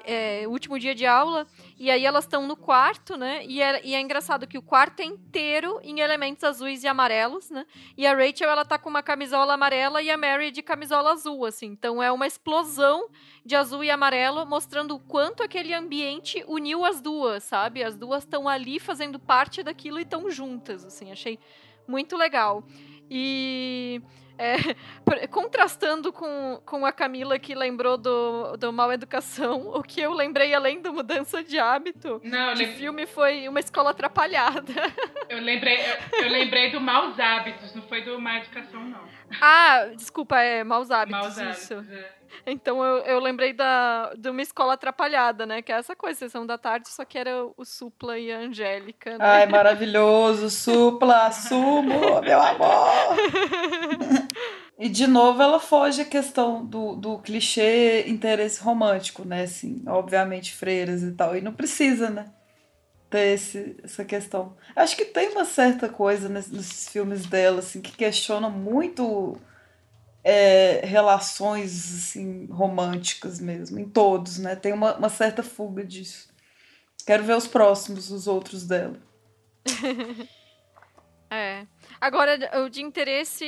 É, 0.05 0.47
último 0.47 0.77
dia 0.77 0.93
de 0.93 1.05
aula, 1.05 1.47
e 1.77 1.89
aí 1.89 2.05
elas 2.05 2.23
estão 2.23 2.45
no 2.45 2.55
quarto, 2.55 3.17
né? 3.17 3.43
E 3.45 3.61
é, 3.61 3.83
e 3.83 3.95
é, 3.95 3.99
engraçado 3.99 4.45
que 4.45 4.57
o 4.57 4.61
quarto 4.61 4.99
é 4.99 5.05
inteiro 5.05 5.79
em 5.83 5.99
elementos 5.99 6.43
azuis 6.43 6.83
e 6.83 6.87
amarelos, 6.87 7.49
né? 7.49 7.65
E 7.97 8.05
a 8.05 8.13
Rachel, 8.13 8.49
ela 8.49 8.63
tá 8.63 8.77
com 8.77 8.89
uma 8.89 9.01
camisola 9.01 9.53
amarela 9.53 10.01
e 10.01 10.11
a 10.11 10.17
Mary 10.17 10.51
de 10.51 10.61
camisola 10.61 11.11
azul, 11.11 11.43
assim. 11.45 11.67
Então 11.67 12.03
é 12.03 12.11
uma 12.11 12.27
explosão 12.27 13.09
de 13.43 13.55
azul 13.55 13.83
e 13.83 13.89
amarelo, 13.89 14.45
mostrando 14.45 14.95
o 14.95 14.99
quanto 14.99 15.41
aquele 15.41 15.73
ambiente 15.73 16.43
uniu 16.47 16.85
as 16.85 17.01
duas, 17.01 17.43
sabe? 17.43 17.83
As 17.83 17.97
duas 17.97 18.23
estão 18.23 18.47
ali 18.47 18.79
fazendo 18.79 19.17
parte 19.17 19.63
daquilo 19.63 19.97
e 19.97 20.03
estão 20.03 20.29
juntas, 20.29 20.85
assim. 20.85 21.11
Achei 21.11 21.39
muito 21.87 22.15
legal. 22.15 22.63
E 23.09 24.01
É, 24.41 25.27
contrastando 25.27 26.13
com, 26.13 26.61
com 26.65 26.85
a 26.85 26.93
Camila 26.93 27.37
que 27.37 27.53
lembrou 27.53 27.97
do, 27.97 28.55
do 28.55 28.71
Mal 28.71 28.93
Educação, 28.93 29.67
o 29.73 29.83
que 29.83 29.99
eu 29.99 30.13
lembrei 30.13 30.53
além 30.53 30.81
da 30.81 30.93
mudança 30.93 31.43
de 31.43 31.59
hábito 31.59 32.21
Não, 32.23 32.53
de 32.53 32.63
lem... 32.63 32.73
filme 32.75 33.05
foi 33.05 33.49
uma 33.49 33.59
escola 33.59 33.89
atrapalhada. 33.89 34.71
Eu 35.29 35.41
lembrei, 35.41 35.77
eu, 35.77 36.23
eu, 36.23 36.29
lembrei 36.29 36.71
do 36.71 36.81
Maus 36.81 37.19
Hábitos, 37.19 37.75
não 37.75 37.83
foi 37.83 38.01
do 38.01 38.19
Má 38.19 38.37
Educação, 38.37 38.83
não. 38.83 38.99
Ah, 39.39 39.91
desculpa, 39.95 40.39
é 40.39 40.63
Maus 40.63 40.89
Hábitos, 40.89 41.37
Maus 41.37 41.57
isso. 41.59 41.75
Hábitos, 41.75 41.93
é. 41.93 42.18
Então 42.45 42.83
eu, 42.83 42.97
eu 43.03 43.19
lembrei 43.19 43.53
da, 43.53 44.13
de 44.17 44.29
uma 44.29 44.41
escola 44.41 44.73
atrapalhada, 44.73 45.45
né? 45.45 45.61
Que 45.61 45.71
é 45.71 45.75
essa 45.75 45.95
coisa, 45.95 46.19
sessão 46.19 46.45
da 46.45 46.57
tarde, 46.57 46.89
só 46.89 47.05
que 47.05 47.17
era 47.17 47.45
o 47.57 47.65
Supla 47.65 48.17
e 48.17 48.31
a 48.31 48.39
Angélica. 48.39 49.11
Né? 49.11 49.17
Ai, 49.19 49.45
maravilhoso, 49.47 50.49
Supla, 50.49 51.31
sumo, 51.31 52.21
meu 52.21 52.41
amor! 52.41 53.15
E 54.79 54.87
de 54.87 55.07
novo 55.07 55.41
ela 55.43 55.59
foge 55.59 56.01
a 56.01 56.05
questão 56.05 56.65
do, 56.65 56.95
do 56.95 57.19
clichê 57.19 58.05
interesse 58.07 58.61
romântico, 58.61 59.27
né? 59.27 59.43
Assim, 59.43 59.83
obviamente 59.85 60.55
freiras 60.55 61.03
e 61.03 61.11
tal. 61.11 61.35
E 61.35 61.41
não 61.41 61.51
precisa, 61.51 62.09
né? 62.09 62.31
Ter 63.09 63.33
esse, 63.33 63.75
essa 63.83 64.05
questão. 64.05 64.55
Acho 64.73 64.95
que 64.95 65.03
tem 65.03 65.31
uma 65.31 65.43
certa 65.43 65.89
coisa 65.89 66.29
nesses, 66.29 66.51
nesses 66.53 66.87
filmes 66.87 67.25
dela, 67.25 67.59
assim, 67.59 67.81
que 67.81 67.91
questiona 67.91 68.49
muito 68.49 69.37
é, 70.23 70.81
relações 70.85 72.09
assim, 72.09 72.45
românticas 72.47 73.39
mesmo, 73.39 73.79
em 73.79 73.87
todos, 73.87 74.37
né? 74.37 74.55
Tem 74.55 74.73
uma, 74.73 74.95
uma 74.95 75.09
certa 75.09 75.41
fuga 75.43 75.83
disso. 75.83 76.29
Quero 77.05 77.23
ver 77.23 77.35
os 77.35 77.47
próximos, 77.47 78.11
os 78.11 78.27
outros 78.27 78.65
dela. 78.65 78.99
é. 81.31 81.65
Agora, 81.99 82.37
o 82.63 82.69
de 82.69 82.81
interesse 82.81 83.45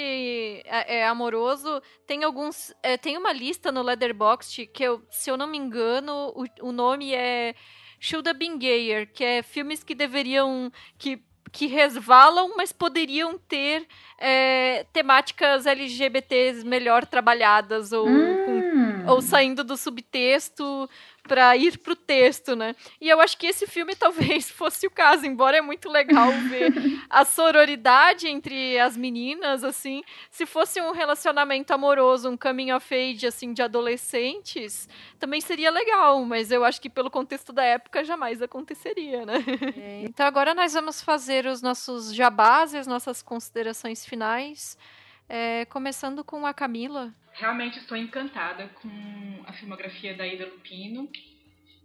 é, 0.65 0.99
é 0.99 1.07
amoroso, 1.07 1.81
tem 2.07 2.23
alguns. 2.23 2.73
É, 2.81 2.97
tem 2.97 3.17
uma 3.17 3.31
lista 3.31 3.71
no 3.71 3.81
Letterboxd 3.81 4.67
que, 4.67 4.83
eu, 4.83 5.05
se 5.09 5.29
eu 5.29 5.37
não 5.37 5.47
me 5.47 5.57
engano, 5.57 6.33
o, 6.35 6.67
o 6.67 6.71
nome 6.71 7.13
é 7.13 7.53
Should 7.99 8.27
Have 8.27 8.39
Been 8.39 8.57
Gayer, 8.57 9.11
que 9.11 9.23
é 9.23 9.43
filmes 9.43 9.83
que 9.83 9.93
deveriam. 9.93 10.71
que, 10.97 11.23
que 11.51 11.67
resvalam, 11.67 12.53
mas 12.55 12.71
poderiam 12.71 13.37
ter 13.37 13.85
é, 14.17 14.85
temáticas 14.93 15.65
LGBTs 15.65 16.65
melhor 16.65 17.05
trabalhadas 17.05 17.91
ou, 17.91 18.07
hum. 18.07 19.03
com, 19.05 19.11
ou 19.11 19.21
saindo 19.21 19.63
do 19.63 19.75
subtexto 19.75 20.89
para 21.23 21.55
ir 21.55 21.77
pro 21.79 21.95
texto, 21.95 22.55
né? 22.55 22.75
E 22.99 23.07
eu 23.07 23.21
acho 23.21 23.37
que 23.37 23.47
esse 23.47 23.67
filme 23.67 23.95
talvez 23.95 24.49
fosse 24.51 24.87
o 24.87 24.91
caso, 24.91 25.25
embora 25.25 25.57
é 25.57 25.61
muito 25.61 25.89
legal 25.89 26.31
ver 26.49 26.73
a 27.09 27.23
sororidade 27.23 28.27
entre 28.27 28.79
as 28.79 28.97
meninas, 28.97 29.63
assim, 29.63 30.03
se 30.29 30.45
fosse 30.45 30.81
um 30.81 30.91
relacionamento 30.91 31.71
amoroso, 31.71 32.29
um 32.29 32.37
coming 32.37 32.71
of 32.71 32.93
age, 32.93 33.25
assim, 33.27 33.53
de 33.53 33.61
adolescentes, 33.61 34.89
também 35.19 35.41
seria 35.41 35.71
legal, 35.71 36.23
mas 36.25 36.51
eu 36.51 36.63
acho 36.63 36.81
que 36.81 36.89
pelo 36.89 37.09
contexto 37.09 37.53
da 37.53 37.63
época 37.63 38.03
jamais 38.03 38.41
aconteceria, 38.41 39.25
né? 39.25 39.43
É, 39.77 40.03
então 40.03 40.25
agora 40.25 40.53
nós 40.53 40.73
vamos 40.73 41.01
fazer 41.01 41.45
os 41.45 41.61
nossos 41.61 42.13
jabás 42.13 42.73
e 42.73 42.77
as 42.77 42.87
nossas 42.87 43.21
considerações 43.21 44.05
finais, 44.05 44.77
é, 45.31 45.63
começando 45.63 46.25
com 46.25 46.45
a 46.45 46.53
Camila. 46.53 47.13
Realmente 47.31 47.79
estou 47.79 47.95
encantada 47.95 48.67
com 48.81 49.43
a 49.47 49.53
filmografia 49.53 50.13
da 50.13 50.27
Ida 50.27 50.45
Lupino 50.45 51.07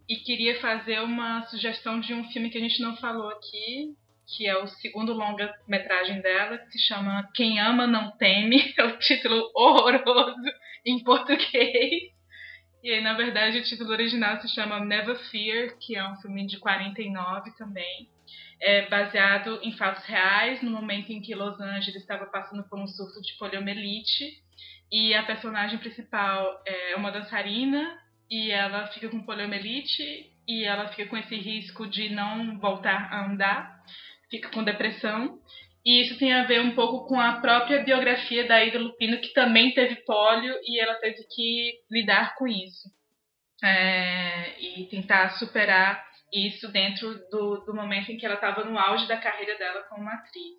e 0.08 0.16
queria 0.16 0.60
fazer 0.60 1.00
uma 1.00 1.46
sugestão 1.46 2.00
de 2.00 2.12
um 2.12 2.24
filme 2.24 2.50
que 2.50 2.58
a 2.58 2.60
gente 2.60 2.82
não 2.82 2.96
falou 2.96 3.28
aqui, 3.28 3.94
que 4.26 4.48
é 4.48 4.56
o 4.60 4.66
segundo 4.66 5.12
longa-metragem 5.12 6.20
dela, 6.20 6.58
que 6.58 6.72
se 6.72 6.88
chama 6.88 7.30
Quem 7.36 7.60
Ama 7.60 7.86
Não 7.86 8.10
Teme, 8.16 8.74
é 8.76 8.84
o 8.84 8.98
título 8.98 9.48
horroroso 9.54 10.50
em 10.84 11.04
português. 11.04 12.10
E 12.82 12.90
aí, 12.90 13.00
na 13.00 13.14
verdade, 13.14 13.58
o 13.58 13.64
título 13.64 13.90
original 13.90 14.40
se 14.40 14.48
chama 14.48 14.80
Never 14.80 15.16
Fear, 15.30 15.76
que 15.78 15.96
é 15.96 16.04
um 16.04 16.16
filme 16.16 16.46
de 16.48 16.58
49 16.58 17.52
também. 17.56 18.08
É 18.60 18.88
baseado 18.88 19.60
em 19.62 19.72
fatos 19.76 20.04
reais, 20.04 20.62
no 20.62 20.70
momento 20.70 21.10
em 21.10 21.20
que 21.20 21.34
Los 21.34 21.60
Angeles 21.60 22.00
estava 22.00 22.26
passando 22.26 22.64
por 22.68 22.78
um 22.78 22.86
surto 22.86 23.20
de 23.20 23.36
poliomielite 23.36 24.24
e 24.90 25.14
a 25.14 25.22
personagem 25.24 25.78
principal 25.78 26.62
é 26.64 26.94
uma 26.96 27.10
dançarina 27.10 27.98
e 28.30 28.50
ela 28.50 28.86
fica 28.88 29.08
com 29.08 29.22
poliomielite 29.22 30.32
e 30.46 30.64
ela 30.64 30.88
fica 30.88 31.06
com 31.06 31.16
esse 31.16 31.36
risco 31.36 31.86
de 31.86 32.08
não 32.08 32.58
voltar 32.58 33.12
a 33.12 33.26
andar, 33.26 33.82
fica 34.30 34.48
com 34.50 34.62
depressão. 34.62 35.40
E 35.84 36.02
isso 36.02 36.18
tem 36.18 36.32
a 36.32 36.44
ver 36.44 36.60
um 36.60 36.74
pouco 36.74 37.06
com 37.06 37.20
a 37.20 37.40
própria 37.40 37.82
biografia 37.82 38.46
da 38.46 38.64
Ida 38.64 38.78
Lupino, 38.78 39.20
que 39.20 39.32
também 39.32 39.72
teve 39.72 39.96
pólio 39.96 40.54
e 40.64 40.80
ela 40.80 40.94
teve 40.94 41.24
que 41.34 41.80
lidar 41.90 42.34
com 42.36 42.46
isso. 42.46 42.88
É, 43.62 44.60
e 44.60 44.84
tentar 44.86 45.30
superar 45.38 46.05
isso 46.32 46.68
dentro 46.68 47.14
do, 47.30 47.64
do 47.64 47.74
momento 47.74 48.10
em 48.10 48.16
que 48.16 48.26
ela 48.26 48.34
estava 48.34 48.64
no 48.64 48.78
auge 48.78 49.06
da 49.06 49.16
carreira 49.16 49.56
dela 49.58 49.82
como 49.88 50.08
atriz. 50.08 50.56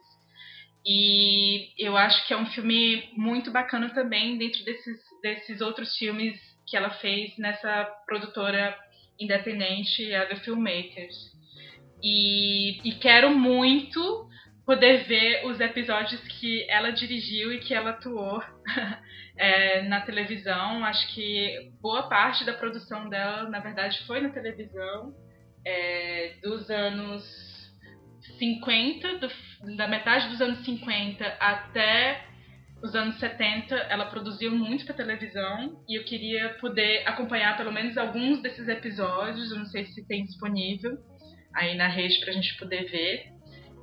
E 0.86 1.74
eu 1.78 1.98
acho 1.98 2.26
que 2.26 2.34
é 2.34 2.38
um 2.38 2.46
filme 2.46 3.10
muito 3.14 3.52
bacana 3.52 3.90
também 3.90 4.38
dentro 4.38 4.64
desses, 4.64 5.00
desses 5.22 5.62
outros 5.62 5.98
filmes 5.98 6.40
que 6.66 6.78
ela 6.78 6.90
fez 6.90 7.38
nessa 7.38 7.86
produtora 8.06 8.78
independente, 9.20 10.14
a 10.14 10.26
The 10.26 10.38
Filmmakers. 10.38 11.16
E, 12.02 12.80
e 12.88 12.96
quero 13.00 13.32
muito 13.32 14.28
poder 14.66 15.06
ver 15.06 15.46
os 15.46 15.60
episódios 15.60 16.22
que 16.40 16.70
ela 16.70 16.92
dirigiu 16.92 17.54
e 17.54 17.60
que 17.60 17.74
ela 17.74 17.92
atuou 17.92 18.44
é, 19.38 19.82
na 19.84 20.02
televisão. 20.02 20.84
Acho 20.84 21.14
que 21.14 21.72
boa 21.82 22.08
parte 22.10 22.46
da 22.46 22.54
produção 22.54 23.10
dela, 23.10 23.50
na 23.50 23.60
verdade, 23.60 24.06
foi 24.06 24.22
na 24.22 24.30
televisão, 24.30 25.14
é, 25.68 26.34
dos 26.42 26.70
anos 26.70 27.24
50, 28.40 29.18
do, 29.18 29.76
da 29.76 29.88
metade 29.88 30.30
dos 30.30 30.42
anos 30.42 30.64
50 30.64 31.26
até 31.40 32.26
os 32.82 32.96
anos 32.96 33.20
70, 33.20 33.76
ela 33.76 34.06
produziu 34.06 34.52
muito 34.52 34.86
para 34.86 34.96
televisão 34.96 35.84
e 35.90 36.00
eu 36.00 36.06
queria 36.06 36.50
poder 36.62 37.04
acompanhar 37.08 37.58
pelo 37.58 37.74
menos 37.74 37.98
alguns 37.98 38.42
desses 38.42 38.68
episódios. 38.68 39.52
Eu 39.52 39.58
não 39.58 39.66
sei 39.66 39.86
se 39.88 40.08
tem 40.08 40.24
disponível 40.24 40.98
aí 41.54 41.76
na 41.76 41.88
rede 41.88 42.20
para 42.20 42.30
a 42.30 42.34
gente 42.34 42.56
poder 42.58 42.86
ver. 42.86 43.32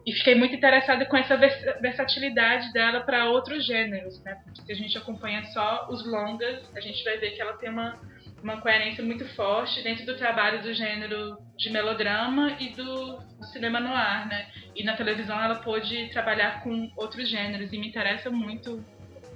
E 0.06 0.12
fiquei 0.12 0.34
muito 0.36 0.54
interessada 0.54 1.04
com 1.06 1.16
essa 1.16 1.36
versatilidade 1.36 2.72
dela 2.72 3.00
para 3.00 3.28
outros 3.28 3.66
gêneros, 3.66 4.22
né? 4.22 4.36
Porque 4.44 4.62
se 4.62 4.72
a 4.72 4.76
gente 4.76 4.96
acompanha 4.96 5.42
só 5.46 5.88
os 5.90 6.06
longas, 6.06 6.62
a 6.76 6.80
gente 6.80 7.02
vai 7.02 7.18
ver 7.18 7.32
que 7.32 7.40
ela 7.40 7.54
tem 7.54 7.70
uma 7.70 7.98
uma 8.44 8.60
coerência 8.60 9.02
muito 9.02 9.26
forte 9.34 9.82
dentro 9.82 10.04
do 10.04 10.18
trabalho 10.18 10.62
do 10.62 10.74
gênero 10.74 11.38
de 11.56 11.70
melodrama 11.70 12.54
e 12.60 12.68
do, 12.68 13.18
cinema 13.50 13.80
no 13.80 13.88
ar, 13.88 14.26
né? 14.28 14.46
E 14.76 14.84
na 14.84 14.94
televisão 14.94 15.40
ela 15.40 15.56
pôde 15.56 16.10
trabalhar 16.10 16.62
com 16.62 16.92
outros 16.94 17.26
gêneros 17.28 17.72
e 17.72 17.78
me 17.78 17.88
interessa 17.88 18.30
muito 18.30 18.84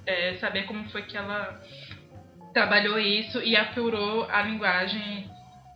é, 0.06 0.34
saber 0.34 0.64
como 0.64 0.88
foi 0.90 1.02
que 1.02 1.16
ela 1.16 1.58
trabalhou 2.52 2.98
isso 2.98 3.42
e 3.42 3.56
apurou 3.56 4.24
a 4.24 4.42
linguagem 4.42 5.30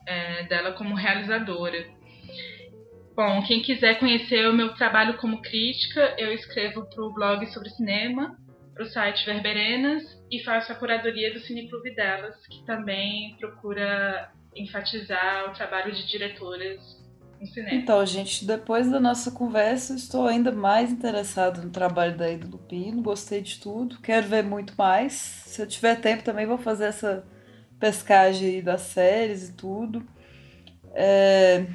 é, 0.07 0.43
dela 0.43 0.73
como 0.73 0.95
realizadora. 0.95 1.87
Bom, 3.17 3.43
quem 3.43 3.63
quiser 3.63 3.99
conhecer 3.99 4.47
o 4.47 4.53
meu 4.53 4.75
trabalho 4.75 5.17
como 5.17 5.41
crítica, 5.41 6.15
eu 6.19 6.33
escrevo 6.35 6.85
para 6.85 7.03
o 7.03 7.13
blog 7.13 7.47
sobre 7.47 7.71
cinema, 7.71 8.37
para 8.75 8.85
o 8.85 8.87
site 8.87 9.25
Verberenas 9.27 10.03
e 10.31 10.43
faço 10.43 10.73
a 10.73 10.75
curadoria 10.75 11.33
do 11.33 11.41
Cineclube 11.41 11.95
delas, 11.95 12.35
que 12.47 12.65
também 12.65 13.37
procura 13.39 14.33
enfatizar 14.55 15.51
o 15.51 15.55
trabalho 15.55 15.93
de 15.93 16.07
diretoras 16.07 16.81
no 17.41 17.47
cinema. 17.47 17.75
Então, 17.75 18.05
gente, 18.07 18.45
depois 18.45 18.91
da 18.91 19.01
nossa 19.01 19.31
conversa, 19.31 19.95
estou 19.95 20.27
ainda 20.27 20.53
mais 20.53 20.91
interessado 20.91 21.63
no 21.63 21.71
trabalho 21.71 22.17
da 22.17 22.31
Ida 22.31 22.47
Lupino, 22.47 23.03
gostei 23.03 23.43
de 23.43 23.59
tudo, 23.61 24.01
quero 24.01 24.27
ver 24.27 24.43
muito 24.43 24.75
mais. 24.77 25.13
Se 25.13 25.61
eu 25.61 25.67
tiver 25.67 25.97
tempo 26.01 26.23
também 26.23 26.47
vou 26.47 26.59
fazer 26.59 26.87
essa 26.87 27.25
pescagem 27.79 28.63
das 28.63 28.83
séries 28.83 29.49
e 29.49 29.53
tudo. 29.55 30.07
É... 30.95 31.67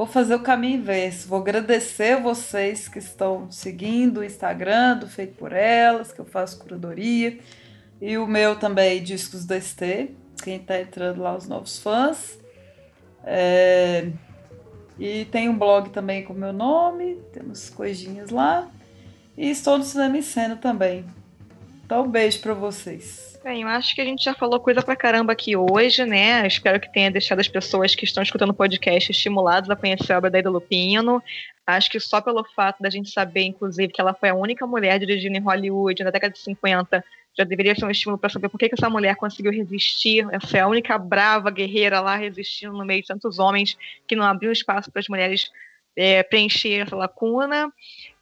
Vou 0.00 0.06
fazer 0.06 0.34
o 0.34 0.40
caminho 0.40 0.78
inverso. 0.78 1.28
Vou 1.28 1.40
agradecer 1.40 2.18
vocês 2.22 2.88
que 2.88 2.98
estão 2.98 3.50
seguindo 3.50 4.20
o 4.20 4.24
Instagram 4.24 4.96
do 4.96 5.06
Feito 5.06 5.34
por 5.34 5.52
Elas, 5.52 6.10
que 6.10 6.18
eu 6.18 6.24
faço 6.24 6.58
curadoria. 6.58 7.38
E 8.00 8.16
o 8.16 8.26
meu 8.26 8.58
também, 8.58 9.02
Discos 9.02 9.44
da 9.44 9.60
ST. 9.60 10.12
Quem 10.42 10.56
está 10.56 10.80
entrando 10.80 11.20
lá, 11.20 11.36
os 11.36 11.46
novos 11.46 11.78
fãs. 11.80 12.38
É... 13.24 14.08
E 14.98 15.26
tem 15.26 15.50
um 15.50 15.58
blog 15.58 15.90
também 15.90 16.24
com 16.24 16.32
meu 16.32 16.54
nome. 16.54 17.16
Temos 17.30 17.68
coisinhas 17.68 18.30
lá. 18.30 18.70
E 19.36 19.50
estou 19.50 19.76
no 19.76 19.84
Cinema 19.84 20.16
em 20.16 20.22
Cena 20.22 20.56
também. 20.56 21.04
Então, 21.84 22.04
um 22.04 22.10
beijo 22.10 22.40
para 22.40 22.54
vocês. 22.54 23.29
Bem, 23.42 23.62
eu 23.62 23.68
acho 23.68 23.94
que 23.94 24.02
a 24.02 24.04
gente 24.04 24.22
já 24.22 24.34
falou 24.34 24.60
coisa 24.60 24.82
pra 24.82 24.94
caramba 24.94 25.32
aqui 25.32 25.56
hoje, 25.56 26.04
né? 26.04 26.46
Espero 26.46 26.78
que 26.78 26.92
tenha 26.92 27.10
deixado 27.10 27.40
as 27.40 27.48
pessoas 27.48 27.94
que 27.94 28.04
estão 28.04 28.22
escutando 28.22 28.50
o 28.50 28.54
podcast 28.54 29.10
estimuladas 29.10 29.70
a 29.70 29.76
conhecer 29.76 30.12
a 30.12 30.18
obra 30.18 30.28
da 30.28 30.38
Ida 30.38 30.50
Lupino. 30.50 31.22
Acho 31.66 31.90
que 31.90 31.98
só 31.98 32.20
pelo 32.20 32.44
fato 32.44 32.82
da 32.82 32.90
gente 32.90 33.10
saber, 33.10 33.44
inclusive, 33.44 33.90
que 33.90 34.00
ela 34.00 34.12
foi 34.12 34.28
a 34.28 34.34
única 34.34 34.66
mulher 34.66 34.98
dirigindo 34.98 35.38
em 35.38 35.40
Hollywood 35.40 36.04
na 36.04 36.10
década 36.10 36.34
de 36.34 36.38
50, 36.38 37.02
já 37.38 37.44
deveria 37.44 37.74
ser 37.74 37.86
um 37.86 37.90
estímulo 37.90 38.18
para 38.18 38.28
saber 38.28 38.50
por 38.50 38.58
que, 38.58 38.68
que 38.68 38.74
essa 38.74 38.90
mulher 38.90 39.16
conseguiu 39.16 39.52
resistir. 39.52 40.26
Essa 40.32 40.58
é 40.58 40.60
a 40.60 40.68
única 40.68 40.98
brava 40.98 41.50
guerreira 41.50 41.98
lá 42.00 42.16
resistindo 42.16 42.74
no 42.74 42.84
meio 42.84 43.00
de 43.00 43.08
tantos 43.08 43.38
homens 43.38 43.74
que 44.06 44.14
não 44.14 44.24
abriu 44.24 44.52
espaço 44.52 44.92
para 44.92 45.00
as 45.00 45.08
mulheres 45.08 45.50
é, 45.96 46.22
preencher 46.22 46.80
essa 46.80 46.94
lacuna. 46.94 47.72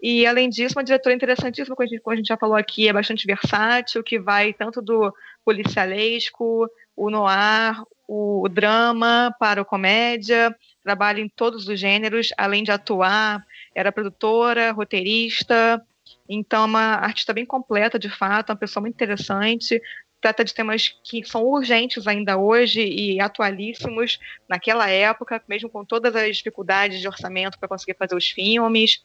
E, 0.00 0.26
além 0.26 0.48
disso, 0.48 0.78
uma 0.78 0.84
diretora 0.84 1.14
interessantíssima, 1.14 1.74
como 1.74 1.86
a, 1.86 1.88
gente, 1.88 2.00
como 2.00 2.14
a 2.14 2.16
gente 2.16 2.28
já 2.28 2.36
falou 2.36 2.56
aqui, 2.56 2.88
é 2.88 2.92
bastante 2.92 3.26
versátil, 3.26 4.02
que 4.02 4.18
vai 4.18 4.52
tanto 4.52 4.80
do 4.80 5.12
policialesco, 5.44 6.68
o 6.96 7.10
noir, 7.10 7.82
o 8.06 8.48
drama 8.48 9.34
para 9.38 9.60
o 9.60 9.64
comédia, 9.64 10.54
trabalha 10.82 11.20
em 11.20 11.28
todos 11.28 11.68
os 11.68 11.78
gêneros, 11.78 12.30
além 12.36 12.62
de 12.62 12.70
atuar, 12.70 13.44
era 13.74 13.92
produtora, 13.92 14.72
roteirista, 14.72 15.84
então 16.28 16.62
é 16.62 16.66
uma 16.66 16.94
artista 16.94 17.32
bem 17.32 17.44
completa, 17.44 17.98
de 17.98 18.08
fato, 18.08 18.50
uma 18.50 18.56
pessoa 18.56 18.80
muito 18.80 18.94
interessante, 18.94 19.80
trata 20.20 20.44
de 20.44 20.52
temas 20.52 20.94
que 21.04 21.24
são 21.24 21.44
urgentes 21.44 22.06
ainda 22.06 22.36
hoje 22.36 22.82
e 22.82 23.20
atualíssimos 23.20 24.18
naquela 24.48 24.88
época, 24.88 25.42
mesmo 25.48 25.68
com 25.68 25.84
todas 25.84 26.14
as 26.16 26.38
dificuldades 26.38 27.00
de 27.00 27.08
orçamento 27.08 27.58
para 27.58 27.68
conseguir 27.68 27.96
fazer 27.96 28.14
os 28.14 28.28
filmes, 28.28 29.02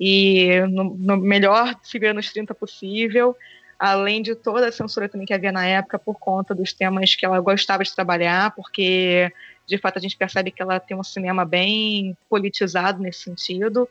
e 0.00 0.60
no, 0.70 0.96
no 0.96 1.16
melhor 1.18 1.74
segura 1.82 2.14
nos 2.14 2.32
30 2.32 2.54
possível, 2.54 3.36
além 3.78 4.22
de 4.22 4.34
toda 4.34 4.68
a 4.68 4.72
censura 4.72 5.10
também 5.10 5.26
que 5.26 5.34
havia 5.34 5.52
na 5.52 5.66
época 5.66 5.98
por 5.98 6.18
conta 6.18 6.54
dos 6.54 6.72
temas 6.72 7.14
que 7.14 7.26
ela 7.26 7.38
gostava 7.38 7.84
de 7.84 7.94
trabalhar, 7.94 8.52
porque 8.52 9.30
de 9.66 9.76
fato 9.76 9.98
a 9.98 10.00
gente 10.00 10.16
percebe 10.16 10.50
que 10.50 10.62
ela 10.62 10.80
tem 10.80 10.96
um 10.96 11.04
cinema 11.04 11.44
bem 11.44 12.16
politizado 12.30 13.02
nesse 13.02 13.20
sentido. 13.20 13.86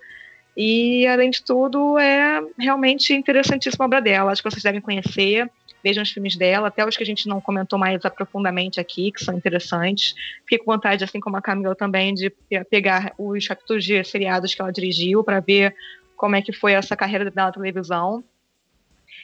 E, 0.57 1.07
além 1.07 1.29
de 1.29 1.41
tudo, 1.41 1.97
é 1.97 2.41
realmente 2.57 3.13
interessantíssima 3.13 3.85
a 3.85 3.87
obra 3.87 4.01
dela. 4.01 4.31
Acho 4.31 4.43
que 4.43 4.49
vocês 4.49 4.63
devem 4.63 4.81
conhecer 4.81 5.49
vejam 5.83 6.03
os 6.03 6.11
filmes 6.11 6.35
dela, 6.35 6.67
até 6.67 6.85
os 6.85 6.95
que 6.95 7.03
a 7.03 7.05
gente 7.05 7.27
não 7.27 7.39
comentou 7.39 7.79
mais 7.79 8.03
aprofundadamente 8.03 8.79
aqui, 8.79 9.11
que 9.11 9.23
são 9.23 9.35
interessantes. 9.35 10.13
Fico 10.47 10.65
com 10.65 10.71
vontade, 10.71 11.03
assim 11.03 11.19
como 11.19 11.37
a 11.37 11.41
Camila 11.41 11.75
também, 11.75 12.13
de 12.13 12.31
pegar 12.69 13.13
os 13.17 13.47
capítulos 13.47 13.83
de 13.83 14.03
seriados 14.03 14.53
que 14.53 14.61
ela 14.61 14.71
dirigiu 14.71 15.23
para 15.23 15.39
ver 15.39 15.75
como 16.19 16.35
é 16.35 16.41
que 16.41 16.51
foi 16.51 16.73
essa 16.73 16.97
carreira 16.97 17.31
na 17.33 17.49
televisão. 17.49 18.21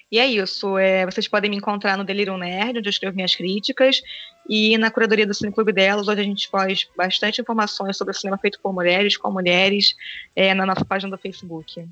E 0.10 0.18
é 0.18 0.26
isso. 0.26 0.78
É, 0.78 1.06
vocês 1.06 1.28
podem 1.28 1.50
me 1.50 1.58
encontrar 1.58 1.98
no 1.98 2.06
Delirium 2.06 2.38
Nerd, 2.38 2.80
onde 2.80 2.88
eu 2.88 2.90
escrevo 2.90 3.18
minhas 3.18 3.36
críticas, 3.36 4.02
e 4.48 4.78
na 4.78 4.90
curadoria 4.90 5.28
do 5.28 5.34
Cineclube 5.34 5.74
delas, 5.74 6.08
onde 6.08 6.22
a 6.22 6.24
gente 6.24 6.48
faz 6.48 6.88
bastante 6.96 7.42
informações 7.42 7.98
sobre 7.98 8.14
o 8.14 8.18
cinema 8.18 8.38
feito 8.38 8.62
por 8.62 8.74
mulheres, 8.74 9.18
com 9.18 9.30
mulheres, 9.30 9.94
é, 10.34 10.54
na 10.54 10.66
nossa 10.66 10.86
página 10.86 11.12
do 11.12 11.22
Facebook. 11.22 11.86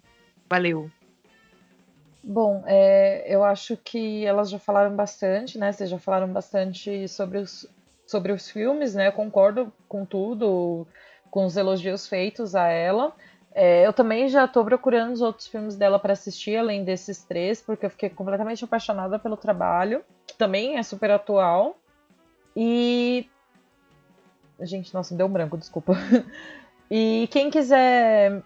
Valeu! 0.50 0.90
Bom, 2.24 2.64
é, 2.66 3.26
eu 3.28 3.44
acho 3.44 3.76
que 3.76 4.26
elas 4.26 4.50
já 4.50 4.58
falaram 4.58 4.96
bastante, 4.96 5.58
né? 5.58 5.74
Vocês 5.74 5.90
já 5.90 6.00
falaram 6.00 6.30
bastante 6.30 7.10
sobre 7.10 7.40
os, 7.40 7.68
sobre 8.08 8.32
os 8.32 8.50
filmes, 8.50 8.96
né? 8.96 9.10
Eu 9.10 9.12
concordo 9.12 9.74
com 9.90 10.06
tudo, 10.06 10.88
com 11.30 11.46
os 11.46 11.58
elogios 11.58 12.08
feitos 12.08 12.56
a 12.56 12.70
ela. 12.70 13.14
É, 13.56 13.86
eu 13.86 13.94
também 13.94 14.28
já 14.28 14.46
estou 14.46 14.66
procurando 14.66 15.14
os 15.14 15.22
outros 15.22 15.48
filmes 15.48 15.76
dela 15.76 16.00
para 16.00 16.14
assistir, 16.14 16.58
além 16.58 16.84
desses 16.84 17.24
três, 17.24 17.62
porque 17.62 17.86
eu 17.86 17.90
fiquei 17.90 18.10
completamente 18.10 18.64
apaixonada 18.64 19.20
pelo 19.20 19.38
trabalho, 19.38 20.04
que 20.26 20.36
também 20.36 20.78
é 20.78 20.84
super 20.84 21.12
atual. 21.12 21.78
E. 22.56 23.30
Gente, 24.60 24.94
nossa, 24.94 25.16
deu 25.16 25.28
um 25.28 25.32
branco, 25.32 25.58
desculpa. 25.58 25.94
E 26.96 27.28
quem 27.32 27.50
quiser 27.50 28.44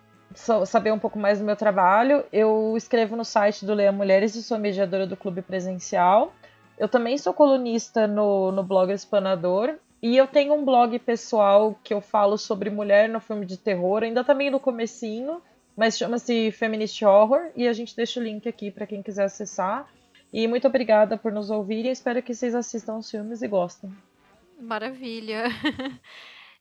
saber 0.66 0.94
um 0.94 1.00
pouco 1.00 1.20
mais 1.20 1.40
do 1.40 1.44
meu 1.44 1.58
trabalho, 1.58 2.24
eu 2.32 2.76
escrevo 2.78 3.16
no 3.18 3.26
site 3.26 3.66
do 3.66 3.74
Leia 3.74 3.92
Mulheres 3.92 4.36
e 4.36 4.44
sou 4.44 4.58
mediadora 4.58 5.06
do 5.06 5.18
Clube 5.18 5.42
Presencial. 5.42 6.32
Eu 6.78 6.88
também 6.88 7.18
sou 7.18 7.34
colunista 7.34 8.08
no, 8.08 8.52
no 8.54 8.64
blog 8.64 8.92
Espanador. 8.92 9.76
E 10.02 10.16
eu 10.16 10.28
tenho 10.28 10.54
um 10.54 10.64
blog 10.64 10.98
pessoal 11.00 11.78
que 11.84 11.94
eu 11.94 12.02
falo 12.02 12.38
sobre 12.38 12.70
mulher 12.70 13.10
no 13.10 13.20
filme 13.20 13.46
de 13.46 13.58
terror, 13.58 14.04
ainda 14.04 14.24
também 14.24 14.50
no 14.52 14.60
comecinho, 14.60 15.42
mas 15.76 15.98
chama-se 15.98 16.52
Feminist 16.52 17.04
Horror 17.04 17.52
e 17.56 17.68
a 17.68 17.74
gente 17.74 17.96
deixa 17.96 18.20
o 18.20 18.24
link 18.24 18.48
aqui 18.48 18.70
para 18.70 18.86
quem 18.86 19.02
quiser 19.02 19.26
acessar. 19.26 19.88
E 20.32 20.48
muito 20.48 20.68
obrigada 20.68 21.18
por 21.18 21.32
nos 21.32 21.50
ouvirem, 21.50 21.92
espero 21.92 22.22
que 22.22 22.36
vocês 22.36 22.54
assistam 22.54 22.98
os 22.98 23.10
filmes 23.10 23.42
e 23.42 23.48
gostem. 23.48 23.92
Maravilha. 24.60 25.46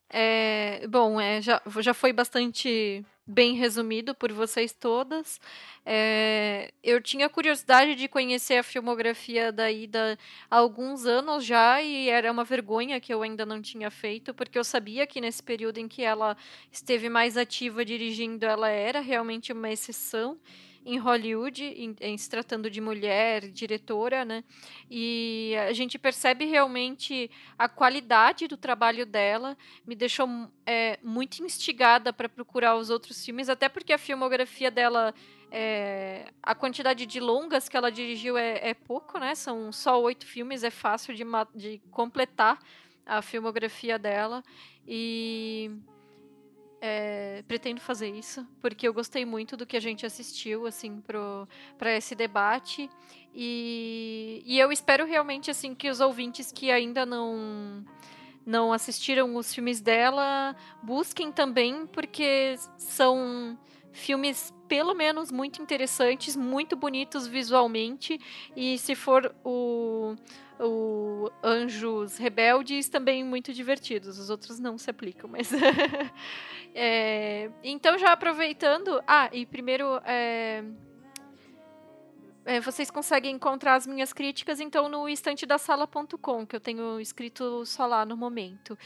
É, 0.08 0.86
bom, 0.86 1.20
é, 1.20 1.42
já, 1.42 1.60
já 1.80 1.92
foi 1.92 2.12
bastante 2.12 3.04
bem 3.26 3.54
resumido 3.54 4.14
por 4.14 4.32
vocês 4.32 4.72
todas. 4.72 5.40
É, 5.84 6.72
eu 6.82 7.00
tinha 7.00 7.28
curiosidade 7.28 7.94
de 7.94 8.06
conhecer 8.06 8.58
a 8.58 8.62
filmografia 8.62 9.50
da 9.50 9.70
Ida 9.70 10.16
há 10.50 10.56
alguns 10.56 11.04
anos 11.06 11.44
já 11.44 11.82
e 11.82 12.08
era 12.08 12.30
uma 12.30 12.44
vergonha 12.44 13.00
que 13.00 13.12
eu 13.12 13.22
ainda 13.22 13.44
não 13.44 13.60
tinha 13.60 13.90
feito, 13.90 14.32
porque 14.32 14.58
eu 14.58 14.64
sabia 14.64 15.06
que 15.06 15.20
nesse 15.20 15.42
período 15.42 15.78
em 15.78 15.88
que 15.88 16.02
ela 16.02 16.36
esteve 16.70 17.08
mais 17.08 17.36
ativa 17.36 17.84
dirigindo, 17.84 18.46
ela 18.46 18.68
era 18.68 19.00
realmente 19.00 19.52
uma 19.52 19.70
exceção 19.70 20.38
em 20.86 20.98
Hollywood, 20.98 21.64
em, 21.64 21.96
em, 22.00 22.16
se 22.16 22.30
tratando 22.30 22.70
de 22.70 22.80
mulher, 22.80 23.50
diretora, 23.50 24.24
né? 24.24 24.44
E 24.88 25.52
a 25.68 25.72
gente 25.72 25.98
percebe 25.98 26.44
realmente 26.44 27.28
a 27.58 27.68
qualidade 27.68 28.46
do 28.46 28.56
trabalho 28.56 29.04
dela, 29.04 29.58
me 29.84 29.96
deixou 29.96 30.28
é, 30.64 30.96
muito 31.02 31.42
instigada 31.42 32.12
para 32.12 32.28
procurar 32.28 32.76
os 32.76 32.88
outros 32.88 33.24
filmes, 33.24 33.48
até 33.48 33.68
porque 33.68 33.92
a 33.92 33.98
filmografia 33.98 34.70
dela. 34.70 35.12
É, 35.48 36.32
a 36.42 36.56
quantidade 36.56 37.06
de 37.06 37.20
longas 37.20 37.68
que 37.68 37.76
ela 37.76 37.90
dirigiu 37.90 38.36
é, 38.36 38.70
é 38.70 38.74
pouco, 38.74 39.18
né? 39.18 39.34
São 39.34 39.72
só 39.72 40.00
oito 40.02 40.26
filmes, 40.26 40.64
é 40.64 40.70
fácil 40.70 41.14
de, 41.14 41.24
de 41.54 41.80
completar 41.90 42.58
a 43.04 43.22
filmografia 43.22 43.96
dela. 43.98 44.42
E 44.86 45.70
é, 46.80 47.42
pretendo 47.48 47.80
fazer 47.80 48.10
isso, 48.10 48.46
porque 48.60 48.86
eu 48.86 48.92
gostei 48.92 49.24
muito 49.24 49.56
do 49.56 49.66
que 49.66 49.76
a 49.76 49.80
gente 49.80 50.04
assistiu, 50.04 50.66
assim, 50.66 51.02
para 51.78 51.96
esse 51.96 52.14
debate. 52.14 52.88
E, 53.34 54.42
e 54.44 54.58
eu 54.58 54.70
espero 54.72 55.04
realmente, 55.04 55.50
assim, 55.50 55.74
que 55.74 55.88
os 55.88 56.00
ouvintes 56.00 56.52
que 56.52 56.70
ainda 56.70 57.04
não 57.04 57.84
não 58.44 58.72
assistiram 58.72 59.34
os 59.34 59.52
filmes 59.52 59.80
dela 59.80 60.54
busquem 60.80 61.32
também, 61.32 61.84
porque 61.84 62.54
são 62.78 63.58
filmes 63.96 64.54
pelo 64.68 64.94
menos 64.94 65.32
muito 65.32 65.62
interessantes, 65.62 66.36
muito 66.36 66.76
bonitos 66.76 67.26
visualmente, 67.26 68.18
e 68.54 68.78
se 68.78 68.94
for 68.94 69.34
o 69.44 70.16
o 70.58 71.30
Anjos 71.42 72.16
Rebeldes 72.16 72.88
também 72.88 73.22
muito 73.22 73.52
divertidos. 73.52 74.18
Os 74.18 74.30
outros 74.30 74.58
não 74.58 74.78
se 74.78 74.90
aplicam, 74.90 75.28
mas. 75.28 75.50
é, 76.74 77.50
então, 77.62 77.98
já 77.98 78.12
aproveitando. 78.12 79.02
Ah, 79.06 79.28
e 79.32 79.44
primeiro. 79.44 80.00
É, 80.04 80.64
é, 82.46 82.60
vocês 82.60 82.90
conseguem 82.90 83.34
encontrar 83.34 83.74
as 83.74 83.86
minhas 83.86 84.12
críticas 84.12 84.60
então 84.60 84.88
no 84.88 85.08
estantedasala.com, 85.08 86.46
que 86.46 86.54
eu 86.54 86.60
tenho 86.60 87.00
escrito 87.00 87.66
só 87.66 87.86
lá 87.86 88.06
no 88.06 88.16
momento. 88.16 88.78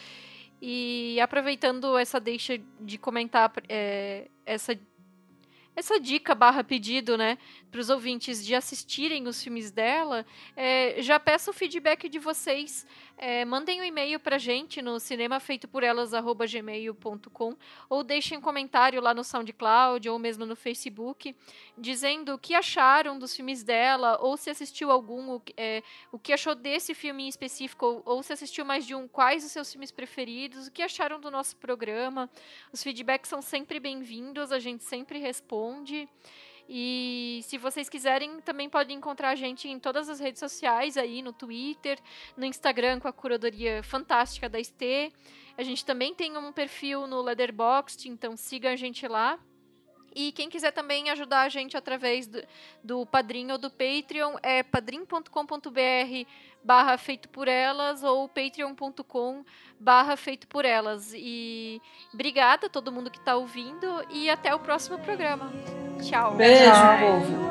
E 0.62 1.18
aproveitando 1.20 1.96
essa 1.96 2.18
deixa 2.18 2.58
de 2.80 2.98
comentar 2.98 3.52
é, 3.68 4.28
essa 4.44 4.78
essa 5.76 5.98
dica 5.98 6.34
barra 6.34 6.62
pedido, 6.62 7.16
né, 7.16 7.38
para 7.70 7.80
os 7.80 7.88
ouvintes 7.88 8.44
de 8.44 8.54
assistirem 8.54 9.26
os 9.26 9.42
filmes 9.42 9.70
dela, 9.70 10.26
é, 10.56 11.00
já 11.00 11.18
peço 11.18 11.50
o 11.50 11.54
feedback 11.54 12.08
de 12.08 12.18
vocês 12.18 12.86
é, 13.22 13.44
mandem 13.44 13.82
um 13.82 13.84
e-mail 13.84 14.18
pra 14.18 14.38
gente 14.38 14.80
no 14.80 14.98
cinemafeitoporelas.gmail.com 14.98 17.54
ou 17.86 18.02
deixem 18.02 18.38
um 18.38 18.40
comentário 18.40 18.98
lá 18.98 19.12
no 19.12 19.22
SoundCloud 19.22 20.08
ou 20.08 20.18
mesmo 20.18 20.46
no 20.46 20.56
Facebook 20.56 21.36
dizendo 21.76 22.32
o 22.32 22.38
que 22.38 22.54
acharam 22.54 23.18
dos 23.18 23.36
filmes 23.36 23.62
dela 23.62 24.18
ou 24.22 24.38
se 24.38 24.48
assistiu 24.48 24.90
algum, 24.90 25.38
é, 25.54 25.82
o 26.10 26.18
que 26.18 26.32
achou 26.32 26.54
desse 26.54 26.94
filme 26.94 27.24
em 27.24 27.28
específico 27.28 27.84
ou, 27.84 28.02
ou 28.06 28.22
se 28.22 28.32
assistiu 28.32 28.64
mais 28.64 28.86
de 28.86 28.94
um, 28.94 29.06
quais 29.06 29.44
os 29.44 29.52
seus 29.52 29.70
filmes 29.70 29.90
preferidos, 29.90 30.68
o 30.68 30.70
que 30.70 30.82
acharam 30.82 31.20
do 31.20 31.30
nosso 31.30 31.56
programa. 31.56 32.30
Os 32.72 32.82
feedbacks 32.82 33.28
são 33.28 33.42
sempre 33.42 33.78
bem-vindos, 33.78 34.50
a 34.50 34.58
gente 34.58 34.82
sempre 34.82 35.18
responde. 35.18 35.59
E 36.72 37.40
se 37.42 37.58
vocês 37.58 37.88
quiserem, 37.88 38.40
também 38.42 38.70
podem 38.70 38.96
encontrar 38.96 39.30
a 39.30 39.34
gente 39.34 39.68
em 39.68 39.78
todas 39.80 40.08
as 40.08 40.20
redes 40.20 40.38
sociais 40.38 40.96
aí, 40.96 41.20
no 41.20 41.32
Twitter, 41.32 41.98
no 42.36 42.44
Instagram 42.44 43.00
com 43.00 43.08
a 43.08 43.12
curadoria 43.12 43.82
fantástica 43.82 44.48
da 44.48 44.62
ST. 44.62 45.12
A 45.58 45.64
gente 45.64 45.84
também 45.84 46.14
tem 46.14 46.38
um 46.38 46.52
perfil 46.52 47.08
no 47.08 47.22
Letterboxd, 47.22 48.08
então 48.08 48.36
siga 48.36 48.70
a 48.70 48.76
gente 48.76 49.08
lá. 49.08 49.36
E 50.14 50.32
quem 50.32 50.48
quiser 50.48 50.70
também 50.72 51.10
ajudar 51.10 51.42
a 51.42 51.48
gente 51.48 51.76
através 51.76 52.26
do, 52.26 52.42
do 52.82 53.06
Padrim 53.06 53.50
ou 53.50 53.58
do 53.58 53.70
Patreon 53.70 54.36
é 54.42 54.62
padrim.com.br 54.62 55.30
barra 56.62 56.96
feito 56.98 57.28
por 57.28 57.48
elas 57.48 58.02
ou 58.02 58.28
patreon.com 58.28 59.44
barra 59.78 60.16
feito 60.16 60.46
por 60.46 60.64
elas. 60.64 61.12
E 61.14 61.80
obrigada 62.12 62.66
a 62.66 62.70
todo 62.70 62.92
mundo 62.92 63.10
que 63.10 63.18
está 63.18 63.36
ouvindo 63.36 64.04
e 64.10 64.28
até 64.28 64.54
o 64.54 64.58
próximo 64.58 64.98
programa. 64.98 65.52
Tchau. 66.02 66.34
Beijo, 66.34 66.70
Tchau. 66.70 66.98
povo. 66.98 67.50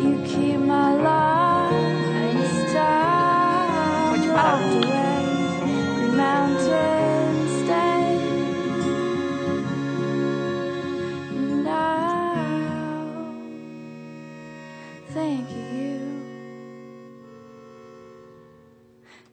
You 0.00 0.22
keep 0.24 0.58
my 0.58 0.94
life 0.96 1.37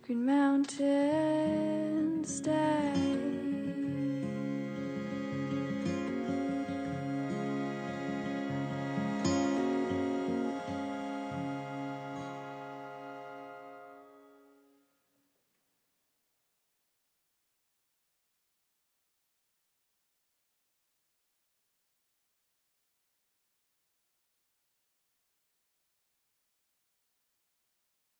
green 0.05 0.23
mountains 0.23 0.77
stand. 2.37 2.84